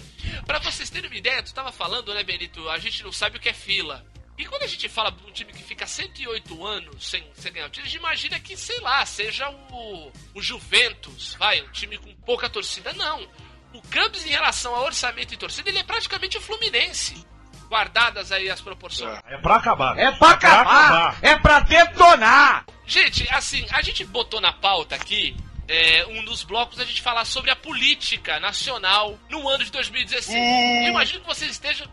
Pra 0.47 0.59
vocês 0.59 0.89
terem 0.89 1.11
uma 1.11 1.17
ideia, 1.17 1.43
tu 1.43 1.53
tava 1.53 1.73
falando, 1.73 2.15
né, 2.15 2.23
Benito? 2.23 2.69
A 2.69 2.79
gente 2.79 3.03
não 3.03 3.13
sabe 3.13 3.39
o 3.39 3.41
que 3.41 3.49
é 3.49 3.55
fila. 3.55 4.05
E 4.39 4.45
quando 4.45 4.63
a 4.63 4.67
gente 4.67 4.89
fala 4.89 5.11
de 5.11 5.25
um 5.25 5.33
time 5.33 5.53
que 5.53 5.63
fica 5.63 5.87
108 5.87 6.67
anos 6.67 7.09
sem, 7.09 7.25
sem 7.35 7.53
ganhar 7.53 7.67
o 7.67 7.71
título, 7.71 7.87
a 7.87 7.89
gente 7.89 7.99
imagina 7.99 8.41
que, 8.41 8.57
sei 8.57 8.79
lá, 8.81 9.05
seja 9.07 9.49
o, 9.49 10.13
o 10.35 10.43
Juventus, 10.43 11.35
vai, 11.39 11.63
um 11.63 11.71
time 11.71 11.97
com 11.97 12.15
pouca 12.17 12.49
torcida. 12.49 12.93
Não. 12.93 13.27
O 13.73 13.83
Cubs, 13.83 14.25
em 14.27 14.31
relação 14.31 14.75
a 14.75 14.83
orçamento 14.83 15.33
e 15.33 15.37
torcida, 15.37 15.69
ele 15.69 15.79
é 15.79 15.83
praticamente 15.83 16.37
o 16.37 16.41
Fluminense. 16.41 17.27
Guardadas 17.69 18.31
aí 18.31 18.49
as 18.49 18.61
proporções. 18.61 19.19
É 19.27 19.39
pra 19.39 19.57
acabar. 19.57 19.99
É 19.99 20.13
pra 20.13 20.31
acabar. 20.31 21.19
É 21.21 21.37
pra 21.37 21.61
detonar. 21.61 22.65
Gente, 22.87 23.27
assim, 23.33 23.67
a 23.73 23.83
gente 23.83 24.05
botou 24.05 24.41
na 24.41 24.53
pauta 24.53 24.95
aqui 24.95 25.37
é, 25.69 26.07
um 26.07 26.25
dos 26.25 26.45
blocos 26.45 26.79
a 26.79 26.85
gente 26.85 27.03
falar 27.03 27.25
sobre 27.25 27.51
a 27.51 27.57
política 27.57 28.39
nacional 28.39 29.19
no 29.29 29.49
ano 29.49 29.65
de 29.65 29.71
2016. 29.73 30.85
Eu 30.85 30.91
imagino 30.91 31.21
que 31.21 31.27
vocês 31.27 31.51
estejam. 31.51 31.87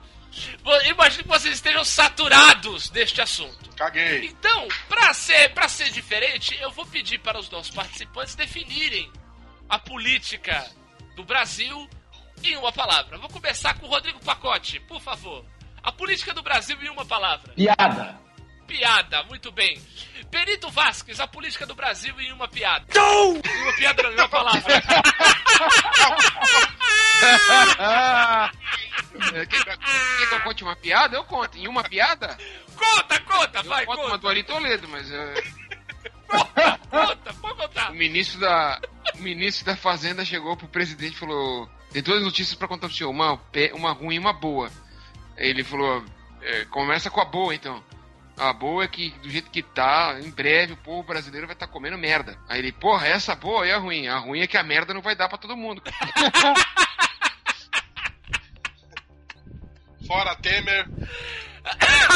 Imagino 0.86 1.24
que 1.24 1.30
vocês 1.30 1.56
estejam 1.56 1.84
saturados 1.84 2.90
deste 2.90 3.22
assunto. 3.22 3.70
Caguei. 3.76 4.26
Então, 4.26 4.68
pra 4.88 5.14
ser, 5.14 5.54
pra 5.54 5.68
ser 5.68 5.90
diferente, 5.90 6.58
eu 6.60 6.72
vou 6.72 6.86
pedir 6.86 7.20
para 7.20 7.40
os 7.40 7.50
nossos 7.50 7.74
participantes 7.74 8.36
definirem 8.36 9.12
a 9.70 9.80
política 9.80 10.66
do 11.16 11.24
Brasil 11.24 11.90
em 12.44 12.56
uma 12.58 12.72
palavra. 12.72 13.18
Vou 13.18 13.30
começar 13.30 13.74
com 13.76 13.86
o 13.86 13.90
Rodrigo 13.90 14.20
Pacote, 14.24 14.80
por 14.82 15.02
favor. 15.02 15.46
A 15.82 15.92
política 15.92 16.34
do 16.34 16.42
Brasil 16.42 16.78
em 16.82 16.90
uma 16.90 17.06
palavra. 17.06 17.54
Piada. 17.54 18.20
Piada, 18.68 19.24
muito 19.24 19.52
bem. 19.52 19.82
Perito 20.34 20.68
Vasquez, 20.72 21.20
a 21.20 21.28
política 21.28 21.64
do 21.64 21.76
Brasil 21.76 22.20
em 22.20 22.32
uma 22.32 22.48
piada. 22.48 22.86
Não! 22.96 23.36
Em 23.36 23.62
uma 23.62 23.74
piada, 23.74 24.02
em 24.02 24.14
uma 24.16 24.28
palavra. 24.28 24.62
É, 29.34 29.46
Quer 29.46 29.64
que 30.28 30.34
eu 30.34 30.42
conte 30.42 30.64
uma 30.64 30.76
piada? 30.76 31.16
Eu 31.16 31.24
conto. 31.24 31.56
Em 31.56 31.68
uma 31.68 31.84
piada? 31.84 32.36
Conta, 32.76 33.20
conta, 33.22 33.60
eu 33.60 33.64
vai, 33.66 33.86
conto 33.86 33.98
conta. 33.98 34.10
uma 34.10 34.18
do 34.18 34.28
Ari 34.28 34.44
Toledo, 34.44 34.88
mas... 34.88 35.12
é, 35.12 35.34
Conta, 36.90 37.34
pode 37.36 37.58
contar. 37.58 37.92
O 37.92 37.94
ministro 37.94 38.40
da, 38.40 38.82
o 39.14 39.18
ministro 39.20 39.66
da 39.66 39.76
Fazenda 39.78 40.26
chegou 40.26 40.58
pro 40.58 40.68
presidente 40.68 41.14
e 41.14 41.20
falou: 41.20 41.70
tem 41.92 42.02
duas 42.02 42.24
notícias 42.24 42.56
pra 42.58 42.68
contar 42.68 42.88
pro 42.88 42.98
senhor, 42.98 43.12
uma, 43.12 43.40
uma 43.74 43.92
ruim 43.92 44.16
e 44.16 44.20
uma 44.20 44.34
boa. 44.34 44.72
Ele 45.38 45.64
falou: 45.64 46.04
"É, 46.42 46.66
começa 46.66 47.12
com 47.12 47.22
a 47.22 47.26
boa 47.26 47.54
então. 47.54 47.84
A 48.38 48.52
boa 48.52 48.84
é 48.84 48.88
que, 48.88 49.12
do 49.20 49.30
jeito 49.30 49.52
que 49.52 49.62
tá, 49.62 50.18
em 50.20 50.32
breve 50.32 50.74
o 50.74 50.78
povo 50.78 51.04
brasileiro 51.04 51.46
vai 51.46 51.54
estar 51.54 51.68
comendo 51.68 51.98
merda. 51.98 52.38
Aí 52.50 52.60
ele, 52.60 52.72
porra, 52.72 53.08
essa 53.08 53.36
boa 53.36 53.66
e 53.68 53.72
a 53.72 53.78
ruim. 53.78 54.08
A 54.08 54.18
ruim 54.18 54.42
é 54.42 54.48
que 54.48 54.58
a 54.58 54.64
merda 54.64 54.94
não 54.94 55.02
vai 55.02 55.16
dar 55.16 55.30
pra 55.30 55.38
todo 55.38 55.56
mundo. 55.56 55.82
Fora 60.08 60.36
Temer. 60.36 60.88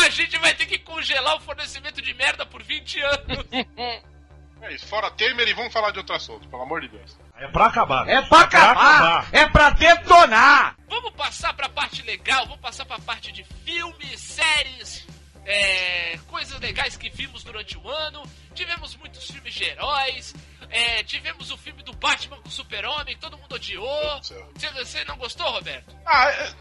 A 0.03 0.09
gente 0.09 0.37
vai 0.39 0.53
ter 0.53 0.65
que 0.65 0.77
congelar 0.79 1.37
o 1.37 1.39
fornecimento 1.39 2.01
de 2.01 2.13
merda 2.13 2.45
por 2.45 2.61
20 2.63 2.99
anos. 3.01 3.45
É 4.59 4.73
isso, 4.73 4.87
fora 4.87 5.11
Temer 5.11 5.47
e 5.47 5.53
vamos 5.53 5.71
falar 5.71 5.91
de 5.91 5.99
outro 5.99 6.15
assunto, 6.15 6.47
pelo 6.47 6.63
amor 6.63 6.81
de 6.81 6.87
Deus. 6.87 7.15
É 7.37 7.47
pra 7.47 7.67
acabar. 7.67 8.09
É 8.09 8.21
pra 8.23 8.39
acabar. 8.39 9.27
É 9.31 9.47
pra 9.47 9.69
detonar. 9.69 10.75
Vamos 10.89 11.11
passar 11.11 11.53
pra 11.53 11.69
parte 11.69 12.01
legal, 12.01 12.45
vamos 12.45 12.59
passar 12.59 12.83
pra 12.85 12.97
parte 12.97 13.31
de 13.31 13.43
filmes, 13.63 14.19
séries, 14.19 15.05
é, 15.47 16.19
coisas 16.27 16.59
legais 16.59 16.97
que 16.97 17.09
vimos 17.09 17.43
durante 17.43 17.77
o 17.77 17.89
ano. 17.89 18.21
Tivemos 18.53 18.95
muitos 18.97 19.25
filmes 19.31 19.53
de 19.53 19.63
heróis. 19.63 20.35
é, 20.69 21.01
tivemos 21.03 21.49
o 21.51 21.57
filme 21.57 21.81
do 21.83 21.93
Batman 21.93 22.37
com 22.41 22.49
o 22.49 22.51
Super-Homem, 22.51 23.17
todo 23.17 23.37
mundo 23.37 23.55
odiou. 23.55 24.21
Você, 24.21 24.69
você 24.73 25.03
não 25.05 25.15
gostou, 25.17 25.49
Roberto? 25.49 25.95
Ah, 26.05 26.29
é, 26.29 26.53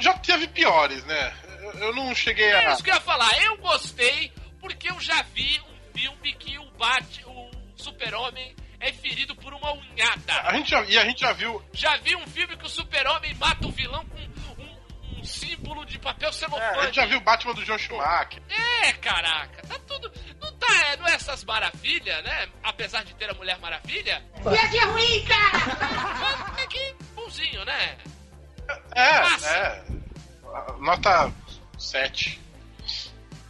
já 0.00 0.12
teve 0.18 0.46
piores, 0.48 1.02
né? 1.04 1.34
Eu, 1.80 1.94
não 1.94 2.14
cheguei 2.14 2.44
É 2.44 2.66
a. 2.66 2.72
isso 2.74 2.84
que 2.84 2.90
eu 2.90 2.94
ia 2.94 3.00
falar. 3.00 3.36
Eu 3.42 3.56
gostei 3.56 4.30
porque 4.60 4.90
eu 4.90 5.00
já 5.00 5.22
vi 5.34 5.60
um 5.60 5.98
filme 5.98 6.32
que 6.34 6.58
o 6.58 6.70
Bat, 6.72 7.24
o 7.26 7.50
Super-Homem 7.76 8.54
é 8.80 8.92
ferido 8.92 9.34
por 9.36 9.54
uma 9.54 9.72
unhada. 9.72 10.40
A 10.42 10.54
gente 10.54 10.70
já, 10.70 10.82
e 10.84 10.98
a 10.98 11.04
gente 11.06 11.20
já 11.22 11.32
viu. 11.32 11.62
Já 11.72 11.96
vi 11.98 12.14
um 12.16 12.26
filme 12.26 12.54
que 12.56 12.66
o 12.66 12.68
Super-Homem 12.68 13.34
mata 13.36 13.66
o 13.66 13.70
vilão 13.70 14.04
com 14.06 14.18
um, 14.18 14.33
símbolo 15.64 15.84
de 15.86 15.98
papel 15.98 16.28
É, 16.28 16.32
celofane. 16.32 16.78
a 16.78 16.84
gente 16.86 16.94
já 16.96 17.06
viu 17.06 17.18
o 17.18 17.20
Batman 17.22 17.54
do 17.54 17.64
John 17.64 17.78
Schumacher. 17.78 18.42
É, 18.50 18.92
caraca, 18.94 19.66
tá 19.66 19.78
tudo. 19.86 20.12
Não 20.40 20.52
tá, 20.58 20.66
é, 20.88 20.96
não 20.96 21.06
é 21.08 21.14
essas 21.14 21.42
maravilhas, 21.44 22.22
né? 22.22 22.48
Apesar 22.62 23.02
de 23.04 23.14
ter 23.14 23.30
a 23.30 23.34
Mulher 23.34 23.58
Maravilha. 23.58 24.22
Viagem 24.46 24.80
é 24.80 24.84
ruim, 24.84 25.24
cara! 25.24 26.62
É 26.62 26.66
que 26.66 26.94
bonzinho, 27.14 27.64
né? 27.64 27.96
É, 28.94 29.20
Passa. 29.20 29.48
é. 29.48 29.84
Nota 30.78 31.32
7. 31.78 32.40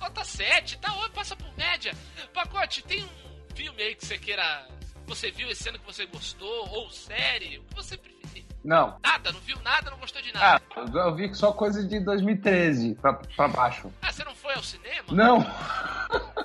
Nota 0.01 0.25
7, 0.25 0.79
tá 0.79 0.93
passa 1.15 1.37
por 1.37 1.57
média. 1.57 1.95
Pacote, 2.33 2.83
tem 2.83 3.05
um 3.05 3.55
filme 3.55 3.83
aí 3.83 3.95
que 3.95 4.05
você 4.07 4.19
queira. 4.19 4.67
Você 5.07 5.31
viu 5.31 5.49
esse 5.51 5.69
ano 5.69 5.79
que 5.79 5.85
você 5.87 6.07
gostou, 6.07 6.69
ou 6.71 6.91
série, 6.91 7.59
o 7.59 7.63
que 7.65 7.75
você 7.75 7.97
preferir. 7.97 8.14
Não. 8.65 8.97
Nada, 9.05 9.31
não 9.33 9.41
viu 9.41 9.59
nada, 9.63 9.91
não 9.91 9.99
gostou 9.99 10.23
de 10.23 10.33
nada. 10.33 10.63
Ah, 10.75 10.81
eu 10.95 11.15
vi 11.15 11.35
só 11.35 11.53
coisa 11.53 11.87
de 11.87 12.01
2013 12.01 12.95
pra, 12.95 13.13
pra 13.37 13.49
baixo. 13.49 13.93
Ah, 14.01 14.11
você 14.11 14.25
não 14.25 14.35
foi 14.35 14.55
ao 14.55 14.63
cinema? 14.63 15.05
Não. 15.11 15.45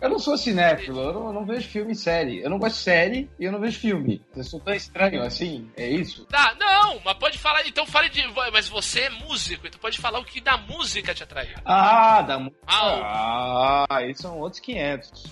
Eu 0.00 0.10
não 0.10 0.18
sou 0.18 0.36
cinéfilo, 0.36 1.00
eu 1.00 1.14
não, 1.14 1.26
eu 1.28 1.32
não 1.32 1.46
vejo 1.46 1.66
filme 1.66 1.92
e 1.92 1.96
série. 1.96 2.42
Eu 2.42 2.50
não 2.50 2.58
gosto 2.58 2.74
de 2.76 2.82
série 2.82 3.30
e 3.40 3.44
eu 3.46 3.50
não 3.50 3.58
vejo 3.58 3.78
filme. 3.80 4.20
Eu 4.36 4.44
sou 4.44 4.60
tão 4.60 4.74
estranho 4.74 5.22
assim, 5.22 5.70
é 5.78 5.88
isso? 5.88 6.26
Tá, 6.26 6.54
não, 6.60 7.00
mas 7.02 7.16
pode 7.16 7.38
falar, 7.38 7.66
então 7.66 7.86
fale 7.86 8.10
de. 8.10 8.22
Mas 8.52 8.68
você 8.68 9.00
é 9.04 9.08
músico, 9.08 9.66
então 9.66 9.80
pode 9.80 9.96
falar 9.98 10.18
o 10.18 10.24
que 10.24 10.42
da 10.42 10.58
música 10.58 11.14
te 11.14 11.22
atraiu. 11.22 11.56
Ah, 11.64 12.20
da 12.20 12.38
música. 12.38 12.58
Ah, 12.66 13.86
Ah, 13.88 13.96
aí 13.96 14.14
são 14.14 14.38
outros 14.38 14.60
500. 14.60 15.24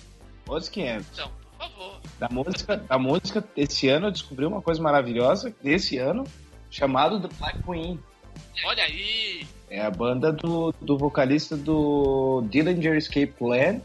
Outros 0.47 0.69
500. 0.69 1.07
Então, 1.13 1.31
por 1.51 1.67
favor. 1.67 2.01
Da 2.19 2.29
música, 2.29 2.77
da 2.77 2.97
música, 2.97 3.43
esse 3.55 3.89
ano 3.89 4.07
eu 4.07 4.11
descobri 4.11 4.45
uma 4.45 4.61
coisa 4.61 4.81
maravilhosa 4.81 5.53
desse 5.61 5.97
ano, 5.97 6.23
chamado 6.69 7.19
The 7.19 7.29
Black 7.37 7.63
Queen. 7.63 7.99
Olha 8.65 8.83
aí. 8.83 9.45
É 9.69 9.81
a 9.81 9.91
banda 9.91 10.31
do, 10.31 10.73
do 10.81 10.97
vocalista 10.97 11.57
do 11.57 12.43
Dillinger 12.49 12.95
Escape 12.95 13.33
Plan, 13.37 13.81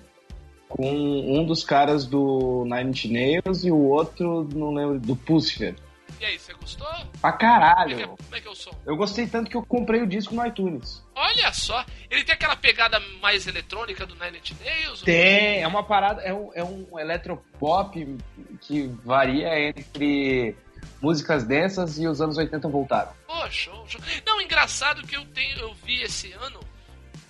com 0.69 0.87
um 0.87 1.45
dos 1.45 1.65
caras 1.65 2.07
do 2.07 2.65
Nine 2.65 2.91
Inch 2.91 3.07
Nails 3.07 3.65
e 3.65 3.71
o 3.71 3.79
outro, 3.79 4.47
não 4.55 4.75
lembro, 4.75 5.01
do 5.01 5.17
Pussifer. 5.17 5.75
E 6.21 6.25
aí, 6.25 6.39
você 6.39 6.53
gostou? 6.55 6.87
Pra 7.21 7.33
Como 7.33 7.35
é, 7.35 7.39
que 7.39 7.45
é, 7.45 7.49
caralho! 7.49 8.09
como 8.17 8.37
é 8.37 8.41
que 8.41 8.49
é 8.49 8.51
o 8.51 8.55
som? 8.55 8.71
Eu 8.85 8.97
gostei 8.97 9.27
tanto 9.27 9.49
que 9.51 9.57
eu 9.57 9.63
comprei 9.65 10.03
o 10.03 10.07
disco 10.07 10.35
no 10.35 10.45
iTunes. 10.47 11.03
Olha 11.15 11.53
só, 11.53 11.85
ele 12.11 12.25
tem 12.25 12.35
aquela 12.35 12.57
pegada 12.57 12.99
mais 13.23 13.47
eletrônica 13.47 14.05
do 14.05 14.15
Nine 14.17 14.39
Inch 14.39 14.53
Nails? 14.65 15.03
Tem, 15.03 15.63
é 15.63 15.67
uma 15.69 15.83
parada, 15.85 16.21
é 16.23 16.35
um, 16.35 16.51
é 16.55 16.65
um 16.65 16.99
eletropop 16.99 18.17
que 18.63 18.89
varia 19.05 19.69
entre 19.69 20.57
músicas 21.01 21.45
densas 21.45 21.99
e 21.99 22.07
os 22.09 22.21
anos 22.21 22.37
80 22.37 22.69
voltaram. 22.69 23.13
Pô, 23.27 23.49
show, 23.51 23.85
show. 23.89 24.01
Não, 24.27 24.41
engraçado 24.41 25.07
que 25.07 25.17
eu 25.17 25.25
tenho, 25.27 25.57
eu 25.59 25.75
vi 25.75 26.03
esse 26.03 26.33
ano 26.33 26.59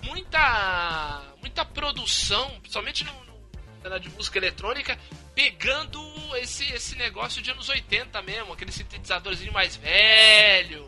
muita 0.03 1.21
muita 1.39 1.63
produção, 1.65 2.49
principalmente 2.61 3.03
no, 3.05 3.13
no- 3.13 3.89
na 3.89 3.97
de 3.97 4.09
música 4.09 4.37
eletrônica, 4.37 4.97
pegando 5.43 6.01
esse, 6.35 6.65
esse 6.73 6.97
negócio 6.97 7.41
de 7.41 7.49
anos 7.51 7.69
80 7.69 8.21
mesmo, 8.23 8.51
aquele 8.51 8.73
sintetizadorzinho 8.73 9.53
mais 9.53 9.77
velho, 9.77 10.85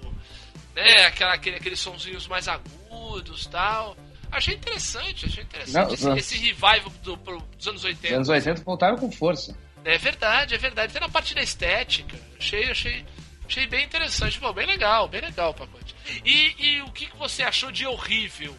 né? 0.75 1.05
Aquela, 1.05 1.33
aquele, 1.33 1.55
aqueles 1.55 1.79
sonzinhos 1.79 2.27
mais 2.27 2.49
agudos 2.49 3.45
tal. 3.45 3.95
Achei 4.29 4.55
interessante, 4.55 5.25
achei 5.25 5.43
interessante 5.43 5.85
Não, 5.87 5.93
esse, 5.93 6.05
não. 6.05 6.17
esse 6.17 6.37
revival 6.37 6.89
do- 7.01 7.17
pro- 7.17 7.41
dos 7.57 7.67
anos 7.67 7.83
80. 7.85 8.07
Os 8.07 8.13
anos 8.13 8.29
80 8.29 8.63
voltaram 8.63 8.97
com 8.97 9.09
força. 9.09 9.57
É 9.85 9.97
verdade, 9.97 10.53
é 10.53 10.57
verdade. 10.57 10.91
Até 10.91 10.99
na 10.99 11.09
parte 11.11 11.33
da 11.33 11.41
estética. 11.41 12.17
Achei, 12.37 12.69
achei, 12.69 13.05
achei 13.45 13.67
bem 13.67 13.85
interessante. 13.85 14.37
Pô, 14.37 14.51
bem 14.53 14.67
legal, 14.67 15.07
bem 15.07 15.21
legal 15.21 15.51
o 15.51 15.53
pacote. 15.53 15.95
E, 16.25 16.55
e 16.57 16.81
o 16.81 16.91
que, 16.91 17.05
que 17.07 17.17
você 17.17 17.41
achou 17.43 17.71
de 17.71 17.85
horrível 17.87 18.55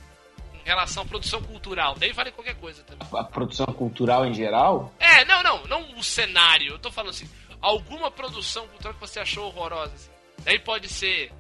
relação 0.64 1.02
à 1.02 1.06
produção 1.06 1.42
cultural? 1.42 1.94
Daí 1.98 2.12
vale 2.12 2.30
qualquer 2.32 2.54
coisa 2.56 2.82
também. 2.84 3.06
A 3.12 3.24
produção 3.24 3.66
cultural 3.66 4.24
em 4.26 4.34
geral, 4.34 4.92
É, 4.98 5.24
não, 5.24 5.42
não, 5.42 5.64
não 5.64 5.98
o 5.98 6.02
cenário. 6.04 6.72
Eu 6.72 6.78
tô 6.78 6.90
falando 6.90 7.10
assim, 7.10 7.28
alguma 7.60 8.10
produção 8.10 8.66
cultural 8.68 8.94
que 8.94 9.00
você 9.00 9.20
achou 9.20 9.46
horrorosa. 9.46 9.92
Assim. 9.94 10.10
Daí 10.44 10.58
pode 10.58 10.88
ser. 10.88 11.32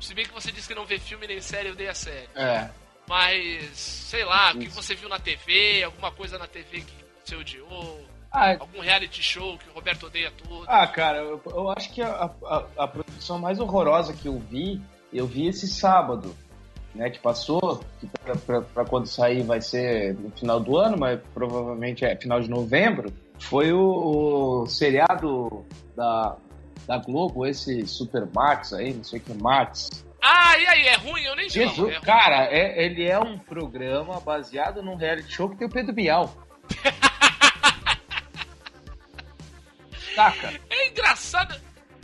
Se 0.00 0.14
bem 0.14 0.24
que 0.24 0.32
você 0.32 0.52
disse 0.52 0.68
que 0.68 0.74
não 0.74 0.86
vê 0.86 0.98
filme 0.98 1.26
nem 1.26 1.40
série, 1.40 1.68
eu 1.70 1.74
dei 1.74 1.88
a 1.88 1.94
série. 1.94 2.28
é. 2.34 2.70
Mas, 3.08 3.74
sei 3.78 4.22
lá, 4.22 4.52
o 4.52 4.58
que 4.58 4.68
você 4.68 4.94
viu 4.94 5.08
na 5.08 5.18
TV, 5.18 5.82
alguma 5.82 6.12
coisa 6.12 6.38
na 6.38 6.46
TV 6.46 6.82
que 6.82 6.92
você 7.24 7.36
odiou, 7.36 8.04
Ah, 8.30 8.50
algum 8.60 8.80
reality 8.80 9.22
show 9.22 9.56
que 9.56 9.66
o 9.70 9.72
Roberto 9.72 10.04
odeia 10.06 10.30
tudo. 10.30 10.66
Ah, 10.68 10.86
cara, 10.86 11.16
eu, 11.16 11.40
eu 11.46 11.70
acho 11.70 11.90
que 11.90 12.02
a, 12.02 12.30
a, 12.44 12.64
a 12.76 12.86
produção 12.86 13.38
mais 13.38 13.58
horrorosa 13.58 14.12
que 14.12 14.28
eu 14.28 14.38
vi, 14.38 14.78
eu 15.10 15.26
vi 15.26 15.46
esse 15.48 15.66
sábado, 15.66 16.36
né, 16.98 17.08
que 17.10 17.18
passou, 17.20 17.80
que 18.00 18.08
pra 18.74 18.84
quando 18.84 19.06
sair 19.06 19.42
vai 19.44 19.60
ser 19.60 20.14
no 20.14 20.30
final 20.32 20.58
do 20.58 20.76
ano, 20.76 20.98
mas 20.98 21.20
provavelmente 21.32 22.04
é 22.04 22.16
final 22.16 22.40
de 22.40 22.50
novembro, 22.50 23.12
foi 23.38 23.72
o, 23.72 24.62
o 24.62 24.66
seriado 24.66 25.64
da, 25.96 26.36
da 26.88 26.98
Globo, 26.98 27.46
esse 27.46 27.86
Super 27.86 28.28
Max 28.34 28.72
aí, 28.72 28.92
não 28.92 29.04
sei 29.04 29.20
o 29.20 29.22
que, 29.22 29.32
Max. 29.34 30.04
Ah, 30.20 30.58
e 30.58 30.66
aí, 30.66 30.86
é 30.88 30.96
ruim? 30.96 31.22
Eu 31.22 31.36
nem 31.36 31.44
não. 31.46 31.50
Jesus, 31.50 31.94
É 31.94 32.00
cara, 32.00 32.46
é- 32.50 32.84
ele 32.84 33.06
é 33.08 33.16
um 33.20 33.38
programa 33.38 34.18
baseado 34.18 34.82
num 34.82 34.96
reality 34.96 35.32
show 35.32 35.48
que 35.48 35.56
tem 35.56 35.68
o 35.68 35.70
Pedro 35.70 35.92
Bial. 35.94 36.34
Saca? 40.16 40.52
É 40.68 40.88
engraçado. 40.88 41.54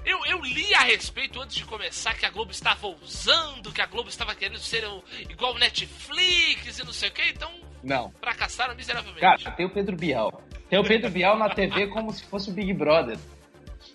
Eu, 0.05 0.25
eu 0.27 0.41
li 0.43 0.75
a 0.75 0.81
respeito 0.81 1.41
antes 1.41 1.57
de 1.57 1.65
começar 1.65 2.15
que 2.15 2.27
a 2.27 2.31
Globo 2.31 2.51
estava 2.51 2.87
ousando, 2.87 3.73
que 3.73 3.81
a 3.81 3.87
Globo 3.87 4.09
estava 4.09 4.35
querendo 4.35 4.59
ser 4.59 4.85
o- 4.85 5.03
igual 5.31 5.55
o 5.55 5.59
Netflix 5.59 6.79
e 6.79 6.85
não 6.85 6.93
sei 6.93 7.09
o 7.09 7.13
que, 7.13 7.23
então 7.31 7.51
Não. 7.83 8.13
fracassaram 8.21 8.75
miseravelmente. 8.75 9.21
Cara, 9.21 9.51
tem 9.53 9.65
o 9.67 9.71
Pedro 9.71 9.97
Bial. 9.97 10.43
Tem 10.69 10.79
o 10.79 10.85
Pedro 10.85 11.11
Bial 11.11 11.39
na 11.39 11.49
TV 11.49 11.87
como 11.89 12.13
se 12.13 12.23
fosse 12.25 12.51
o 12.51 12.53
Big 12.53 12.73
Brother. 12.75 13.17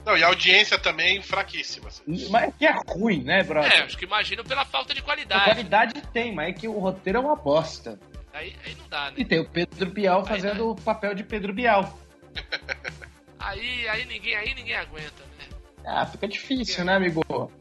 Não, 0.06 0.18
e 0.18 0.24
a 0.24 0.28
audiência 0.28 0.80
também 0.80 1.22
fraquíssima. 1.22 1.90
assim. 1.90 2.04
Mas 2.30 2.44
é 2.50 2.52
que 2.58 2.66
é 2.66 2.74
ruim, 2.88 3.22
né, 3.24 3.44
brother? 3.44 3.72
é, 3.72 3.82
acho 3.84 3.98
que 3.98 4.06
imagino 4.06 4.44
pela 4.44 4.64
falta 4.66 4.94
de 4.94 5.02
A 5.02 5.04
qualidade. 5.04 5.44
qualidade 5.46 6.02
tem, 6.14 6.34
mas 6.34 6.50
é 6.50 6.54
que 6.54 6.68
o 6.68 6.80
roteiro 6.80 7.18
é 7.20 7.22
uma 7.22 7.36
bosta. 7.36 8.00
Aí, 8.34 8.56
aí 8.66 8.76
não 8.76 8.88
dá, 8.88 9.06
né? 9.12 9.16
E 9.18 9.26
tem 9.26 9.40
o 9.40 9.50
Pedro 9.50 9.90
Bial 9.92 10.26
fazendo 10.26 10.70
o 10.72 10.76
papel 10.76 11.14
de 11.14 11.24
Pedro 11.24 11.52
Bial. 11.54 12.00
Aí, 13.40 13.88
aí 13.88 14.06
ninguém, 14.06 14.36
aí 14.36 14.54
ninguém 14.54 14.76
aguenta, 14.76 15.24
né? 15.38 15.39
Ah, 15.86 16.06
fica 16.06 16.28
difícil, 16.28 16.86
né, 16.86 16.96
amigo? 16.96 17.24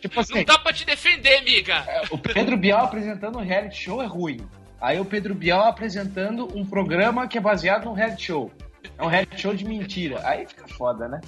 Tipo 0.00 0.20
assim, 0.20 0.34
Não 0.36 0.44
dá 0.44 0.58
pra 0.58 0.72
te 0.72 0.84
defender, 0.86 1.36
amiga. 1.38 1.84
o 2.10 2.16
Pedro 2.16 2.56
Bial 2.56 2.84
apresentando 2.86 3.38
um 3.38 3.42
reality 3.42 3.82
show 3.84 4.02
é 4.02 4.06
ruim. 4.06 4.40
Aí 4.80 4.98
o 4.98 5.04
Pedro 5.04 5.34
Bial 5.34 5.66
apresentando 5.66 6.48
um 6.56 6.64
programa 6.64 7.28
que 7.28 7.36
é 7.36 7.40
baseado 7.40 7.84
num 7.84 7.92
reality 7.92 8.24
show. 8.26 8.50
É 8.96 9.02
um 9.02 9.08
reality 9.08 9.38
show 9.42 9.54
de 9.54 9.64
mentira. 9.66 10.26
Aí 10.26 10.46
fica 10.46 10.66
foda, 10.68 11.06
né? 11.06 11.20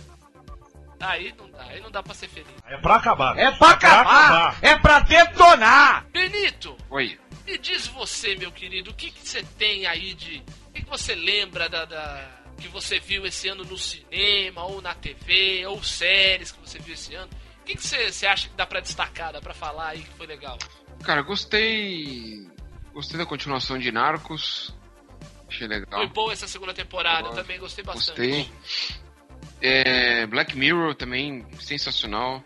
Aí 1.01 1.35
não 1.37 1.51
dá, 1.51 1.63
aí 1.65 1.81
não 1.83 1.91
dá 1.91 2.03
pra 2.03 2.15
ser 2.15 2.29
feliz. 2.29 2.49
É 2.67 2.79
pra 2.79 2.95
acabar. 2.97 3.37
É 3.39 3.51
pra 3.51 3.71
acabar! 3.71 4.57
É 4.63 4.79
pra 4.79 5.01
detonar! 5.01 6.07
Benito, 6.13 6.75
Oi. 6.89 7.19
me 7.45 7.59
diz 7.59 7.89
você, 7.89 8.37
meu 8.37 8.53
querido, 8.53 8.91
o 8.91 8.95
que, 8.95 9.11
que 9.11 9.29
você 9.29 9.43
tem 9.59 9.85
aí 9.85 10.15
de. 10.15 10.43
O 10.69 10.73
que, 10.73 10.83
que 10.83 10.89
você 10.89 11.15
lembra 11.15 11.69
da, 11.69 11.85
da- 11.85 12.25
que 12.63 12.69
você 12.69 13.01
viu 13.01 13.27
esse 13.27 13.49
ano 13.49 13.65
no 13.65 13.77
cinema, 13.77 14.65
ou 14.65 14.81
na 14.81 14.95
TV, 14.95 15.67
ou 15.67 15.83
séries 15.83 16.53
que 16.53 16.61
você 16.61 16.79
viu 16.79 16.95
esse 16.95 17.15
ano? 17.15 17.31
O 17.61 17.65
que, 17.65 17.75
que 17.75 17.87
você, 17.87 18.11
você 18.11 18.27
acha 18.27 18.49
que 18.49 18.57
dá 18.57 18.65
pra 18.65 18.81
destacar, 18.81 19.33
dá 19.33 19.41
pra 19.41 19.53
falar 19.53 19.89
aí 19.89 20.03
que 20.03 20.15
foi 20.15 20.27
legal? 20.27 20.57
Cara, 21.03 21.23
gostei. 21.23 22.49
Gostei 22.93 23.19
da 23.19 23.27
continuação 23.27 23.79
de 23.79 23.91
Narcos. 23.91 24.75
Achei 25.49 25.67
legal. 25.67 26.01
Foi 26.01 26.09
boa 26.09 26.33
essa 26.33 26.47
segunda 26.47 26.73
temporada, 26.73 27.29
eu 27.29 27.35
também 27.35 27.59
gostei 27.59 27.85
bastante. 27.85 28.21
Gostei. 28.21 28.51
É, 29.61 30.27
Black 30.27 30.57
Mirror 30.57 30.95
também, 30.95 31.47
sensacional. 31.61 32.43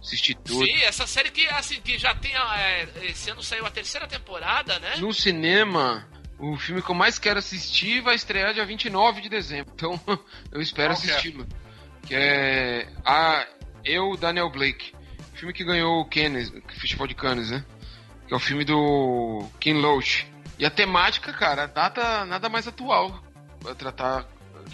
Assisti 0.00 0.34
tudo. 0.34 0.66
Sim, 0.66 0.82
essa 0.82 1.06
série 1.06 1.30
que, 1.30 1.46
assim, 1.48 1.80
que 1.80 1.96
já 1.98 2.14
tem. 2.14 2.34
é, 2.34 2.86
esse 3.04 3.30
ano 3.30 3.42
saiu 3.42 3.64
a 3.64 3.70
terceira 3.70 4.06
temporada, 4.06 4.78
né? 4.78 4.96
No 4.98 5.14
cinema, 5.14 6.06
o 6.38 6.56
filme 6.56 6.82
que 6.82 6.90
eu 6.90 6.94
mais 6.94 7.18
quero 7.18 7.38
assistir 7.38 8.00
vai 8.00 8.14
estrear 8.14 8.54
dia 8.54 8.64
29 8.64 9.20
de 9.20 9.28
dezembro. 9.28 9.72
Então, 9.74 10.00
eu 10.52 10.60
espero 10.60 10.90
é? 10.90 10.92
assisti-lo. 10.92 11.46
Que 12.02 12.14
é 12.14 12.88
a 13.04 13.46
Eu, 13.84 14.16
Daniel 14.16 14.50
Blake. 14.50 14.92
Filme 15.34 15.52
que 15.52 15.64
ganhou 15.64 16.00
o 16.00 16.04
Cannes, 16.04 16.52
Festival 16.78 17.06
de 17.06 17.14
Cannes, 17.14 17.50
né? 17.50 17.64
Que 18.26 18.34
é 18.34 18.36
o 18.36 18.40
filme 18.40 18.64
do 18.64 19.48
Ken 19.58 19.74
Loach. 19.74 20.26
E 20.58 20.64
a 20.64 20.70
temática, 20.70 21.32
cara, 21.32 21.64
a 21.64 21.66
data 21.66 22.24
nada 22.24 22.48
mais 22.48 22.68
atual 22.68 23.22
pra 23.60 23.74
tratar 23.74 24.26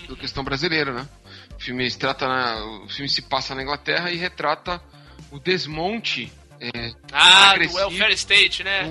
da 0.08 0.16
questão 0.16 0.44
brasileira, 0.44 0.92
né? 0.92 1.08
O 1.56 1.60
filme 1.60 1.90
se 1.90 1.98
trata 1.98 2.26
na, 2.26 2.64
o 2.84 2.88
filme 2.88 3.08
se 3.08 3.22
passa 3.22 3.54
na 3.54 3.62
Inglaterra 3.62 4.10
e 4.10 4.16
retrata 4.16 4.82
o 5.30 5.38
desmonte 5.38 6.32
é, 6.60 6.92
Ah, 7.10 7.56
do 7.56 7.74
Welfare 7.74 8.12
State, 8.12 8.62
né? 8.62 8.82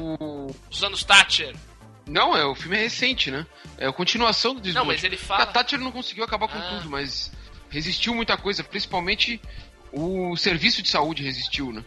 Dos 0.70 0.84
anos 0.84 1.04
Thatcher. 1.04 1.56
Não, 2.10 2.36
é, 2.36 2.44
o 2.46 2.56
filme 2.56 2.76
é 2.78 2.82
recente, 2.82 3.30
né? 3.32 3.46
É 3.78 3.88
a 3.88 3.94
continuação 3.94 4.54
do 4.56 4.62
desmonte. 4.62 4.80
Não, 4.86 4.92
mas 4.94 5.04
ele 5.04 5.16
fala- 5.18 5.44
A 5.44 5.46
Thatcher 5.46 5.80
não 5.80 5.92
conseguiu 5.92 6.24
acabar 6.24 6.48
com 6.48 6.58
Ah. 6.58 6.70
tudo, 6.78 6.90
mas 6.90 7.32
resistiu 7.70 8.16
muita 8.16 8.36
coisa, 8.36 8.64
principalmente 8.64 9.40
o 9.92 10.36
serviço 10.36 10.82
de 10.82 10.90
saúde 10.90 11.24
resistiu, 11.24 11.72
né? 11.72 11.84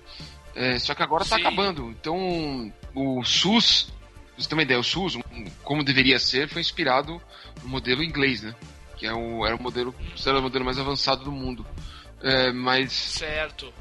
É, 0.54 0.78
só 0.78 0.94
que 0.94 1.02
agora 1.02 1.24
tá 1.24 1.36
Sim. 1.36 1.42
acabando. 1.42 1.88
Então, 1.90 2.72
o 2.94 3.24
SUS, 3.24 3.92
você 4.36 4.48
ter 4.48 4.54
uma 4.54 4.62
ideia, 4.62 4.78
o 4.78 4.84
SUS, 4.84 5.18
como 5.64 5.82
deveria 5.82 6.18
ser, 6.18 6.48
foi 6.48 6.60
inspirado 6.60 7.20
no 7.62 7.68
modelo 7.68 8.02
inglês, 8.02 8.42
né? 8.42 8.54
Que 8.96 9.06
é 9.06 9.12
o, 9.14 9.44
era 9.46 9.56
o 9.56 9.62
modelo, 9.62 9.94
era 10.24 10.38
o 10.38 10.42
modelo 10.42 10.64
mais 10.64 10.78
avançado 10.78 11.24
do 11.24 11.32
mundo. 11.32 11.66
É, 12.22 12.52
mas 12.52 12.92
Certo. 12.92 13.72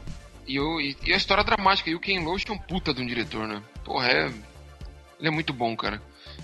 e, 0.47 0.59
o- 0.59 0.80
e- 0.81 0.97
e 1.05 1.13
a 1.13 1.18
história 1.18 1.43
dramática. 1.43 1.89
E 1.89 1.95
o 1.95 1.99
Ken 1.99 2.19
Loach 2.23 2.49
é 2.49 2.53
um 2.53 2.57
puta 2.57 2.91
de 2.93 3.01
um 3.01 3.05
diretor, 3.05 3.47
né? 3.47 3.61
Porra, 3.84 4.07
é. 4.07 4.26
Ele 5.19 5.27
é 5.27 5.30
muito 5.31 5.53
bom, 5.53 5.76
cara. 5.76 6.01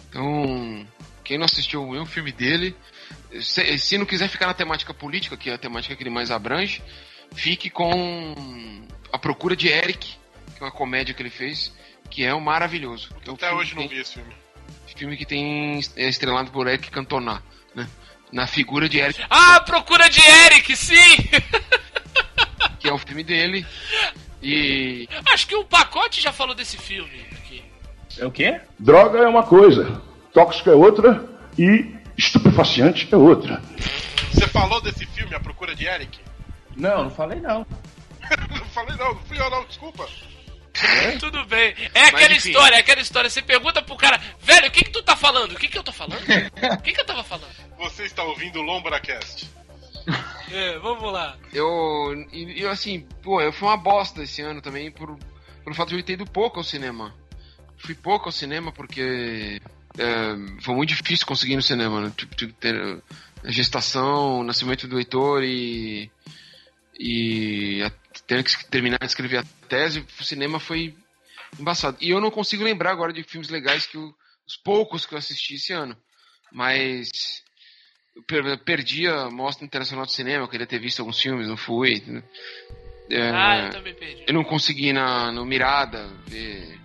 Então, 0.09 0.87
quem 1.23 1.37
não 1.37 1.45
assistiu 1.45 1.85
nenhum 1.91 2.05
filme 2.05 2.31
dele, 2.31 2.75
se, 3.41 3.77
se 3.77 3.97
não 3.97 4.05
quiser 4.05 4.27
ficar 4.29 4.47
na 4.47 4.53
temática 4.53 4.93
política, 4.93 5.35
que 5.37 5.49
é 5.49 5.53
a 5.53 5.57
temática 5.57 5.95
que 5.95 6.03
ele 6.03 6.09
mais 6.09 6.31
abrange, 6.31 6.81
fique 7.35 7.69
com 7.69 8.85
Procura 9.21 9.55
de 9.55 9.67
Eric, 9.67 10.07
que 10.55 10.61
é 10.61 10.65
uma 10.65 10.71
comédia 10.71 11.13
que 11.13 11.21
ele 11.21 11.29
fez, 11.29 11.73
que 12.09 12.23
é 12.23 12.33
um 12.33 12.39
maravilhoso. 12.39 13.09
É 13.25 13.29
um 13.29 13.33
Até 13.33 13.47
filme 13.47 13.61
hoje 13.61 13.69
que 13.71 13.75
não 13.75 13.87
tem- 13.87 13.97
vi 13.97 14.01
esse 14.01 14.13
filme. 14.13 14.33
Filme 14.95 15.17
que 15.17 15.25
tem 15.25 15.79
é 15.95 16.07
estrelado 16.07 16.49
por 16.51 16.65
Eric 16.67 16.89
Cantona, 16.89 17.43
né? 17.75 17.87
Na 18.31 18.47
figura 18.47 18.87
de 18.89 18.99
Eric, 18.99 19.19
Ah, 19.29 19.59
procura 19.61 20.09
de 20.09 20.21
Eric, 20.21 20.75
sim! 20.75 20.95
que 22.79 22.87
é 22.87 22.93
o 22.93 22.97
filme 22.97 23.23
dele. 23.23 23.65
E 24.41 25.07
Acho 25.31 25.45
que 25.47 25.55
o 25.55 25.63
pacote 25.65 26.21
já 26.21 26.31
falou 26.31 26.55
desse 26.55 26.77
filme. 26.77 27.25
É 28.19 28.25
o 28.25 28.31
quê? 28.31 28.59
Droga 28.79 29.19
é 29.19 29.27
uma 29.27 29.43
coisa, 29.43 30.01
tóxico 30.33 30.69
é 30.69 30.75
outra 30.75 31.23
e 31.57 31.95
estupefaciente 32.17 33.07
é 33.11 33.17
outra. 33.17 33.61
Você 34.31 34.47
falou 34.47 34.81
desse 34.81 35.05
filme, 35.07 35.35
A 35.35 35.39
Procura 35.39 35.75
de 35.75 35.85
Eric? 35.85 36.19
Não, 36.75 37.05
não 37.05 37.11
falei 37.11 37.39
não. 37.39 37.65
não 38.49 38.65
falei 38.67 38.95
não, 38.97 39.13
não 39.13 39.21
fui 39.21 39.39
eu 39.39 39.49
não, 39.49 39.65
desculpa. 39.65 40.07
Tudo 41.19 41.45
bem. 41.45 41.73
É 41.93 42.03
aquela 42.03 42.33
enfim. 42.33 42.49
história, 42.49 42.75
é 42.75 42.79
aquela 42.79 43.01
história. 43.01 43.29
Você 43.29 43.41
pergunta 43.41 43.81
pro 43.81 43.95
cara, 43.95 44.19
velho, 44.39 44.67
o 44.67 44.71
que 44.71 44.83
que 44.83 44.91
tu 44.91 45.01
tá 45.01 45.15
falando? 45.15 45.53
O 45.53 45.55
que 45.55 45.67
que 45.67 45.77
eu 45.77 45.83
tô 45.83 45.91
falando? 45.91 46.21
O 46.21 46.81
que 46.81 46.93
que 46.93 47.01
eu 47.01 47.05
tava 47.05 47.23
falando? 47.23 47.49
Você 47.79 48.03
está 48.03 48.23
ouvindo 48.23 48.59
o 48.59 48.63
Lombracast. 48.63 49.49
É, 50.49 50.79
vamos 50.79 51.11
lá. 51.11 51.35
eu, 51.51 52.25
e, 52.31 52.61
eu 52.61 52.71
assim, 52.71 53.05
pô, 53.21 53.41
eu 53.41 53.51
fui 53.51 53.67
uma 53.67 53.75
bosta 53.75 54.23
esse 54.23 54.41
ano 54.41 54.61
também 54.61 54.89
por, 54.89 55.19
pelo 55.61 55.75
fato 55.75 55.89
de 55.89 55.97
eu 55.97 56.03
ter 56.03 56.13
ido 56.13 56.25
pouco 56.25 56.57
ao 56.57 56.63
cinema. 56.63 57.13
Fui 57.79 57.95
pouco 57.95 58.25
ao 58.27 58.31
cinema 58.31 58.71
porque 58.71 59.61
é, 59.97 60.61
foi 60.61 60.75
muito 60.75 60.89
difícil 60.89 61.25
conseguir 61.25 61.53
ir 61.53 61.57
no 61.57 61.61
cinema, 61.61 62.01
né? 62.01 62.13
Tipo, 62.15 62.35
que 62.35 62.47
ter 62.47 62.75
a 63.43 63.51
gestação, 63.51 64.39
o 64.39 64.43
nascimento 64.43 64.87
do 64.87 64.97
Heitor 64.97 65.43
e. 65.43 66.11
e 66.99 67.81
a, 67.83 67.91
tendo 68.25 68.43
que 68.43 68.65
terminar 68.65 68.99
de 68.99 69.05
escrever 69.05 69.37
a 69.39 69.43
tese, 69.69 70.05
o 70.19 70.23
cinema 70.23 70.59
foi 70.59 70.95
embaçado. 71.59 71.97
E 72.01 72.09
eu 72.09 72.19
não 72.19 72.31
consigo 72.31 72.63
lembrar 72.63 72.91
agora 72.91 73.13
de 73.13 73.23
filmes 73.23 73.49
legais 73.49 73.85
que 73.85 73.95
eu, 73.97 74.13
os 74.47 74.57
poucos 74.57 75.05
que 75.05 75.13
eu 75.13 75.17
assisti 75.17 75.55
esse 75.55 75.71
ano. 75.73 75.95
Mas 76.51 77.43
eu 78.15 78.23
per- 78.23 78.57
perdi 78.63 79.07
a 79.07 79.29
Mostra 79.29 79.65
Internacional 79.65 80.05
de 80.05 80.13
Cinema, 80.13 80.43
eu 80.43 80.49
queria 80.49 80.65
ter 80.67 80.79
visto 80.79 80.99
alguns 80.99 81.19
filmes, 81.19 81.47
não 81.47 81.57
fui. 81.57 82.03
É, 83.09 83.29
Ah, 83.29 83.65
eu 83.65 83.71
também 83.71 83.93
perdi. 83.93 84.23
eu 84.27 84.33
não 84.33 84.43
consegui 84.43 84.91
na, 84.91 85.31
no 85.31 85.45
Mirada 85.45 86.07
ver, 86.27 86.76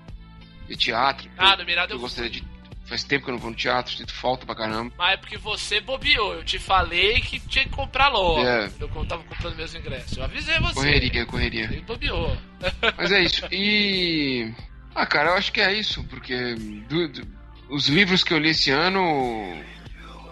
ver 0.73 0.77
teatro. 0.77 1.31
Ah, 1.39 1.57
no 1.57 1.65
Mirada 1.65 1.93
eu 1.93 1.97
eu 1.97 2.01
gostaria 2.01 2.31
de. 2.31 2.45
Faz 2.85 3.05
tempo 3.05 3.25
que 3.25 3.31
eu 3.31 3.35
não 3.35 3.41
vou 3.41 3.51
no 3.51 3.57
teatro, 3.57 3.95
sinto 3.95 4.13
falta 4.13 4.45
pra 4.45 4.55
caramba. 4.57 4.93
Mas 4.99 5.15
é 5.15 5.17
porque 5.17 5.39
você 5.39 5.81
bobeou. 5.81 6.35
Eu 6.35 6.45
te 6.45 6.59
falei 6.59 7.21
que 7.21 7.39
tinha 7.41 7.65
que 7.65 7.71
comprar 7.71 8.09
logo. 8.09 8.45
É. 8.45 8.69
Eu 8.81 8.89
tava 9.07 9.23
comprando 9.23 9.57
meus 9.57 9.75
ingressos. 9.75 10.17
Eu 10.19 10.25
avisei 10.25 10.59
você. 10.59 10.75
Correria, 10.75 11.25
correria. 11.27 11.65
Ele 11.65 11.81
bobeou. 11.83 12.37
Mas 12.99 13.13
é 13.13 13.21
isso. 13.23 13.47
E. 13.53 14.53
Ah, 14.95 15.07
cara, 15.07 15.31
eu 15.31 15.35
acho 15.37 15.53
que 15.53 15.61
é 15.61 15.73
isso, 15.73 16.05
porque 16.05 16.55
do- 16.89 17.09
do- 17.09 17.27
os 17.71 17.89
livros 17.89 18.23
que 18.25 18.35
eu 18.35 18.39
li 18.39 18.51
esse 18.51 18.71
ano. 18.71 19.63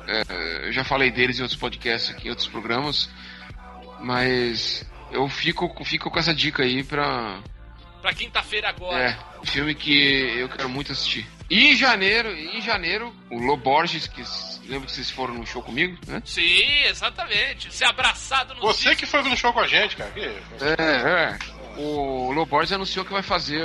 é, 0.06 0.66
eu 0.66 0.72
já 0.72 0.82
falei 0.84 1.10
deles 1.10 1.38
em 1.38 1.42
outros 1.42 1.58
podcasts 1.58 2.10
aqui, 2.14 2.26
em 2.26 2.30
outros 2.30 2.48
programas. 2.48 3.08
Mas 4.00 4.84
eu 5.12 5.28
fico, 5.28 5.72
fico 5.84 6.10
com 6.10 6.18
essa 6.18 6.34
dica 6.34 6.62
aí 6.62 6.82
pra. 6.82 7.40
Pra 8.00 8.14
quinta-feira 8.14 8.68
agora. 8.68 8.98
É, 8.98 9.18
um 9.40 9.46
filme 9.46 9.74
que 9.74 10.38
eu 10.38 10.48
quero 10.48 10.68
muito 10.68 10.92
assistir. 10.92 11.26
E 11.50 11.72
em 11.72 11.76
janeiro, 11.76 12.30
em 12.30 12.60
janeiro, 12.60 13.14
o 13.30 13.38
Loborges, 13.38 14.06
que 14.06 14.22
lembra 14.68 14.86
que 14.86 14.92
vocês 14.92 15.10
foram 15.10 15.34
no 15.34 15.46
show 15.46 15.62
comigo, 15.62 15.98
né? 16.06 16.22
Sim, 16.24 16.84
exatamente. 16.86 17.72
Você 17.72 17.84
abraçado 17.84 18.54
no 18.54 18.60
Você 18.60 18.94
que 18.94 19.04
foi 19.04 19.22
no 19.22 19.36
show 19.36 19.52
com 19.52 19.60
a 19.60 19.66
gente, 19.66 19.96
cara. 19.96 20.10
Que... 20.12 20.20
É, 20.20 21.36
é. 21.36 21.38
O 21.76 22.32
Loborges 22.32 22.72
anunciou 22.72 23.04
que 23.04 23.12
vai 23.12 23.22
fazer 23.22 23.64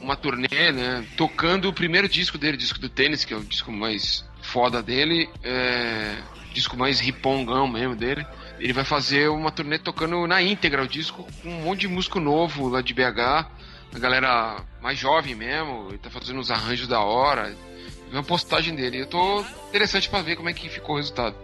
uma 0.00 0.16
turnê, 0.16 0.72
né? 0.72 1.06
Tocando 1.16 1.68
o 1.68 1.72
primeiro 1.72 2.08
disco 2.08 2.36
dele, 2.36 2.56
o 2.56 2.60
disco 2.60 2.78
do 2.78 2.88
tênis, 2.88 3.24
que 3.24 3.32
é 3.32 3.36
o 3.36 3.44
disco 3.44 3.70
mais 3.70 4.24
foda 4.42 4.82
dele, 4.82 5.28
é, 5.42 6.16
disco 6.52 6.76
mais 6.76 7.00
ripongão 7.00 7.68
mesmo 7.68 7.94
dele. 7.94 8.26
Ele 8.58 8.72
vai 8.72 8.84
fazer 8.84 9.28
uma 9.28 9.50
turnê 9.50 9.78
tocando 9.78 10.26
na 10.26 10.42
íntegra 10.42 10.82
o 10.82 10.88
disco, 10.88 11.26
com 11.42 11.48
um 11.48 11.62
monte 11.62 11.80
de 11.80 11.88
músico 11.88 12.18
novo 12.18 12.68
lá 12.68 12.80
de 12.80 12.92
BH, 12.92 13.46
a 13.94 13.98
galera 13.98 14.62
mais 14.80 14.98
jovem 14.98 15.34
mesmo, 15.34 15.88
ele 15.88 15.98
tá 15.98 16.10
fazendo 16.10 16.40
uns 16.40 16.50
arranjos 16.50 16.88
da 16.88 17.00
hora. 17.00 17.54
Vi 18.08 18.14
Uma 18.14 18.22
postagem 18.22 18.74
dele. 18.74 19.02
Eu 19.02 19.06
tô 19.06 19.44
interessante 19.68 20.08
pra 20.08 20.22
ver 20.22 20.36
como 20.36 20.48
é 20.48 20.52
que 20.52 20.68
ficou 20.68 20.94
o 20.94 20.98
resultado. 20.98 21.36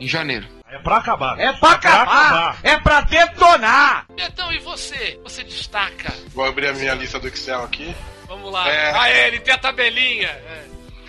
Em 0.00 0.08
janeiro. 0.08 0.46
É 0.68 0.78
pra 0.78 0.96
acabar. 0.96 1.38
É 1.38 1.52
pra 1.52 1.70
acabar. 1.72 2.58
É 2.62 2.78
pra 2.78 3.02
detonar. 3.02 4.06
Então, 4.16 4.50
e 4.52 4.58
você? 4.58 5.20
Você 5.22 5.44
destaca. 5.44 6.12
Vou 6.34 6.44
abrir 6.44 6.68
a 6.68 6.72
minha 6.72 6.94
lista 6.94 7.20
do 7.20 7.28
Excel 7.28 7.62
aqui. 7.62 7.94
Vamos 8.26 8.50
lá. 8.50 8.68
É. 8.68 8.98
Ah, 8.98 9.08
é, 9.10 9.28
ele 9.28 9.40
tem 9.40 9.54
a 9.54 9.58
tabelinha. 9.58 10.28
É. 10.28 10.64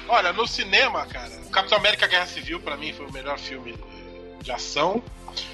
Olha, 0.08 0.34
no 0.34 0.46
cinema, 0.46 1.06
cara, 1.06 1.30
Capitão 1.52 1.78
América 1.78 2.08
Guerra 2.08 2.26
Civil, 2.26 2.60
pra 2.60 2.76
mim, 2.76 2.92
foi 2.94 3.06
o 3.06 3.12
melhor 3.12 3.40
filme 3.40 3.74
de 4.42 4.52
ação. 4.52 5.02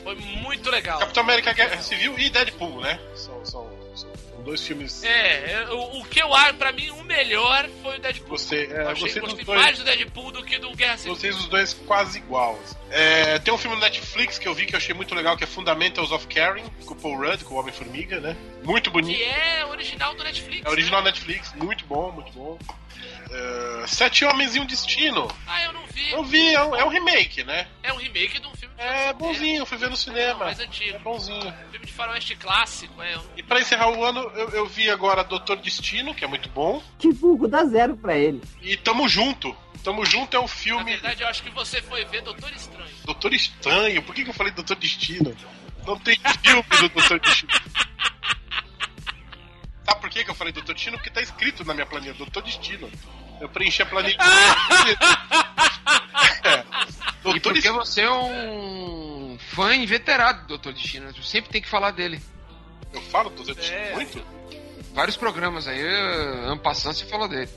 Foi 0.04 0.16
muito 0.16 0.70
legal. 0.70 1.00
Capitão 1.00 1.24
América 1.24 1.54
Guerra 1.54 1.82
Civil 1.82 2.18
e 2.20 2.30
Deadpool, 2.30 2.82
né? 2.82 3.00
São, 3.16 3.46
são, 3.46 3.70
são 3.96 4.10
dois 4.44 4.66
filmes. 4.66 5.04
É, 5.04 5.68
o, 5.72 6.00
o 6.00 6.06
que 6.06 6.22
eu 6.22 6.34
acho, 6.34 6.54
pra 6.56 6.72
mim, 6.72 6.90
o 6.92 7.04
melhor 7.04 7.68
foi 7.84 7.98
o 7.98 8.00
Deadpool. 8.02 8.38
Você, 8.38 8.70
é, 8.72 8.82
eu 8.84 8.90
achei, 8.90 9.20
gostei 9.20 9.46
dois- 9.46 9.60
mais 9.60 9.78
do 9.78 9.84
Deadpool 9.84 10.32
do 10.32 10.44
que 10.44 10.58
do 10.58 10.76
Guerra 10.76 10.98
Civil. 10.98 11.16
Vocês 11.16 11.36
os 11.38 11.48
dois 11.48 11.74
quase 11.86 12.18
iguais. 12.20 12.78
É, 12.90 13.38
tem 13.40 13.54
um 13.54 13.58
filme 13.58 13.76
no 13.76 13.82
Netflix 13.82 14.40
que 14.40 14.48
eu 14.48 14.54
vi 14.56 14.66
que 14.66 14.74
eu 14.74 14.78
achei 14.78 14.96
muito 14.96 15.14
legal, 15.14 15.36
que 15.38 15.44
é 15.44 15.48
Fundamentals 15.48 16.12
of 16.12 16.26
Caring, 16.28 16.64
com 16.86 16.94
o 16.94 16.98
Paul 16.98 17.18
Rudd, 17.18 17.44
com 17.44 17.56
o 17.56 17.60
Homem-Formiga, 17.60 18.20
né? 18.20 18.36
Muito 18.64 18.90
bonito. 18.90 19.16
Que 19.18 19.24
é 19.24 19.66
original 19.66 20.16
do 20.16 20.24
Netflix. 20.24 20.66
É 20.66 20.70
original 20.70 21.02
Netflix, 21.04 21.54
muito 21.56 21.86
bom, 21.86 22.12
muito 22.12 22.32
bom. 22.32 22.58
É, 23.32 23.88
Sete 23.88 24.26
Homens 24.26 24.56
e 24.56 24.60
um 24.60 24.66
Destino. 24.66 25.28
Ah, 25.48 25.64
eu 25.66 25.74
não 25.74 25.86
vi. 25.88 26.12
Eu 26.12 26.24
vi, 26.24 26.54
é 26.54 26.64
um, 26.64 26.76
é 26.76 26.84
um 26.86 26.90
remake, 26.90 27.44
né? 27.44 27.68
É 27.84 27.94
um 27.94 27.98
remake 27.98 28.40
de 28.40 28.48
um 28.48 28.54
filme. 28.56 28.74
É 28.78 29.12
bonzinho, 29.14 29.66
fui 29.66 29.78
ver 29.78 29.90
no 29.90 29.98
cinema. 29.98 30.46
mais 30.46 30.60
antigo. 30.60 30.96
É 30.96 31.00
bonzinho. 31.00 31.54
Filme 31.72 31.86
de 31.86 31.94
faroeste 31.94 32.36
clássico, 32.36 33.02
é. 33.02 33.20
E 33.38 33.44
pra 33.44 33.60
encerrar 33.60 33.90
o 33.92 34.04
ano, 34.04 34.22
eu, 34.36 34.50
eu 34.50 34.66
vi 34.66 34.90
agora 34.90 35.24
Doutor 35.24 35.58
Destino, 35.58 36.16
que 36.16 36.24
é 36.24 36.28
muito 36.28 36.50
bom. 36.50 36.82
Divulgo, 36.98 37.48
dá 37.48 37.66
zero 37.66 37.96
pra 37.98 38.18
ele. 38.18 38.42
E 38.62 38.78
Tamo 38.78 39.08
Junto. 39.08 39.56
Tamo 39.84 40.06
Junto 40.06 40.36
é 40.36 40.40
o 40.40 40.44
Na 40.44 40.48
filme 40.48 40.92
verdade, 40.92 41.24
eu 41.24 41.28
acho 41.28 41.44
que 41.44 41.50
você 41.52 41.82
foi 41.82 42.04
ver 42.06 42.22
Doutor 42.22 42.52
Estranho. 42.54 42.90
Doutor 43.06 43.34
Estranho. 43.34 44.02
Por 44.04 44.16
que, 44.16 44.24
que 44.24 44.30
eu 44.30 44.34
falei 44.34 44.52
Doutor 44.54 44.76
Destino? 44.78 45.36
Não 45.86 45.98
tem 46.00 46.18
filme 46.42 46.64
do 46.64 46.90
Doutor 46.90 47.20
Destino. 47.20 47.52
Sabe 49.90 50.02
por 50.02 50.10
que, 50.10 50.24
que 50.24 50.30
eu 50.30 50.36
falei 50.36 50.53
Doutor 50.53 50.74
Destino? 50.74 50.98
Porque 50.98 51.10
tá 51.10 51.22
escrito 51.22 51.66
na 51.66 51.74
minha 51.74 51.86
planilha, 51.86 52.14
Doutor 52.14 52.44
Destino. 52.44 52.90
Eu 53.41 53.49
preenchi 53.49 53.82
a 53.82 53.86
planilha. 53.86 54.18
É. 56.44 56.60
E 56.60 57.24
Doutor 57.24 57.41
porque 57.41 57.53
Destino. 57.53 57.76
você 57.76 58.02
é 58.02 58.11
um 58.11 59.38
fã 59.53 59.76
inveterado 59.76 60.48
do 60.48 60.57
Dr. 60.57 60.72
Destino, 60.74 61.06
né? 61.07 61.11
Tu 61.14 61.22
sempre 61.24 61.49
tem 61.52 61.61
que 61.61 61.68
falar 61.68 61.91
dele. 61.91 62.20
Eu 62.94 63.02
falo 63.03 63.30
Doutor 63.30 63.56
Destino 63.56 63.78
É. 63.78 63.94
muito? 63.94 64.24
Vários 64.94 65.16
programas 65.18 65.68
aí, 65.68 65.82
Ampassan, 66.48 66.94
você 66.94 67.06
falou 67.06 67.28
dele. 67.28 67.49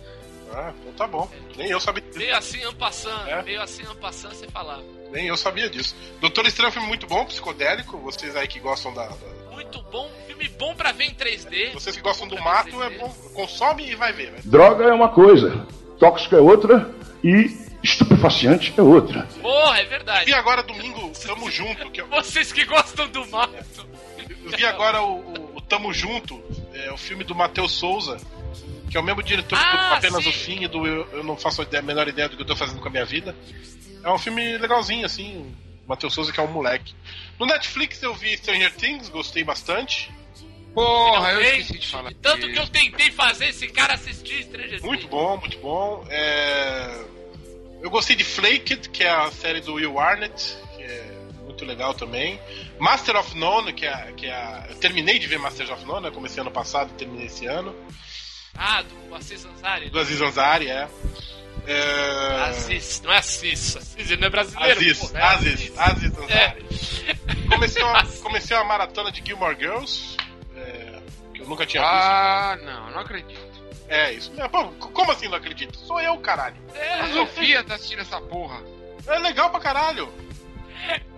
Ah, 0.53 0.73
então 0.81 0.93
tá 0.93 1.07
bom. 1.07 1.31
Nem 1.57 1.71
eu 1.71 1.81
sabia 1.81 2.03
disso. 2.03 2.19
Meio 2.19 2.37
assim, 2.37 2.63
ampassando. 2.65 3.31
É? 3.31 3.43
Meio 3.43 3.63
assim, 3.63 3.83
ampassando, 3.85 4.35
você 4.35 4.49
falava. 4.49 4.83
Nem 5.11 5.27
eu 5.29 5.37
sabia 5.37 5.71
disso. 5.71 5.95
Doutor 6.21 6.47
Estranho 6.47 6.67
é 6.69 6.71
um 6.71 6.73
filme 6.73 6.89
muito 6.89 7.07
bom, 7.07 7.25
psicodélico. 7.25 7.97
Vocês 7.99 8.37
aí 8.37 8.47
que 8.49 8.59
gostam 8.61 8.93
da. 8.93 9.07
da- 9.07 9.42
Muito 9.53 9.83
bom, 9.91 10.11
filme 10.27 10.49
bom 10.59 10.75
pra 10.75 10.93
ver 10.93 11.05
em 11.05 11.15
3D. 11.15 11.73
Vocês 11.73 11.97
que 11.97 12.03
gostam 12.03 12.27
do 12.29 12.41
mato, 12.41 12.83
é 12.83 12.91
bom. 12.99 13.09
Consome 13.35 13.91
e 13.91 13.95
vai 13.95 14.13
ver, 14.13 14.33
né? 14.33 14.39
Droga 14.45 14.85
é 14.85 14.93
uma 14.93 15.09
coisa, 15.09 15.67
tóxico 15.99 16.35
é 16.37 16.41
outra 16.41 16.91
e 17.23 17.57
estupefaciente 17.83 18.73
é 18.77 18.83
outra. 18.83 19.27
Porra, 19.41 19.81
é 19.81 19.85
verdade. 19.85 20.31
E 20.31 20.35
agora 20.35 20.63
domingo, 20.63 21.11
Tamo 21.27 21.51
Junto. 21.51 21.91
Que 21.91 22.01
eu, 22.01 22.07
Vocês 22.09 22.53
que 22.53 22.65
gostam 22.65 23.09
do 23.09 23.27
mato. 23.29 23.55
eu 24.45 24.51
vi 24.57 24.65
agora 24.65 25.03
o, 25.03 25.17
o- 25.19 25.57
o 25.57 25.61
Tamo 25.61 25.93
Junto, 25.93 26.43
é 26.75 26.91
o 26.93 26.97
filme 26.97 27.25
do 27.25 27.35
Matheus 27.35 27.73
Souza, 27.73 28.19
que 28.91 28.97
é 28.97 29.01
o 29.01 29.03
mesmo 29.03 29.23
diretor 29.23 29.59
do 29.59 29.65
Ah, 29.65 29.97
Apenas 29.97 30.23
sim. 30.25 30.31
o 30.31 30.33
Fim 30.33 30.63
e 30.65 30.69
do 30.69 30.87
eu, 30.87 31.09
eu 31.13 31.25
não 31.25 31.37
faço 31.37 31.61
a, 31.61 31.65
ideia- 31.65 31.83
a 31.83 31.87
menor 31.87 32.07
ideia 32.09 32.29
do 32.29 32.37
que 32.37 32.43
eu 32.43 32.47
tô 32.47 32.55
fazendo 32.57 32.81
com 32.81 32.89
a 32.89 32.91
minha 32.91 33.05
vida. 33.05 33.35
É 34.05 34.11
um 34.11 34.19
filme 34.19 34.59
legalzinho, 34.59 35.07
assim. 35.07 35.55
Matheus 35.93 36.15
Souza 36.15 36.33
que 36.33 36.41
é 36.41 36.43
um 36.43 36.47
moleque. 36.51 36.95
No 37.39 37.45
Netflix 37.45 38.03
eu 38.03 38.15
vi 38.15 38.35
Stranger 38.39 38.75
Things, 38.75 39.11
gostei 39.11 39.45
bastante. 39.45 40.11
Porra, 40.73 41.33
eu 41.33 41.41
esqueci 41.43 41.79
de 41.79 41.87
falar. 41.87 42.13
Tanto 42.23 42.51
que 42.51 42.59
eu 42.59 42.67
tentei 42.67 43.11
fazer 43.11 43.49
esse 43.49 43.69
cara 43.69 43.93
assistir 43.93 44.43
Stranger 44.45 44.71
Things. 44.71 44.83
Muito 44.83 45.07
bom, 45.07 45.37
muito 45.37 45.59
bom. 45.59 46.03
É, 46.09 47.05
Eu 47.83 47.91
gostei 47.91 48.17
de 48.17 48.25
Flaked, 48.25 48.89
que 48.89 49.05
é 49.05 49.11
a 49.11 49.31
série 49.31 49.61
do 49.61 49.75
Will 49.75 49.99
Arnett, 49.99 50.57
que 50.77 50.83
é 50.83 51.13
muito 51.45 51.63
legal 51.67 51.93
também. 51.93 52.41
Master 52.79 53.17
of 53.17 53.37
None, 53.37 53.73
que 53.75 53.85
é, 53.85 54.13
que 54.17 54.27
é 54.27 54.33
a... 54.33 54.67
Eu 54.71 54.77
terminei 54.77 55.19
de 55.19 55.27
ver 55.27 55.39
Master 55.39 55.71
of 55.73 55.85
None, 55.85 56.05
né? 56.05 56.11
comecei 56.11 56.41
ano 56.41 56.51
passado 56.51 56.91
e 56.95 56.97
terminei 56.97 57.27
esse 57.27 57.45
ano. 57.45 57.75
Ah, 58.55 58.83
do 58.83 59.15
Assis 59.15 59.45
Ansari. 59.45 59.91
Do 59.91 59.99
Aziz 59.99 60.21
Ansari, 60.23 60.69
é. 60.69 60.89
É... 61.67 62.43
Aziz, 62.49 63.01
não 63.03 63.13
é 63.13 63.19
Assis. 63.19 63.77
Assis 63.77 64.11
ele 64.11 64.21
não 64.21 64.27
é 64.27 64.31
brasileiro. 64.31 64.81
Aziz, 64.81 64.99
pô, 64.99 65.17
é 65.17 65.23
Aziz, 65.23 65.79
Aziz 65.79 66.19
Ansari. 66.19 66.33
É. 66.33 67.49
Comecei 67.49 67.83
uma, 67.83 68.07
comecei 68.23 68.57
uma 68.57 68.65
maratona 68.65 69.13
de 69.13 69.23
Gilmore 69.25 69.57
Girls. 69.59 70.17
É, 70.57 71.01
eu 71.39 71.47
nunca 71.47 71.65
tinha 71.67 71.83
ah, 71.83 72.55
visto. 72.57 72.69
Ah, 72.69 72.73
não, 72.73 72.91
não 72.91 73.01
acredito. 73.01 73.53
É, 73.89 74.13
isso 74.13 74.33
mesmo. 74.33 74.49
Pô, 74.49 74.89
como 74.89 75.13
assim 75.13 75.29
não 75.29 75.37
acredito? 75.37 75.77
Sou 75.77 76.01
eu, 76.01 76.17
caralho. 76.19 76.57
É, 76.75 76.95
a 76.95 77.13
Sofia 77.13 77.63
tá 77.63 77.75
assistindo 77.75 78.01
essa 78.01 78.21
porra. 78.21 78.63
É 79.07 79.19
legal 79.19 79.51
pra 79.51 79.61
caralho. 79.61 80.13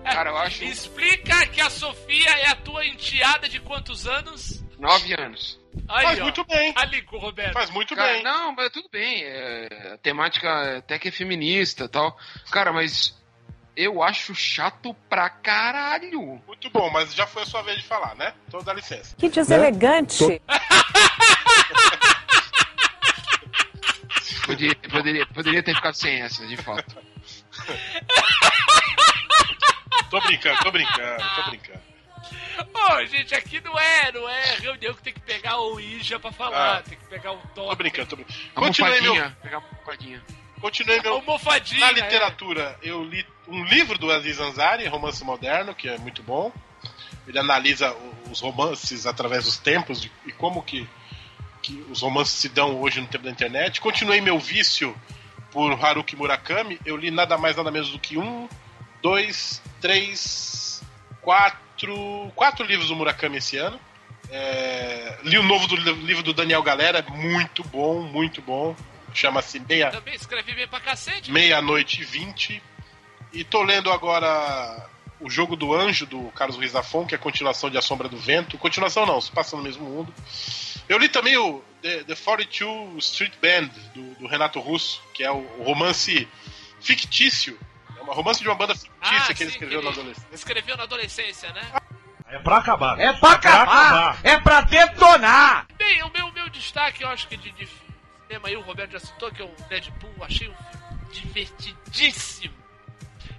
Cara, 0.04 0.30
eu 0.30 0.36
acho. 0.36 0.64
Explica 0.64 1.46
que 1.46 1.60
a 1.60 1.70
Sofia 1.70 2.30
é 2.30 2.48
a 2.48 2.56
tua 2.56 2.84
enteada 2.86 3.48
de 3.48 3.60
quantos 3.60 4.06
anos? 4.06 4.62
Nove 4.78 5.14
anos. 5.14 5.63
Aí, 5.88 6.04
Faz 6.04 6.20
ó. 6.20 6.22
muito 6.22 6.44
bem. 6.44 6.72
Aligou, 6.76 7.20
Roberto. 7.20 7.52
Faz 7.52 7.70
muito 7.70 7.94
cara, 7.94 8.12
bem. 8.12 8.22
Não, 8.22 8.52
mas 8.52 8.70
tudo 8.70 8.88
bem. 8.90 9.22
É, 9.24 9.92
a 9.94 9.98
temática 9.98 10.78
até 10.78 10.98
que 10.98 11.08
é 11.08 11.12
feminista 11.12 11.88
tal. 11.88 12.16
Cara, 12.50 12.72
mas 12.72 13.16
eu 13.76 14.02
acho 14.02 14.34
chato 14.34 14.94
pra 15.08 15.28
caralho. 15.28 16.40
Muito 16.46 16.70
bom, 16.70 16.90
mas 16.90 17.14
já 17.14 17.26
foi 17.26 17.42
a 17.42 17.46
sua 17.46 17.62
vez 17.62 17.78
de 17.78 17.84
falar, 17.84 18.14
né? 18.14 18.32
Então 18.46 18.62
dá 18.62 18.72
licença. 18.72 19.16
Que 19.16 19.28
deselegante. 19.28 20.26
Né? 20.26 20.40
Poderia, 24.46 24.76
poderia, 24.90 25.26
poderia 25.26 25.62
ter 25.62 25.74
ficado 25.74 25.94
sem 25.94 26.20
essa, 26.20 26.46
de 26.46 26.56
fato. 26.58 26.96
tô 30.10 30.20
brincando, 30.20 30.58
tô 30.62 30.70
brincando, 30.70 31.24
tô 31.34 31.50
brincando. 31.50 31.80
Ô, 32.72 33.06
gente, 33.06 33.34
aqui 33.34 33.60
não 33.60 33.78
é, 33.78 34.12
não 34.12 34.28
é 34.28 34.56
reunião 34.56 34.94
que 34.94 35.02
tem 35.02 35.12
que 35.12 35.20
pegar 35.20 35.58
o 35.60 35.80
Ija 35.80 36.18
pra 36.20 36.30
falar, 36.30 36.78
ah, 36.78 36.82
tem 36.82 36.98
que 36.98 37.04
pegar 37.06 37.32
o 37.32 37.38
Tom. 37.54 37.68
Tô 37.68 37.76
brincando, 37.76 38.08
tô 38.08 38.16
brincando. 38.16 38.38
Continuei 38.54 39.00
meu. 39.00 39.14
Pegar 39.42 39.58
uma 39.58 39.68
almofadinha. 39.68 40.22
Continuei 40.60 41.00
meu. 41.00 41.14
Almofadinha. 41.14 41.80
Na 41.80 41.92
literatura, 41.92 42.78
é. 42.82 42.88
eu 42.88 43.02
li 43.04 43.26
um 43.48 43.64
livro 43.64 43.98
do 43.98 44.10
Aziz 44.10 44.38
Ansari, 44.38 44.86
Romance 44.86 45.22
Moderno, 45.24 45.74
que 45.74 45.88
é 45.88 45.98
muito 45.98 46.22
bom. 46.22 46.52
Ele 47.26 47.38
analisa 47.38 47.96
os 48.30 48.40
romances 48.40 49.06
através 49.06 49.44
dos 49.44 49.56
tempos 49.56 50.10
e 50.26 50.32
como 50.32 50.62
que, 50.62 50.88
que 51.62 51.84
os 51.90 52.02
romances 52.02 52.34
se 52.34 52.48
dão 52.48 52.80
hoje 52.80 53.00
no 53.00 53.06
tempo 53.06 53.24
da 53.24 53.30
internet. 53.30 53.80
Continuei 53.80 54.20
meu 54.20 54.38
vício 54.38 54.94
por 55.50 55.72
Haruki 55.72 56.16
Murakami. 56.16 56.78
Eu 56.84 56.96
li 56.96 57.10
nada 57.10 57.38
mais, 57.38 57.56
nada 57.56 57.70
menos 57.70 57.90
do 57.90 57.98
que 57.98 58.18
um, 58.18 58.48
dois, 59.00 59.62
três, 59.80 60.82
quatro, 61.22 61.63
quatro 62.34 62.64
livros 62.64 62.88
do 62.88 62.96
Murakami 62.96 63.38
esse 63.38 63.56
ano. 63.56 63.78
É, 64.30 65.18
li 65.22 65.38
o 65.38 65.42
novo 65.42 65.66
do, 65.66 65.76
livro 65.76 66.22
do 66.22 66.32
Daniel 66.32 66.62
Galera, 66.62 67.04
muito 67.10 67.62
bom, 67.64 68.00
muito 68.02 68.40
bom. 68.40 68.74
Chama-se 69.12 69.60
Meia. 69.60 69.90
Também 69.90 70.14
escrevi 70.14 70.54
bem 70.54 70.66
pra 70.66 70.80
cacete. 70.80 71.30
Meia-noite 71.30 72.02
e 72.02 72.04
vinte. 72.04 72.62
E 73.32 73.44
tô 73.44 73.62
lendo 73.62 73.90
agora 73.90 74.88
o 75.20 75.30
Jogo 75.30 75.56
do 75.56 75.72
Anjo, 75.72 76.06
do 76.06 76.30
Carlos 76.32 76.56
Ruiz 76.56 76.72
Zafon, 76.72 77.06
que 77.06 77.14
é 77.14 77.18
a 77.18 77.20
continuação 77.20 77.70
de 77.70 77.78
A 77.78 77.82
Sombra 77.82 78.08
do 78.08 78.16
Vento. 78.16 78.58
Continuação 78.58 79.06
não, 79.06 79.20
se 79.20 79.30
passa 79.30 79.56
no 79.56 79.62
mesmo 79.62 79.84
mundo. 79.84 80.12
Eu 80.88 80.98
li 80.98 81.08
também 81.08 81.36
o 81.36 81.62
The, 81.80 82.04
The 82.04 82.16
42 82.16 83.04
Street 83.04 83.32
Band, 83.40 83.68
do, 83.94 84.14
do 84.16 84.26
Renato 84.26 84.58
Russo, 84.60 85.00
que 85.14 85.22
é 85.22 85.30
o, 85.30 85.38
o 85.58 85.62
romance 85.62 86.28
fictício 86.80 87.58
uma 88.04 88.14
romance 88.14 88.40
de 88.40 88.48
uma 88.48 88.54
banda 88.54 88.74
fictícia 88.74 88.92
ah, 89.00 89.34
que 89.34 89.42
ele 89.42 89.50
sim, 89.50 89.56
escreveu 89.56 89.80
que 89.80 89.86
ele 89.86 89.94
na 89.96 90.00
adolescência. 90.00 90.28
Escreveu 90.32 90.76
na 90.76 90.82
adolescência, 90.84 91.52
né? 91.52 91.72
É 92.28 92.38
pra 92.38 92.56
acabar. 92.58 93.00
É 93.00 93.12
pra, 93.14 93.30
é 93.30 93.34
acabar. 93.34 93.66
pra 93.66 93.86
acabar. 93.86 94.18
É 94.22 94.40
pra 94.40 94.60
detonar. 94.62 95.66
Bem, 95.76 96.02
o 96.02 96.10
meu, 96.10 96.32
meu 96.32 96.48
destaque, 96.50 97.02
eu 97.02 97.08
acho 97.08 97.28
que 97.28 97.36
de, 97.36 97.50
de 97.52 97.68
cinema 98.26 98.48
aí, 98.48 98.56
o 98.56 98.60
Roberto 98.60 98.92
já 98.92 99.00
citou, 99.00 99.30
que 99.30 99.42
é 99.42 99.44
o 99.44 99.54
Deadpool. 99.68 100.14
Achei 100.22 100.48
um 100.48 100.54
filme 100.54 101.08
divertidíssimo. 101.12 102.54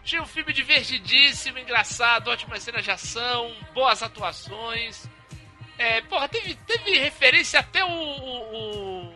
Achei 0.04 0.20
um 0.20 0.26
filme 0.26 0.54
divertidíssimo, 0.54 1.58
engraçado, 1.58 2.30
ótimas 2.30 2.62
cenas 2.62 2.84
de 2.84 2.92
ação, 2.92 3.56
boas 3.74 4.04
atuações. 4.04 5.10
É, 5.78 6.02
porra, 6.02 6.30
teve, 6.30 6.56
teve 6.56 6.98
referência 7.00 7.60
até 7.60 7.84
o, 7.84 7.90
o, 7.90 9.08
o 9.10 9.16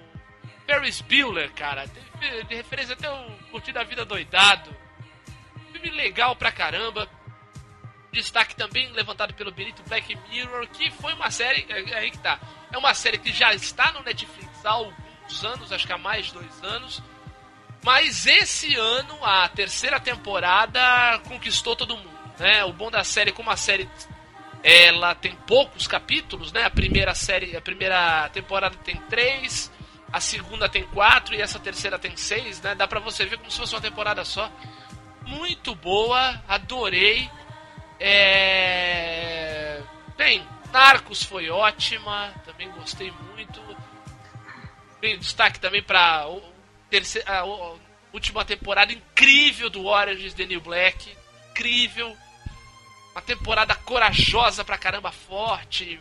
Ferris 0.66 1.02
Bueller, 1.02 1.52
cara. 1.54 1.88
Teve 2.20 2.56
referência 2.56 2.94
até 2.94 3.10
o 3.10 3.32
Curtir 3.52 3.78
a 3.78 3.84
Vida 3.84 4.04
Doidado 4.04 4.76
filme 5.80 5.98
legal 5.98 6.36
pra 6.36 6.52
caramba. 6.52 7.08
Destaque 8.12 8.56
também 8.56 8.92
levantado 8.92 9.34
pelo 9.34 9.52
Benito 9.52 9.84
Black 9.88 10.18
Mirror, 10.30 10.68
que 10.68 10.92
foi 10.92 11.14
uma 11.14 11.32
série. 11.32 11.66
É, 11.70 11.92
é 11.92 11.98
aí 12.00 12.12
que 12.12 12.18
tá. 12.18 12.40
É 12.72 12.78
uma 12.78 12.94
série 12.94 13.18
que 13.18 13.32
já 13.32 13.54
está 13.54 13.92
no 13.92 14.04
Netflix 14.04 14.66
há 14.66 14.72
alguns 14.72 15.46
anos, 15.46 15.72
acho 15.72 15.86
que 15.86 15.94
há 15.94 15.98
mais 15.98 16.28
de 16.28 16.34
dois 16.34 16.64
anos. 16.64 17.02
Mas 17.84 18.26
esse 18.26 18.76
ano, 18.76 19.24
a 19.24 19.48
terceira 19.48 20.00
temporada 20.00 21.20
conquistou 21.28 21.76
todo 21.76 21.96
mundo. 21.96 22.20
Né? 22.38 22.64
O 22.66 22.74
bom 22.74 22.92
da 22.92 23.04
série, 23.04 23.32
como 23.32 23.50
a 23.50 23.58
série 23.58 23.88
ela 24.62 25.16
tem 25.16 25.34
poucos 25.48 25.88
capítulos, 25.88 26.52
né? 26.52 26.64
A 26.64 26.70
primeira 26.70 27.16
série, 27.16 27.56
a 27.56 27.62
primeira 27.62 28.28
temporada 28.30 28.76
tem 28.84 28.96
três, 29.10 29.72
a 30.12 30.20
segunda 30.20 30.68
tem 30.68 30.84
quatro 30.84 31.34
e 31.34 31.42
essa 31.42 31.60
terceira 31.60 31.98
tem 31.98 32.18
seis, 32.18 32.62
né? 32.62 32.76
Dá 32.76 32.86
pra 32.86 33.00
você 33.00 33.26
ver 33.26 33.38
como 33.38 33.50
se 33.50 33.58
fosse 33.58 33.74
uma 33.74 33.82
temporada 33.82 34.26
só 34.26 34.52
muito 35.30 35.76
boa, 35.76 36.42
adorei. 36.48 37.30
É... 38.00 39.82
Bem, 40.18 40.46
Narcos 40.72 41.24
foi 41.24 41.50
ótima, 41.50 42.34
também 42.46 42.70
gostei 42.72 43.12
muito. 43.34 43.62
Bem, 45.00 45.18
destaque 45.18 45.60
também 45.60 45.82
para 45.82 46.26
a, 47.28 47.44
última 48.12 48.44
temporada 48.44 48.92
incrível 48.92 49.70
do 49.70 49.86
Orange 49.86 50.26
is 50.26 50.34
the 50.34 50.46
New 50.46 50.62
Black, 50.62 51.16
incrível. 51.52 52.16
Uma 53.12 53.22
temporada 53.22 53.76
corajosa 53.76 54.64
pra 54.64 54.78
caramba, 54.78 55.12
forte, 55.12 56.00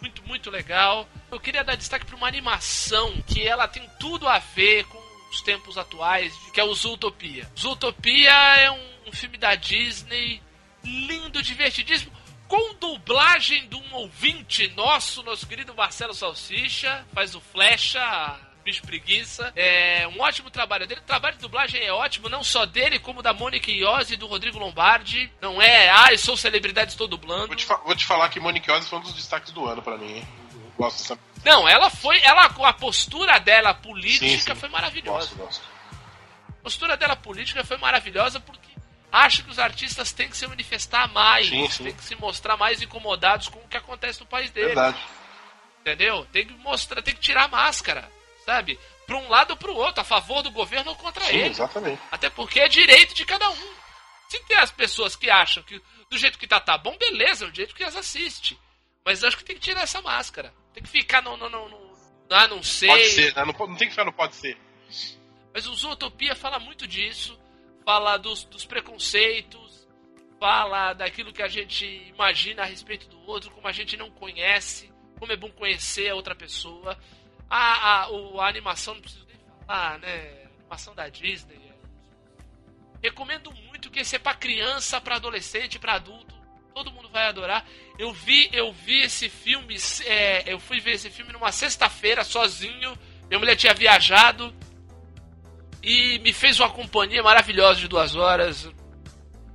muito, 0.00 0.22
muito 0.26 0.50
legal. 0.50 1.08
Eu 1.30 1.40
queria 1.40 1.64
dar 1.64 1.76
destaque 1.76 2.06
para 2.06 2.16
uma 2.16 2.28
animação 2.28 3.22
que 3.26 3.46
ela 3.46 3.68
tem 3.68 3.88
tudo 3.98 4.28
a 4.28 4.38
ver 4.38 4.84
com 4.84 5.03
os 5.34 5.42
tempos 5.42 5.76
atuais, 5.76 6.32
que 6.52 6.60
é 6.60 6.64
o 6.64 6.74
Zootopia. 6.74 7.50
Zootopia 7.58 8.30
é 8.30 8.70
um, 8.70 9.12
filme 9.12 9.36
da 9.36 9.54
Disney 9.54 10.42
lindo, 10.82 11.42
divertidíssimo, 11.42 12.12
com 12.48 12.74
dublagem 12.74 13.68
de 13.68 13.76
um 13.76 13.94
ouvinte 13.94 14.68
nosso, 14.76 15.22
nosso 15.22 15.46
querido 15.46 15.74
Marcelo 15.74 16.14
Salsicha, 16.14 17.06
faz 17.12 17.34
o 17.34 17.40
Flecha, 17.40 18.38
bicho 18.64 18.82
preguiça. 18.82 19.52
É 19.54 20.08
um 20.08 20.20
ótimo 20.20 20.50
trabalho 20.50 20.86
dele. 20.86 21.00
O 21.00 21.04
trabalho 21.04 21.36
de 21.36 21.42
dublagem 21.42 21.82
é 21.82 21.92
ótimo, 21.92 22.28
não 22.28 22.42
só 22.42 22.66
dele, 22.66 22.98
como 22.98 23.22
da 23.22 23.32
Mônica 23.32 23.70
Iose 23.70 24.14
e 24.14 24.16
do 24.16 24.26
Rodrigo 24.26 24.58
Lombardi. 24.58 25.30
Não 25.40 25.60
é, 25.60 25.90
ah, 25.90 26.16
sou 26.18 26.36
celebridade, 26.36 26.92
estou 26.92 27.06
dublando. 27.06 27.48
Vou 27.48 27.56
te, 27.56 27.66
vou 27.66 27.94
te 27.94 28.06
falar 28.06 28.28
que 28.28 28.40
Mônica 28.40 28.72
Iose 28.72 28.88
foi 28.88 28.98
um 28.98 29.02
dos 29.02 29.14
destaques 29.14 29.52
do 29.52 29.66
ano 29.66 29.82
para 29.82 29.96
mim, 29.96 30.16
hein? 30.16 30.28
Gosto 30.76 30.98
dessa 30.98 31.16
não, 31.44 31.68
ela 31.68 31.90
foi. 31.90 32.18
Ela, 32.22 32.44
a 32.46 32.72
postura 32.72 33.38
dela 33.38 33.74
política 33.74 34.26
sim, 34.26 34.38
sim. 34.38 34.54
foi 34.54 34.68
maravilhosa. 34.68 35.34
Nossa, 35.36 35.60
nossa. 35.60 35.60
A 36.48 36.62
postura 36.62 36.96
dela 36.96 37.14
política 37.14 37.62
foi 37.64 37.76
maravilhosa 37.76 38.40
porque 38.40 38.70
acho 39.12 39.44
que 39.44 39.50
os 39.50 39.58
artistas 39.58 40.12
têm 40.12 40.28
que 40.28 40.36
se 40.36 40.46
manifestar 40.46 41.06
mais, 41.12 41.48
sim, 41.48 41.68
sim. 41.68 41.84
têm 41.84 41.94
que 41.94 42.02
se 42.02 42.16
mostrar 42.16 42.56
mais 42.56 42.80
incomodados 42.82 43.48
com 43.48 43.58
o 43.58 43.68
que 43.68 43.76
acontece 43.76 44.20
no 44.20 44.26
país 44.26 44.50
deles. 44.50 44.74
Verdade. 44.74 44.98
Entendeu? 45.80 46.26
Tem 46.32 46.46
que 46.46 46.54
mostrar, 46.54 47.02
tem 47.02 47.14
que 47.14 47.20
tirar 47.20 47.44
a 47.44 47.48
máscara, 47.48 48.10
sabe? 48.46 48.78
Para 49.06 49.18
um 49.18 49.28
lado 49.28 49.50
ou 49.50 49.56
para 49.56 49.70
o 49.70 49.76
outro, 49.76 50.00
a 50.00 50.04
favor 50.04 50.42
do 50.42 50.50
governo 50.50 50.90
ou 50.90 50.96
contra 50.96 51.24
sim, 51.26 51.36
ele. 51.36 51.50
Exatamente. 51.50 52.00
Até 52.10 52.30
porque 52.30 52.58
é 52.58 52.68
direito 52.68 53.14
de 53.14 53.26
cada 53.26 53.50
um. 53.50 53.74
Se 54.28 54.40
tem 54.44 54.56
as 54.56 54.70
pessoas 54.70 55.14
que 55.14 55.30
acham 55.30 55.62
que 55.62 55.80
do 56.10 56.18
jeito 56.18 56.38
que 56.38 56.46
tá 56.46 56.58
tá 56.58 56.78
bom, 56.78 56.96
beleza, 56.96 57.44
é 57.44 57.48
o 57.48 57.54
jeito 57.54 57.74
que 57.74 57.84
as 57.84 57.94
assiste. 57.94 58.58
Mas 59.04 59.22
acho 59.22 59.36
que 59.36 59.44
tem 59.44 59.56
que 59.56 59.62
tirar 59.62 59.82
essa 59.82 60.00
máscara. 60.00 60.54
Tem 60.74 60.82
que 60.82 60.88
ficar 60.88 61.22
no. 61.22 61.36
no, 61.36 61.48
no, 61.48 61.68
no 61.68 61.94
ah, 62.28 62.48
não 62.48 62.62
sei. 62.62 62.88
Pode 62.88 63.08
ser, 63.10 63.34
né? 63.34 63.44
não, 63.44 63.66
não 63.68 63.76
tem 63.76 63.86
que 63.86 63.94
ficar 63.94 64.04
no 64.04 64.12
pode 64.12 64.34
ser. 64.34 64.58
Mas 65.52 65.66
o 65.66 65.74
Zootopia 65.74 66.34
fala 66.34 66.58
muito 66.58 66.86
disso. 66.86 67.38
Fala 67.84 68.16
dos, 68.16 68.44
dos 68.44 68.66
preconceitos. 68.66 69.86
Fala 70.40 70.92
daquilo 70.92 71.32
que 71.32 71.42
a 71.42 71.48
gente 71.48 71.86
imagina 72.08 72.62
a 72.62 72.66
respeito 72.66 73.08
do 73.08 73.18
outro, 73.30 73.52
como 73.52 73.68
a 73.68 73.72
gente 73.72 73.96
não 73.96 74.10
conhece. 74.10 74.92
Como 75.18 75.30
é 75.30 75.36
bom 75.36 75.50
conhecer 75.50 76.10
a 76.10 76.14
outra 76.16 76.34
pessoa. 76.34 76.98
A, 77.48 78.02
a, 78.02 78.10
o, 78.10 78.40
a 78.40 78.48
animação, 78.48 78.94
não 78.94 79.00
preciso 79.00 79.24
nem 79.26 79.36
falar, 79.66 79.98
né? 80.00 80.42
A 80.42 80.58
animação 80.58 80.94
da 80.94 81.08
Disney. 81.08 81.60
Recomendo 83.00 83.52
muito 83.52 83.90
que 83.90 84.00
esse 84.00 84.16
é 84.16 84.18
pra 84.18 84.34
criança, 84.34 85.00
pra 85.00 85.16
adolescente, 85.16 85.78
pra 85.78 85.94
adulto 85.94 86.33
todo 86.74 86.90
mundo 86.90 87.08
vai 87.08 87.28
adorar. 87.28 87.64
Eu 87.96 88.12
vi, 88.12 88.50
eu 88.52 88.72
vi 88.72 89.02
esse 89.02 89.28
filme, 89.28 89.76
é, 90.06 90.42
eu 90.52 90.58
fui 90.58 90.80
ver 90.80 90.92
esse 90.92 91.08
filme 91.08 91.32
numa 91.32 91.52
sexta-feira 91.52 92.24
sozinho. 92.24 92.98
Minha 93.28 93.38
mulher 93.38 93.54
tinha 93.54 93.72
viajado 93.72 94.52
e 95.80 96.18
me 96.18 96.32
fez 96.32 96.58
uma 96.58 96.68
companhia 96.68 97.22
maravilhosa 97.22 97.78
de 97.78 97.86
duas 97.86 98.16
horas. 98.16 98.68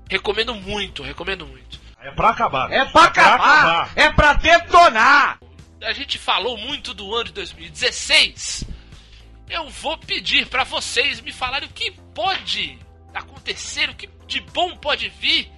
Recomendo 0.10 0.56
muito, 0.56 1.04
recomendo 1.04 1.46
muito. 1.46 1.78
É 2.02 2.10
pra 2.10 2.30
acabar. 2.30 2.72
É 2.72 2.86
pra, 2.86 3.02
é 3.02 3.06
acabar. 3.06 3.38
pra 3.38 3.56
acabar. 3.56 3.92
É 3.98 4.12
pra 4.12 4.34
detonar. 4.34 5.40
A 5.84 5.92
gente 5.92 6.18
falou 6.18 6.58
muito 6.58 6.94
do 6.94 7.14
ano 7.14 7.26
de 7.26 7.34
2016. 7.34 8.64
Eu 9.50 9.68
vou 9.70 9.98
pedir 9.98 10.48
para 10.48 10.64
vocês 10.64 11.20
me 11.20 11.34
falarem 11.34 11.68
o 11.68 11.72
que 11.74 11.92
pode 12.14 12.80
acontecer, 13.14 13.90
o 13.90 13.96
que 13.96 14.08
de 14.26 14.40
bom 14.40 14.78
pode 14.78 15.10
vir 15.10 15.52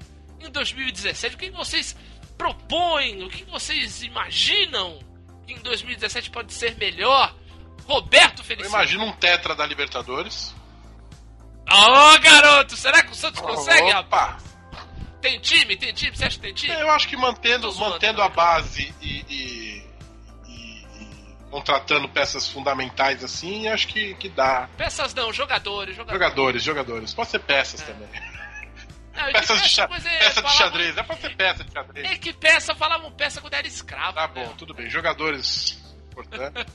em 0.46 0.50
2017? 0.52 1.36
O 1.36 1.38
que 1.38 1.50
vocês 1.52 1.96
propõem? 2.38 3.24
O 3.24 3.30
que 3.30 3.44
vocês 3.46 4.04
imaginam 4.04 5.00
que 5.46 5.54
em 5.54 5.60
2017 5.60 6.30
pode 6.32 6.54
ser 6.54 6.76
melhor? 6.78 7.34
Roberto 7.86 8.40
Eu 8.40 8.46
Feliciano. 8.46 8.76
imagino 8.76 9.06
um 9.06 9.12
tetra 9.14 9.56
da 9.56 9.66
Libertadores. 9.66 10.54
Ô, 11.70 12.20
garoto, 12.20 12.76
será 12.76 13.04
que 13.04 13.12
o 13.12 13.16
Santos 13.16 13.40
consegue, 13.42 13.84
Opa! 13.90 13.94
rapaz? 13.94 14.44
Tem 15.22 15.40
time? 15.40 15.78
Tem 15.78 15.94
time? 15.94 16.16
Você 16.16 16.26
acha 16.26 16.36
que 16.36 16.42
tem 16.42 16.54
time? 16.54 16.74
Eu 16.74 16.90
acho 16.92 17.08
que 17.08 17.16
mantendo, 17.16 17.74
mantendo 17.76 18.22
a 18.22 18.28
base 18.30 18.94
e, 19.02 19.24
e- 19.30 19.84
e- 20.48 20.52
e 20.52 21.46
contratando 21.52 22.10
peças 22.10 22.48
fundamentais 22.50 23.24
assim, 23.24 23.68
acho 23.68 23.88
que, 23.88 24.16
que 24.16 24.28
dá. 24.30 24.68
Peças 24.78 25.14
não, 25.14 25.32
jogadores, 25.32 25.96
jogadores. 25.96 26.20
Jogadores, 26.22 26.64
jogadores. 26.64 27.14
Pode 27.14 27.30
ser 27.30 27.40
peças 27.40 27.82
também. 27.82 28.10
Não, 29.26 29.32
Peças 29.34 29.62
de, 29.62 29.70
xa- 29.70 29.88
peça, 29.88 30.10
é, 30.10 30.18
peça 30.20 30.30
de 30.42 30.42
falava- 30.42 30.58
xadrez. 30.58 30.98
É 30.98 31.04
pra 31.04 31.16
ser 31.18 31.36
peça 31.36 31.64
de 31.64 31.72
xadrez. 31.72 32.12
É 32.12 32.18
que 32.18 32.34
peça, 32.34 32.76
falavam 32.76 33.12
peça 33.12 33.42
quando 33.42 33.54
era 33.54 33.68
escravo. 33.68 34.14
Tá 34.14 34.28
bom, 34.28 34.48
tudo 34.58 34.74
bem. 34.74 34.90
Jogadores 34.90 35.82
importantes. 36.12 36.66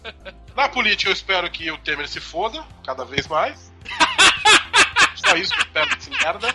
Na 0.54 0.68
política, 0.68 1.10
eu 1.10 1.12
espero 1.12 1.50
que 1.50 1.70
o 1.70 1.78
Temer 1.78 2.08
se 2.08 2.20
foda 2.20 2.64
cada 2.84 3.04
vez 3.04 3.26
mais. 3.26 3.72
Só 5.16 5.36
isso 5.36 5.52
que 5.52 5.60
eu 5.60 5.64
espero 5.66 5.96
desse 5.96 6.10
merda. 6.10 6.54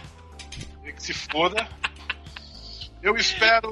Que 0.84 1.02
se 1.04 1.14
foda. 1.14 1.68
Eu 3.02 3.16
espero 3.16 3.70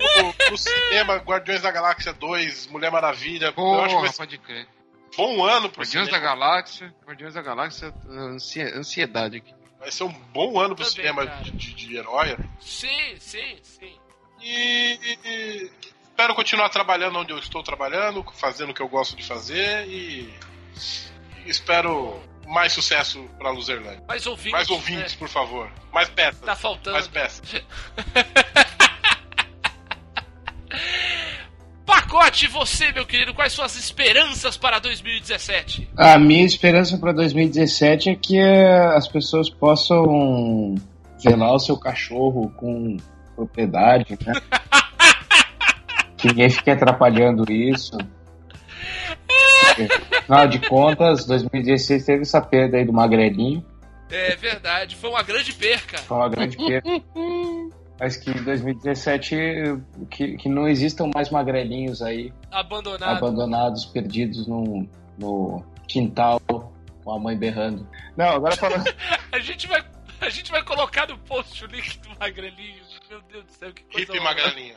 no 0.49 0.57
cinema 0.57 1.17
Guardiões 1.17 1.61
da 1.61 1.69
Galáxia 1.71 2.11
2, 2.13 2.67
Mulher 2.67 2.91
Maravilha. 2.91 3.53
eu 3.55 3.79
acho 3.81 3.87
que 3.87 3.93
Porra, 3.93 4.07
vai 4.07 4.13
pode 4.13 4.37
crer. 4.39 4.67
bom 5.15 5.43
ano 5.45 5.69
pro 5.69 5.81
Guardiões 5.83 6.07
da 6.09 6.15
cinema. 6.17 6.35
Galáxia. 6.35 6.95
Guardiões 7.05 7.33
da 7.35 7.41
Galáxia, 7.43 7.93
ansie- 8.09 8.63
ansiedade 8.75 9.37
aqui. 9.37 9.53
Vai 9.79 9.91
ser 9.91 10.03
um 10.03 10.11
bom 10.33 10.59
ano 10.59 10.75
pro 10.75 10.83
Também, 10.85 10.91
cinema 11.07 11.25
de, 11.27 11.51
de, 11.51 11.73
de 11.73 11.97
herói. 11.97 12.37
Sim, 12.59 13.15
sim, 13.19 13.57
sim. 13.63 13.93
E, 14.41 14.99
e- 15.01 15.19
e 15.25 15.71
espero 16.03 16.35
continuar 16.35 16.69
trabalhando 16.69 17.17
onde 17.19 17.31
eu 17.31 17.39
estou 17.39 17.63
trabalhando, 17.63 18.25
fazendo 18.33 18.71
o 18.71 18.73
que 18.73 18.81
eu 18.81 18.87
gosto 18.89 19.15
de 19.15 19.23
fazer 19.23 19.87
e, 19.87 20.33
e 21.45 21.49
espero 21.49 22.21
mais 22.45 22.73
sucesso 22.73 23.23
pra 23.37 23.51
Luzerlândia. 23.51 24.03
Mais 24.07 24.25
ouvintes. 24.27 24.51
Mais 24.51 24.69
ouvintes, 24.69 25.15
por 25.15 25.29
favor. 25.29 25.71
Mais 25.93 26.09
peças. 26.09 26.41
Tá 26.41 26.55
faltando. 26.55 26.93
Mais 26.93 27.07
peças. 27.07 27.41
Pacote, 32.09 32.47
você, 32.47 32.91
meu 32.91 33.05
querido, 33.05 33.35
quais 33.35 33.53
suas 33.53 33.75
esperanças 33.75 34.57
para 34.57 34.79
2017? 34.79 35.91
A 35.95 36.17
minha 36.17 36.43
esperança 36.43 36.97
para 36.97 37.11
2017 37.11 38.09
é 38.09 38.15
que 38.15 38.35
eh, 38.35 38.95
as 38.95 39.07
pessoas 39.07 39.47
possam 39.47 40.73
velar 41.23 41.53
o 41.53 41.59
seu 41.59 41.77
cachorro 41.77 42.51
com 42.57 42.97
propriedade, 43.35 44.17
né? 44.25 44.33
que 46.17 46.29
ninguém 46.29 46.49
fique 46.49 46.71
atrapalhando 46.71 47.45
isso. 47.51 47.95
Afinal 50.17 50.47
de 50.47 50.67
contas, 50.67 51.27
2016 51.27 52.05
teve 52.05 52.21
essa 52.23 52.41
perda 52.41 52.77
aí 52.77 52.85
do 52.85 52.91
Magrelinho. 52.91 53.63
É 54.09 54.35
verdade, 54.35 54.95
foi 54.95 55.11
uma 55.11 55.21
grande 55.21 55.53
perca. 55.53 55.99
Foi 55.99 56.17
uma 56.17 56.29
grande 56.29 56.57
perda. 56.57 56.89
Mas 57.99 58.15
que 58.15 58.31
em 58.31 58.43
2017 58.43 59.35
que, 60.09 60.37
que 60.37 60.49
não 60.49 60.67
existam 60.67 61.09
mais 61.13 61.29
magrelinhos 61.29 62.01
aí 62.01 62.33
Abandonado. 62.51 63.17
abandonados, 63.17 63.85
perdidos 63.85 64.47
no, 64.47 64.87
no 65.17 65.63
quintal 65.87 66.39
com 67.03 67.11
a 67.11 67.19
mãe 67.19 67.37
berrando. 67.37 67.87
Não, 68.15 68.27
agora 68.27 68.55
falando. 68.55 68.85
A 69.31 69.39
gente 69.39 69.67
vai. 69.67 69.83
A 70.21 70.29
gente 70.29 70.51
vai 70.51 70.63
colocar 70.63 71.07
no 71.07 71.17
post 71.19 71.63
o 71.63 71.67
link 71.67 71.97
do 71.99 72.09
Magrelinho. 72.19 72.83
Meu 73.09 73.21
Deus 73.21 73.45
do 73.45 73.51
céu, 73.51 73.73
que 73.73 73.83
coisa. 73.83 74.11
Horrorosa. 74.11 74.35
Magrelinha. 74.35 74.75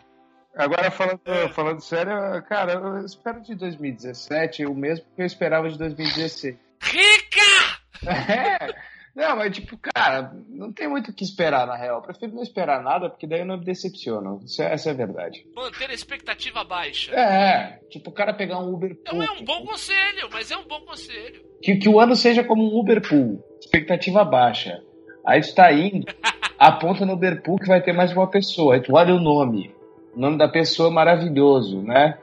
Agora 0.55 0.91
falando, 0.91 1.21
falando 1.55 1.81
sério, 1.81 2.43
cara, 2.43 2.75
eu 2.75 3.05
espero 3.05 3.41
de 3.41 3.55
2017 3.55 4.67
o 4.67 4.75
mesmo 4.75 5.07
que 5.17 5.23
eu 5.23 5.27
esperava 5.27 5.69
de 5.69 5.79
2016. 5.79 6.57
Rica! 6.81 7.83
É. 8.05 8.92
Não, 9.15 9.37
mas 9.37 9.55
tipo, 9.55 9.77
cara, 9.79 10.33
não 10.49 10.73
tem 10.73 10.89
muito 10.89 11.11
o 11.11 11.15
que 11.15 11.23
esperar 11.23 11.67
na 11.67 11.77
real. 11.77 11.97
Eu 11.99 12.03
prefiro 12.03 12.35
não 12.35 12.43
esperar 12.43 12.83
nada, 12.83 13.11
porque 13.11 13.27
daí 13.27 13.41
eu 13.41 13.47
não 13.47 13.59
me 13.59 13.65
decepciono. 13.65 14.41
Isso 14.45 14.63
é- 14.63 14.73
essa 14.73 14.89
é 14.89 14.93
a 14.93 14.97
verdade. 14.97 15.45
Manter 15.55 15.91
a 15.91 15.95
expectativa 15.95 16.65
baixa. 16.65 17.13
É, 17.15 17.79
tipo, 17.91 18.09
o 18.11 18.13
cara 18.13 18.33
pegar 18.33 18.59
um 18.59 18.73
Uber 18.73 18.97
Não 19.13 19.23
é 19.23 19.27
Pool. 19.27 19.37
um 19.41 19.45
bom 19.45 19.67
conselho, 19.67 20.29
mas 20.33 20.51
é 20.51 20.57
um 20.57 20.65
bom 20.67 20.81
conselho. 20.81 21.43
Que, 21.63 21.77
que 21.77 21.89
o 21.89 22.01
ano 22.01 22.17
seja 22.17 22.43
como 22.43 22.63
um 22.65 22.79
Uber 22.79 23.07
Pool. 23.07 23.45
Expectativa 23.61 24.25
baixa. 24.25 24.83
Aí 25.27 25.41
tu 25.43 25.55
tá 25.55 25.71
indo, 25.73 26.07
aponta 26.59 27.05
no 27.05 27.13
Uber 27.13 27.43
Pool 27.43 27.59
que 27.59 27.69
vai 27.69 27.83
ter 27.83 27.93
mais 27.93 28.13
uma 28.13 28.29
pessoa. 28.31 28.75
Aí 28.75 28.81
tu 28.81 28.95
olha 28.97 29.15
o 29.15 29.21
nome. 29.21 29.75
O 30.17 30.21
nome 30.21 30.39
da 30.39 30.49
pessoa 30.49 30.89
é 30.89 30.93
maravilhoso, 30.93 31.83
né? 31.83 32.19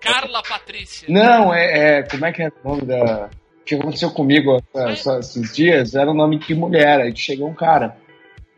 Carla 0.00 0.42
Patrícia. 0.42 1.06
Não, 1.08 1.52
é, 1.54 1.98
é- 1.98 2.02
Como 2.02 2.24
é 2.26 2.32
que 2.32 2.42
é 2.42 2.48
o 2.48 2.68
nome 2.68 2.82
da. 2.82 3.28
O 3.64 3.66
que 3.66 3.74
aconteceu 3.76 4.10
comigo 4.10 4.62
essa- 4.74 5.18
esses 5.20 5.54
dias? 5.56 5.94
Era 5.94 6.10
o 6.10 6.14
nome 6.14 6.38
de 6.38 6.54
mulher. 6.54 7.00
Aí 7.00 7.16
chegou 7.16 7.48
um 7.48 7.54
cara. 7.54 7.96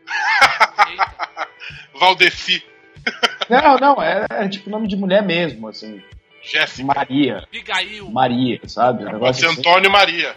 Valdeci. 1.97 2.61
Não, 3.49 3.77
não, 3.77 4.01
era, 4.01 4.25
era 4.29 4.49
tipo 4.49 4.69
nome 4.69 4.87
de 4.87 4.97
mulher 4.97 5.23
mesmo, 5.23 5.69
assim. 5.69 6.01
Jéssica. 6.43 6.85
Maria. 6.93 7.37
Abigail. 7.47 8.09
Maria, 8.11 8.59
sabe? 8.67 9.05
Um 9.05 9.19
Pode 9.19 9.45
assim. 9.45 9.59
Antônio 9.59 9.89
Maria. 9.89 10.35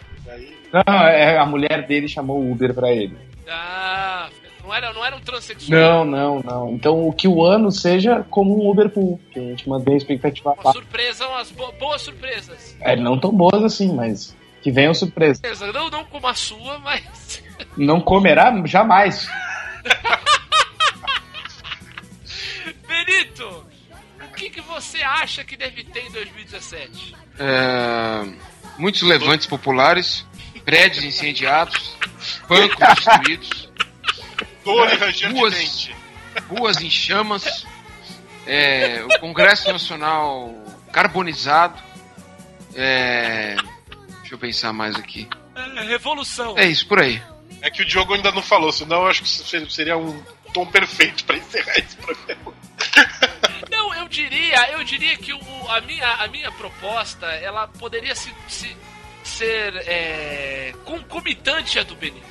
Não, 0.73 0.95
é, 1.09 1.37
a 1.37 1.45
mulher 1.45 1.85
dele 1.87 2.07
chamou 2.07 2.39
o 2.41 2.53
Uber 2.53 2.73
pra 2.73 2.93
ele. 2.93 3.17
Ah, 3.49 4.29
não 4.63 4.73
era, 4.73 4.93
não 4.93 5.05
era 5.05 5.17
um 5.17 5.21
transexual. 5.21 6.05
Não, 6.05 6.05
não, 6.05 6.41
não. 6.43 6.71
Então 6.71 7.09
o 7.09 7.13
que 7.13 7.27
o 7.27 7.45
ano 7.45 7.73
seja 7.73 8.25
como 8.31 8.57
um 8.65 8.71
Uber 8.71 8.89
Pool, 8.89 9.21
que 9.33 9.39
a 9.41 9.43
gente 9.43 9.69
mantém 9.69 9.95
a 9.95 9.97
expectativa 9.97 10.55
Uma 10.63 10.73
surpresa, 10.73 11.27
umas 11.27 11.51
bo- 11.51 11.73
boas 11.73 12.03
surpresas. 12.03 12.77
É, 12.81 12.95
não 12.95 13.19
tão 13.19 13.33
boas 13.33 13.65
assim, 13.65 13.93
mas 13.93 14.37
que 14.63 14.71
venham 14.71 14.95
surpresas. 14.95 15.39
Surpresa, 15.39 15.73
Não, 15.73 15.91
não 15.91 16.05
como 16.05 16.27
a 16.27 16.35
sua, 16.35 16.79
mas. 16.79 17.43
Não 17.77 18.01
comerá 18.01 18.51
jamais. 18.67 19.29
Benito, 22.87 23.67
o 24.23 24.29
que, 24.35 24.51
que 24.51 24.61
você 24.63 25.03
acha 25.03 25.45
que 25.45 25.57
deve 25.57 25.85
ter 25.85 26.07
em 26.07 26.11
2017? 26.11 27.15
É, 27.39 28.25
muitos 28.79 29.03
levantes 29.03 29.47
populares, 29.47 30.27
prédios 30.65 31.05
incendiados, 31.05 31.97
bancos 32.49 32.77
destruídos, 32.97 33.71
Dor 34.65 34.93
e 34.93 34.97
ranger 34.97 35.29
de 35.33 35.39
ruas, 35.39 35.55
dente. 35.55 35.97
ruas 36.49 36.81
em 36.83 36.91
chamas, 36.91 37.67
é, 38.47 39.03
o 39.05 39.21
Congresso 39.21 39.71
Nacional 39.73 40.55
carbonizado. 40.93 41.81
é, 42.75 43.57
deixa 44.31 44.35
eu 44.35 44.39
pensar 44.39 44.73
mais 44.73 44.95
aqui. 44.97 45.29
É, 45.55 45.83
revolução. 45.83 46.57
É 46.57 46.67
isso, 46.67 46.87
por 46.87 47.01
aí. 47.01 47.21
É 47.61 47.71
que 47.71 47.83
o 47.83 47.85
Diogo 47.85 48.15
ainda 48.15 48.31
não 48.31 48.43
falou, 48.43 48.71
senão 48.71 49.03
eu 49.03 49.07
acho 49.09 49.23
que 49.23 49.29
isso 49.29 49.71
seria 49.71 49.97
um 49.97 50.23
tom 50.55 50.65
perfeito 50.67 51.25
pra 51.25 51.37
encerrar 51.37 51.79
esse 51.79 51.97
programa. 51.97 52.55
Não, 53.71 53.95
eu 53.95 54.09
diria, 54.09 54.71
eu 54.73 54.83
diria 54.83 55.17
que 55.17 55.33
o, 55.33 55.41
a, 55.69 55.81
minha, 55.83 56.07
a 56.15 56.27
minha 56.29 56.51
proposta, 56.53 57.27
ela 57.27 57.69
poderia 57.69 58.15
se, 58.15 58.33
se- 58.49 58.77
ser 59.23 59.77
é, 59.87 60.75
concomitante 60.85 61.79
à 61.79 61.83
do 61.83 61.95
Benito. 61.95 62.27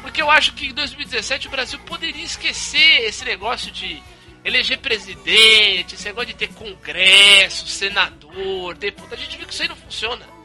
Porque 0.00 0.22
eu 0.22 0.30
acho 0.30 0.52
que 0.54 0.68
em 0.68 0.72
2017 0.74 1.48
o 1.48 1.50
Brasil 1.50 1.78
poderia 1.80 2.24
esquecer 2.24 3.02
esse 3.04 3.24
negócio 3.24 3.70
de 3.72 4.00
eleger 4.44 4.78
presidente, 4.78 5.96
esse 5.96 6.04
negócio 6.06 6.28
de 6.28 6.34
ter 6.34 6.48
congresso, 6.54 7.66
senador, 7.66 8.74
deputado. 8.76 9.14
A 9.14 9.16
gente 9.16 9.36
viu 9.36 9.46
que 9.46 9.52
isso 9.52 9.62
aí 9.62 9.68
não 9.68 9.76
funciona. 9.76 10.35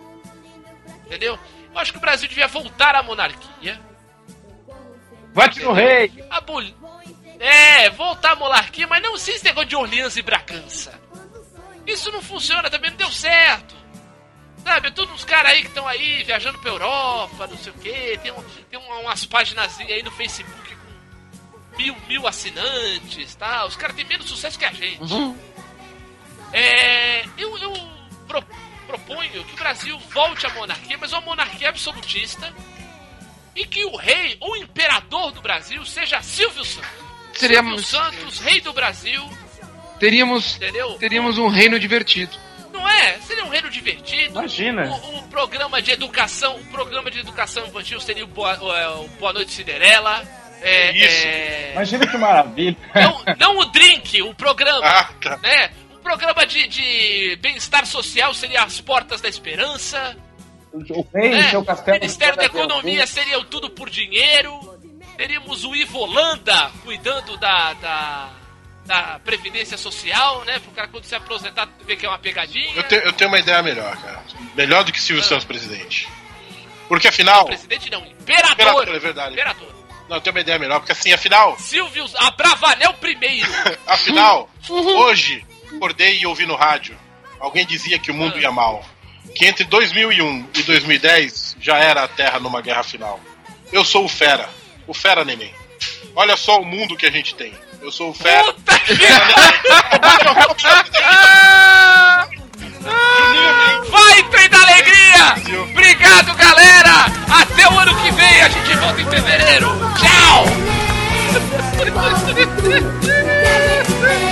Entendeu? 1.11 1.37
Eu 1.73 1.77
acho 1.77 1.91
que 1.91 1.97
o 1.97 2.01
Brasil 2.01 2.29
devia 2.29 2.47
voltar 2.47 2.95
à 2.95 3.03
monarquia. 3.03 3.81
Vote 5.33 5.59
no 5.61 5.73
rei! 5.73 6.23
Aboli... 6.29 6.73
É, 7.37 7.89
voltar 7.89 8.31
à 8.31 8.35
monarquia, 8.37 8.87
mas 8.87 9.01
não 9.03 9.15
esse 9.15 9.43
negócio 9.43 9.67
de 9.67 9.75
Orleans 9.75 10.15
e 10.15 10.21
Bragança. 10.21 10.97
Isso 11.85 12.09
não 12.13 12.21
funciona 12.21 12.69
também, 12.69 12.91
não 12.91 12.97
deu 12.97 13.11
certo. 13.11 13.75
Sabe, 14.63 14.91
todos 14.91 15.13
os 15.15 15.25
caras 15.25 15.51
aí 15.51 15.61
que 15.63 15.67
estão 15.67 15.85
aí 15.87 16.23
viajando 16.23 16.59
pra 16.59 16.69
Europa, 16.69 17.47
não 17.47 17.57
sei 17.57 17.71
o 17.73 17.75
quê, 17.75 18.17
tem, 18.21 18.31
um- 18.31 18.43
tem 18.69 18.79
um- 18.79 19.01
umas 19.01 19.25
páginas 19.25 19.77
aí 19.79 20.03
no 20.03 20.11
Facebook 20.11 20.75
com 20.75 21.77
mil, 21.77 21.95
mil 22.07 22.27
assinantes, 22.27 23.33
tá? 23.35 23.65
Os 23.65 23.75
caras 23.75 23.95
têm 23.97 24.05
menos 24.05 24.29
sucesso 24.29 24.57
que 24.59 24.65
a 24.65 24.71
gente. 24.71 24.99
É, 26.53 27.25
eu, 27.37 27.57
eu 27.57 27.73
pro- 28.27 28.45
proponho 28.91 29.43
que 29.45 29.53
o 29.53 29.57
Brasil 29.57 29.97
volte 30.13 30.45
à 30.45 30.49
monarquia, 30.49 30.97
mas 30.99 31.13
uma 31.13 31.21
monarquia 31.21 31.69
absolutista 31.69 32.53
e 33.55 33.65
que 33.65 33.85
o 33.85 33.95
rei 33.95 34.35
ou 34.41 34.55
imperador 34.57 35.31
do 35.31 35.41
Brasil 35.41 35.83
seja 35.85 36.21
Silvio 36.21 36.63
Santos. 36.65 36.89
Seríamos- 37.33 37.87
Silvio 37.87 38.05
Santos, 38.19 38.39
rei 38.39 38.59
do 38.61 38.73
Brasil, 38.73 39.23
Teríamos, 39.99 40.55
entendeu? 40.57 40.93
teríamos 40.95 41.37
um 41.37 41.47
reino 41.47 41.79
divertido. 41.79 42.35
Não 42.73 42.87
é? 42.87 43.17
Seria 43.19 43.45
um 43.45 43.49
reino 43.49 43.69
divertido. 43.69 44.31
Imagina. 44.39 44.89
O, 44.89 45.19
o 45.19 45.23
programa 45.29 45.81
de 45.81 45.91
educação, 45.91 46.55
o 46.57 46.65
programa 46.65 47.09
de 47.11 47.19
educação 47.19 47.65
infantil 47.67 47.99
seria 48.01 48.23
o 48.23 48.27
Boa, 48.27 48.57
o, 48.61 48.73
é, 48.75 48.87
o 48.89 49.07
Boa 49.19 49.31
Noite 49.33 49.51
Cinderela. 49.51 50.23
É, 50.61 50.91
Isso. 50.91 51.27
é, 51.27 51.71
Imagina 51.73 52.07
que 52.07 52.17
maravilha. 52.17 52.77
não, 52.95 53.23
não 53.37 53.57
o 53.59 53.65
drink, 53.65 54.21
o 54.21 54.33
programa. 54.33 54.81
Ah, 54.85 55.09
tá. 55.21 55.37
Né? 55.37 55.71
Programa 56.03 56.45
de, 56.45 56.67
de 56.67 57.35
bem-estar 57.41 57.85
social 57.85 58.33
seria 58.33 58.63
as 58.63 58.81
Portas 58.81 59.21
da 59.21 59.29
Esperança. 59.29 60.17
O 60.73 61.05
rei, 61.13 61.31
né? 61.31 61.49
seu 61.49 61.63
castelo. 61.63 61.97
Ministério 61.99 62.37
da 62.37 62.45
Economia 62.45 63.05
seria 63.05 63.39
o 63.39 63.43
Tudo 63.45 63.69
por 63.69 63.89
Dinheiro. 63.89 64.79
Teríamos 65.17 65.63
o 65.65 65.75
Ivo 65.75 65.99
Holanda 65.99 66.71
cuidando 66.83 67.37
da, 67.37 67.73
da, 67.73 68.29
da 68.85 69.19
Previdência 69.23 69.77
Social, 69.77 70.43
né? 70.45 70.59
Pro 70.59 70.71
cara 70.71 70.87
quando 70.87 71.03
se 71.03 71.13
aposentar 71.13 71.67
ver 71.85 71.95
que 71.97 72.05
é 72.05 72.09
uma 72.09 72.17
pegadinha. 72.17 72.73
Eu, 72.75 72.83
te- 72.83 72.95
eu 72.95 73.13
tenho 73.13 73.29
uma 73.29 73.37
ideia 73.39 73.61
melhor, 73.61 73.95
cara. 73.97 74.23
Melhor 74.55 74.83
do 74.83 74.91
que 74.91 74.99
Silvio 75.01 75.23
Santos 75.23 75.45
presidente. 75.45 76.07
Porque 76.87 77.07
afinal. 77.07 77.45
Presidente 77.45 77.89
não, 77.91 78.03
Imperador. 78.05 78.51
Imperador, 78.53 78.95
é 78.95 78.99
verdade. 78.99 79.33
Imperador. 79.33 79.75
Não, 80.09 80.17
eu 80.17 80.21
tenho 80.21 80.35
uma 80.35 80.41
ideia 80.41 80.57
melhor, 80.59 80.79
porque 80.79 80.91
assim, 80.93 81.13
afinal. 81.13 81.57
Silvio 81.59 82.05
Abravanel 82.17 82.93
primeiro. 82.95 83.47
Afinal, 83.87 84.49
hoje, 84.69 85.45
acordei 85.75 86.19
e 86.19 86.25
ouvi 86.25 86.45
no 86.45 86.55
rádio. 86.55 86.97
Alguém 87.39 87.65
dizia 87.65 87.97
que 87.97 88.11
o 88.11 88.13
mundo 88.13 88.39
ia 88.39 88.51
mal. 88.51 88.85
Que 89.35 89.45
entre 89.45 89.63
2001 89.65 90.47
e 90.55 90.63
2010 90.63 91.57
já 91.59 91.77
era 91.77 92.03
a 92.03 92.07
Terra 92.07 92.39
numa 92.39 92.61
guerra 92.61 92.83
final. 92.83 93.19
Eu 93.71 93.83
sou 93.83 94.05
o 94.05 94.09
Fera. 94.09 94.49
O 94.87 94.93
Fera 94.93 95.23
Neném. 95.23 95.53
Olha 96.15 96.35
só 96.35 96.59
o 96.61 96.65
mundo 96.65 96.97
que 96.97 97.05
a 97.05 97.11
gente 97.11 97.33
tem. 97.35 97.53
Eu 97.81 97.91
sou 97.91 98.09
o 98.09 98.13
Fera. 98.13 98.53
Vai, 103.89 104.23
trem 104.29 104.49
da 104.49 104.61
alegria! 104.61 105.35
Obrigado, 105.71 106.35
galera! 106.35 107.05
Até 107.41 107.67
o 107.67 107.79
ano 107.79 107.95
que 108.03 108.11
vem, 108.11 108.41
a 108.41 108.49
gente 108.49 108.75
volta 108.75 109.01
em 109.01 109.09
fevereiro! 109.09 109.69
Tchau! 109.99 110.45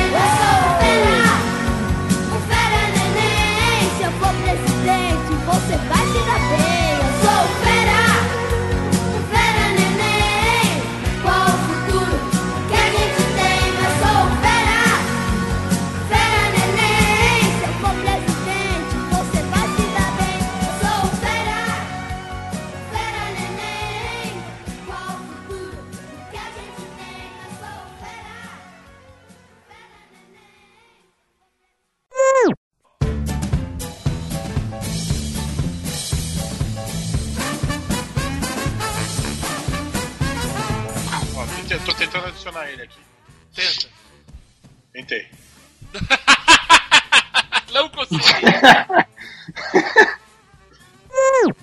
Ó, 41.81 41.85
tô 41.85 41.93
te- 41.93 41.93
tô 41.93 41.93
tentando 41.93 42.27
adicionar 42.27 42.69
ele 42.69 42.83
aqui. 42.83 42.99
Tenta. 43.53 43.87
Tentei. 44.93 45.27
Não 47.73 47.89
consegui. 47.89 48.21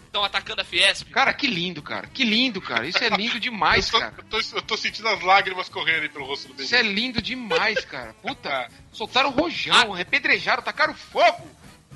Estão 0.06 0.22
atacando 0.24 0.60
a 0.62 0.64
Fiesp. 0.64 1.10
Cara, 1.10 1.32
que 1.34 1.46
lindo, 1.46 1.82
cara. 1.82 2.06
Que 2.06 2.24
lindo, 2.24 2.60
cara. 2.60 2.86
Isso 2.86 3.02
é 3.02 3.08
lindo 3.10 3.38
demais, 3.40 3.86
eu, 3.92 3.92
tô, 3.92 3.98
cara. 4.00 4.14
eu, 4.18 4.24
tô, 4.24 4.38
eu 4.56 4.62
tô 4.62 4.76
sentindo 4.76 5.08
as 5.08 5.20
lágrimas 5.22 5.68
correrem 5.68 6.08
pelo 6.08 6.24
rosto 6.24 6.48
do 6.48 6.54
Benito. 6.54 6.64
Isso 6.66 6.74
é 6.74 6.82
lindo 6.82 7.20
demais, 7.22 7.84
cara. 7.84 8.14
Puta, 8.22 8.68
soltaram 8.92 9.30
rojão, 9.30 9.90
repedrejaram, 9.92 10.62
tacaram 10.62 10.94
fogo. 10.94 11.48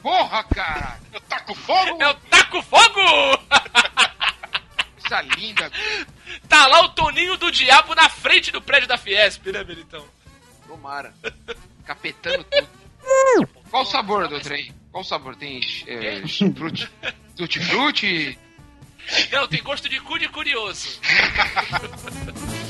Porra, 0.03 0.43
cara. 0.45 0.99
Eu 1.13 1.21
taco 1.23 1.55
fogo? 1.55 2.03
Eu 2.03 2.15
taco 2.15 2.63
fogo! 2.63 3.01
Coisa 5.11 5.23
linda. 5.23 5.71
Tá 6.49 6.69
lá 6.69 6.83
o 6.83 6.91
Toninho 6.91 7.37
do 7.37 7.51
Diabo 7.51 7.97
na 7.97 8.09
frente 8.09 8.53
do 8.53 8.63
prédio 8.63 8.87
da 8.87 8.97
Fiesp, 8.97 9.45
né, 9.47 9.65
Benitão? 9.65 10.07
Tomara. 10.69 11.13
Capetando 11.85 12.45
tudo. 12.45 13.49
Qual 13.69 13.83
o 13.83 13.87
sabor 13.87 14.29
do 14.29 14.39
trem? 14.39 14.73
Qual 14.93 15.03
o 15.03 15.07
sabor? 15.07 15.35
Tem 15.35 15.61
é, 15.89 16.23
frutti, 16.55 16.89
tutti 17.37 17.59
frutti? 17.59 18.39
Não, 19.33 19.49
tem 19.49 19.61
gosto 19.65 19.89
de 19.89 19.99
cu 19.99 20.17
de 20.17 20.29
curioso. 20.29 21.01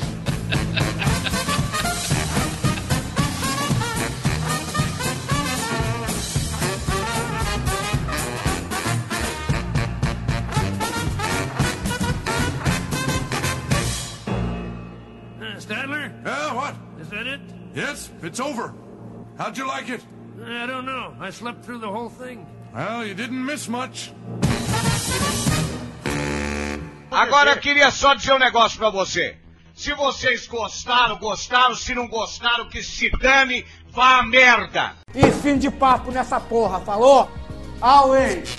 Stadler? 15.71 16.11
Yeah, 16.27 16.55
what? 16.55 16.75
Is 17.01 17.09
that 17.11 17.29
it? 17.29 17.41
Yes, 17.75 18.11
it's 18.23 18.41
over. 18.41 18.75
How'd 19.39 19.57
you 19.57 19.69
like 19.69 19.89
it? 19.89 20.05
I 20.45 20.67
don't 20.67 20.85
know. 20.85 21.15
I 21.21 21.31
slept 21.31 21.65
through 21.65 21.79
the 21.79 21.89
whole 21.89 22.09
thing. 22.09 22.45
Well, 22.75 23.07
you 23.07 23.15
didn't 23.15 23.45
miss 23.45 23.69
much. 23.69 24.13
Agora 27.13 27.53
eu 27.53 27.57
queria 27.59 27.93
só 27.93 28.15
dizer 28.15 28.33
um 28.33 28.39
negócio 28.41 28.79
pra 28.79 28.91
você. 28.91 29.37
Se 29.73 29.95
vocês 29.95 30.49
gostaram, 30.49 31.17
gostaram. 31.19 31.77
Se 31.77 31.95
não 31.95 32.09
gostaram, 32.09 32.69
que 32.69 32.83
se 32.83 33.09
dane, 33.11 33.65
vá 33.91 34.19
a 34.19 34.23
merda. 34.25 34.95
E 35.15 35.31
fim 35.31 35.57
de 35.57 35.71
papo 35.71 36.11
nessa 36.11 36.41
porra, 36.41 36.81
falou? 36.81 37.31
Always! 37.81 38.57